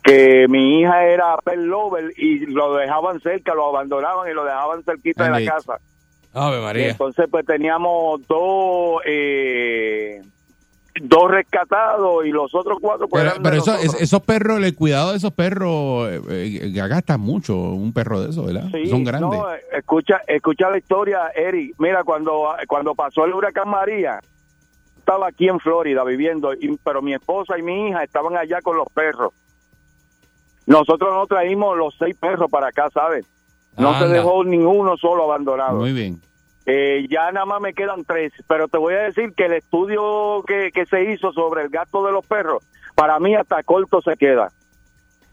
que 0.02 0.46
mi 0.48 0.80
hija 0.80 1.04
era 1.04 1.36
pet 1.44 1.58
lover 1.58 2.12
y 2.16 2.46
lo 2.46 2.74
dejaban 2.74 3.20
cerca, 3.20 3.54
lo 3.54 3.68
abandonaban 3.68 4.28
y 4.28 4.34
lo 4.34 4.44
dejaban 4.44 4.82
cerquita 4.82 5.24
de 5.24 5.44
la 5.44 5.52
casa. 5.52 5.78
Ave 6.32 6.58
Y 6.58 6.62
María. 6.62 6.90
entonces 6.90 7.26
pues 7.30 7.44
teníamos 7.44 8.26
dos 8.28 9.00
eh, 9.06 10.22
dos 11.02 11.30
rescatados 11.30 12.26
y 12.26 12.30
los 12.30 12.54
otros 12.54 12.78
cuatro 12.80 13.08
pues 13.08 13.32
Pero, 13.42 13.56
eso- 13.56 13.74
es- 13.76 13.94
esos 14.00 14.20
perros, 14.22 14.58
el 14.62 14.74
cuidado 14.74 15.12
de 15.12 15.16
esos 15.16 15.32
perros, 15.32 16.08
eh, 16.10 16.20
eh, 16.28 16.72
que 16.74 16.88
gastan 16.88 17.20
mucho 17.20 17.56
un 17.56 17.92
perro 17.92 18.20
de 18.20 18.30
eso, 18.30 18.44
¿verdad? 18.44 18.68
Sí, 18.72 18.86
Son 18.86 19.02
grandes. 19.04 19.30
no, 19.30 19.52
eh, 19.54 19.60
escucha, 19.72 20.20
escucha 20.26 20.68
la 20.68 20.78
historia, 20.78 21.28
Eri. 21.34 21.72
Mira, 21.78 22.04
cuando, 22.04 22.48
cuando 22.68 22.94
pasó 22.94 23.24
el 23.24 23.32
huracán 23.34 23.68
María, 23.68 24.20
estaba 24.98 25.28
aquí 25.28 25.48
en 25.48 25.58
Florida 25.60 26.04
viviendo, 26.04 26.52
y- 26.54 26.76
pero 26.84 27.00
mi 27.02 27.14
esposa 27.14 27.56
y 27.58 27.62
mi 27.62 27.88
hija 27.88 28.02
estaban 28.04 28.36
allá 28.36 28.60
con 28.60 28.76
los 28.76 28.88
perros. 28.92 29.32
Nosotros 30.66 31.10
no 31.12 31.26
traímos 31.26 31.76
los 31.76 31.94
seis 31.98 32.16
perros 32.16 32.50
para 32.50 32.68
acá, 32.68 32.88
¿sabes? 32.92 33.24
No 33.76 33.98
se 33.98 34.08
dejó 34.08 34.44
ninguno 34.44 34.96
solo 34.96 35.24
abandonado. 35.24 35.78
Muy 35.78 35.92
bien. 35.92 36.20
Eh, 36.66 37.06
ya 37.10 37.32
nada 37.32 37.46
más 37.46 37.60
me 37.60 37.72
quedan 37.72 38.04
tres, 38.04 38.32
pero 38.46 38.68
te 38.68 38.78
voy 38.78 38.94
a 38.94 39.02
decir 39.02 39.32
que 39.34 39.46
el 39.46 39.54
estudio 39.54 40.42
que, 40.46 40.70
que 40.72 40.86
se 40.86 41.10
hizo 41.12 41.32
sobre 41.32 41.62
el 41.62 41.68
gasto 41.70 42.04
de 42.04 42.12
los 42.12 42.26
perros, 42.26 42.62
para 42.94 43.18
mí 43.18 43.34
hasta 43.34 43.62
corto 43.62 44.00
se 44.02 44.16
queda, 44.16 44.52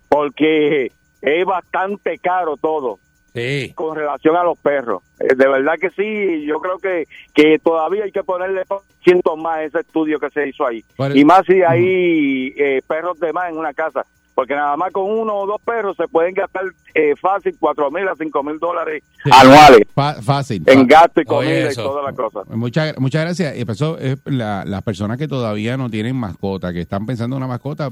porque 0.09 0.91
es 1.21 1.45
bastante 1.45 2.17
caro 2.19 2.57
todo 2.57 2.99
Sí. 3.33 3.71
con 3.75 3.95
relación 3.95 4.35
a 4.35 4.43
los 4.43 4.57
perros. 4.57 5.03
Eh, 5.19 5.35
de 5.35 5.47
verdad 5.47 5.73
que 5.79 5.91
sí, 5.91 6.43
yo 6.47 6.59
creo 6.59 6.79
que, 6.79 7.03
que 7.35 7.59
todavía 7.59 8.05
hay 8.05 8.11
que 8.11 8.23
ponerle 8.23 8.63
cientos 9.03 9.37
más 9.37 9.57
a 9.57 9.63
ese 9.63 9.79
estudio 9.81 10.19
que 10.19 10.31
se 10.31 10.47
hizo 10.47 10.65
ahí. 10.65 10.83
Y 11.13 11.23
más 11.23 11.43
si 11.45 11.61
hay 11.61 12.51
eh, 12.57 12.81
perros 12.87 13.19
de 13.19 13.31
más 13.33 13.51
en 13.51 13.57
una 13.59 13.73
casa. 13.73 14.07
Porque 14.37 14.53
nada 14.53 14.77
más 14.77 14.93
con 14.93 15.05
uno 15.09 15.33
o 15.33 15.47
dos 15.47 15.59
perros 15.65 15.97
se 15.97 16.07
pueden 16.07 16.35
gastar 16.35 16.61
eh, 16.93 17.15
fácil 17.19 17.55
cuatro 17.59 17.89
mil 17.89 18.07
a 18.07 18.13
cinco 18.15 18.43
mil 18.43 18.59
dólares 18.59 19.01
Sí. 19.23 19.31
anuales 19.33 19.79
Fa- 19.95 20.21
fácil. 20.21 20.61
en 20.67 20.85
gasto 20.85 21.21
y 21.21 21.25
comida 21.25 21.51
y 21.59 21.63
eso. 21.63 21.81
todas 21.81 22.05
las 22.05 22.15
cosas. 22.15 22.47
Muchas, 22.55 22.95
muchas 22.99 23.23
gracias. 23.23 23.57
Y 23.57 23.61
empezó 23.61 23.97
eh, 23.99 24.15
la- 24.25 24.63
las 24.63 24.83
personas 24.83 25.17
que 25.17 25.27
todavía 25.27 25.75
no 25.75 25.89
tienen 25.89 26.15
mascota, 26.15 26.71
que 26.71 26.81
están 26.81 27.07
pensando 27.07 27.35
en 27.35 27.37
una 27.41 27.47
mascota, 27.47 27.89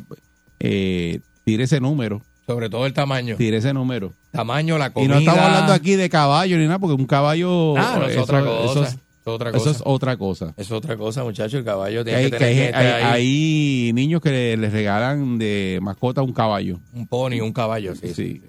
eh, 0.59 1.19
tire 1.45 1.63
ese 1.63 1.79
número, 1.79 2.21
Sobre 2.45 2.69
todo 2.69 2.85
el 2.85 2.93
tamaño. 2.93 3.37
tire 3.37 3.57
ese 3.57 3.73
número. 3.73 4.13
Tamaño, 4.31 4.77
la 4.77 4.87
Y 4.87 4.91
comida. 4.91 5.13
no 5.15 5.19
estamos 5.21 5.41
hablando 5.41 5.73
aquí 5.73 5.95
de 5.95 6.09
caballo 6.11 6.57
ni 6.59 6.65
nada, 6.67 6.77
porque 6.77 6.93
un 6.93 7.07
caballo... 7.07 7.75
Ah, 7.75 7.95
no, 7.97 8.05
es 8.05 8.11
eso- 8.11 8.21
otra 8.21 8.41
cosa. 8.45 8.65
Eso 8.71 8.83
es, 8.83 8.97
es 9.25 9.33
otra 9.33 9.49
eso 9.49 9.57
cosa. 9.59 9.71
es 9.71 9.81
otra 9.85 10.17
cosa. 10.17 10.53
Es 10.57 10.71
otra 10.71 10.95
cosa, 10.97 11.23
muchacho. 11.23 11.57
El 11.57 11.63
caballo 11.65 12.03
tiene 12.03 12.19
hay, 12.19 12.25
que 12.25 12.31
que 12.31 12.37
tener 12.37 12.49
hay, 12.51 12.55
gente 12.63 12.77
hay- 12.77 13.03
ahí. 13.03 13.83
hay 13.87 13.93
niños 13.93 14.21
que 14.21 14.29
le- 14.29 14.57
les 14.57 14.71
regalan 14.71 15.37
de 15.37 15.79
mascota 15.81 16.21
un 16.21 16.33
caballo. 16.33 16.77
Un 16.93 17.07
pony, 17.07 17.41
un 17.41 17.51
caballo, 17.53 17.95
sí. 17.95 18.13
Sí. 18.13 18.41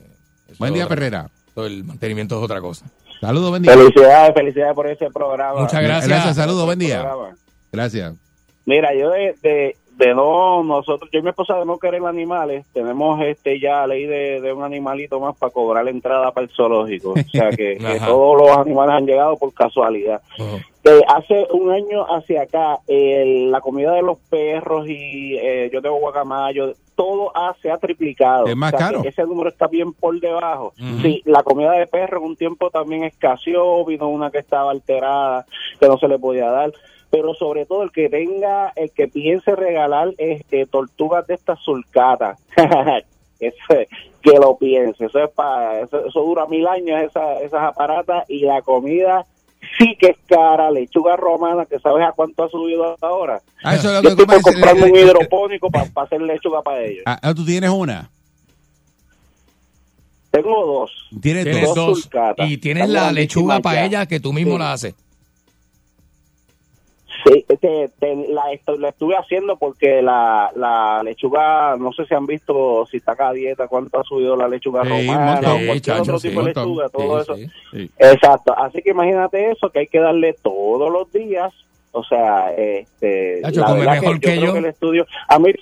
Buen 0.58 0.74
día, 0.74 0.84
otra 0.84 0.96
Perrera. 0.96 1.30
El 1.56 1.84
mantenimiento 1.84 2.36
es 2.38 2.44
otra 2.44 2.60
cosa. 2.60 2.84
Saludos, 3.20 3.48
buen 3.50 3.62
día. 3.62 3.72
Felicidades, 3.72 4.34
felicidades 4.34 4.74
por 4.74 4.86
ese 4.88 5.10
programa. 5.10 5.60
Muchas 5.62 5.82
gracias. 5.82 6.08
Gracias, 6.08 6.36
saludos, 6.36 6.66
buen 6.66 6.78
día. 6.78 7.02
Gracias. 7.72 8.14
Mira, 8.66 8.90
yo 8.94 9.10
de, 9.10 9.34
de, 9.42 9.76
de 9.96 10.14
no, 10.14 10.62
nosotros, 10.62 11.08
yo 11.10 11.20
y 11.20 11.22
mi 11.22 11.30
esposa 11.30 11.56
de 11.56 11.64
no 11.64 11.78
querer 11.78 12.04
animales, 12.04 12.66
tenemos 12.74 13.18
este 13.22 13.58
ya 13.58 13.86
ley 13.86 14.04
de, 14.04 14.40
de 14.42 14.52
un 14.52 14.62
animalito 14.62 15.18
más 15.20 15.34
para 15.36 15.50
cobrar 15.52 15.84
la 15.84 15.90
entrada 15.90 16.30
para 16.32 16.44
el 16.46 16.52
zoológico. 16.54 17.12
O 17.12 17.30
sea 17.32 17.50
que, 17.50 17.78
todos 18.06 18.36
los 18.40 18.56
animales 18.58 18.94
han 18.94 19.06
llegado 19.06 19.36
por 19.38 19.54
casualidad. 19.54 20.20
Eh, 20.84 21.00
hace 21.08 21.46
un 21.50 21.70
año 21.72 22.04
hacia 22.14 22.42
acá, 22.42 22.78
eh, 22.86 23.46
la 23.50 23.60
comida 23.60 23.92
de 23.92 24.02
los 24.02 24.18
perros 24.30 24.86
y 24.86 25.34
eh, 25.36 25.68
yo 25.72 25.80
tengo 25.82 25.96
guacamayo, 25.96 26.74
todo 26.94 27.32
ha- 27.36 27.56
se 27.60 27.70
ha 27.70 27.78
triplicado. 27.78 28.46
Es 28.46 28.56
más 28.56 28.72
O 28.74 28.78
sea, 28.78 28.86
caro. 28.88 29.02
ese 29.04 29.22
número 29.24 29.48
está 29.48 29.66
bien 29.66 29.92
por 29.94 30.20
debajo. 30.20 30.74
Ujú. 30.78 31.00
Sí, 31.02 31.22
la 31.24 31.42
comida 31.42 31.72
de 31.72 31.86
perro 31.86 32.18
en 32.18 32.24
un 32.24 32.36
tiempo 32.36 32.70
también 32.70 33.02
escaseó, 33.04 33.84
vino 33.84 34.08
una 34.08 34.30
que 34.30 34.38
estaba 34.38 34.70
alterada, 34.70 35.44
que 35.80 35.88
no 35.88 35.98
se 35.98 36.06
le 36.06 36.18
podía 36.18 36.50
dar. 36.50 36.70
Pero 37.10 37.34
sobre 37.34 37.66
todo 37.66 37.82
el 37.82 37.92
que 37.92 38.08
tenga, 38.08 38.72
el 38.76 38.90
que 38.90 39.08
piense 39.08 39.54
regalar 39.54 40.12
este 40.18 40.66
tortugas 40.66 41.26
de 41.26 41.34
estas 41.34 41.58
sulcatas. 41.60 42.38
Ese, 43.38 43.88
que 44.22 44.32
lo 44.38 44.56
piense, 44.56 45.04
eso 45.04 45.22
es 45.22 45.30
para, 45.30 45.80
eso, 45.80 46.06
eso 46.06 46.20
dura 46.22 46.46
mil 46.46 46.66
años 46.66 47.02
esa, 47.02 47.38
esas 47.40 47.62
aparatas 47.64 48.24
y 48.30 48.40
la 48.40 48.62
comida 48.62 49.26
sí 49.78 49.94
que 50.00 50.06
es 50.06 50.16
cara, 50.26 50.70
lechuga 50.70 51.16
romana, 51.16 51.66
que 51.66 51.78
sabes 51.78 52.02
a 52.06 52.12
cuánto 52.12 52.44
ha 52.44 52.48
subido 52.48 52.96
ahora. 53.02 53.42
Ah, 53.62 53.74
eso 53.74 53.88
es 53.88 53.94
lo 54.02 54.08
Yo 54.10 54.16
que 54.16 54.22
estoy 54.22 54.42
comprarme 54.42 54.86
eh, 54.86 54.90
un 54.90 54.96
hidropónico 54.98 55.70
para 55.70 55.90
hacer 55.96 56.22
lechuga 56.22 56.62
para 56.62 56.82
ellos. 56.82 57.02
ah, 57.04 57.18
ah, 57.22 57.34
tú 57.34 57.44
tienes 57.44 57.68
una. 57.68 58.10
Tengo 60.30 60.66
dos. 60.66 60.90
Tienes, 61.20 61.44
Tienes 61.44 61.74
dos. 61.74 62.08
dos. 62.10 62.48
Y 62.48 62.58
tienes 62.58 62.84
Están 62.88 63.04
la 63.04 63.12
lechuga 63.12 63.60
para 63.60 63.84
ella 63.84 64.06
que 64.06 64.20
tú 64.20 64.32
mismo 64.32 64.52
Sí. 64.54 64.58
la 64.58 64.72
haces. 64.72 64.94
Sí, 67.24 67.44
este, 67.48 67.90
te- 67.98 68.28
la, 68.28 68.42
la 68.78 68.88
estuve 68.88 69.16
haciendo 69.16 69.56
porque 69.56 70.02
la, 70.02 70.50
la 70.54 71.02
lechuga, 71.02 71.76
no 71.78 71.92
sé 71.92 72.04
si 72.06 72.14
han 72.14 72.26
visto, 72.26 72.86
si 72.90 72.98
está 72.98 73.12
acá 73.12 73.28
a 73.28 73.32
dieta, 73.32 73.68
cuánto 73.68 73.98
ha 74.00 74.04
subido 74.04 74.36
la 74.36 74.48
lechuga 74.48 74.82
Sí, 74.84 74.88
romana 74.88 75.32
montón. 75.32 75.52
o 75.52 75.58
Sí, 75.58 75.66
cualquier 75.66 75.80
chacho, 75.96 76.02
otro 76.02 76.18
sí, 76.18 76.28
tipo 76.28 76.40
de 76.42 76.46
lechuga, 76.48 76.88
todo 76.90 77.16
Sí, 77.24 77.32
eso. 77.32 77.34
sí. 77.36 77.50
Sí. 77.72 77.90
Exacto, 77.98 78.54
así 78.58 78.82
que 78.82 78.90
imagínate 78.90 79.50
eso, 79.50 79.70
que 79.70 79.78
hay 79.80 79.86
que 79.86 80.00
darle 80.00 80.34
todos 80.42 80.90
los 80.92 81.10
días 81.12 81.52
O 81.92 82.04
sea, 82.04 82.52
este, 82.52 83.40
Nacho, 83.42 83.60
la 83.62 83.72
verdad 83.72 83.92
mejor 84.02 84.20
que, 84.20 84.26
que 84.28 84.34
yo 84.34 84.40
creo 84.40 84.46
yo. 84.48 84.52
que 84.52 84.58
el 84.58 84.64
estudio, 84.66 85.06
a 85.28 85.38
mí, 85.38 85.52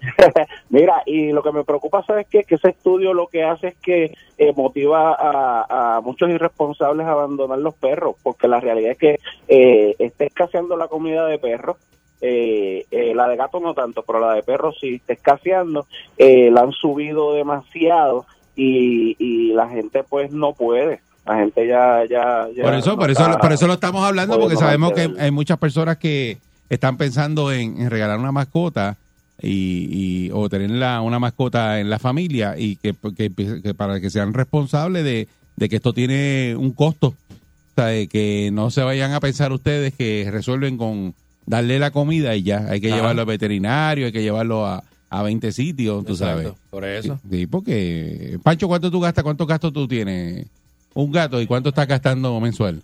mira, 0.70 1.02
y 1.06 1.32
lo 1.32 1.42
que 1.42 1.52
me 1.52 1.64
preocupa, 1.64 2.04
¿sabes 2.04 2.26
qué? 2.28 2.44
Que 2.44 2.56
ese 2.56 2.70
estudio 2.70 3.14
lo 3.14 3.26
que 3.26 3.44
hace 3.44 3.68
es 3.68 3.74
que 3.76 4.14
eh, 4.38 4.52
motiva 4.56 5.14
a, 5.14 5.96
a 5.96 6.00
muchos 6.00 6.30
irresponsables 6.30 7.06
a 7.06 7.12
abandonar 7.12 7.58
los 7.58 7.74
perros, 7.74 8.16
porque 8.22 8.48
la 8.48 8.60
realidad 8.60 8.92
es 8.92 8.98
que 8.98 9.18
eh, 9.48 9.94
está 9.98 10.24
escaseando 10.24 10.76
la 10.76 10.88
comida 10.88 11.26
de 11.26 11.38
perros. 11.38 11.76
Eh, 12.22 12.84
eh, 12.90 13.14
la 13.14 13.28
de 13.28 13.36
gato 13.36 13.60
no 13.60 13.72
tanto, 13.72 14.02
pero 14.02 14.20
la 14.20 14.34
de 14.34 14.42
perros 14.42 14.76
sí 14.80 14.96
está 14.96 15.14
escaseando. 15.14 15.86
La 16.18 16.62
han 16.62 16.72
subido 16.72 17.34
demasiado 17.34 18.26
y, 18.56 19.16
y 19.18 19.52
la 19.52 19.68
gente 19.68 20.04
pues 20.04 20.30
no 20.30 20.52
puede. 20.52 21.00
La 21.26 21.36
gente 21.36 21.66
ya, 21.66 22.04
ya, 22.08 22.48
ya 22.54 22.62
Por 22.64 22.74
eso, 22.74 22.90
no 22.90 22.96
por 22.98 23.10
eso, 23.10 23.22
está 23.22 23.38
por 23.38 23.52
eso 23.52 23.66
lo 23.66 23.74
estamos 23.74 24.04
hablando, 24.04 24.38
porque 24.38 24.56
sabemos 24.56 24.92
que 24.92 25.10
hay 25.18 25.30
muchas 25.30 25.58
personas 25.58 25.98
que 25.98 26.38
están 26.68 26.96
pensando 26.96 27.52
en, 27.52 27.80
en 27.80 27.90
regalar 27.90 28.18
una 28.18 28.32
mascota 28.32 28.96
y, 29.42 30.26
y- 30.26 30.30
o 30.32 30.48
tener 30.48 30.70
la- 30.70 31.00
una 31.00 31.18
mascota 31.18 31.80
en 31.80 31.90
la 31.90 31.98
familia 31.98 32.56
y 32.58 32.76
que, 32.76 32.94
que- 33.16 33.30
que 33.62 33.74
para 33.74 34.00
que 34.00 34.10
sean 34.10 34.32
responsables 34.34 35.04
de, 35.04 35.28
de 35.56 35.68
que 35.68 35.76
esto 35.76 35.92
tiene 35.92 36.54
un 36.56 36.72
costo. 36.72 37.08
O 37.08 37.74
sea, 37.74 37.86
de 37.86 38.08
que 38.08 38.50
no 38.52 38.70
se 38.70 38.82
vayan 38.82 39.12
a 39.12 39.20
pensar 39.20 39.52
ustedes 39.52 39.94
que 39.94 40.28
resuelven 40.30 40.76
con 40.76 41.14
darle 41.46 41.78
la 41.78 41.90
comida 41.90 42.34
y 42.36 42.42
ya. 42.42 42.66
Hay 42.68 42.80
que 42.80 42.88
Ajá. 42.88 42.96
llevarlo 42.96 43.22
al 43.22 43.26
veterinario, 43.26 44.06
hay 44.06 44.12
que 44.12 44.22
llevarlo 44.22 44.66
a, 44.66 44.82
a 45.08 45.22
20 45.22 45.50
sitios, 45.52 46.04
tú 46.04 46.12
Exacto, 46.12 46.42
sabes. 46.42 46.58
por 46.70 46.84
eso. 46.84 47.18
Sí, 47.30 47.46
porque, 47.46 48.38
Pancho, 48.42 48.68
¿cuánto 48.68 48.90
tú 48.90 49.00
gastas? 49.00 49.24
¿Cuántos 49.24 49.46
gastos 49.46 49.72
tú 49.72 49.88
tienes? 49.88 50.46
Un 50.94 51.10
gato, 51.12 51.40
¿y 51.40 51.46
cuánto 51.46 51.68
estás 51.70 51.86
gastando 51.88 52.38
mensual? 52.40 52.82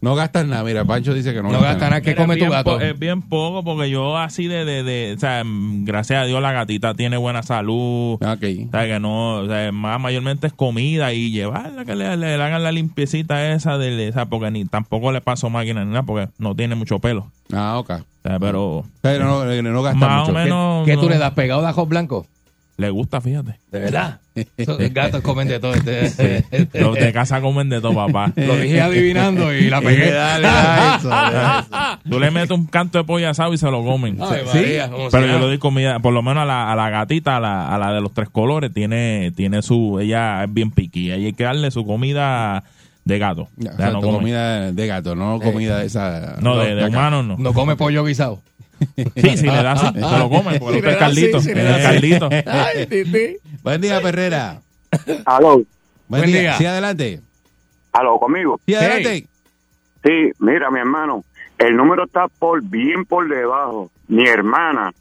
No 0.00 0.14
gastas 0.14 0.46
nada, 0.46 0.62
mira, 0.64 0.84
Pancho 0.84 1.14
dice 1.14 1.32
que 1.32 1.42
no, 1.42 1.50
No 1.50 1.60
gasta 1.62 1.88
nada. 1.88 2.00
¿Qué 2.02 2.10
Mira, 2.10 2.22
come 2.22 2.36
tu 2.36 2.48
gato? 2.50 2.78
Es 2.80 2.98
bien 2.98 3.22
poco 3.22 3.64
porque 3.64 3.88
yo 3.88 4.18
así 4.18 4.46
de, 4.46 4.64
de, 4.66 4.82
de- 4.82 5.14
o 5.14 5.18
sea, 5.18 5.42
gracias 5.46 6.22
a 6.22 6.26
Dios 6.26 6.42
la 6.42 6.52
gatita 6.52 6.92
tiene 6.94 7.16
buena 7.16 7.42
salud. 7.42 8.18
Ah, 8.20 8.36
O 8.36 8.70
sea, 8.70 8.86
que 8.86 9.00
no, 9.00 9.36
o 9.36 9.48
sea, 9.48 9.72
más 9.72 9.98
mayormente 10.00 10.46
es 10.46 10.52
comida 10.52 11.12
y 11.14 11.30
llevarla, 11.30 11.84
que 11.86 11.96
le, 11.96 12.16
le 12.18 12.34
hagan 12.34 12.62
la 12.62 12.72
limpiecita 12.72 13.52
esa, 13.54 13.78
de, 13.78 14.10
o 14.10 14.12
sea, 14.12 14.26
porque 14.26 14.50
ni 14.50 14.66
tampoco 14.66 15.10
le 15.10 15.20
paso 15.22 15.48
máquina 15.48 15.84
ni 15.84 15.90
nada 15.90 16.02
porque 16.02 16.28
no 16.38 16.54
tiene 16.54 16.74
mucho 16.74 16.98
pelo. 16.98 17.30
Ah, 17.52 17.78
ok. 17.78 17.90
O 17.90 18.28
sea, 18.28 18.38
pero... 18.38 18.84
Pero 19.00 19.24
no, 19.24 19.44
no 19.62 19.82
gasta 19.82 19.98
Más 20.06 20.20
mucho. 20.28 20.32
o 20.32 20.34
menos... 20.34 20.86
¿Qué 20.86 20.94
tú 20.96 21.04
no- 21.04 21.08
le 21.10 21.18
das 21.18 21.32
pegado 21.32 21.62
de 21.62 21.68
ajos 21.68 21.88
blancos? 21.88 22.26
Le 22.76 22.90
gusta, 22.90 23.20
fíjate. 23.20 23.52
De 23.70 23.78
verdad. 23.78 24.18
Esos 24.56 24.78
gatos 24.92 25.20
comen 25.22 25.46
de 25.46 25.60
todo. 25.60 25.74
Este- 25.74 26.44
Los 26.80 26.96
de 26.96 27.12
casa 27.12 27.40
comen 27.40 27.68
de 27.68 27.80
todo, 27.80 27.94
papá. 27.94 28.32
Lo 28.36 28.56
dije 28.56 28.80
adivinando 28.80 29.54
y 29.54 29.70
la 29.70 29.80
pegué. 29.80 30.10
Dale, 30.10 30.48
dale, 30.48 30.96
eso, 30.98 31.08
dale 31.08 31.60
eso. 31.60 31.98
Tú 32.10 32.18
le 32.18 32.30
metes 32.32 32.50
un 32.50 32.66
canto 32.66 32.98
de 32.98 33.04
pollo 33.04 33.28
asado 33.30 33.52
y 33.54 33.58
se 33.58 33.70
lo 33.70 33.84
comen. 33.84 34.18
Ay, 34.20 34.40
Sí. 34.50 34.58
María, 34.58 34.90
Pero 35.12 35.26
yo 35.26 35.38
le 35.38 35.46
doy 35.46 35.58
comida, 35.58 36.00
por 36.00 36.12
lo 36.12 36.22
menos 36.22 36.42
a 36.42 36.46
la, 36.46 36.72
a 36.72 36.74
la 36.74 36.90
gatita, 36.90 37.36
a 37.36 37.40
la, 37.40 37.72
a 37.72 37.78
la 37.78 37.92
de 37.92 38.00
los 38.00 38.12
tres 38.12 38.28
colores, 38.28 38.72
tiene, 38.74 39.32
tiene 39.36 39.62
su, 39.62 40.00
ella 40.00 40.42
es 40.42 40.52
bien 40.52 40.72
piqui. 40.72 41.12
Hay 41.12 41.32
que 41.32 41.44
darle 41.44 41.70
su 41.70 41.86
comida 41.86 42.64
de 43.04 43.18
gato. 43.20 43.46
Ya, 43.56 43.70
O 43.70 43.76
sea, 43.76 43.90
no 43.90 44.00
comida 44.00 44.72
de 44.72 44.86
gato, 44.88 45.14
no 45.14 45.38
comida 45.38 45.78
de 45.78 45.86
esa. 45.86 46.38
No, 46.40 46.56
de, 46.58 46.74
de 46.74 46.80
acá. 46.86 46.88
humano 46.88 47.22
no. 47.22 47.36
No 47.38 47.52
come 47.52 47.76
pollo 47.76 48.04
guisado. 48.04 48.40
Sí, 49.16 49.36
sí, 49.36 49.46
le 49.46 49.62
da 49.62 49.72
así, 49.72 49.86
se 49.94 50.00
lo 50.18 50.28
come, 50.28 50.58
porque 50.58 50.76
Sí, 50.80 50.82
le 50.82 50.90
gusta 50.90 50.90
el 50.90 50.90
le 50.90 50.92
da 50.92 50.98
caldito. 50.98 51.36
así, 51.38 51.46
sí, 51.52 51.60
así. 51.60 51.82
caldito. 51.82 52.28
Ay. 52.46 53.38
Buen 53.62 53.80
día, 53.80 54.00
Perrera. 54.00 54.60
Aló, 55.26 55.54
Buen, 55.56 55.66
Buen 56.08 56.26
día. 56.26 56.40
día. 56.40 56.58
Sí, 56.58 56.66
adelante. 56.66 57.20
aló, 57.92 58.18
conmigo. 58.18 58.60
Sí, 58.66 58.74
adelante. 58.74 59.26
Sí, 60.04 60.30
mira, 60.38 60.70
mi 60.70 60.80
hermano, 60.80 61.24
el 61.58 61.76
número 61.76 62.04
está 62.04 62.28
por 62.28 62.62
bien 62.62 63.04
por 63.04 63.28
debajo. 63.28 63.90
Mi 64.08 64.26
hermana, 64.28 64.92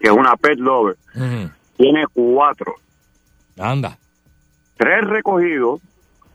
que 0.00 0.08
es 0.08 0.12
una 0.12 0.36
pet 0.36 0.58
lover, 0.58 0.96
Ujú. 1.14 1.50
tiene 1.76 2.04
cuatro. 2.12 2.74
Anda. 3.58 3.96
Tres 4.76 5.04
recogidos 5.04 5.80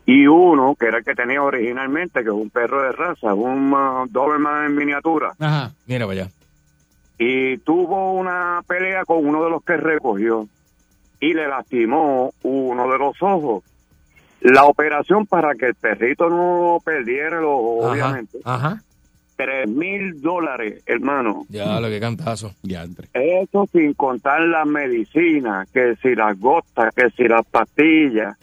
y 0.06 0.26
uno, 0.28 0.76
que 0.80 0.86
era 0.88 1.00
el 1.00 1.04
que 1.04 1.14
tenía 1.14 1.44
originalmente, 1.44 2.22
que 2.24 2.30
es 2.30 2.34
un 2.34 2.50
perro 2.50 2.82
de 2.84 2.94
raza, 2.94 3.34
un 3.34 3.74
uh, 3.74 4.08
Doberman 4.10 4.68
en 4.68 4.76
miniatura. 4.76 5.34
Ajá. 5.38 5.72
Mira 5.86 6.08
para 6.08 6.22
allá. 6.22 6.32
Y 7.20 7.58
tuvo 7.58 8.14
una 8.14 8.64
pelea 8.66 9.04
con 9.06 9.26
uno 9.26 9.44
de 9.44 9.50
los 9.50 9.64
que 9.64 9.76
recogió 9.78 10.48
y 11.20 11.34
le 11.34 11.48
lastimó 11.48 12.32
uno 12.44 12.92
de 12.92 12.98
los 12.98 13.22
ojos. 13.22 13.64
La 14.42 14.64
operación 14.64 15.26
para 15.26 15.54
que 15.56 15.68
el 15.68 15.76
perrito 15.76 16.30
no 16.30 16.80
perdiera 16.84 17.40
el 17.40 17.44
ojo, 17.44 17.84
Ajá, 17.84 17.92
obviamente, 17.92 18.40
Ajá. 18.46 18.82
tres 19.36 19.68
mil 19.68 20.22
dólares, 20.22 20.82
hermano. 20.86 21.46
Ya, 21.50 21.78
lo 21.82 21.90
que 21.90 22.00
cantazo. 22.00 22.54
Ya, 22.64 22.84
entre. 22.84 23.10
Eso 23.14 23.68
sin 23.70 23.94
contar 23.96 24.40
las 24.42 24.66
medicinas, 24.66 25.70
que 25.72 25.98
si 26.02 26.16
las 26.16 26.40
gotas, 26.40 26.96
que 26.96 27.10
si 27.18 27.28
las 27.28 27.46
pastillas, 27.48 28.38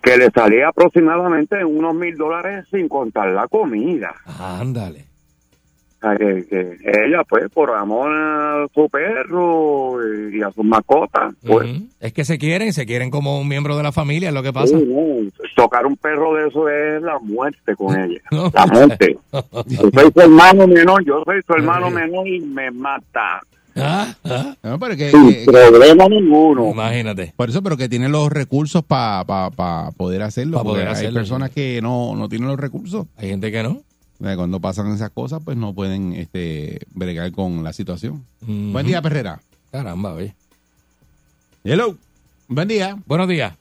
que 0.00 0.16
le 0.16 0.30
salía 0.30 0.68
aproximadamente 0.68 1.64
unos 1.64 1.94
mil 1.96 2.16
dólares 2.16 2.66
sin 2.70 2.88
contar 2.88 3.30
la 3.30 3.48
comida. 3.48 4.14
Ándale. 4.38 5.09
O 6.02 6.06
sea, 6.08 6.16
que, 6.16 6.46
que 6.48 6.78
ella, 7.06 7.22
pues, 7.28 7.50
por 7.52 7.70
amor 7.72 8.10
a 8.10 8.66
su 8.74 8.88
perro 8.88 9.98
y 10.30 10.40
a 10.42 10.50
sus 10.50 10.64
mascotas, 10.64 11.34
pues, 11.46 11.68
Ujú. 11.70 11.86
Es 12.00 12.12
que 12.14 12.24
se 12.24 12.38
quieren, 12.38 12.72
se 12.72 12.86
quieren 12.86 13.10
como 13.10 13.38
un 13.38 13.46
miembro 13.48 13.76
de 13.76 13.82
la 13.82 13.92
familia, 13.92 14.28
es 14.28 14.34
lo 14.34 14.42
que 14.42 14.52
pasa. 14.52 14.76
no, 14.78 15.28
tocar 15.56 15.84
un 15.84 15.96
perro 15.96 16.34
de 16.34 16.48
eso 16.48 16.68
es 16.70 17.02
la 17.02 17.18
muerte 17.18 17.76
con 17.76 17.94
ella. 18.02 18.20
No. 18.30 18.50
La 18.54 18.66
muerte. 18.66 19.18
Yo 19.66 19.90
soy 19.92 20.10
su 20.14 20.20
hermano 20.20 20.66
menor, 20.66 21.04
yo 21.04 21.22
soy 21.24 21.40
su 21.46 21.52
hermano 21.52 21.90
menor 21.90 22.26
y 22.26 22.40
me 22.40 22.70
mata. 22.70 23.40
Ah, 23.76 24.14
ah. 24.24 24.54
No, 24.62 24.78
pero 24.80 24.96
que, 24.96 25.10
Sin 25.10 25.28
que- 25.28 25.44
problema 25.46 26.08
ninguno. 26.08 26.70
Imagínate. 26.70 27.32
por 27.36 27.50
eso, 27.50 27.62
pero 27.62 27.76
que 27.76 27.88
tiene 27.88 28.08
los 28.08 28.30
recursos 28.30 28.82
para 28.82 29.24
pa, 29.24 29.50
pa 29.50 29.90
poder 29.96 30.22
hacerlo. 30.22 30.56
Pa 30.58 30.64
poder 30.64 30.88
hacerlo, 30.88 31.10
Hay 31.10 31.14
personas 31.24 31.50
que 31.50 31.80
no, 31.82 32.16
no 32.16 32.28
tienen 32.28 32.48
los 32.48 32.58
recursos. 32.58 33.06
Hay 33.16 33.28
gente 33.28 33.52
que 33.52 33.62
no. 33.62 33.82
Cuando 34.20 34.60
pasan 34.60 34.92
esas 34.92 35.10
cosas, 35.10 35.40
pues 35.42 35.56
no 35.56 35.72
pueden 35.72 36.12
este, 36.12 36.80
bregar 36.90 37.32
con 37.32 37.64
la 37.64 37.72
situación. 37.72 38.26
Buen 38.42 38.86
día, 38.86 39.00
Perrera. 39.00 39.40
Caramba, 39.72 40.12
oye. 40.12 40.34
Hello. 41.64 41.96
Buen 42.46 42.68
día. 42.68 42.98
Buenos 43.06 43.28
días. 43.28 43.54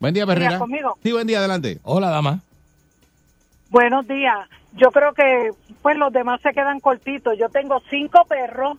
Buen 0.00 0.12
día, 0.12 0.26
Perrera. 0.26 0.58
conmigo? 0.58 0.98
Sí, 1.02 1.12
buen 1.12 1.26
día, 1.26 1.38
adelante. 1.38 1.78
Hola, 1.84 2.10
dama. 2.10 2.40
Buenos 3.70 4.08
días. 4.08 4.48
Yo 4.72 4.90
creo 4.90 5.12
que 5.14 5.50
pues 5.82 5.96
los 5.96 6.12
demás 6.12 6.40
se 6.42 6.52
quedan 6.52 6.80
cortitos. 6.80 7.38
Yo 7.38 7.48
tengo 7.48 7.80
cinco 7.90 8.24
perros, 8.24 8.76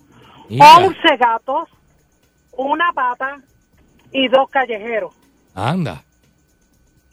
Mira. 0.49 0.77
11 0.77 1.17
gatos, 1.17 1.69
una 2.57 2.91
pata 2.93 3.41
y 4.11 4.27
dos 4.27 4.49
callejeros. 4.49 5.13
Anda. 5.55 6.03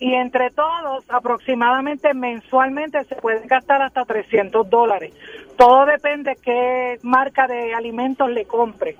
Y 0.01 0.13
entre 0.13 0.49
todos, 0.51 1.03
aproximadamente 1.09 2.13
mensualmente 2.13 3.03
se 3.03 3.15
pueden 3.15 3.45
gastar 3.47 3.81
hasta 3.81 4.05
300 4.05 4.69
dólares. 4.69 5.13
Todo 5.57 5.85
depende 5.85 6.37
qué 6.41 6.97
marca 7.03 7.47
de 7.47 7.73
alimentos 7.73 8.29
le 8.29 8.45
compre. 8.45 8.95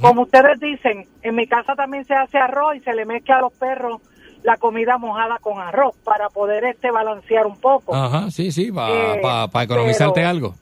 Como 0.00 0.22
ustedes 0.22 0.60
dicen, 0.60 1.08
en 1.22 1.34
mi 1.34 1.48
casa 1.48 1.74
también 1.74 2.04
se 2.04 2.14
hace 2.14 2.38
arroz 2.38 2.76
y 2.76 2.80
se 2.80 2.94
le 2.94 3.04
mezcla 3.04 3.38
a 3.38 3.40
los 3.40 3.52
perros 3.52 4.00
la 4.44 4.56
comida 4.58 4.96
mojada 4.98 5.38
con 5.40 5.58
arroz 5.58 5.96
para 6.04 6.28
poder 6.28 6.64
este 6.66 6.90
balancear 6.92 7.46
un 7.46 7.58
poco. 7.60 7.92
Ajá, 7.94 8.30
sí, 8.30 8.52
sí, 8.52 8.70
para 8.70 9.14
Eh, 9.14 9.20
economizarte 9.64 10.20
pero- 10.20 10.28
algo. 10.28 10.54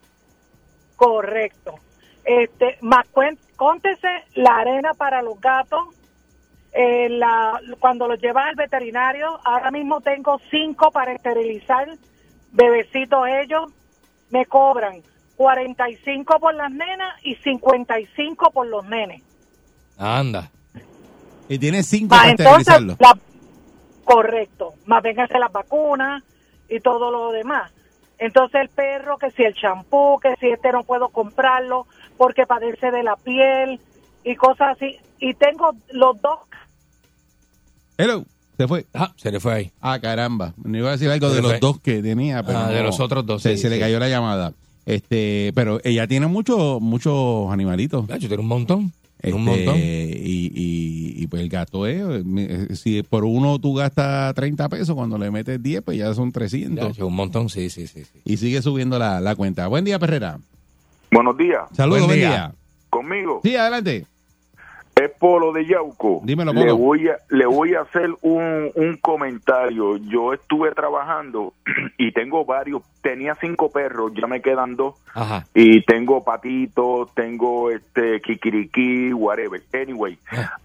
Correcto. 0.96 1.74
Este, 2.24 2.78
más 2.80 3.06
cóntese 3.56 4.08
la 4.36 4.56
arena 4.58 4.94
para 4.94 5.20
los 5.20 5.38
gatos. 5.40 5.80
Eh, 6.72 7.08
la, 7.10 7.60
cuando 7.80 8.08
los 8.08 8.20
llevas 8.20 8.46
al 8.48 8.54
veterinario, 8.54 9.38
ahora 9.44 9.70
mismo 9.70 10.00
tengo 10.00 10.40
cinco 10.50 10.90
para 10.90 11.12
esterilizar, 11.12 11.88
bebecitos 12.52 13.26
ellos, 13.28 13.70
me 14.30 14.46
cobran 14.46 15.02
45 15.36 16.38
por 16.40 16.54
las 16.54 16.70
nenas 16.70 17.14
y 17.22 17.34
55 17.36 18.50
por 18.50 18.66
los 18.66 18.84
nenes. 18.86 19.22
Anda. 19.98 20.50
Y 21.48 21.58
tiene 21.58 21.82
cinco 21.82 22.16
para 22.16 22.30
entonces, 22.30 22.80
la- 22.98 23.18
correcto, 24.04 24.74
más 24.86 25.02
vénganse 25.02 25.38
las 25.38 25.52
vacunas 25.52 26.22
y 26.68 26.80
todo 26.80 27.10
lo 27.10 27.32
demás. 27.32 27.70
Entonces 28.18 28.60
el 28.60 28.68
perro, 28.68 29.18
que 29.18 29.30
si 29.32 29.42
el 29.42 29.54
champú, 29.54 30.18
que 30.20 30.36
si 30.36 30.48
este 30.48 30.70
no 30.72 30.84
puedo 30.84 31.08
comprarlo 31.08 31.86
porque 32.16 32.46
padece 32.46 32.90
de 32.90 33.02
la 33.02 33.16
piel 33.16 33.80
y 34.24 34.36
cosas 34.36 34.76
así. 34.76 34.96
Y 35.18 35.34
tengo 35.34 35.72
los 35.90 36.20
dos 36.22 36.38
Hello. 38.02 38.24
Se 38.56 38.66
fue. 38.66 38.84
Ah, 38.94 39.12
se 39.16 39.30
le 39.30 39.38
fue 39.38 39.54
ahí. 39.54 39.70
Ah, 39.80 39.98
caramba. 40.00 40.54
Me 40.62 40.78
iba 40.78 40.88
a 40.88 40.92
decir 40.92 41.08
algo 41.08 41.28
Se 41.30 41.36
de 41.36 41.42
los 41.42 41.52
fue. 41.52 41.60
dos 41.60 41.80
que 41.80 42.02
tenía, 42.02 42.42
pero 42.42 42.58
Ah, 42.58 42.68
de 42.70 42.78
no. 42.80 42.86
los 42.86 42.98
otros 43.00 43.24
dos, 43.24 43.42
Se, 43.42 43.56
sí, 43.56 43.62
se 43.62 43.70
le 43.70 43.78
cayó 43.78 43.98
la 44.00 44.08
llamada. 44.08 44.52
Este, 44.86 45.52
pero 45.54 45.80
ella 45.84 46.08
tiene 46.08 46.26
muchos 46.26 46.80
muchos 46.80 47.50
animalitos. 47.52 48.06
Yo 48.08 48.18
tiene 48.28 48.38
un 48.38 48.48
montón. 48.48 48.92
Este, 49.20 49.34
Un 49.34 49.44
montón. 49.44 49.76
Y, 49.76 49.80
y, 50.52 51.14
y, 51.22 51.26
pues 51.28 51.42
el 51.42 51.48
gasto 51.48 51.86
es, 51.86 52.02
eh, 52.36 52.74
si 52.74 53.04
por 53.04 53.24
uno 53.24 53.60
tú 53.60 53.72
gastas 53.74 54.34
30 54.34 54.68
pesos, 54.68 54.96
cuando 54.96 55.16
le 55.16 55.30
metes 55.30 55.62
10, 55.62 55.82
pues 55.82 55.96
ya 55.96 56.12
son 56.12 56.32
300. 56.32 56.96
Ya, 56.96 57.04
un 57.04 57.14
montón, 57.14 57.48
sí, 57.48 57.70
sí, 57.70 57.86
sí. 57.86 58.02
sí. 58.04 58.20
Y 58.24 58.36
sigue 58.38 58.60
subiendo 58.62 58.98
la, 58.98 59.20
la 59.20 59.36
cuenta. 59.36 59.68
Buen 59.68 59.84
día, 59.84 60.00
Perrera. 60.00 60.40
Buenos 61.12 61.36
días. 61.38 61.60
Saludos, 61.72 62.00
Buen 62.06 62.18
buen 62.18 62.30
día. 62.30 62.52
Conmigo. 62.90 63.40
Sí, 63.44 63.54
adelante. 63.54 64.06
Es 64.94 65.10
Polo 65.18 65.52
de 65.52 65.66
Yauco. 65.66 66.20
Dímelo, 66.22 66.52
le 66.52 66.60
Polo. 66.60 66.76
voy 66.76 67.08
a 67.08 67.16
le 67.30 67.46
voy 67.46 67.74
a 67.74 67.80
hacer 67.80 68.10
un, 68.20 68.70
un 68.74 68.96
comentario. 68.98 69.96
Yo 69.96 70.32
estuve 70.32 70.72
trabajando 70.72 71.54
y 71.98 72.12
tengo 72.12 72.44
varios. 72.44 72.82
Tenía 73.00 73.34
cinco 73.40 73.70
perros, 73.70 74.12
ya 74.14 74.26
me 74.26 74.40
quedan 74.42 74.76
dos. 74.76 74.94
Ajá. 75.14 75.46
Y 75.54 75.82
tengo 75.84 76.22
patitos, 76.22 77.12
tengo 77.14 77.70
este 77.70 78.20
kikiriki, 78.20 79.12
whatever. 79.12 79.60
Anyway, 79.72 80.18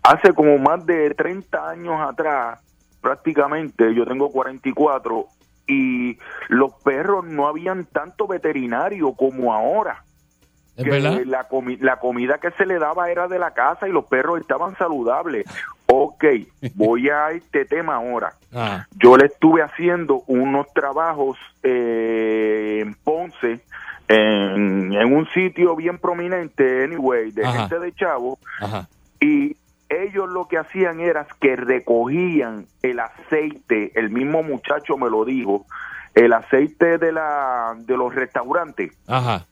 hace 0.04 0.34
como 0.34 0.58
más 0.60 0.86
de 0.86 1.16
30 1.16 1.70
años 1.70 1.99
atrás, 1.99 2.60
prácticamente, 3.02 3.95
yo 3.95 4.06
tengo 4.06 4.30
44 4.32 5.26
y 5.68 6.18
los 6.49 6.74
perros 6.84 7.26
no 7.26 7.48
habían 7.48 7.86
tanto 7.86 8.28
veterinario 8.28 9.14
como 9.14 9.54
ahora 9.54 10.04
¿Es 10.78 10.84
que 10.84 10.90
verdad? 10.90 11.20
la, 11.26 11.49
comi- 11.49 11.80
la 11.82 11.98
comida 11.98 12.38
que 12.38 12.52
se 12.52 12.66
le 12.66 12.78
daba 12.80 13.10
era 13.12 13.28
de 13.28 13.40
la 13.40 13.52
casa 13.52 13.88
y 13.88 13.91
los 13.91 14.06
perros 14.06 14.40
estaban 14.40 14.78
saludables. 14.78 15.45
Ok, 15.88 16.24
voy 16.76 17.10
a 17.10 17.32
este 17.32 17.66
tema 17.66 17.95
ahora. 17.95 18.34
Ah, 18.54 18.86
Yo 18.98 19.18
le 19.18 19.26
estuve 19.26 19.62
haciendo 19.64 20.22
unos 20.28 20.72
trabajos 20.74 21.38
eh, 21.64 22.80
en 22.84 22.94
Ponce, 22.95 23.60
en, 24.08 24.94
en 24.94 25.14
un 25.14 25.28
sitio 25.30 25.76
bien 25.76 25.98
prominente, 25.98 26.84
anyway, 26.84 27.32
de 27.32 27.45
Ajá. 27.45 27.60
gente 27.68 27.80
de 27.80 27.94
chavo, 27.94 28.40
ajá. 28.62 28.88
y 29.20 29.58
ellos 29.90 30.30
lo 30.30 30.48
que 30.48 30.58
hacían 30.58 30.99
era 30.99 31.26
que 31.40 31.56
recogían 31.56 32.66
el 32.84 32.99
aceite, 32.99 33.91
el 33.99 34.10
mismo 34.10 34.44
muchacho 34.44 34.98
me 34.98 35.10
lo 35.10 35.24
dijo, 35.26 35.66
el 36.14 36.34
aceite 36.34 36.98
de, 36.98 37.12
la, 37.12 37.74
de 37.78 37.95
los 37.98 38.14
restaurantes 38.14 38.91
Ajá. 39.08 39.45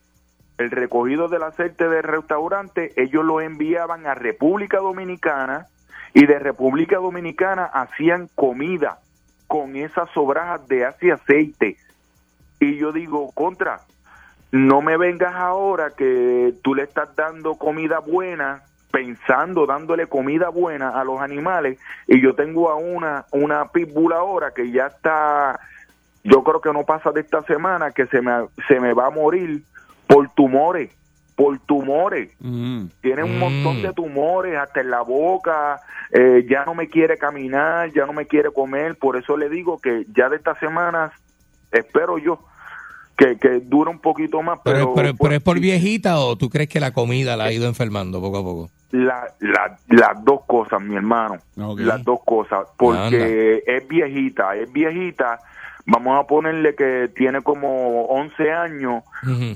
El 0.57 0.71
recogido 0.71 1.27
del 1.27 1.43
aceite 1.43 1.89
del 1.89 2.03
restaurante, 2.03 2.93
ellos 2.95 3.25
lo 3.25 3.41
enviaban 3.41 4.07
a 4.07 4.15
República 4.15 4.77
Dominicana 4.77 5.67
y 6.13 6.25
de 6.25 6.39
República 6.39 6.97
Dominicana 6.97 7.65
hacían 7.65 8.29
comida 8.35 8.99
con 9.47 9.75
esas 9.75 10.09
sobrajas 10.11 10.67
de 10.67 10.85
aceite. 10.85 11.77
Y 12.59 12.77
yo 12.77 12.93
digo, 12.93 13.31
contra, 13.33 13.81
no 14.51 14.81
me 14.81 14.95
vengas 14.95 15.35
ahora 15.35 15.91
que 15.91 16.53
tú 16.63 16.73
le 16.73 16.83
estás 16.83 17.13
dando 17.15 17.55
comida 17.55 17.99
buena, 17.99 18.63
pensando, 18.91 19.65
dándole 19.65 20.07
comida 20.07 20.47
buena 20.47 20.89
a 20.89 21.03
los 21.03 21.19
animales, 21.19 21.77
y 22.07 22.21
yo 22.21 22.33
tengo 22.33 22.69
a 22.69 22.75
una, 22.75 23.25
una 23.31 23.67
pitbull 23.67 24.13
ahora 24.13 24.51
que 24.51 24.71
ya 24.71 24.87
está, 24.87 25.59
yo 26.23 26.43
creo 26.43 26.61
que 26.61 26.71
no 26.71 26.85
pasa 26.85 27.11
de 27.11 27.19
esta 27.19 27.41
semana, 27.41 27.91
que 27.91 28.07
se 28.07 28.21
me, 28.21 28.45
se 28.69 28.79
me 28.79 28.93
va 28.93 29.07
a 29.07 29.11
morir 29.11 29.63
por 30.07 30.29
tumores, 30.35 30.91
por 31.35 31.59
tumores. 31.59 32.29
Mm. 32.39 32.85
Tiene 33.01 33.23
un 33.23 33.35
Mm. 33.37 33.39
montón 33.39 33.81
de 33.81 33.93
tumores 33.93 34.57
hasta 34.57 34.81
en 34.81 34.89
la 34.89 35.01
boca, 35.01 35.79
eh, 36.11 36.45
ya 36.49 36.63
no 36.65 36.73
me 36.75 36.87
quiere 36.87 37.17
caminar, 37.17 37.91
ya 37.93 38.05
no 38.05 38.13
me 38.13 38.25
quiere 38.25 38.51
comer, 38.51 38.95
por 38.95 39.17
eso 39.17 39.35
le 39.37 39.49
digo 39.49 39.79
que 39.79 40.05
ya 40.15 40.29
de 40.29 40.37
estas 40.37 40.57
semanas 40.59 41.11
espero 41.71 42.17
yo 42.17 42.39
que, 43.17 43.37
que 43.37 43.61
dure 43.61 43.89
un 43.89 43.99
poquito 43.99 44.41
más, 44.41 44.59
Pero, 44.63 44.77
pero, 44.77 44.93
pero, 44.93 45.09
pues, 45.15 45.17
pero 45.29 45.35
es 45.35 45.41
por 45.41 45.59
viejita 45.59 46.19
o 46.19 46.35
tú 46.37 46.49
crees 46.49 46.67
que 46.69 46.79
la 46.81 46.91
comida 46.91 47.37
la 47.37 47.45
ha 47.45 47.51
ido 47.51 47.67
enfermando 47.67 48.19
poco 48.21 48.37
a 48.39 48.43
poco? 48.43 48.69
la, 48.91 49.27
la- 49.39 49.77
las 49.89 50.23
dos 50.23 50.41
cosas, 50.45 50.81
mi 50.81 50.95
hermano, 50.95 51.37
las 51.77 52.01
dos 52.03 52.19
cosas, 52.25 52.65
porque 52.77 53.61
es 53.65 53.85
viejita, 53.89 54.55
es 54.55 54.71
viejita, 54.71 55.39
vamos 55.85 56.19
a 56.19 56.27
ponerle 56.27 56.75
que 56.75 57.11
tiene 57.15 57.41
como 57.41 58.05
11 58.05 58.51
años, 58.51 59.03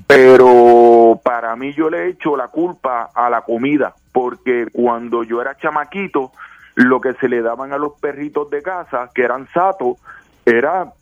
pero 0.08 1.20
para 1.24 1.56
mí 1.56 1.74
yo 1.74 1.90
le 1.90 2.06
he 2.06 2.10
hecho 2.10 2.38
la 2.38 2.48
culpa 2.48 3.10
a 3.14 3.30
la 3.30 3.42
comida, 3.42 3.96
porque 4.12 4.68
cuando 4.72 5.24
yo 5.24 5.42
era 5.42 5.58
chamaquito, 5.58 6.32
lo 6.76 7.02
que 7.02 7.14
se 7.16 7.28
le 7.28 7.42
daban 7.42 7.74
a 7.74 7.78
los 7.78 7.94
perritos 8.00 8.50
de 8.50 8.62
casa, 8.62 9.10
que 9.14 9.24
eran 9.24 9.48
satos, 9.54 9.98
era 10.46 10.94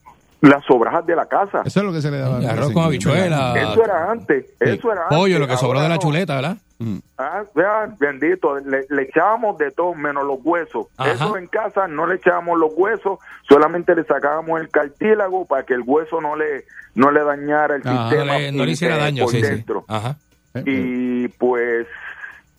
las 0.41 0.63
sobrajas 0.65 1.05
de 1.05 1.15
la 1.15 1.25
casa. 1.25 1.61
Eso 1.65 1.79
es 1.79 1.85
lo 1.85 1.91
que 1.91 2.01
se 2.01 2.11
le 2.11 2.19
daba. 2.19 2.37
Arroz 2.37 2.71
con 2.71 2.83
habichuela. 2.83 3.53
Eso 3.55 3.83
era 3.83 4.11
antes, 4.11 4.45
eso 4.59 4.91
era 4.91 5.03
antes. 5.03 5.17
Pollo, 5.17 5.39
lo 5.39 5.47
que 5.47 5.57
sobró 5.57 5.81
de 5.81 5.89
la 5.89 5.95
no. 5.95 6.01
chuleta, 6.01 6.35
¿verdad? 6.35 6.57
Mm. 6.79 6.97
Ah, 7.17 7.43
vea, 7.55 7.95
bendito, 7.99 8.59
le, 8.59 8.85
le 8.89 9.01
echábamos 9.03 9.57
de 9.57 9.71
todo 9.71 9.95
menos 9.95 10.25
los 10.25 10.39
huesos. 10.43 10.87
Ajá. 10.97 11.11
Eso 11.11 11.37
en 11.37 11.47
casa 11.47 11.87
no 11.87 12.05
le 12.05 12.15
echábamos 12.15 12.59
los 12.59 12.71
huesos, 12.75 13.19
solamente 13.47 13.95
le 13.95 14.03
sacábamos 14.03 14.61
el 14.61 14.69
cartílago 14.69 15.45
para 15.45 15.63
que 15.63 15.73
el 15.73 15.81
hueso 15.85 16.21
no 16.21 16.35
le 16.35 16.65
no 16.93 17.11
le 17.11 17.23
dañara 17.23 17.75
el 17.75 17.81
Ajá, 17.81 17.93
no 17.93 18.09
sistema 18.09 18.37
le, 18.37 18.51
no 18.51 18.65
le 18.65 18.71
hiciera 18.71 18.95
eh, 18.97 18.99
daño, 18.99 19.23
por 19.23 19.31
sí, 19.31 19.41
sí. 19.41 19.47
dentro. 19.47 19.85
Ajá. 19.87 20.17
Y 20.65 21.27
pues 21.27 21.87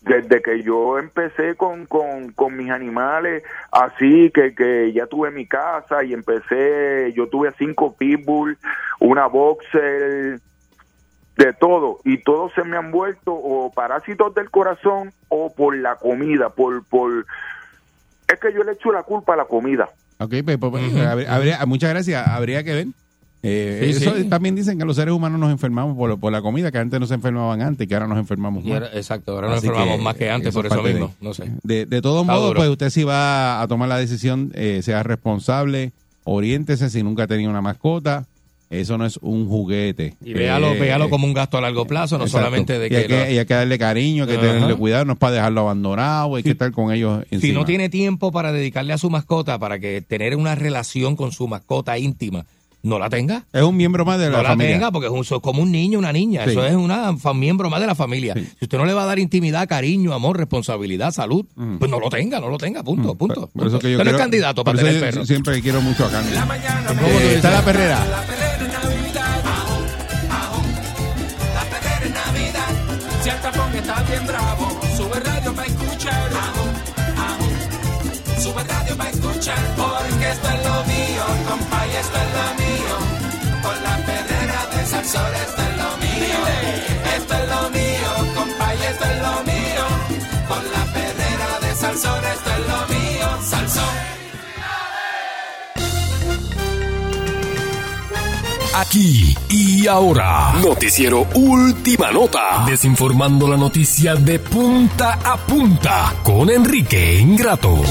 desde 0.02 0.40
que 0.42 0.62
yo 0.62 0.98
empecé 0.98 1.54
con, 1.56 1.86
con, 1.86 2.32
con 2.32 2.56
mis 2.56 2.70
animales, 2.70 3.42
así 3.70 4.30
que, 4.32 4.54
que 4.54 4.92
ya 4.92 5.06
tuve 5.06 5.30
mi 5.30 5.46
casa 5.46 6.02
y 6.04 6.14
empecé, 6.14 7.12
yo 7.14 7.28
tuve 7.28 7.52
cinco 7.58 7.94
pitbull, 7.94 8.56
una 9.00 9.26
boxer, 9.26 10.40
de 11.38 11.52
todo, 11.54 12.00
y 12.04 12.18
todos 12.22 12.52
se 12.54 12.62
me 12.64 12.76
han 12.76 12.90
vuelto 12.90 13.32
o 13.32 13.72
parásitos 13.72 14.34
del 14.34 14.50
corazón 14.50 15.12
o 15.28 15.50
por 15.54 15.74
la 15.76 15.94
comida, 15.96 16.50
por, 16.50 16.84
por, 16.84 17.24
es 18.28 18.38
que 18.40 18.52
yo 18.52 18.62
le 18.64 18.72
echo 18.72 18.92
la 18.92 19.02
culpa 19.04 19.32
a 19.32 19.36
la 19.36 19.44
comida. 19.46 19.88
Ok, 20.18 20.34
pues, 20.44 20.58
pues, 20.58 20.70
pues, 20.70 20.96
habría- 21.06 21.32
habría- 21.34 21.64
muchas 21.66 21.90
gracias. 21.90 22.26
Habría 22.26 22.62
que 22.64 22.74
ver. 22.74 22.86
Eh, 23.44 23.92
Sí, 23.94 24.02
eso 24.02 24.16
sí. 24.16 24.24
también 24.28 24.56
dicen 24.56 24.80
que 24.80 24.84
los 24.84 24.96
seres 24.96 25.14
humanos 25.14 25.38
nos 25.38 25.52
enfermamos 25.52 25.96
por, 25.96 26.18
por 26.18 26.32
la 26.32 26.42
comida, 26.42 26.72
que 26.72 26.78
antes 26.78 26.98
no 26.98 27.06
se 27.06 27.14
enfermaban 27.14 27.62
antes, 27.62 27.86
que 27.86 27.94
ahora 27.94 28.08
nos 28.08 28.18
enfermamos 28.18 28.64
más. 28.64 28.72
ahora- 28.72 28.90
exacto, 28.94 29.30
ahora 29.32 29.46
nos 29.50 29.62
enfermamos 29.62 29.96
que 29.96 30.02
más 30.02 30.16
que 30.16 30.28
antes, 30.30 30.52
por 30.52 30.66
es 30.66 30.72
eso 30.72 30.80
parte 30.82 30.92
de- 30.92 31.00
mismo. 31.00 31.14
No 31.20 31.34
sé. 31.34 31.44
De, 31.62 31.86
de 31.86 32.02
todos 32.02 32.26
modos, 32.26 32.52
pues 32.56 32.68
usted 32.68 32.90
si 32.90 33.04
va 33.04 33.62
a 33.62 33.68
tomar 33.68 33.88
la 33.88 33.96
decisión, 33.96 34.50
eh, 34.54 34.80
sea 34.82 35.04
responsable, 35.04 35.92
oriéntese 36.24 36.90
si 36.90 37.04
nunca 37.04 37.22
ha 37.22 37.26
tenido 37.28 37.48
una 37.48 37.62
mascota. 37.62 38.24
Eso 38.70 38.98
no 38.98 39.06
es 39.06 39.16
un 39.22 39.48
juguete. 39.48 40.14
Y 40.22 40.34
véalo, 40.34 40.72
Eh, 40.74 40.78
véalo 40.78 41.08
como 41.08 41.26
un 41.26 41.32
gasto 41.32 41.56
a 41.56 41.60
largo 41.62 41.86
plazo, 41.86 42.18
no 42.18 42.24
exacto. 42.24 42.44
solamente 42.44 42.78
de 42.78 42.88
y 42.88 42.94
hay 42.96 43.02
que... 43.02 43.08
que, 43.08 43.16
lo- 43.26 43.30
y 43.32 43.38
hay 43.38 43.46
que 43.46 43.54
darle 43.54 43.78
cariño, 43.78 44.24
hay 44.24 44.30
que 44.30 44.36
tenerle 44.36 44.74
cuidado, 44.74 45.06
no 45.06 45.14
es 45.14 45.18
para 45.18 45.32
dejarlo 45.32 45.62
abandonado, 45.62 46.36
hay 46.36 46.42
que 46.42 46.50
estar 46.50 46.70
con 46.72 46.92
ellos 46.92 47.22
encima. 47.30 47.40
si 47.40 47.52
no 47.52 47.64
tiene 47.64 47.88
tiempo 47.88 48.30
para 48.30 48.52
dedicarle 48.52 48.92
a 48.92 48.98
su 48.98 49.08
mascota, 49.08 49.58
para 49.58 49.78
que 49.78 50.02
tener 50.02 50.36
una 50.36 50.54
relación 50.54 51.16
con 51.16 51.32
su 51.32 51.48
mascota 51.48 51.96
íntima, 51.98 52.44
no 52.82 52.98
la 52.98 53.08
tenga. 53.10 53.44
Es 53.52 53.62
un 53.62 53.76
miembro 53.76 54.04
más 54.04 54.18
de 54.20 54.26
la 54.30 54.36
no 54.36 54.42
la 54.42 54.48
familia. 54.50 54.74
tenga 54.74 54.92
porque 54.92 55.06
es 55.06 55.12
un- 55.12 55.20
es 55.36 55.42
como 55.42 55.62
un 55.62 55.72
niño, 55.72 55.98
una 55.98 56.12
niña. 56.12 56.44
Sí. 56.44 56.50
Eso 56.50 56.64
es 56.66 56.74
una 56.74 57.16
fa- 57.16 57.32
miembro 57.34 57.68
más 57.70 57.80
de 57.80 57.86
la 57.88 57.94
familia. 57.96 58.34
Si 58.34 58.64
usted 58.66 58.78
no 58.78 58.84
le 58.84 58.92
va 58.92 59.02
a 59.02 59.06
dar 59.06 59.18
intimidad, 59.18 59.66
cariño, 59.66 60.12
amor, 60.12 60.36
responsabilidad, 60.36 61.10
salud, 61.10 61.44
pues 61.78 61.90
no 61.90 61.98
lo 61.98 62.08
tenga, 62.10 62.38
no 62.38 62.48
lo 62.50 62.56
tenga, 62.58 62.84
punto, 62.84 63.14
punto. 63.16 63.50
Mm. 63.52 63.58
Por 63.58 63.66
eso 63.66 63.70
punto. 63.72 63.78
que 63.80 63.90
yo 63.92 63.96
Usted 63.96 64.04
no 64.04 64.10
es 64.10 64.14
quiero- 64.14 64.18
candidato 64.18 64.62
para 64.62 64.78
tener 64.78 64.94
yo 64.94 65.00
perro. 65.00 65.24
Siempre 65.26 65.60
quiero 65.62 65.80
mucho 65.80 66.04
a. 66.04 66.10
¿Cómo 66.86 67.00
tú 67.00 67.06
Eh, 67.06 67.34
está 67.36 67.50
la 67.50 67.64
perrera. 67.64 68.06
La 68.06 68.47
Sube 78.58 78.72
radio 78.72 78.96
para 78.96 79.10
escuchar. 79.10 79.58
Porque 79.76 80.30
esto 80.30 80.48
es 80.48 80.64
lo 80.64 80.84
mío, 80.84 81.24
compa, 81.48 81.86
y 81.86 81.96
esto 81.96 82.18
es 82.18 82.30
lo 82.38 82.48
mío. 82.62 82.96
Con 83.62 83.82
la 83.82 83.96
perrera 84.06 84.66
de 84.74 84.86
Salsor, 84.86 85.34
esto 85.34 85.62
es 85.62 85.76
lo 85.76 85.96
mío. 85.98 86.38
Esto 87.16 87.34
es 87.34 87.48
lo 87.48 87.70
mío, 87.70 88.34
compa, 88.34 88.74
y 88.74 88.82
esto 88.82 89.04
es 89.04 89.22
lo 89.22 89.42
mío. 89.44 89.84
Con 90.48 90.62
la 90.72 90.92
perrera 90.92 91.60
de 91.60 91.74
Salsor, 91.76 92.24
esto 92.24 92.50
es 92.50 92.68
lo 92.68 92.94
mío. 92.94 93.28
Salsón. 93.42 93.94
Aquí 98.74 99.36
y 99.48 99.86
ahora. 99.86 100.54
Noticiero 100.62 101.26
Última 101.34 102.10
Nota. 102.10 102.64
Desinformando 102.66 103.48
la 103.48 103.56
noticia 103.56 104.14
de 104.14 104.38
punta 104.38 105.18
a 105.24 105.36
punta 105.36 106.14
con 106.22 106.50
Enrique 106.50 107.18
Ingrato. 107.18 107.82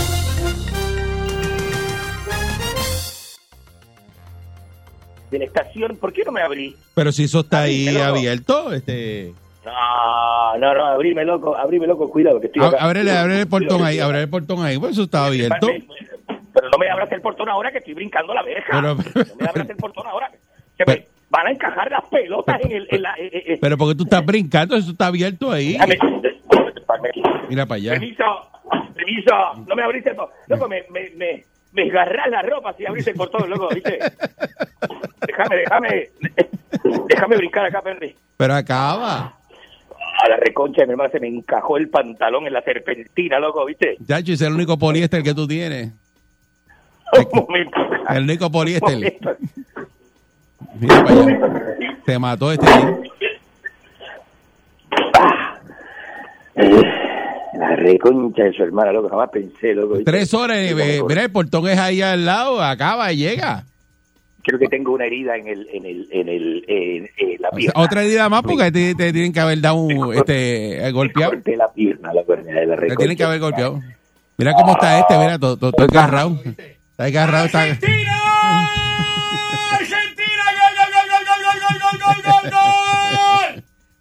De 5.30 5.40
la 5.40 5.46
estación, 5.46 5.98
¿por 5.98 6.14
qué 6.14 6.24
no 6.24 6.32
me 6.32 6.42
abrí? 6.42 6.76
Pero 6.94 7.12
si 7.12 7.26
eso 7.26 7.42
está 7.42 7.62
ahí 7.62 7.90
loco. 7.92 8.06
abierto, 8.06 8.74
este... 8.74 9.34
No, 9.66 10.58
no, 10.58 10.74
no, 10.74 10.86
abrime 10.86 11.26
loco, 11.26 11.56
abrime 11.56 11.88
loco, 11.88 12.10
cuidado 12.10 12.40
que 12.40 12.48
estoy 12.48 12.64
acá. 12.64 12.78
Ábrele, 12.80 13.12
ábrele 13.12 13.42
el 13.42 13.48
portón 13.48 13.84
ahí, 13.84 14.00
ábrele 14.00 14.24
el 14.24 14.30
portón 14.30 14.64
ahí, 14.64 14.78
pues 14.78 14.94
eso 14.94 15.04
está 15.04 15.26
abierto. 15.26 15.68
Pero 16.54 16.70
no 16.72 16.78
me 16.78 16.90
abras 16.90 17.12
el 17.12 17.22
portón 17.22 17.50
ahora 17.50 17.72
que 17.72 17.80
estoy 17.80 17.94
brincando 17.94 18.34
la 18.34 18.42
verja. 18.42 18.72
Pero, 18.72 18.96
No 18.96 19.36
me 19.40 19.48
abras 19.48 19.70
el 19.70 19.76
portón 19.76 20.08
ahora. 20.08 20.32
Que 20.78 20.86
me 20.86 21.08
van 21.30 21.48
a 21.48 21.52
encajar 21.52 21.92
las 21.92 22.06
pelotas 22.06 22.62
en 22.62 22.72
el... 22.72 22.88
En 22.90 23.02
la, 23.02 23.14
eh, 23.16 23.30
eh, 23.32 23.44
eh. 23.48 23.58
pero 23.62 23.78
porque 23.78 23.96
tú 23.96 24.04
estás 24.06 24.26
brincando, 24.26 24.76
eso 24.76 24.92
está 24.92 25.08
abierto 25.08 25.52
ahí. 25.52 25.78
Mira 27.50 27.66
para 27.66 27.78
allá. 27.78 27.92
Permiso, 27.92 28.24
permiso, 28.96 29.32
no 29.68 29.76
me 29.76 29.84
abriste 29.84 30.14
todo. 30.14 30.32
Loco, 30.48 30.68
me, 30.68 30.84
me, 30.90 31.10
me, 31.16 31.44
me 31.78 31.90
agarrás 31.92 32.30
la 32.30 32.42
ropa 32.42 32.74
si 32.74 32.86
abriste 32.86 33.14
por 33.14 33.30
todo, 33.30 33.46
loco, 33.48 33.70
¿viste? 33.74 34.00
Déjame, 35.28 35.56
déjame, 35.58 36.10
déjame 37.08 37.38
brincar 37.38 37.66
acá, 37.66 37.82
Perry. 37.82 38.16
Pero 38.36 38.54
acaba. 38.56 39.34
A 40.24 40.30
la 40.30 40.38
reconcha 40.38 40.82
de 40.82 40.88
mi 40.88 40.94
hermano 40.94 41.12
se 41.12 41.20
me 41.20 41.28
encajó 41.28 41.78
el 41.78 41.90
pantalón 41.90 42.48
en 42.48 42.54
la 42.54 42.64
serpentina, 42.64 43.40
loco, 43.40 43.64
¿viste? 43.66 43.98
Chacho, 44.08 44.34
es 44.34 44.42
el 44.42 44.54
único 44.54 44.78
poliéster 44.78 45.22
que 45.22 45.36
tú 45.36 45.48
tienes. 45.48 45.94
El 48.10 48.24
único 48.24 48.52
poliéster. 48.52 49.18
Mira 50.80 51.04
para 51.04 51.22
allá. 51.22 51.98
Se 52.06 52.20
mató 52.20 52.52
este. 52.52 52.68
La 57.60 57.76
reconcha 57.76 58.44
de 58.44 58.54
su 58.54 58.64
hermana, 58.64 58.92
loco, 58.92 59.10
jamás 59.10 59.30
pensé, 59.30 59.74
loco. 59.74 59.98
Tres 60.06 60.34
horas. 60.34 60.58
eh, 60.60 61.02
mira, 61.08 61.24
el 61.24 61.32
portón 61.32 61.68
es 61.68 61.80
ahí 61.80 62.02
al 62.02 62.26
lado. 62.26 62.62
Acaba 62.62 63.12
y 63.12 63.18
llega. 63.18 63.64
Creo 64.44 64.60
que 64.60 64.68
tengo 64.68 64.94
una 64.94 65.06
herida 65.06 65.36
en 65.36 65.48
el, 65.48 65.68
en 65.74 65.86
el, 65.86 66.08
en 66.12 66.30
el, 66.30 66.64
en, 66.68 67.10
en 67.18 67.42
la 67.42 67.50
O 67.50 67.52
sea, 67.52 67.58
pierna. 67.58 67.82
otra 67.84 68.04
herida 68.04 68.30
más 68.30 68.44
porque 68.44 68.72
te, 68.72 68.96
te 68.96 69.12
tienen 69.12 69.34
que 69.34 69.40
haber 69.42 69.60
dado 69.60 69.76
un, 69.76 70.14
este, 70.16 70.90
golpeado. 70.94 71.32
Corté 71.34 71.58
la 71.58 71.72
pierna, 71.74 72.14
loco, 72.14 72.36
de 72.36 72.44
la 72.44 72.54
Te 72.54 72.66
reconcha. 72.76 72.96
tienen 72.96 73.18
que 73.18 73.24
haber 73.24 73.40
golpeado. 73.40 73.82
Mira 74.38 74.54
cómo 74.54 74.74
está 74.74 75.00
este, 75.00 75.18
mira, 75.18 75.40
todo, 75.40 75.58
todo, 75.58 75.72
todo 75.72 75.88
agarrado. 75.90 76.40
Está 76.92 77.04
agarrado, 77.06 77.46
está. 77.48 77.66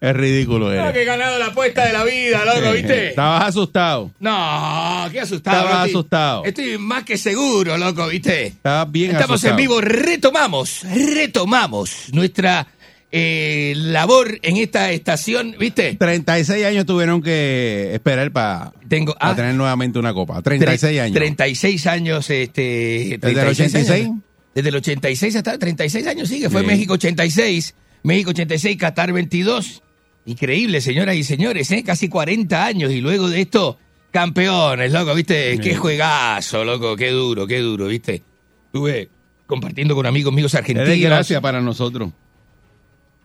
Es 0.09 0.17
ridículo, 0.17 0.69
Creo 0.69 0.83
eres. 0.83 0.93
que 0.93 1.03
he 1.03 1.05
ganado 1.05 1.39
la 1.39 1.47
apuesta 1.47 1.85
de 1.87 1.93
la 1.93 2.05
vida, 2.05 2.45
loco, 2.45 2.73
¿viste? 2.73 3.09
Estabas 3.09 3.45
asustado. 3.49 4.11
No, 4.21 5.09
qué 5.11 5.21
asustado. 5.21 5.65
Estabas 5.65 5.89
asustado. 5.89 6.45
Estoy 6.45 6.79
más 6.79 7.05
que 7.05 7.19
seguro, 7.19 7.77
loco, 7.77 8.07
¿viste? 8.09 8.47
Estabas 8.47 8.91
bien 8.93 9.11
Estamos 9.13 9.31
asustado. 9.37 9.53
en 9.55 9.57
vivo, 9.57 9.81
retomamos, 9.81 10.83
retomamos 11.31 12.13
nuestra 12.13 12.67
eh, 13.11 13.73
labor 13.77 14.39
en 14.43 14.57
esta 14.59 14.91
estación, 14.93 15.57
¿viste? 15.59 15.95
36 15.99 16.65
años 16.67 16.87
tuvieron 16.87 17.23
que 17.23 17.91
esperar 17.95 18.31
para 18.31 18.73
Tengo 18.89 19.17
ah, 19.21 19.35
tener 19.35 19.55
nuevamente 19.55 19.99
una 19.99 20.13
copa. 20.13 20.43
36 20.43 21.01
años. 21.01 21.15
36 21.15 21.87
años, 21.87 22.31
este. 22.31 23.19
¿Desde 23.21 23.29
el 23.29 23.35
36 23.35 23.75
86? 23.75 24.05
años. 24.07 24.17
Desde 24.55 24.69
el 24.71 24.77
86 24.77 25.37
hasta 25.37 25.59
36 25.59 26.07
años, 26.07 26.29
sí, 26.29 26.41
que 26.41 26.49
fue 26.51 26.63
Sí. 26.63 26.67
México 26.67 26.95
86, 26.95 27.75
México 28.05 28.31
86, 28.31 28.77
Qatar 28.77 29.13
22. 29.13 29.83
Increíble, 30.27 30.81
señoras 30.81 31.15
y 31.17 31.23
señores, 31.23 31.71
¿eh? 31.71 31.83
Casi 31.85 32.09
40 32.09 32.65
años 32.65 32.91
y 32.93 33.01
luego 33.01 33.29
de 33.31 33.41
esto, 33.41 33.79
campeones, 34.11 34.93
loco, 34.93 35.15
¿viste? 35.15 35.55
Sí. 35.55 35.61
Qué 35.61 35.77
juegazo, 35.77 36.65
loco, 36.65 36.97
qué 36.97 37.11
duro, 37.11 37.47
qué 37.47 37.61
duro, 37.61 37.87
¿viste? 37.87 38.23
Estuve 38.67 39.09
compartiendo 39.47 39.95
con 39.95 40.05
amigos 40.07 40.33
míos 40.35 40.53
Es 40.53 40.59
argentinos. 40.59 40.89
de 40.89 40.99
gracia 40.99 41.41
para 41.41 41.61
nosotros. 41.61 42.11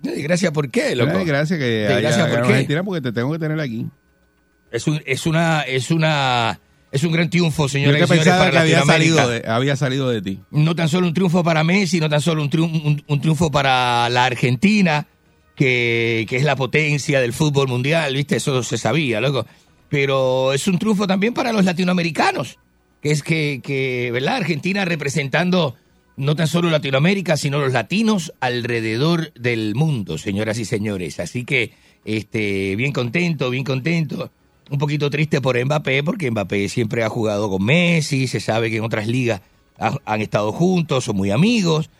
De 0.02 0.22
gracia, 0.22 0.52
¿por 0.54 0.70
qué, 0.70 0.96
loco? 0.96 1.12
Es 1.12 1.18
de 1.20 1.26
gracia 1.26 1.58
que. 1.58 1.88
Argentina 1.88 2.84
porque 2.84 3.02
te 3.02 3.12
tengo 3.12 3.32
que 3.34 3.40
tener 3.40 3.60
aquí. 3.60 3.88
Es, 4.72 4.88
un, 4.88 5.02
es 5.06 5.26
una, 5.26 5.62
es 5.62 5.92
una, 5.92 6.60
es 6.92 7.04
un 7.04 7.12
gran 7.12 7.30
triunfo, 7.30 7.64
Yo 7.64 7.70
señoras 7.70 7.98
que 7.98 8.04
y 8.04 8.08
señores, 8.08 8.24
pensaba 8.26 8.40
para 8.46 8.52
que 8.52 8.58
había 8.60 8.84
salido, 8.86 9.30
de, 9.30 9.44
había 9.48 9.76
salido 9.76 10.10
de 10.10 10.22
ti. 10.22 10.40
no 10.52 10.76
tan 10.76 10.88
solo 10.88 11.08
un 11.08 11.14
triunfo 11.14 11.44
para 11.44 11.64
Messi, 11.64 12.00
no 12.00 12.10
tan 12.10 12.22
solo 12.22 12.42
un 12.42 12.50
triunfo, 12.50 12.88
un, 12.88 13.04
un 13.06 13.22
triunfo 13.22 13.52
para 13.52 14.08
la 14.10 14.26
Argentina, 14.26 15.08
que, 15.62 16.26
que 16.28 16.38
es 16.38 16.44
la 16.44 16.56
potencia 16.56 17.22
del 17.22 17.34
fútbol 17.34 17.68
mundial, 17.68 18.16
¿viste? 18.16 18.38
Eso 18.38 18.64
se 18.64 18.80
sabía, 18.80 19.22
loco. 19.22 19.46
Pero 19.90 20.54
es 20.54 20.68
un 20.68 20.80
triunfo 20.80 21.06
también 21.06 21.36
para 21.36 21.54
los 21.54 21.66
latinoamericanos, 21.66 22.58
que 23.00 23.12
es 23.12 23.22
que, 23.22 23.62
que 23.64 24.10
¿verdad? 24.12 24.38
Argentina 24.38 24.86
representando 24.86 25.76
no 26.18 26.36
tan 26.36 26.48
solo 26.48 26.72
Latinoamérica, 26.72 27.38
sino 27.38 27.60
los 27.60 27.74
latinos 27.74 28.34
alrededor 28.40 29.32
del 29.34 29.76
mundo, 29.76 30.18
señoras 30.18 30.58
y 30.58 30.66
señores. 30.66 31.20
Así 31.20 31.46
que, 31.46 31.74
este, 32.06 32.76
bien 32.76 32.92
contento, 32.92 33.52
bien 33.52 33.64
contento. 33.64 34.32
Un 34.72 34.80
poquito 34.80 35.12
triste 35.12 35.42
por 35.42 35.64
Mbappé, 35.64 36.02
porque 36.04 36.32
Mbappé 36.32 36.70
siempre 36.70 37.04
ha 37.04 37.10
jugado 37.10 37.50
con 37.52 37.64
Messi, 37.64 38.26
se 38.28 38.40
sabe 38.40 38.72
que 38.72 38.78
en 38.78 38.84
otras 38.84 39.06
ligas 39.08 39.42
ha- 39.78 39.98
han 40.06 40.22
estado 40.22 40.52
juntos, 40.54 41.04
son 41.04 41.18
muy 41.18 41.30
amigos. 41.30 41.92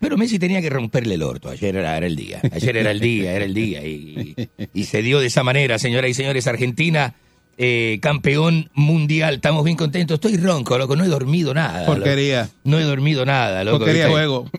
Pero 0.00 0.16
Messi 0.16 0.38
tenía 0.38 0.60
que 0.60 0.70
romperle 0.70 1.14
el 1.14 1.22
orto. 1.22 1.48
Ayer 1.48 1.76
era, 1.76 1.96
era 1.96 2.06
el 2.06 2.16
día. 2.16 2.40
Ayer 2.52 2.76
era 2.76 2.90
el 2.90 3.00
día, 3.00 3.32
era 3.32 3.44
el 3.44 3.54
día. 3.54 3.84
Y, 3.86 4.34
y- 4.36 4.68
y 4.74 4.84
se 4.84 5.02
dio 5.02 5.20
de 5.20 5.26
esa 5.26 5.42
manera, 5.42 5.78
señoras 5.78 6.10
y 6.10 6.14
señores. 6.14 6.46
Argentina, 6.46 7.14
eh, 7.58 7.98
campeón 8.02 8.70
mundial. 8.74 9.36
Estamos 9.36 9.64
bien 9.64 9.76
contentos. 9.76 10.16
Estoy 10.16 10.36
ronco, 10.36 10.76
loco. 10.78 10.96
No 10.96 11.04
he 11.04 11.08
dormido 11.08 11.54
nada. 11.54 11.80
loco. 11.80 11.94
Porquería. 11.94 12.48
No 12.64 12.78
he 12.78 12.82
dormido 12.84 13.24
nada, 13.24 13.64
loco. 13.64 13.78
Porquería 13.78 14.08
juego. 14.10 14.50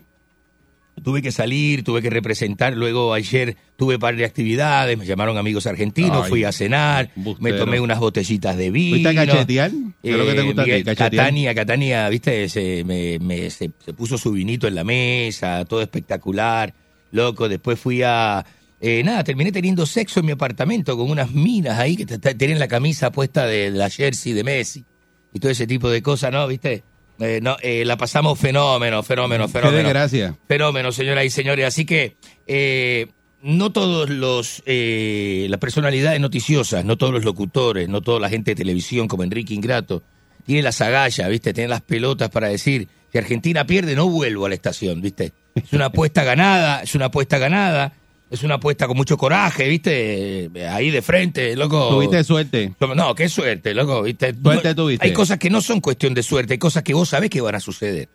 Tuve 1.02 1.22
que 1.22 1.32
salir, 1.32 1.84
tuve 1.84 2.02
que 2.02 2.10
representar. 2.10 2.74
Luego 2.76 3.12
ayer 3.14 3.56
tuve 3.76 3.98
par 3.98 4.16
de 4.16 4.24
actividades. 4.24 4.96
Me 4.98 5.06
llamaron 5.06 5.36
amigos 5.38 5.66
argentinos. 5.66 6.24
Ay, 6.24 6.28
fui 6.30 6.44
a 6.44 6.52
cenar. 6.52 7.10
Me 7.40 7.52
tomé 7.52 7.80
unas 7.80 7.98
botellitas 7.98 8.56
de 8.56 8.70
vino. 8.70 8.90
¿Fuiste 8.96 9.08
a 9.08 9.14
cachetear? 9.26 9.70
¿Qué 9.70 10.10
es 10.10 10.16
lo 10.16 10.26
que 10.26 10.34
te 10.34 10.40
Eh, 10.40 10.44
gusta 10.44 10.62
Miguel 10.62 10.84
cachetear? 10.84 11.10
Catania, 11.10 11.54
Catania, 11.54 12.08
viste, 12.08 12.48
se, 12.48 12.84
me, 12.84 13.18
me- 13.18 13.50
se, 13.50 13.70
se 13.84 13.92
puso 13.92 14.18
su 14.18 14.32
vinito 14.32 14.66
en 14.68 14.74
la 14.74 14.84
mesa, 14.84 15.64
todo 15.64 15.82
espectacular, 15.82 16.72
loco. 17.12 17.48
Después 17.48 17.78
fui 17.78 18.02
a. 18.02 18.44
eh, 18.80 19.02
nada, 19.04 19.24
terminé 19.24 19.50
teniendo 19.52 19.86
sexo 19.86 20.20
en 20.20 20.26
mi 20.26 20.32
apartamento 20.32 20.96
con 20.96 21.10
unas 21.10 21.30
minas 21.32 21.78
ahí 21.78 21.96
que 21.96 22.06
tienen 22.34 22.58
la 22.58 22.68
camisa 22.68 23.10
puesta 23.10 23.46
de, 23.46 23.70
de 23.72 23.78
la 23.78 23.90
jersey 23.90 24.32
de 24.32 24.44
Messi 24.44 24.84
y 25.32 25.40
todo 25.40 25.50
ese 25.50 25.66
tipo 25.66 25.90
de 25.90 26.00
cosas, 26.02 26.32
¿no? 26.32 26.46
¿Viste? 26.46 26.82
Eh, 27.20 27.40
no, 27.42 27.56
eh, 27.62 27.84
la 27.84 27.96
pasamos 27.96 28.38
fenómeno, 28.38 29.02
fenómeno, 29.02 29.46
Qué 29.46 29.52
fenómeno. 29.54 29.82
desgracia. 29.82 30.36
Fenómeno, 30.46 30.92
señoras 30.92 31.24
y 31.24 31.30
señores. 31.30 31.66
Así 31.66 31.84
que 31.84 32.16
eh, 32.46 33.08
no 33.42 33.70
todos 33.72 34.08
los 34.10 34.62
eh, 34.66 35.46
las 35.50 35.58
personalidades 35.60 36.20
noticiosas, 36.20 36.84
no 36.84 36.96
todos 36.96 37.12
los 37.12 37.24
locutores, 37.24 37.88
no 37.88 38.00
toda 38.02 38.20
la 38.20 38.28
gente 38.28 38.52
de 38.52 38.56
televisión 38.56 39.08
como 39.08 39.24
Enrique 39.24 39.54
Ingrato 39.54 40.02
tiene 40.46 40.62
las 40.62 40.80
agallas, 40.80 41.28
¿viste? 41.28 41.52
Tiene 41.52 41.68
las 41.68 41.82
pelotas 41.82 42.30
para 42.30 42.48
decir 42.48 42.88
si 43.12 43.18
Argentina 43.18 43.66
pierde 43.66 43.94
no 43.94 44.08
vuelvo 44.08 44.46
a 44.46 44.48
la 44.48 44.54
estación, 44.54 45.00
¿viste? 45.02 45.32
Es 45.54 45.72
una 45.72 45.86
apuesta 45.86 46.24
ganada, 46.24 46.82
es 46.82 46.94
una 46.94 47.06
apuesta 47.06 47.36
ganada, 47.38 47.92
es 48.30 48.42
una 48.42 48.54
apuesta 48.54 48.86
con 48.86 48.96
mucho 48.96 49.16
coraje, 49.16 49.68
¿viste? 49.68 50.50
Ahí 50.70 50.90
de 50.90 51.02
frente, 51.02 51.56
loco. 51.56 51.88
Tuviste 51.88 52.22
suerte. 52.24 52.74
No, 52.94 53.14
qué 53.14 53.28
suerte, 53.28 53.74
loco, 53.74 54.02
¿viste? 54.02 54.34
Suerte 54.34 54.74
tuviste. 54.74 55.06
Hay 55.06 55.12
cosas 55.12 55.38
que 55.38 55.50
no 55.50 55.60
son 55.60 55.80
cuestión 55.80 56.14
de 56.14 56.22
suerte, 56.22 56.54
hay 56.54 56.58
cosas 56.58 56.82
que 56.82 56.94
vos 56.94 57.08
sabés 57.08 57.30
que 57.30 57.40
van 57.40 57.54
a 57.54 57.60
suceder. 57.60 58.08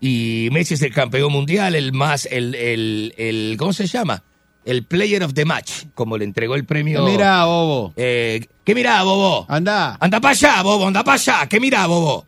Y 0.00 0.48
Messi 0.52 0.74
es 0.74 0.82
el 0.82 0.92
campeón 0.92 1.32
mundial, 1.32 1.74
el 1.74 1.92
más, 1.92 2.26
el, 2.30 2.54
el, 2.54 3.14
el 3.16 3.56
¿cómo 3.58 3.72
se 3.72 3.86
llama? 3.86 4.22
El 4.64 4.84
player 4.84 5.22
of 5.22 5.34
the 5.34 5.44
match, 5.44 5.84
como 5.94 6.18
le 6.18 6.24
entregó 6.24 6.54
el 6.56 6.64
premio. 6.64 7.04
Mira, 7.04 7.44
bobo. 7.44 7.92
Eh, 7.96 8.46
¿Qué 8.64 8.74
mira, 8.74 9.02
bobo? 9.02 9.46
Anda. 9.48 9.96
Anda 10.00 10.20
para 10.20 10.32
allá, 10.32 10.62
bobo, 10.62 10.86
anda 10.86 11.04
para 11.04 11.14
allá. 11.14 11.46
¿Qué 11.48 11.60
mira, 11.60 11.86
bobo? 11.86 12.26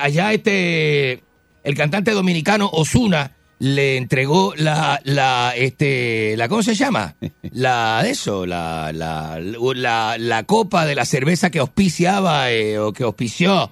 Allá 0.00 0.32
este, 0.32 1.22
el 1.64 1.74
cantante 1.76 2.12
dominicano 2.12 2.68
Osuna 2.72 3.32
le 3.62 3.96
entregó 3.96 4.54
la, 4.56 5.00
la, 5.04 5.52
este, 5.56 6.36
la, 6.36 6.48
¿cómo 6.48 6.64
se 6.64 6.74
llama? 6.74 7.14
La, 7.52 8.02
eso, 8.06 8.44
la, 8.44 8.90
la, 8.92 9.38
la, 9.40 10.16
la 10.18 10.42
copa 10.42 10.84
de 10.84 10.96
la 10.96 11.04
cerveza 11.04 11.48
que 11.50 11.60
auspiciaba 11.60 12.50
eh, 12.50 12.78
o 12.80 12.92
que 12.92 13.04
auspició 13.04 13.70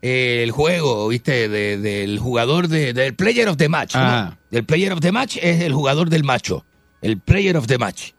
eh, 0.00 0.42
el 0.44 0.52
juego, 0.52 1.08
¿viste? 1.08 1.48
De- 1.48 1.76
del 1.78 2.20
jugador 2.20 2.68
de, 2.68 2.92
del 2.92 3.14
player 3.14 3.48
of 3.48 3.56
the 3.56 3.68
match. 3.68 3.94
¿no? 3.96 4.00
Ah. 4.02 4.38
El 4.52 4.64
player 4.64 4.92
of 4.92 5.00
the 5.00 5.10
match 5.10 5.38
es 5.42 5.60
el 5.62 5.72
jugador 5.72 6.08
del 6.08 6.22
macho. 6.22 6.64
El 7.00 7.18
player 7.18 7.56
of 7.56 7.66
the 7.66 7.78
match. 7.78 8.10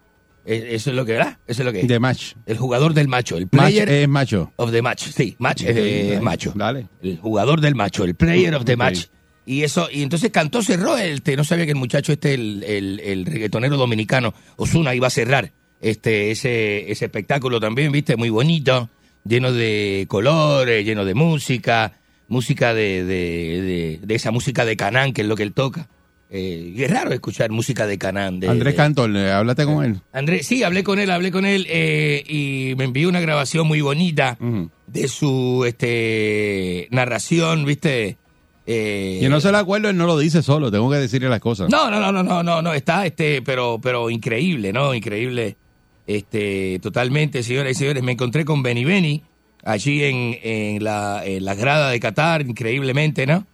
Eh, 0.45 0.69
Eso 0.71 0.89
es 0.89 0.95
lo 0.97 1.05
que, 1.05 1.13
¿verdad? 1.13 1.37
Eso 1.47 1.61
es 1.61 1.65
lo 1.65 1.71
que 1.71 1.83
De 1.83 1.99
match. 2.01 2.33
El 2.45 2.57
jugador 2.57 2.93
del 2.93 3.07
macho. 3.07 3.37
El 3.37 3.43
Match 3.45 3.51
player 3.51 3.87
es 3.89 4.09
macho. 4.09 4.51
of 4.57 4.71
the 4.71 4.81
match. 4.81 5.03
Sí, 5.15 5.37
match 5.39 5.61
es 5.63 5.73
Dale, 5.75 6.19
macho. 6.19 6.51
Dale. 6.53 6.87
El 7.01 7.17
jugador 7.17 7.61
del 7.61 7.75
macho, 7.75 8.03
el 8.03 8.15
player 8.15 8.53
of 8.55 8.65
the 8.65 8.75
match. 8.75 9.05
Y 9.45 9.63
eso, 9.63 9.89
y 9.91 10.03
entonces 10.03 10.31
cantó, 10.31 10.61
cerró 10.61 10.97
el, 10.97 11.21
te- 11.21 11.35
no 11.35 11.43
sabía 11.43 11.65
que 11.65 11.71
el 11.71 11.77
muchacho 11.77 12.13
este, 12.13 12.33
el, 12.33 12.63
el, 12.63 12.99
el 13.01 13.25
reggaetonero 13.25 13.75
dominicano, 13.77 14.33
Osuna, 14.55 14.95
iba 14.95 15.07
a 15.07 15.09
cerrar 15.09 15.51
este, 15.81 16.31
ese, 16.31 16.89
ese 16.91 17.05
espectáculo 17.05 17.59
también, 17.59 17.91
viste, 17.91 18.15
muy 18.15 18.29
bonito, 18.29 18.89
lleno 19.25 19.51
de 19.51 20.05
colores, 20.07 20.85
lleno 20.85 21.03
de 21.03 21.13
música, 21.13 21.93
música 22.29 22.73
de, 22.73 23.03
de, 23.03 23.61
de, 23.61 23.99
de 24.01 24.15
esa 24.15 24.31
música 24.31 24.63
de 24.63 24.77
Canán, 24.77 25.11
que 25.11 25.21
es 25.23 25.27
lo 25.27 25.35
que 25.35 25.43
él 25.43 25.51
toca. 25.53 25.89
Eh, 26.29 26.73
y 26.75 26.81
es 26.83 26.89
raro 26.89 27.11
escuchar 27.13 27.51
música 27.51 27.85
de 27.85 27.97
Canán. 27.99 28.39
De, 28.39 28.49
Andrés 28.49 28.73
Cantor, 28.73 29.15
eh, 29.15 29.29
háblate 29.31 29.65
con 29.65 29.83
él. 29.85 29.99
Andrés, 30.13 30.47
sí, 30.47 30.63
hablé 30.63 30.83
con 30.83 30.97
él, 30.97 31.11
hablé 31.11 31.31
con 31.31 31.45
él 31.45 31.67
eh, 31.69 32.23
y 32.27 32.73
me 32.75 32.85
envió 32.85 33.07
una 33.09 33.19
grabación 33.19 33.67
muy 33.67 33.81
bonita 33.81 34.37
de 34.87 35.07
su 35.09 35.63
este 35.67 36.87
narración, 36.91 37.65
¿viste? 37.65 38.17
Eh, 38.65 39.19
Y 39.21 39.27
no 39.29 39.41
se 39.41 39.51
lo 39.51 39.57
acuerdo, 39.57 39.89
él 39.89 39.97
no 39.97 40.05
lo 40.07 40.17
dice 40.17 40.41
solo. 40.41 40.71
Tengo 40.71 40.89
que 40.89 40.97
decirle 40.97 41.29
las 41.29 41.39
cosas. 41.41 41.69
no, 41.69 41.89
no, 41.91 41.99
no, 41.99 42.11
no, 42.11 42.23
no, 42.23 42.43
no, 42.43 42.61
no, 42.61 42.73
está 42.73 43.05
este, 43.05 43.41
pero, 43.41 43.79
pero 43.81 44.09
increíble, 44.09 44.71
¿no? 44.71 44.93
Increíble 44.93 45.57
Este, 46.07 46.79
totalmente, 46.81 47.43
señoras 47.43 47.71
y 47.71 47.75
señores. 47.75 48.03
Me 48.03 48.13
encontré 48.13 48.45
con 48.45 48.63
Beni 48.63 48.85
Beni 48.85 49.21
allí 49.65 50.03
en, 50.03 50.37
en 50.43 50.83
la, 50.83 51.23
en 51.25 51.43
la 51.45 51.55
grada 51.55 51.89
de 51.89 51.99
Qatar, 51.99 52.41
increíblemente, 52.41 53.25
¿no? 53.25 53.45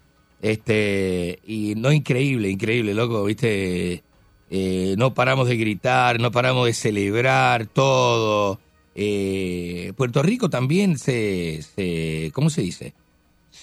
Este, 0.41 1.39
y 1.45 1.73
no 1.75 1.91
increíble, 1.91 2.49
increíble, 2.49 2.93
loco, 2.93 3.23
viste. 3.25 4.03
Eh, 4.51 4.95
no 4.97 5.13
paramos 5.13 5.47
de 5.47 5.57
gritar, 5.57 6.19
no 6.19 6.31
paramos 6.31 6.65
de 6.65 6.73
celebrar 6.73 7.67
todo. 7.67 8.59
Eh, 8.95 9.93
Puerto 9.95 10.23
Rico 10.23 10.49
también 10.49 10.97
se, 10.97 11.61
se 11.61 12.31
¿cómo 12.33 12.49
se 12.49 12.61
dice? 12.61 12.93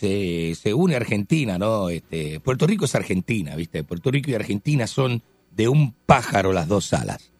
Se, 0.01 0.55
se 0.61 0.75
une 0.75 0.95
Argentina, 0.97 1.59
¿no? 1.59 1.89
Este, 1.89 2.41
Puerto 2.41 2.67
Rico 2.67 2.85
es 2.85 2.95
Argentina, 2.95 3.55
¿viste? 3.57 3.83
Puerto 3.85 4.11
Rico 4.11 4.31
y 4.31 4.35
Argentina 4.35 4.87
son 4.87 5.23
de 5.55 5.69
un 5.69 5.95
pájaro 6.05 6.53
las 6.53 6.69
dos 6.69 6.93
alas. 6.93 7.31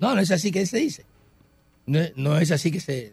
No, 0.00 0.14
no 0.14 0.20
es 0.20 0.30
así 0.32 0.50
que 0.50 0.66
se 0.66 0.78
dice. 0.78 1.04
No, 1.86 2.00
no 2.16 2.38
es 2.38 2.50
así 2.50 2.72
que 2.72 2.80
se... 2.80 3.12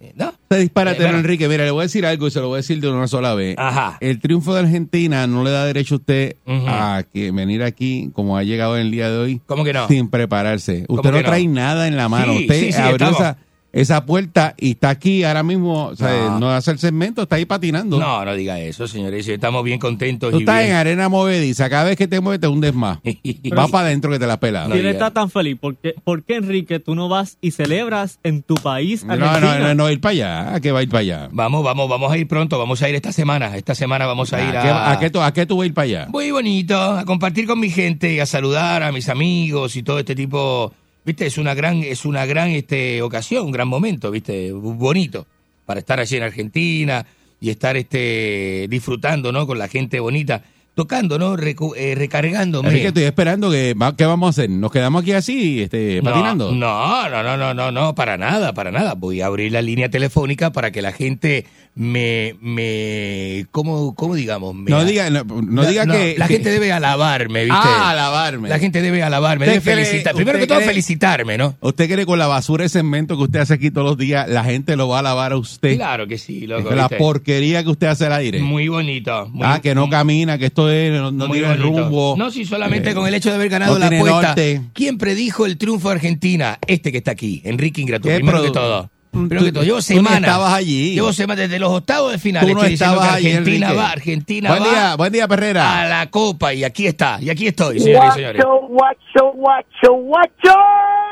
eh, 0.00 0.12
No. 0.16 0.32
Te 0.48 0.56
disparate, 0.58 1.02
Eh. 1.04 1.08
Enrique. 1.08 1.46
Mira, 1.48 1.64
le 1.64 1.70
voy 1.72 1.80
a 1.80 1.82
decir 1.84 2.06
algo 2.06 2.26
y 2.26 2.30
se 2.30 2.40
lo 2.40 2.48
voy 2.48 2.54
a 2.54 2.56
decir 2.58 2.80
de 2.80 2.88
una 2.90 3.06
sola 3.06 3.34
vez. 3.34 3.54
Ajá. 3.58 3.98
El 4.00 4.18
triunfo 4.18 4.54
de 4.54 4.60
Argentina 4.60 5.26
no 5.26 5.44
le 5.44 5.50
da 5.50 5.66
derecho 5.66 5.96
a 5.96 5.98
usted 5.98 6.36
a 6.46 7.04
que 7.12 7.30
venir 7.32 7.62
aquí 7.62 8.10
como 8.14 8.38
ha 8.38 8.42
llegado 8.44 8.76
en 8.78 8.86
el 8.86 8.90
día 8.92 9.10
de 9.10 9.18
hoy. 9.18 9.40
¿Cómo 9.44 9.62
que 9.62 9.74
no? 9.74 9.86
Sin 9.88 10.08
prepararse. 10.08 10.86
¿Cómo 10.86 11.00
Usted 11.00 11.12
no 11.12 11.22
trae 11.22 11.46
nada 11.46 11.86
en 11.86 11.96
la 11.98 12.08
mano. 12.08 12.32
Sí, 12.32 12.40
usted 12.42 12.60
sí, 12.60 12.72
sí, 12.72 12.80
abrió 12.80 13.10
esa, 13.10 13.36
esa 13.72 14.04
puerta 14.04 14.54
y 14.58 14.72
está 14.72 14.90
aquí 14.90 15.24
ahora 15.24 15.42
mismo. 15.42 15.86
O 15.86 15.96
sea, 15.96 16.08
No. 16.28 16.40
no 16.40 16.50
hace 16.50 16.70
el 16.72 16.78
segmento, 16.78 17.22
está 17.22 17.36
ahí 17.36 17.44
patinando. 17.46 17.98
No, 17.98 18.24
no 18.24 18.34
diga 18.34 18.60
eso, 18.60 18.86
señores. 18.86 19.26
Estamos 19.26 19.64
bien 19.64 19.78
contentos. 19.78 20.30
Tú 20.30 20.38
y 20.38 20.40
estás 20.42 20.58
bien- 20.58 20.70
en 20.70 20.76
arena 20.76 21.08
movediza. 21.08 21.70
Cada 21.70 21.84
vez 21.84 21.96
que 21.96 22.06
te 22.06 22.20
mueves 22.20 22.40
te 22.40 22.48
hundes 22.48 22.74
más. 22.74 22.98
Va 23.58 23.68
para 23.68 23.86
adentro 23.86 24.10
que 24.10 24.18
te 24.18 24.26
la 24.26 24.38
pela. 24.38 24.66
si 24.66 24.78
él 24.78 24.86
está 24.86 25.10
tan 25.10 25.30
feliz, 25.30 25.56
¿por 25.58 25.76
qué, 25.76 25.94
por 26.04 26.22
qué, 26.22 26.36
Enrique, 26.36 26.80
tú 26.80 26.94
no 26.94 27.08
vas 27.08 27.38
y 27.40 27.50
celebras 27.52 28.18
en 28.22 28.42
tu 28.42 28.54
país? 28.56 29.04
No, 29.04 29.16
no, 29.16 29.26
Argentina? 29.26 29.68
no, 29.68 29.74
no, 29.74 29.90
ir 29.90 30.00
para 30.00 30.10
allá. 30.12 30.54
¿A 30.54 30.60
qué 30.60 30.72
va 30.72 30.80
a 30.80 30.82
ir 30.82 30.88
para 30.88 31.00
allá? 31.00 31.28
Vamos, 31.32 31.64
vamos, 31.64 31.88
vamos 31.88 32.12
a 32.12 32.18
ir 32.18 32.28
pronto. 32.28 32.58
Vamos 32.58 32.82
a 32.82 32.88
ir 32.88 32.94
esta 32.94 33.12
semana. 33.12 33.56
Esta 33.56 33.74
semana 33.74 34.06
vamos 34.06 34.32
a 34.32 34.42
ir 34.42 34.56
¿A 34.56 34.62
qué, 34.62 34.68
a... 34.68 34.90
a 34.92 34.98
qué 34.98 35.10
tú, 35.10 35.20
¿A 35.22 35.32
qué 35.32 35.46
tú 35.46 35.56
vas 35.56 35.64
a 35.64 35.66
ir 35.66 35.74
para 35.74 35.84
allá? 35.84 36.06
Muy 36.10 36.30
bonito, 36.30 36.78
a 36.80 37.04
compartir 37.04 37.46
con 37.46 37.58
mi 37.58 37.70
gente, 37.70 38.20
a 38.20 38.26
saludar 38.26 38.82
a 38.82 38.92
mis 38.92 39.08
amigos 39.08 39.76
y 39.76 39.82
todo 39.82 39.98
este 39.98 40.14
tipo. 40.14 40.72
Viste, 41.04 41.26
es 41.26 41.36
una 41.38 41.54
gran, 41.54 41.82
es 41.82 42.04
una 42.04 42.26
gran 42.26 42.50
este, 42.50 43.02
ocasión, 43.02 43.46
un 43.46 43.52
gran 43.52 43.66
momento, 43.66 44.10
viste, 44.10 44.52
bonito, 44.52 45.26
para 45.66 45.80
estar 45.80 45.98
allí 45.98 46.16
en 46.16 46.22
Argentina 46.22 47.04
y 47.40 47.50
estar 47.50 47.76
este 47.76 48.66
disfrutando, 48.70 49.32
¿no? 49.32 49.46
Con 49.46 49.58
la 49.58 49.66
gente 49.66 49.98
bonita, 49.98 50.44
tocando, 50.74 51.18
¿no? 51.18 51.36
Recu- 51.36 51.74
eh, 51.76 51.94
recargándome. 51.94 52.68
Enrique, 52.68 52.88
estoy 52.88 53.04
esperando 53.04 53.50
que 53.50 53.74
va- 53.74 53.94
¿qué 53.96 54.04
vamos 54.06 54.26
a 54.28 54.30
hacer? 54.30 54.50
¿Nos 54.50 54.70
quedamos 54.72 55.02
aquí 55.02 55.12
así, 55.12 55.62
este, 55.62 56.00
No, 56.02 56.10
patinando? 56.10 56.52
No, 56.52 57.08
no, 57.10 57.22
no, 57.22 57.36
no, 57.36 57.54
no, 57.54 57.70
no, 57.72 57.94
para 57.94 58.16
nada, 58.16 58.52
para 58.54 58.70
nada. 58.70 58.94
Voy 58.94 59.20
a 59.20 59.26
abrir 59.26 59.52
la 59.52 59.62
línea 59.62 59.90
telefónica 59.90 60.50
para 60.52 60.70
que 60.70 60.80
la 60.82 60.92
gente 60.92 61.46
me, 61.74 62.34
me, 62.40 63.46
¿cómo, 63.50 63.94
cómo 63.94 64.14
digamos? 64.14 64.54
Me 64.54 64.70
No 64.70 64.84
diga, 64.84 65.08
no, 65.10 65.24
no 65.24 65.62
La- 65.62 65.68
diga 65.68 65.84
no, 65.86 65.94
que 65.94 66.14
la 66.18 66.26
que- 66.28 66.34
gente 66.34 66.50
debe 66.50 66.72
alabarme, 66.72 67.44
¿viste? 67.44 67.58
Ah, 67.60 67.90
alabarme. 67.90 68.48
La 68.48 68.58
gente 68.58 68.82
debe 68.82 69.02
alabarme, 69.02 69.46
¿Usted 69.46 69.62
debe 69.62 69.72
cree- 69.82 69.84
felicitar. 69.86 70.14
Primero 70.14 70.38
que 70.38 70.46
todo, 70.46 70.60
felicitarme, 70.60 71.38
¿no? 71.38 71.56
¿Usted 71.60 71.86
cree 71.86 71.98
que 71.98 72.06
con 72.06 72.18
la 72.18 72.26
basura 72.26 72.62
de 72.64 72.68
cemento 72.68 73.16
que 73.16 73.22
usted 73.24 73.40
hace 73.40 73.54
aquí 73.54 73.70
todos 73.70 73.86
los 73.86 73.98
días, 73.98 74.28
la 74.28 74.44
gente 74.44 74.76
lo 74.76 74.88
va 74.88 74.96
a 74.96 75.00
alabar 75.00 75.32
a 75.32 75.36
usted? 75.36 75.76
Claro 75.76 76.06
que 76.06 76.18
sí, 76.18 76.46
loco. 76.46 76.70
la 76.70 76.82
¿viste? 76.88 76.96
porquería 76.96 77.62
que 77.64 77.70
usted 77.70 77.86
hace 77.88 78.06
al 78.06 78.12
aire. 78.14 78.40
Muy 78.40 78.68
bonito. 78.68 79.28
muy- 79.32 79.46
ah, 79.46 79.60
que 79.62 79.74
no 79.74 79.88
camina, 79.88 80.38
que 80.38 80.46
esto 80.46 80.61
es, 80.70 80.92
no, 80.92 81.10
no 81.10 81.28
tiene 81.30 81.48
bonito. 81.48 81.62
rumbo. 81.64 82.14
No, 82.18 82.30
si 82.30 82.44
solamente 82.44 82.90
Eh, 82.90 82.94
con 82.94 83.06
el 83.06 83.14
hecho 83.14 83.28
de 83.30 83.34
haber 83.36 83.48
ganado 83.48 83.74
no 83.74 83.78
la 83.78 83.86
apuesta. 83.86 84.22
norte. 84.28 84.60
¿Quién 84.72 84.98
predijo 84.98 85.46
el 85.46 85.58
triunfo 85.58 85.88
de 85.88 85.94
Argentina? 85.96 86.58
Este 86.66 86.90
que 86.92 86.98
está 86.98 87.12
aquí, 87.12 87.40
Enrique 87.44 87.80
Ingrato. 87.80 88.08
¿Qué 88.08 88.16
Primero 88.16 88.38
produ- 88.38 88.44
que 88.44 88.50
todo. 88.50 88.90
Tú- 89.12 89.28
que 89.28 89.52
todo, 89.52 89.62
llevo 89.62 89.82
semanas. 89.82 90.20
estabas 90.20 90.54
allí. 90.54 90.94
Llevo 90.94 91.12
semanas 91.12 91.42
desde 91.46 91.58
los 91.58 91.70
octavos 91.70 92.12
de 92.12 92.18
final. 92.18 92.46
Tú 92.46 92.54
no 92.54 92.64
estabas 92.64 93.12
allí, 93.12 93.26
Argentina 93.28 93.66
Enrique. 93.66 93.74
va, 93.82 93.90
Argentina 93.90 94.48
Buen 94.48 94.62
va 94.62 94.68
día, 94.70 94.94
buen 94.96 95.12
día, 95.12 95.28
Perrera. 95.28 95.82
a 95.82 95.86
la 95.86 96.10
copa 96.10 96.54
y 96.54 96.64
aquí 96.64 96.86
está, 96.86 97.18
y 97.20 97.28
aquí 97.28 97.46
estoy, 97.48 97.78
señores 97.78 98.10
y 98.12 98.14
señores. 98.14 98.42
Guacho, 98.42 98.66
guacho, 98.68 99.32
guacho, 99.34 99.92
guacho. 99.92 100.58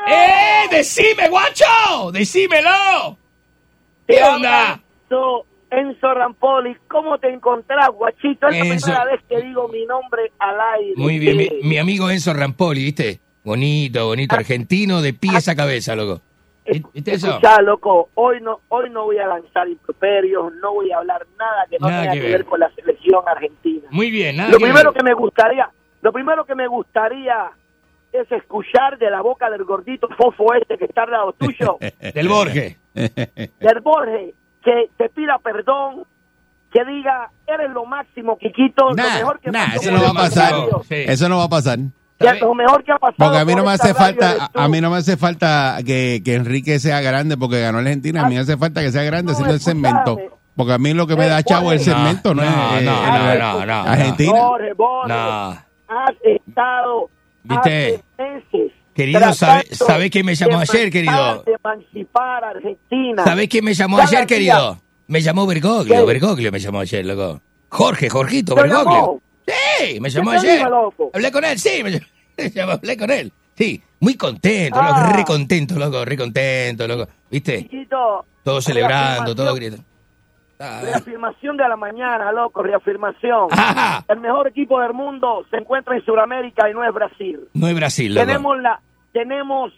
¡Eh! 0.07 0.75
¡Decime, 0.75 1.29
guacho! 1.29 2.11
¡Decímelo! 2.11 3.17
¿Qué 4.07 4.23
onda? 4.23 4.81
abrazo, 5.09 5.45
Enzo 5.71 6.13
Rampoli, 6.13 6.75
¿cómo 6.89 7.17
te 7.17 7.29
encontrás, 7.33 7.89
guachito? 7.93 8.47
Es 8.49 8.57
la 8.57 8.61
primera 8.75 9.05
vez 9.05 9.21
que 9.29 9.41
digo 9.41 9.67
mi 9.69 9.85
nombre 9.85 10.31
al 10.37 10.55
aire. 10.79 10.93
Muy 10.97 11.17
bien, 11.17 11.37
mi, 11.63 11.77
amigo 11.77 12.09
Enzo 12.09 12.33
Rampoli, 12.33 12.83
¿viste? 12.83 13.19
Bonito, 13.43 14.05
bonito, 14.07 14.35
argentino, 14.35 15.01
de 15.01 15.13
pies 15.13 15.47
a 15.47 15.55
cabeza, 15.55 15.95
loco. 15.95 16.21
¿Viste 16.93 17.13
eso? 17.13 17.27
Escuchá, 17.29 17.61
loco, 17.61 18.09
hoy 18.15 18.39
no, 18.41 18.59
hoy 18.67 18.89
no 18.89 19.05
voy 19.05 19.17
a 19.17 19.27
lanzar 19.27 19.67
improperios, 19.67 20.53
no 20.61 20.73
voy 20.73 20.91
a 20.91 20.97
hablar 20.97 21.25
nada 21.39 21.65
que 21.69 21.77
no 21.79 21.87
Nada 21.89 22.01
tenga 22.01 22.13
que 22.13 22.19
que, 22.19 22.25
ver. 22.27 22.37
ver 22.39 22.45
con 22.45 22.59
la 22.59 22.69
selección 22.75 23.23
argentina. 23.27 23.87
Muy 23.91 24.11
bien, 24.11 24.37
nada 24.37 24.51
lo 24.51 24.57
que 24.57 24.65
primero 24.65 24.91
ver. 24.91 24.97
que 24.99 25.03
me 25.03 25.13
gustaría, 25.13 25.69
lo 26.01 26.11
primero 26.11 26.45
que 26.45 26.53
me 26.55 26.67
gustaría 26.67 27.49
es 28.11 28.29
escuchar 28.31 28.97
de 28.99 29.09
la 29.09 29.21
boca 29.21 29.49
del 29.49 29.63
gordito 29.63 30.07
fofo 30.17 30.53
este 30.53 30.77
que 30.77 30.85
está 30.85 31.03
al 31.03 31.11
lado 31.11 31.33
tuyo, 31.33 31.77
Del 32.13 32.27
Borges. 32.27 32.77
del 32.93 33.79
Borges, 33.81 34.35
que 34.63 34.89
te 34.97 35.09
pida 35.09 35.37
perdón, 35.39 36.03
que 36.71 36.85
diga, 36.85 37.29
eres 37.47 37.71
lo 37.71 37.85
máximo, 37.85 38.37
Quiquito, 38.37 38.89
lo 38.89 38.95
mejor 38.95 39.39
que 39.39 39.51
nah, 39.51 39.75
eso 39.75 39.91
no 39.91 40.01
va 40.01 40.09
a 40.09 40.13
pasar. 40.13 40.53
Eso 40.89 41.29
no 41.29 41.37
va 41.37 41.43
a 41.45 41.49
pasar. 41.49 41.79
lo 42.39 42.53
mejor 42.55 42.83
que 42.83 42.91
ha 42.91 42.97
pasado 42.97 43.15
Porque 43.17 43.39
a 43.39 43.45
mí 43.45 43.55
no 43.55 43.63
me 43.63 43.71
hace 43.71 43.93
falta, 43.93 44.49
a, 44.53 44.67
mí 44.67 44.79
no 44.79 44.89
me 44.89 44.97
hace 44.97 45.17
falta 45.17 45.77
que, 45.85 46.21
que 46.23 46.35
Enrique 46.35 46.79
sea 46.79 47.01
grande 47.01 47.35
porque 47.37 47.59
ganó 47.59 47.79
Argentina. 47.79 48.21
A 48.21 48.29
mí 48.29 48.35
me 48.35 48.41
hace 48.41 48.57
falta 48.57 48.81
que 48.81 48.91
sea 48.91 49.03
grande 49.03 49.33
haciendo 49.33 49.53
el 49.53 49.59
segmento. 49.59 50.17
Porque 50.55 50.73
a 50.73 50.77
mí 50.77 50.93
lo 50.93 51.07
que 51.07 51.15
me 51.15 51.27
da 51.27 51.41
chavo 51.43 51.71
es 51.71 51.87
el 51.87 51.93
No, 51.93 51.99
segmento, 51.99 52.35
no, 52.35 52.43
no, 52.43 52.75
es 52.75 52.81
eh, 52.81 52.85
no, 52.85 52.91
la- 52.91 53.35
no, 53.35 53.59
no, 53.59 53.65
no, 53.65 53.73
Argentina. 53.89 54.33
No. 55.07 55.49
has 55.87 56.15
estado 56.23 57.09
¿Viste? 57.43 57.95
hace 57.95 58.03
meses 58.17 58.71
Querido, 58.95 59.33
¿sabe, 59.33 59.63
¿sabe 59.71 60.09
quién 60.09 60.25
me 60.25 60.35
llamó 60.35 60.59
ayer, 60.59 60.91
querido? 60.91 61.43
de 61.43 61.53
emancipar 61.63 62.43
a 62.43 62.49
Argentina. 62.49 63.23
¿Sabés 63.23 63.47
quién 63.47 63.63
me 63.65 63.73
llamó 63.73 63.97
ayer, 63.99 64.25
querido? 64.27 64.79
Me 65.07 65.21
llamó 65.21 65.45
Bergoglio, 65.47 65.95
¿Qué? 66.01 66.05
Bergoglio 66.05 66.51
me 66.51 66.59
llamó 66.59 66.79
ayer, 66.81 67.05
loco. 67.05 67.41
Jorge, 67.69 68.09
Jorgito, 68.09 68.53
¿Te 68.55 68.61
Bergoglio. 68.63 68.93
llamó? 68.93 69.21
Sí, 69.47 69.99
me 69.99 70.09
llamó 70.09 70.31
¿Qué 70.31 70.39
te 70.39 70.51
ayer. 70.51 70.69
loco? 70.69 71.11
Hablé 71.13 71.31
con 71.31 71.43
él, 71.45 71.59
sí, 71.59 71.83
me 71.83 71.91
me 72.37 72.49
llamó, 72.49 72.71
hablé 72.73 72.97
con 72.97 73.11
él. 73.11 73.31
Sí, 73.57 73.81
muy 73.99 74.15
contento, 74.15 74.79
Ah. 74.81 75.01
loco, 75.05 75.17
re 75.17 75.25
contento, 75.25 75.75
loco, 75.75 76.03
re 76.05 76.17
contento, 76.17 76.87
loco. 76.87 77.07
¿Viste? 77.29 77.63
Chiquito, 77.63 78.25
Todo 78.43 78.61
celebrando, 78.61 79.35
todo 79.35 79.53
gritando. 79.55 79.83
Reafirmación 80.83 81.57
de 81.57 81.67
la 81.67 81.75
mañana, 81.75 82.31
loco, 82.31 82.61
reafirmación. 82.63 83.47
El 84.07 84.19
mejor 84.19 84.47
equipo 84.47 84.79
del 84.79 84.93
mundo 84.93 85.45
se 85.49 85.57
encuentra 85.57 85.95
en 85.95 86.05
Sudamérica 86.05 86.69
y 86.69 86.73
no 86.73 86.83
es 86.83 86.93
Brasil. 86.93 87.39
no 87.53 87.67
es 87.67 87.75
Brasil, 87.75 88.13
loco. 88.13 88.25
Tenemos 88.27 88.59
la, 88.61 88.79
tenemos 89.11 89.73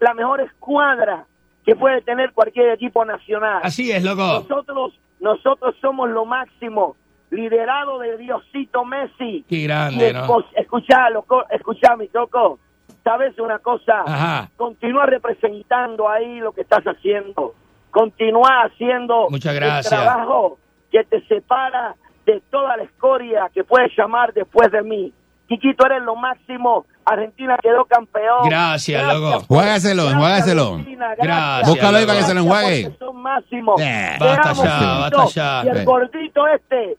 la 0.00 0.14
mejor 0.14 0.40
escuadra 0.40 1.26
que 1.64 1.74
puede 1.76 2.02
tener 2.02 2.32
cualquier 2.32 2.70
equipo 2.70 3.04
nacional. 3.04 3.60
Así 3.62 3.90
es, 3.90 4.04
loco. 4.04 4.22
Nosotros, 4.48 4.98
nosotros 5.20 5.74
somos 5.80 6.10
lo 6.10 6.24
máximo, 6.26 6.96
liderado 7.30 7.98
de 7.98 8.16
Diosito 8.18 8.84
Messi. 8.84 9.44
Qué 9.48 9.62
grande, 9.62 10.10
Y 10.10 10.12
¿no? 10.12 10.44
Escuchá, 10.56 11.10
loco, 11.10 11.44
escuchá, 11.50 11.96
mi 11.96 12.08
toco. 12.08 12.58
¿Sabes 13.02 13.38
una 13.38 13.58
cosa? 13.58 14.02
Ajá. 14.06 14.50
Continúa 14.56 15.06
representando 15.06 16.08
ahí 16.08 16.38
lo 16.40 16.52
que 16.52 16.62
estás 16.62 16.84
haciendo. 16.84 17.54
Continúa 17.94 18.64
haciendo 18.64 19.28
Muchas 19.30 19.54
el 19.54 19.60
gracias. 19.60 19.88
trabajo 20.02 20.58
que 20.90 21.04
te 21.04 21.24
separa 21.28 21.94
de 22.26 22.42
toda 22.50 22.76
la 22.76 22.82
escoria 22.82 23.48
que 23.54 23.62
puedes 23.62 23.92
llamar 23.96 24.32
después 24.34 24.72
de 24.72 24.82
mí. 24.82 25.12
Chiquito, 25.48 25.86
eres 25.86 26.02
lo 26.02 26.16
máximo. 26.16 26.86
Argentina 27.04 27.56
quedó 27.62 27.84
campeón. 27.84 28.48
Gracias, 28.48 29.00
loco. 29.14 29.40
Juégaselo, 29.46 30.02
Gracias, 30.04 30.20
juégaselo. 30.20 30.68
Argentina, 30.70 31.14
Gracias, 31.16 31.68
Búscalo 31.68 31.96
ahí 31.98 32.02
loco. 32.02 32.06
para 32.08 32.18
que 32.18 32.24
se 32.26 32.34
lo 32.34 32.40
enjuague. 32.40 32.96
son 32.98 33.16
máximos. 33.22 33.80
Eh, 33.80 34.16
basta 34.18 34.50
amo, 34.50 34.64
ya, 34.64 34.70
Chiquito. 34.70 34.98
basta 35.18 35.26
ya. 35.26 35.62
Y 35.64 35.68
el 35.68 35.76
Eh. 35.76 35.84
gordito 35.84 36.46
este, 36.48 36.96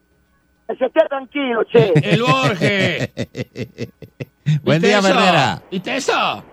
que 0.68 0.76
se 0.78 0.86
esté 0.86 1.00
tranquilo, 1.10 1.64
che. 1.66 1.92
El 1.96 2.22
Borges. 2.22 3.10
Buen 4.64 4.80
¿Viste 4.80 4.88
día, 4.88 5.00
eso? 5.00 5.08
Ferrera. 5.08 5.62
¿Viste 5.72 5.96
eso? 5.98 6.44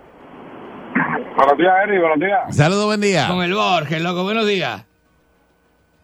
Buenos 0.95 1.59
días, 1.59 1.75
Eri, 1.85 1.99
buenos 1.99 2.21
días. 2.21 2.57
Saludos, 2.57 2.87
buen 2.87 3.01
día. 3.01 3.27
Con 3.29 3.43
el 3.43 3.55
Borges, 3.55 4.03
loco, 4.03 4.23
buenos 4.23 4.47
días. 4.47 4.85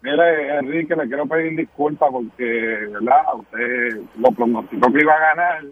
Mire, 0.03 0.59
Enrique, 0.59 0.95
le 0.97 1.07
quiero 1.09 1.27
pedir 1.27 1.57
disculpas 1.57 2.09
porque, 2.11 2.45
¿verdad? 2.93 3.23
Usted 3.35 4.01
lo 4.19 4.31
pronosticó 4.33 4.93
que 4.93 5.01
iba 5.01 5.13
a 5.15 5.19
ganar. 5.35 5.63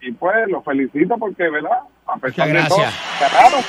Y 0.00 0.12
pues 0.12 0.48
lo 0.48 0.62
felicito 0.62 1.16
porque, 1.18 1.48
¿verdad? 1.48 1.78
A 2.06 2.16
pesar 2.16 2.48
Muchas 2.48 2.62
de 2.64 2.68
todo, 2.68 2.78
gracias. 2.78 3.32
ganaron. 3.32 3.60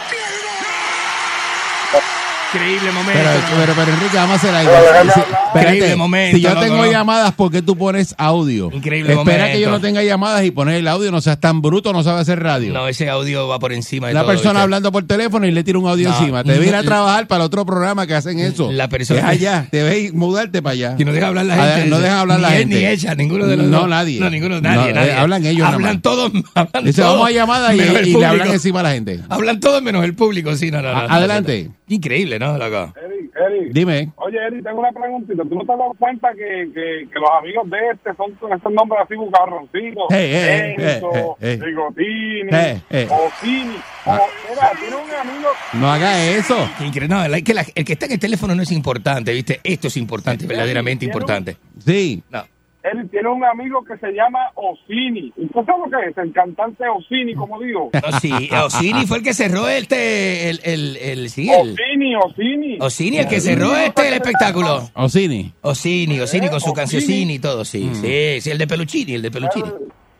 Increíble 2.53 2.91
momento. 2.91 3.19
Pero, 3.21 3.39
pero, 3.59 3.73
pero, 3.75 3.91
Enrique, 3.93 4.15
vamos 4.15 4.31
a 4.31 4.35
hacer 4.35 4.55
algo. 4.55 4.71
Espérate, 4.71 5.59
Increíble 5.75 5.95
momento, 5.95 6.37
si 6.37 6.43
yo 6.43 6.49
loco, 6.49 6.61
tengo 6.61 6.77
¿no? 6.77 6.91
llamadas, 6.91 7.33
¿por 7.33 7.51
qué 7.51 7.61
tú 7.61 7.77
pones 7.77 8.15
audio? 8.17 8.69
Increíble 8.71 9.13
Espera 9.13 9.37
momento. 9.37 9.53
que 9.53 9.59
yo 9.61 9.69
no 9.71 9.81
tenga 9.81 10.03
llamadas 10.03 10.43
y 10.45 10.51
pones 10.51 10.75
el 10.79 10.87
audio, 10.87 11.11
no 11.11 11.19
seas 11.21 11.39
tan 11.39 11.61
bruto, 11.61 11.91
no 11.91 12.03
sabes 12.03 12.21
hacer 12.21 12.41
radio. 12.41 12.71
No, 12.73 12.87
ese 12.87 13.09
audio 13.09 13.47
va 13.47 13.59
por 13.59 13.73
encima 13.73 14.07
de 14.07 14.13
Una 14.13 14.21
todo, 14.21 14.31
persona 14.31 14.51
¿viste? 14.53 14.63
hablando 14.63 14.91
por 14.91 15.05
teléfono 15.05 15.45
y 15.47 15.51
le 15.51 15.63
tira 15.63 15.79
un 15.79 15.87
audio 15.87 16.09
No, 16.09 16.17
encima. 16.17 16.43
Te 16.43 16.53
debe 16.53 16.67
ir 16.67 16.75
a 16.75 16.83
trabajar 16.83 17.27
para 17.27 17.43
el 17.43 17.47
otro 17.47 17.65
programa 17.65 18.07
que 18.07 18.13
hacen 18.15 18.39
eso. 18.39 18.71
La 18.71 18.87
persona- 18.87 19.19
Es 19.19 19.25
allá. 19.25 19.67
Te 19.69 19.77
debe 19.83 19.99
ir- 19.99 20.13
mudarte 20.13 20.61
para 20.61 20.73
allá. 20.73 20.95
Que 20.95 21.03
no 21.03 21.11
deja 21.11 21.27
hablar 21.27 21.45
la 21.45 21.55
gente. 21.55 21.89
No 21.89 21.99
dejan 21.99 22.17
hablar 22.19 22.37
ni 22.37 22.41
la 22.43 22.51
él, 22.53 22.59
gente. 22.59 22.75
Ni 22.79 22.85
ella, 22.85 23.15
ninguno 23.15 23.47
de 23.47 23.57
los 23.57 23.65
No, 23.67 23.79
dos. 23.81 23.89
nadie. 23.89 24.19
No, 24.19 24.29
ninguno, 24.29 24.61
nadie, 24.61 24.93
No, 24.93 24.99
nadie. 24.99 25.11
eh, 25.11 25.15
hablan 25.15 25.45
ellos 25.45 25.59
nada 25.59 25.75
Hablan 25.75 25.93
más. 25.95 26.01
todos. 26.01 26.31
Hablan 26.55 26.83
Dice, 26.85 27.01
todos, 27.01 27.13
vamos 27.15 27.27
a 27.27 27.31
llamada 27.31 27.73
y, 27.75 27.77
menos 27.79 27.95
el 27.97 28.07
y 28.07 28.13
le 28.13 28.25
hablan 28.25 28.37
público. 28.39 28.53
encima 28.53 28.79
a 28.79 28.83
la 28.83 28.91
gente. 28.93 29.19
Hablan 29.29 29.59
todos 29.59 29.81
menos 29.81 30.03
el 30.05 30.13
público, 30.15 30.55
sí, 30.55 30.71
no, 30.71 30.81
no, 30.81 30.93
no. 30.93 30.99
Adelante. 31.13 31.69
Increíble, 31.87 32.34
¿no, 32.39 32.57
loco? 32.57 32.93
Eric, 33.03 33.31
Eric. 33.35 33.73
Dime. 33.73 34.11
Oye, 34.17 34.37
Eric, 34.47 34.63
tengo 34.63 34.79
una 34.79 34.91
preguntita. 34.91 35.43
¿Tú 35.43 35.55
no 35.55 35.65
te 35.65 35.71
has 35.71 35.77
dado 35.79 35.93
cuenta 35.99 36.29
que, 36.33 36.69
que, 36.73 37.07
que 37.11 37.19
los 37.19 37.29
amigos 37.39 37.69
de 37.69 37.77
este 37.93 38.13
son 38.15 38.31
con 38.35 38.53
estos 38.53 38.71
nombres 38.73 39.01
así 39.03 39.15
bucarroncitos? 39.15 40.03
Hey, 40.09 40.31
hey, 40.33 40.75
Enzo, 40.77 41.11
hey, 41.13 41.25
hey. 41.41 41.59
Bigotini, 41.65 42.49
Hey, 42.51 42.81
hey. 42.89 43.07
Ocini. 43.09 43.75
Ah. 44.05 44.19
Mira, 44.49 44.71
tiene 44.79 44.95
un 44.95 45.11
amigo... 45.31 45.49
No 45.73 45.91
haga 45.91 46.23
eso. 46.25 46.57
Increíble. 46.79 47.07
No, 47.07 47.27
la- 47.27 47.41
que 47.41 47.53
la- 47.53 47.65
el 47.73 47.83
que 47.85 47.93
está 47.93 48.05
en 48.05 48.11
el 48.13 48.19
teléfono 48.19 48.53
no 48.55 48.61
es 48.61 48.71
importante, 48.71 49.33
¿viste? 49.33 49.59
Esto 49.63 49.87
es 49.87 49.97
importante, 49.97 50.45
verdaderamente 50.45 51.05
importante. 51.05 51.57
Sí. 51.83 52.21
No. 52.29 52.43
Él 52.91 53.09
tiene 53.09 53.29
un 53.29 53.43
amigo 53.43 53.83
que 53.83 53.97
se 53.97 54.11
llama 54.11 54.39
Osini. 54.55 55.33
¿Usted 55.37 55.65
sabe 55.65 55.79
lo 55.89 55.97
que 55.97 56.09
es? 56.09 56.17
El 56.17 56.31
cantante 56.31 56.83
Osini, 56.87 57.33
como 57.33 57.59
digo. 57.59 57.89
Sí, 58.21 58.31
Osini 58.63 59.05
fue 59.07 59.17
el 59.17 59.23
que 59.23 59.33
cerró 59.33 59.67
este, 59.67 60.49
el, 60.49 60.59
el, 60.63 60.97
el, 60.97 61.29
sí, 61.29 61.49
el, 61.51 61.71
Osini, 61.73 62.15
Osini. 62.15 62.77
Osini, 62.79 63.17
el 63.17 63.27
que 63.27 63.41
cerró 63.41 63.75
este 63.75 64.07
el 64.07 64.13
espectáculo. 64.15 64.89
Osini. 64.93 65.51
Osini, 65.61 66.19
Osini 66.19 66.47
con 66.49 66.59
su 66.59 66.67
Osini. 66.67 66.75
cancioncini 66.75 67.33
y 67.35 67.39
todo, 67.39 67.65
sí, 67.65 67.85
Mm. 67.85 67.95
sí, 67.95 68.41
sí, 68.41 68.51
el 68.51 68.57
de 68.59 68.67
Peluchini, 68.67 69.13
el 69.15 69.21
de 69.23 69.31
Peluchini. 69.31 69.69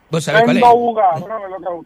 ¿Vos 0.10 0.24
sabés 0.24 0.44
cuál 0.44 0.58
es? 0.58 0.64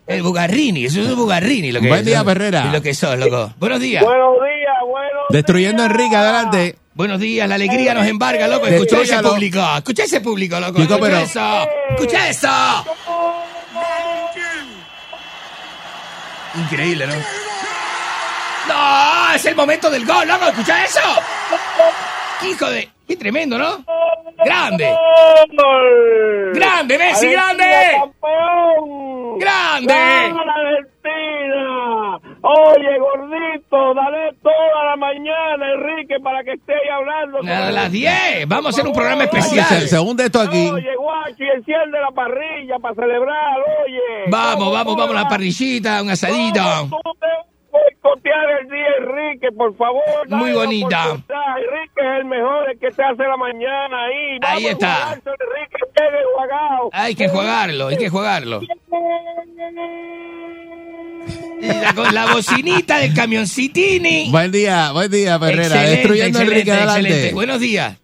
El 0.07 0.23
Bugarrini, 0.23 0.85
eso 0.85 1.01
es 1.01 1.10
un 1.10 1.15
Bugarrini. 1.18 1.72
Lo 1.72 1.80
que 1.81 1.88
Buen 1.88 2.06
día, 2.06 2.19
es, 2.19 2.23
Perrera. 2.23 2.65
Y 2.69 2.72
lo 2.73 2.81
que 2.81 2.93
sos, 2.93 3.18
loco. 3.18 3.51
Buenos 3.60 3.80
días. 3.80 4.03
Buenos 4.03 4.34
días, 4.35 4.76
buenos 4.85 5.23
Destruyendo 5.30 5.84
Enrique, 5.85 6.15
adelante. 6.15 6.76
Buenos 6.99 7.21
días, 7.21 7.47
la 7.47 7.55
alegría 7.55 7.93
nos 7.93 8.05
embarga, 8.05 8.45
loco. 8.45 8.67
Escucha 8.67 8.99
ese 8.99 9.19
público, 9.21 9.61
escucha 9.77 10.03
ese 10.03 10.19
público, 10.19 10.59
loco. 10.59 10.81
Escucha 10.81 10.99
pero- 10.99 11.17
eso, 11.19 11.69
escucha 11.91 12.27
eso. 12.27 12.85
Increíble, 16.55 17.07
¿no? 17.07 17.13
No, 18.67 19.34
es 19.34 19.45
el 19.45 19.55
momento 19.55 19.89
del 19.89 20.05
gol, 20.05 20.27
loco. 20.27 20.47
Escucha 20.47 20.84
eso. 20.84 20.99
Hijo 22.45 22.69
de, 22.69 22.89
qué 23.07 23.15
tremendo, 23.15 23.57
¿no? 23.57 23.85
Grande. 24.43 24.93
Grande, 26.53 26.97
Messi, 26.97 27.31
grande. 27.31 28.01
Grande. 29.38 30.34
Oye, 32.41 32.97
gordito, 32.99 33.93
dale 33.93 34.33
toda 34.41 34.83
la 34.85 34.95
mañana, 34.95 35.73
Enrique, 35.73 36.15
para 36.23 36.43
que 36.43 36.53
esté 36.53 36.73
ahí 36.73 36.89
hablando. 36.89 37.39
A 37.39 37.71
las 37.71 37.91
10, 37.91 38.47
vamos 38.47 38.67
a 38.67 38.69
hacer 38.69 38.87
un 38.87 38.93
programa 38.93 39.25
Se, 39.27 39.37
especial. 39.37 39.87
se 39.87 39.99
hunde 39.99 40.25
esto 40.25 40.39
aquí. 40.39 40.69
Oye, 40.69 40.95
guachi, 40.95 41.43
enciende 41.43 41.99
la 41.99 42.11
parrilla 42.11 42.79
para 42.81 42.95
celebrar, 42.95 43.59
oye. 43.85 44.29
Vamos, 44.29 44.71
vamos, 44.71 44.95
vamos, 44.95 45.11
una 45.11 45.27
parrillita, 45.27 46.01
un 46.01 46.09
asadito. 46.11 46.61
Boicotear 48.01 48.61
el 48.61 48.69
día, 48.69 48.88
Enrique, 48.99 49.51
por 49.51 49.76
favor. 49.76 50.03
Muy 50.30 50.51
bonita. 50.53 51.06
Enrique 51.11 52.01
es 52.01 52.19
el 52.19 52.26
mejor, 52.26 52.69
el 52.69 52.80
que 52.80 52.91
te 52.91 53.03
hace 53.03 53.23
la 53.23 53.38
mañana 53.38 54.06
ahí. 54.06 54.39
Vamos 54.41 54.57
Ahí 54.57 54.65
está. 54.68 54.93
a 54.93 54.99
jugarse, 55.15 55.30
Enrique. 55.30 55.77
Hay 56.91 57.15
que 57.15 57.27
jugarlo, 57.30 57.88
hay 57.88 57.97
que 57.97 58.10
jugarlo. 58.10 58.61
La, 61.61 61.93
con 61.93 62.14
la 62.15 62.34
bocinita 62.34 62.99
del 62.99 63.14
camioncitini. 63.14 64.30
Buen 64.31 64.51
día, 64.51 64.91
buen 64.93 65.11
día, 65.11 65.38
Perrera. 65.38 65.64
Excelente, 65.65 65.95
Destruyendo 65.97 66.39
a 66.39 66.41
Enrique, 66.41 66.60
excelente, 66.61 66.72
adelante. 66.84 67.10
excelente. 67.10 67.35
Buenos 67.35 67.60
días. 67.60 67.97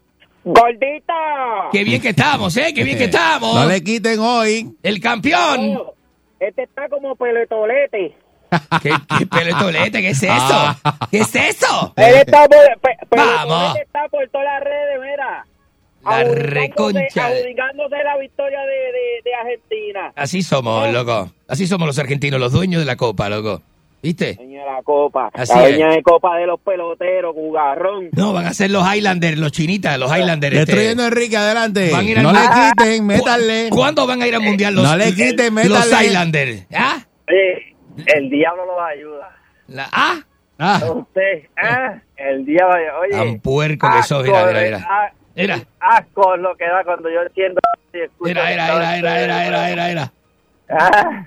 Gordita. 0.44 1.14
Qué 1.72 1.82
bien 1.84 2.00
que 2.00 2.10
estamos, 2.10 2.56
¿eh? 2.56 2.72
Qué 2.74 2.84
bien 2.84 2.98
que 2.98 3.04
estamos. 3.04 3.54
No 3.54 3.66
le 3.66 3.82
quiten 3.82 4.20
hoy. 4.20 4.68
El 4.82 5.00
campeón. 5.00 5.82
Este 6.38 6.64
está 6.64 6.88
como 6.88 7.16
peletolete. 7.16 8.14
¿Qué, 8.82 8.90
qué 9.18 9.26
peletolete? 9.26 10.00
¿Qué 10.02 10.10
es 10.10 10.22
eso? 10.22 10.32
Ah. 10.34 10.76
¿Qué 11.10 11.18
es 11.18 11.34
eso? 11.34 11.92
Él 11.96 12.14
está 12.16 12.46
por, 12.48 12.58
pe- 12.80 12.96
Vamos. 13.16 13.48
Peletolete 13.48 13.82
está 13.82 14.08
por 14.08 14.28
todas 14.28 14.46
las 14.46 14.62
redes, 14.64 15.00
mira. 15.00 15.46
La 16.04 16.22
reconcha. 16.22 17.28
de- 17.30 17.38
Adjudicándose 17.40 17.96
la 18.04 18.16
victoria 18.18 18.60
de, 18.60 18.66
de, 18.66 19.22
de 19.24 19.34
Argentina. 19.34 20.12
Así 20.14 20.42
somos, 20.42 20.92
loco. 20.92 21.30
Así 21.48 21.66
somos 21.66 21.86
los 21.86 21.98
argentinos, 21.98 22.38
los 22.38 22.52
dueños 22.52 22.80
de 22.80 22.86
la 22.86 22.96
copa, 22.96 23.28
loco. 23.28 23.62
¿Viste? 24.02 24.34
Dueña 24.34 24.60
de 24.60 24.70
la 24.70 24.82
copa. 24.84 25.30
Así 25.34 25.52
la 25.52 25.66
es. 25.68 25.76
dueña 25.76 25.92
de 25.94 26.02
copa 26.02 26.36
de 26.36 26.46
los 26.46 26.60
peloteros, 26.60 27.34
jugarrón. 27.34 28.10
No, 28.12 28.32
van 28.32 28.46
a 28.46 28.54
ser 28.54 28.70
los 28.70 28.86
Highlanders, 28.86 29.36
los 29.36 29.50
chinitas, 29.50 29.98
los 29.98 30.08
Highlanders. 30.16 30.54
este. 30.54 30.66
Destruyendo 30.72 31.02
a 31.02 31.06
Enrique, 31.08 31.36
adelante. 31.36 31.90
Van 31.90 32.00
a 32.06 32.08
ir 32.10 32.18
al 32.18 32.22
No 32.22 32.32
le 32.32 32.38
mundial. 32.38 32.72
quiten, 32.76 33.06
métanle. 33.06 33.68
¿Cu- 33.70 33.76
¿Cuándo 33.76 34.06
van 34.06 34.22
a 34.22 34.28
ir 34.28 34.34
al 34.36 34.42
mundial 34.42 34.74
los, 34.76 34.84
No 34.84 34.96
le 34.96 35.12
quiten, 35.12 35.52
los 35.56 35.64
métale. 35.64 36.06
Highlanders? 36.06 36.66
¿Ah? 36.72 36.98
Oye, 37.28 37.65
el 38.06 38.30
diablo 38.30 38.66
los 38.66 38.80
ayuda. 38.80 39.36
La- 39.68 39.88
¿Ah? 39.92 40.16
Ah, 40.58 40.80
Usted, 40.90 41.48
ah, 41.62 41.98
el 42.16 42.46
diablo, 42.46 42.76
oye. 43.00 43.10
Tan 43.12 43.40
puerco 43.40 43.90
que 43.92 44.02
sos, 44.02 44.24
mira, 44.24 44.46
mira, 44.46 44.60
mira. 44.62 44.86
ah, 44.88 45.10
Era, 45.34 45.58
Asco 45.80 46.34
es 46.34 46.40
lo 46.40 46.56
que 46.56 46.64
da 46.66 46.82
cuando 46.84 47.10
yo 47.10 47.20
escucho 47.22 48.30
era, 48.30 48.50
era, 48.52 48.66
era, 48.76 48.96
era, 48.98 49.20
era, 49.20 49.46
era, 49.46 49.70
era, 49.70 49.90
era. 49.90 50.12
Ah. 50.70 51.26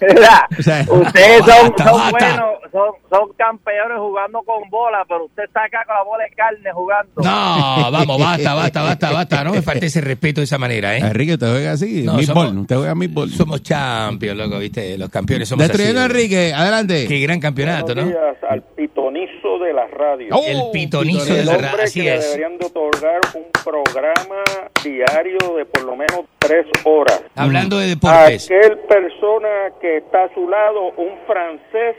Mira, 0.00 0.48
O 0.58 0.62
sea, 0.62 0.84
ustedes 0.90 1.38
son, 1.44 1.74
son 1.78 2.10
buenos, 2.10 2.54
son, 2.72 2.90
son 3.10 3.32
campeones 3.36 3.98
jugando 3.98 4.42
con 4.42 4.68
bola, 4.70 5.04
pero 5.08 5.24
usted 5.26 5.44
está 5.44 5.64
acá 5.64 5.84
con 5.86 5.94
la 5.96 6.02
bola 6.02 6.24
de 6.24 6.30
carne 6.30 6.70
jugando. 6.72 7.12
No, 7.16 7.90
vamos, 7.92 8.18
basta, 8.20 8.54
basta, 8.54 8.82
basta, 8.82 9.12
basta. 9.12 9.44
No 9.44 9.52
me 9.52 9.62
falte 9.62 9.86
ese 9.86 10.00
respeto 10.00 10.40
de 10.40 10.44
esa 10.44 10.58
manera, 10.58 10.96
¿eh? 10.96 11.00
Enrique, 11.00 11.34
usted 11.34 11.50
juega 11.50 11.72
así. 11.72 12.02
No, 12.02 12.20
somos- 12.22 12.66
juega. 12.68 12.94
Somos 13.36 13.62
champions, 13.62 14.36
loco, 14.38 14.58
¿viste? 14.58 14.96
Los 14.98 15.08
campeones 15.08 15.48
somos 15.48 15.66
Destruyendo 15.66 16.00
así. 16.00 16.10
Enrique, 16.10 16.52
adelante. 16.54 17.06
Qué 17.08 17.18
gran 17.20 17.40
campeonato, 17.40 17.94
¿no? 17.94 18.06
al 18.48 18.62
pitonizo 18.62 19.58
de 19.58 19.72
la 19.72 19.86
radio. 19.88 20.28
Oh, 20.32 20.44
El 20.46 20.70
pitonizo 20.72 21.34
de 21.34 21.44
la 21.44 21.56
radio, 21.56 21.82
así 21.82 22.00
que 22.00 22.10
le 22.10 22.16
es. 22.16 22.24
deberían 22.26 22.58
de 22.58 22.66
otorgar 22.66 23.20
un 23.34 23.44
programa 23.64 24.42
diario 24.84 25.38
de 25.56 25.64
por 25.66 25.82
lo 25.84 25.96
menos 25.96 26.20
tres 26.38 26.66
horas. 26.84 27.22
Hablando 27.34 27.78
de 27.78 27.88
deportes. 27.88 28.44
Aquel 28.46 28.78
persona 28.88 29.48
que 29.80 29.85
está 29.98 30.24
a 30.24 30.34
su 30.34 30.48
lado, 30.48 30.90
un 30.96 31.16
francés 31.26 31.96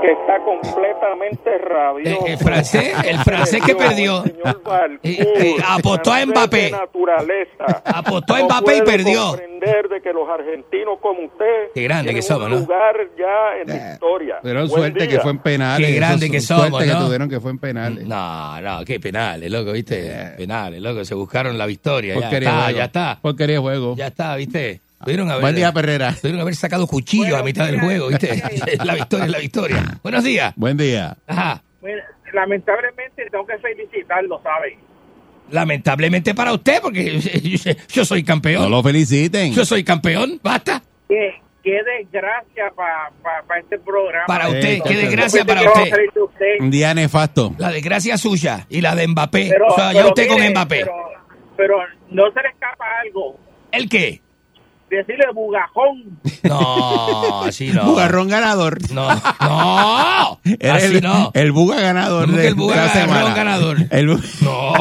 que 0.00 0.12
está 0.12 0.38
completamente 0.44 1.58
rabioso. 1.58 2.26
Eh, 2.26 2.32
el 2.32 2.38
francés, 2.38 2.92
el 3.04 3.18
francés 3.18 3.60
que 3.64 3.74
perdió. 3.74 4.22
Balcour, 4.44 5.00
Eh, 5.02 5.16
eh, 5.36 5.56
apostó 5.66 6.12
a 6.12 6.24
Mbappé. 6.24 6.70
naturaleza. 6.70 7.82
Apostó 7.84 8.34
a 8.34 8.38
No 8.40 8.44
Mbappé 8.44 8.76
y 8.76 8.82
puede 8.82 8.96
perdió. 8.98 9.32
de 9.32 10.00
que 10.02 10.12
los 10.12 10.28
argentinos 10.28 10.98
como 11.00 11.24
usted 11.26 11.72
Qué 11.74 11.82
grande 11.82 12.14
que 12.14 12.22
somos, 12.22 12.44
un 12.46 12.50
¿no? 12.52 12.58
lugar 12.60 12.96
ya 13.18 13.60
en 13.60 13.68
la 13.68 13.92
historia. 13.92 14.38
Pero 14.42 14.60
Buen 14.60 14.70
suerte 14.70 15.00
día. 15.00 15.08
que 15.08 15.20
fue 15.20 15.30
en 15.32 15.38
penales. 15.38 15.86
Qué 15.88 15.94
grande 15.96 16.26
Eso, 16.26 16.32
que 16.32 16.40
suerte 16.40 16.64
somos, 16.66 16.84
que 16.84 16.90
¿no? 16.92 17.04
tuvieron 17.06 17.28
que 17.28 17.40
fue 17.40 17.50
en 17.50 17.58
penales. 17.58 18.06
No, 18.06 18.60
no, 18.60 18.84
qué 18.84 19.00
penales, 19.00 19.50
loco, 19.50 19.72
¿viste? 19.72 20.34
Penales, 20.36 20.80
loco, 20.80 21.04
se 21.04 21.14
buscaron 21.14 21.58
la 21.58 21.66
victoria. 21.66 22.14
Ya 22.14 22.20
Porquería 22.20 22.48
está, 22.50 22.62
juego. 22.62 22.78
ya 22.78 22.84
está. 22.84 23.18
Porquería 23.20 23.60
juego. 23.60 23.94
Ya 23.96 24.06
está, 24.06 24.36
¿viste? 24.36 24.80
Pudieron 25.00 25.30
haber, 25.30 25.42
Buen 25.42 25.54
día, 25.54 25.72
Perrera. 25.72 26.12
pudieron 26.20 26.40
haber 26.40 26.54
sacado 26.56 26.86
cuchillos 26.86 27.38
a 27.38 27.42
mitad 27.42 27.66
del 27.66 27.80
juego, 27.80 28.08
¿viste? 28.08 28.42
la 28.84 28.94
victoria 28.94 29.24
es 29.26 29.30
la 29.30 29.38
victoria. 29.38 29.84
Buenos 30.02 30.24
días. 30.24 30.52
Buen 30.56 30.76
día. 30.76 31.16
Ajá. 31.26 31.62
Mira, 31.82 32.04
lamentablemente 32.32 33.26
tengo 33.30 33.46
que 33.46 33.58
felicitarlo, 33.58 34.40
¿sabe? 34.42 34.76
Lamentablemente 35.50 36.34
para 36.34 36.52
usted, 36.52 36.80
porque 36.82 37.18
yo 37.88 38.04
soy 38.04 38.22
campeón. 38.24 38.62
No 38.64 38.68
lo 38.68 38.82
feliciten. 38.82 39.52
Yo 39.54 39.64
soy 39.64 39.82
campeón, 39.84 40.38
basta. 40.42 40.82
Qué, 41.08 41.40
qué 41.62 41.78
desgracia 41.84 42.70
para 42.76 43.60
este 43.60 43.78
programa. 43.78 44.26
Para 44.26 44.46
Sí, 44.46 44.50
usted, 44.54 44.68
qué 44.68 44.74
entonces- 44.76 45.02
desgracia 45.02 45.44
para 45.44 45.62
usted. 45.62 46.56
Un 46.60 46.70
día 46.70 46.92
nefasto. 46.92 47.54
La 47.56 47.70
desgracia 47.70 48.18
suya 48.18 48.66
y 48.68 48.80
la 48.80 48.94
de 48.94 49.06
Mbappé. 49.08 49.48
Pero, 49.50 49.66
o 49.68 49.74
sea, 49.74 49.92
ya 49.92 50.06
usted 50.06 50.28
con 50.28 50.38
Mbappé. 50.50 50.80
Pero, 50.80 50.92
pero 51.56 51.76
no 52.10 52.30
se 52.32 52.42
le 52.42 52.48
escapa 52.48 52.84
algo. 53.02 53.38
¿El 53.72 53.88
qué? 53.88 54.20
Decirle 54.90 55.24
bugajón. 55.34 56.18
No, 56.44 57.42
así 57.44 57.68
no. 57.72 57.84
Bugarrón 57.84 58.28
ganador. 58.28 58.78
No, 58.92 59.08
no. 59.40 60.40
Era 60.58 60.76
Así 60.76 60.96
el, 60.96 61.02
no. 61.02 61.30
el 61.34 61.52
buga 61.52 61.80
ganador 61.80 62.24
¿Cómo 62.26 62.36
de 62.36 62.42
que 62.42 62.48
el 62.48 62.54
buga 62.54 62.74
de 62.74 63.06
la 63.06 63.34
ganador? 63.34 63.76
El 63.90 64.08
bu- 64.08 64.42
No, 64.42 64.72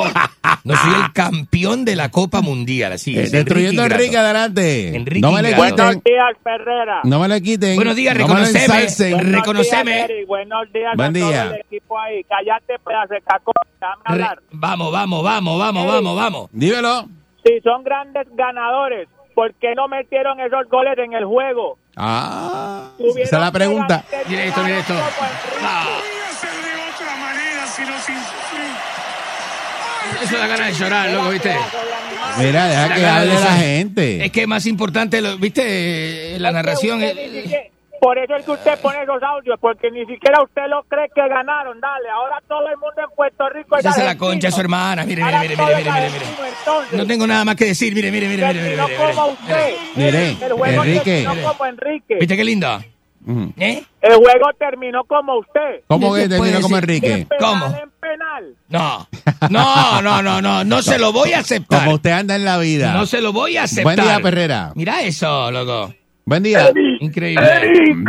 No 0.63 0.75
soy 0.75 0.93
el 1.03 1.13
campeón 1.13 1.83
de 1.85 1.95
la 1.95 2.09
Copa 2.09 2.41
Mundial. 2.41 2.93
Así 2.93 3.17
Eh, 3.17 3.23
es. 3.23 3.31
destruyendo 3.31 3.81
a 3.81 3.85
Ingrato. 3.85 4.01
Enrique, 4.03 4.17
adelante. 4.17 4.95
Enrique 4.95 5.19
no 5.21 5.31
me 5.31 5.41
le 5.41 5.49
quiten. 5.55 6.01
días, 6.05 6.33
Ferrera. 6.43 7.01
No 7.03 7.19
me 7.19 7.27
le 7.27 7.41
quiten. 7.41 7.75
Buenos 7.75 7.95
días, 7.95 8.15
no 8.17 8.27
me 8.27 8.33
reconoceme. 8.33 9.13
Buenos 9.15 9.31
Reconoceme. 9.39 9.91
días. 10.07 10.27
Buenos 10.27 10.73
días 10.73 10.93
Buen 10.95 11.15
a 11.15 11.19
todo 11.19 11.29
día. 11.29 11.43
el 11.47 11.53
equipo 11.61 11.99
ahí. 11.99 12.23
Cállate, 12.23 12.79
pedazo 12.85 13.13
de 13.13 13.21
hablar. 14.05 14.39
Vamos, 14.51 14.91
vamos, 14.91 15.23
vamos, 15.23 15.59
vamos, 15.59 15.87
vamos, 15.87 16.15
vamos. 16.15 16.49
Dímelo. 16.51 17.07
Si 17.45 17.59
son 17.61 17.83
grandes 17.83 18.27
ganadores, 18.35 19.07
¿por 19.37 19.53
qué 19.53 19.75
no 19.75 19.87
metieron 19.87 20.39
esos 20.39 20.67
goles 20.67 20.97
en 20.97 21.13
el 21.13 21.23
juego? 21.25 21.77
Ah, 21.95 22.89
esa 22.97 23.35
es 23.37 23.41
la 23.43 23.51
pregunta. 23.51 24.03
Mira 24.27 24.43
esto, 24.45 24.63
mira 24.63 24.79
esto. 24.79 24.95
Eso 30.23 30.37
da 30.37 30.47
ganas 30.47 30.67
de 30.67 30.73
llorar, 30.73 31.09
loco, 31.11 31.29
¿viste? 31.29 31.55
Mira, 32.39 32.67
deja 32.67 32.95
que 32.95 33.05
hable 33.05 33.33
la 33.33 33.53
gente. 33.57 34.25
Es 34.25 34.31
que 34.31 34.41
es 34.41 34.47
más 34.47 34.65
importante, 34.65 35.21
lo- 35.21 35.37
¿viste? 35.37 36.37
La 36.39 36.51
narración. 36.51 36.99
Siquiera- 37.01 37.61
Por 37.99 38.17
eso 38.17 38.35
es 38.35 38.45
que 38.45 38.51
usted 38.51 38.79
pone 38.79 39.01
esos 39.01 39.21
audios, 39.23 39.57
porque 39.59 39.89
ni 39.91 40.05
siquiera 40.05 40.41
usted 40.43 40.63
lo 40.69 40.83
cree 40.83 41.09
que 41.13 41.27
ganaron. 41.27 41.79
Dale, 41.79 42.09
ahora 42.09 42.41
todo 42.47 42.67
el 42.69 42.77
mundo 42.77 43.01
en 43.01 43.15
Puerto 43.15 43.49
Rico 43.49 43.77
es 43.77 43.85
Esa 43.85 43.99
es 43.99 44.05
la 44.05 44.17
concha 44.17 44.51
su 44.51 44.61
hermana. 44.61 45.03
Mire, 45.03 45.23
mire, 45.23 45.39
mire, 45.39 45.55
mire, 45.55 45.75
mire, 45.75 46.09
mire. 46.11 46.97
No 46.97 47.07
tengo 47.07 47.25
nada 47.25 47.43
más 47.45 47.55
que 47.55 47.65
decir. 47.65 47.93
Mire, 47.95 48.11
mire, 48.11 48.27
mire, 48.27 48.45
mire, 48.47 48.61
mire, 48.61 48.77
mire. 48.77 49.15
como 49.15 49.27
usted. 49.27 49.73
Mire, 49.95 50.29
el 50.29 50.53
juego 50.53 50.83
Enrique. 50.83 51.23
terminó 51.23 51.51
como 51.51 51.65
Enrique. 51.65 52.15
¿Viste 52.19 52.35
qué 52.37 52.43
lindo? 52.43 52.79
Ujú. 53.25 53.53
¿Eh? 53.57 53.83
El 54.01 54.15
juego 54.15 54.49
terminó 54.57 55.03
como 55.03 55.39
usted. 55.39 55.81
¿Cómo 55.87 56.13
que 56.13 56.21
¿Qué 56.21 56.27
puede 56.27 56.41
terminó 56.41 56.61
como? 56.61 56.77
Enrique? 56.77 57.27
Penal 57.27 57.37
¿Cómo? 57.39 57.65
en 57.65 57.91
penal. 57.99 58.55
No. 58.69 59.07
No, 59.49 60.01
no, 60.01 60.21
no, 60.21 60.41
no. 60.41 60.63
No 60.63 60.81
se 60.81 60.97
lo 60.97 61.11
voy 61.11 61.33
a 61.33 61.39
aceptar. 61.39 61.79
Como 61.79 61.95
usted 61.95 62.11
anda 62.11 62.35
en 62.35 62.45
la 62.45 62.57
vida. 62.57 62.93
No 62.93 63.05
se 63.05 63.21
lo 63.21 63.33
voy 63.33 63.57
a 63.57 63.63
aceptar. 63.63 63.83
Buen 63.83 64.07
día, 64.07 64.19
Perrera. 64.21 64.71
Mira 64.75 65.01
eso, 65.01 65.51
loco. 65.51 65.93
Buen 66.27 66.43
día. 66.43 66.73
Increíble. 66.99 67.47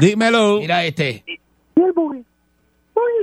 Dímelo. 0.01 0.59
Mira 0.59 0.85
este. 0.85 1.23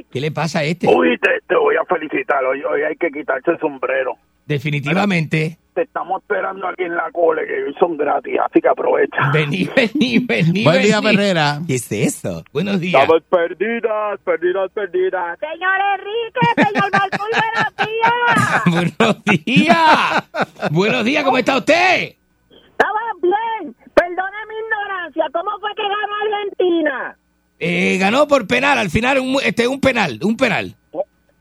¿Qué 0.10 0.22
le 0.22 0.32
pasa 0.32 0.60
a 0.60 0.64
este? 0.64 0.88
Uy, 0.88 1.18
te, 1.18 1.30
te 1.46 1.56
voy 1.56 1.76
a 1.76 1.84
felicitar. 1.84 2.42
Hoy, 2.46 2.64
hoy 2.64 2.82
hay 2.84 2.96
que 2.96 3.12
quitarse 3.12 3.52
el 3.52 3.60
sombrero. 3.60 4.14
Definitivamente. 4.46 5.58
Te 5.74 5.82
estamos 5.82 6.22
esperando 6.22 6.66
aquí 6.70 6.84
en 6.84 6.96
la 6.96 7.12
cole, 7.12 7.46
que 7.46 7.64
hoy 7.66 7.76
son 7.78 7.98
gratis, 7.98 8.36
así 8.46 8.62
que 8.62 8.70
aprovecha. 8.70 9.32
Vení, 9.34 9.70
vení, 9.76 10.20
vení. 10.20 10.64
Buen 10.64 10.82
día, 10.82 11.02
vení. 11.02 11.18
Perrera. 11.18 11.60
¿Qué 11.68 11.76
es 11.76 11.92
eso? 11.92 12.46
Buenos 12.54 12.80
días. 12.80 13.02
Estamos 13.02 13.22
perdidas, 13.24 14.20
perdidas, 14.24 14.72
perdidas. 14.72 15.38
Señor 15.40 15.76
Enrique, 16.00 16.40
señor 16.56 16.90
Marcul, 16.94 17.30
buenos 17.44 17.76
días. 17.76 18.96
Buenos 18.98 19.24
días. 19.26 20.72
Buenos 20.72 21.04
días, 21.04 21.24
¿cómo 21.26 21.38
está 21.38 21.58
usted? 21.58 22.16
Estaba 22.50 23.00
bien. 23.22 23.76
Perdone 23.96 24.38
mi 24.48 24.56
ignorancia. 24.66 25.26
¿Cómo 25.34 25.52
fue 25.60 25.72
que 25.76 25.82
ganó 25.84 26.14
Argentina? 26.24 27.18
Eh, 27.60 27.98
ganó 27.98 28.28
por 28.28 28.46
penal, 28.48 28.78
al 28.78 28.90
final 28.90 29.18
un, 29.20 29.38
este, 29.44 29.68
un 29.68 29.80
penal, 29.80 30.20
un 30.22 30.36
penal. 30.38 30.76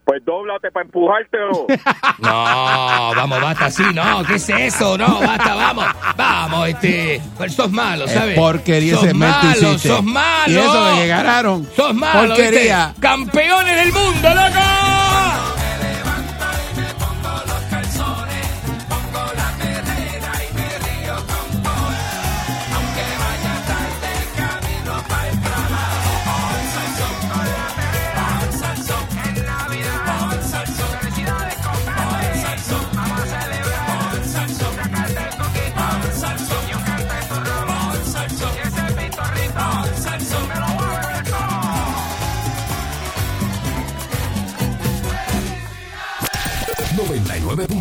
Pues 0.04 0.22
dóblate 0.24 0.70
para 0.70 0.84
empujártelo. 0.84 1.66
No, 2.18 2.30
vamos, 3.16 3.40
basta 3.40 3.64
así, 3.66 3.82
no, 3.94 4.22
¿qué 4.24 4.34
es 4.34 4.48
eso? 4.48 4.96
No, 4.96 5.18
basta, 5.20 5.54
vamos, 5.54 5.86
vamos, 6.16 6.68
este, 6.68 7.20
pues 7.36 7.54
sos 7.54 7.70
malo, 7.72 8.04
Es 8.04 8.12
¿sabes? 8.12 8.38
porquería 8.38 8.94
sos 8.94 9.04
ese 9.04 9.14
malo, 9.14 9.50
hiciste. 9.50 9.88
sos 9.88 10.04
malo. 10.04 10.52
Y 10.52 10.56
eso 10.56 10.84
de 10.86 10.96
que 11.02 11.06
ganaron. 11.08 11.68
Sos 11.74 11.94
malo, 11.94 12.28
Porquería. 12.34 12.86
¿viste? 12.88 13.00
Campeones 13.00 13.76
del 13.76 13.92
mundo, 13.92 14.28
loco. 14.28 15.63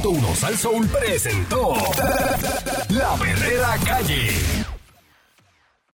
Uno 0.05 0.35
Sal 0.35 0.55
Soul 0.55 0.87
presentó 0.87 1.73
La 2.89 3.15
Verdadera 3.15 3.75
Calle. 3.83 4.62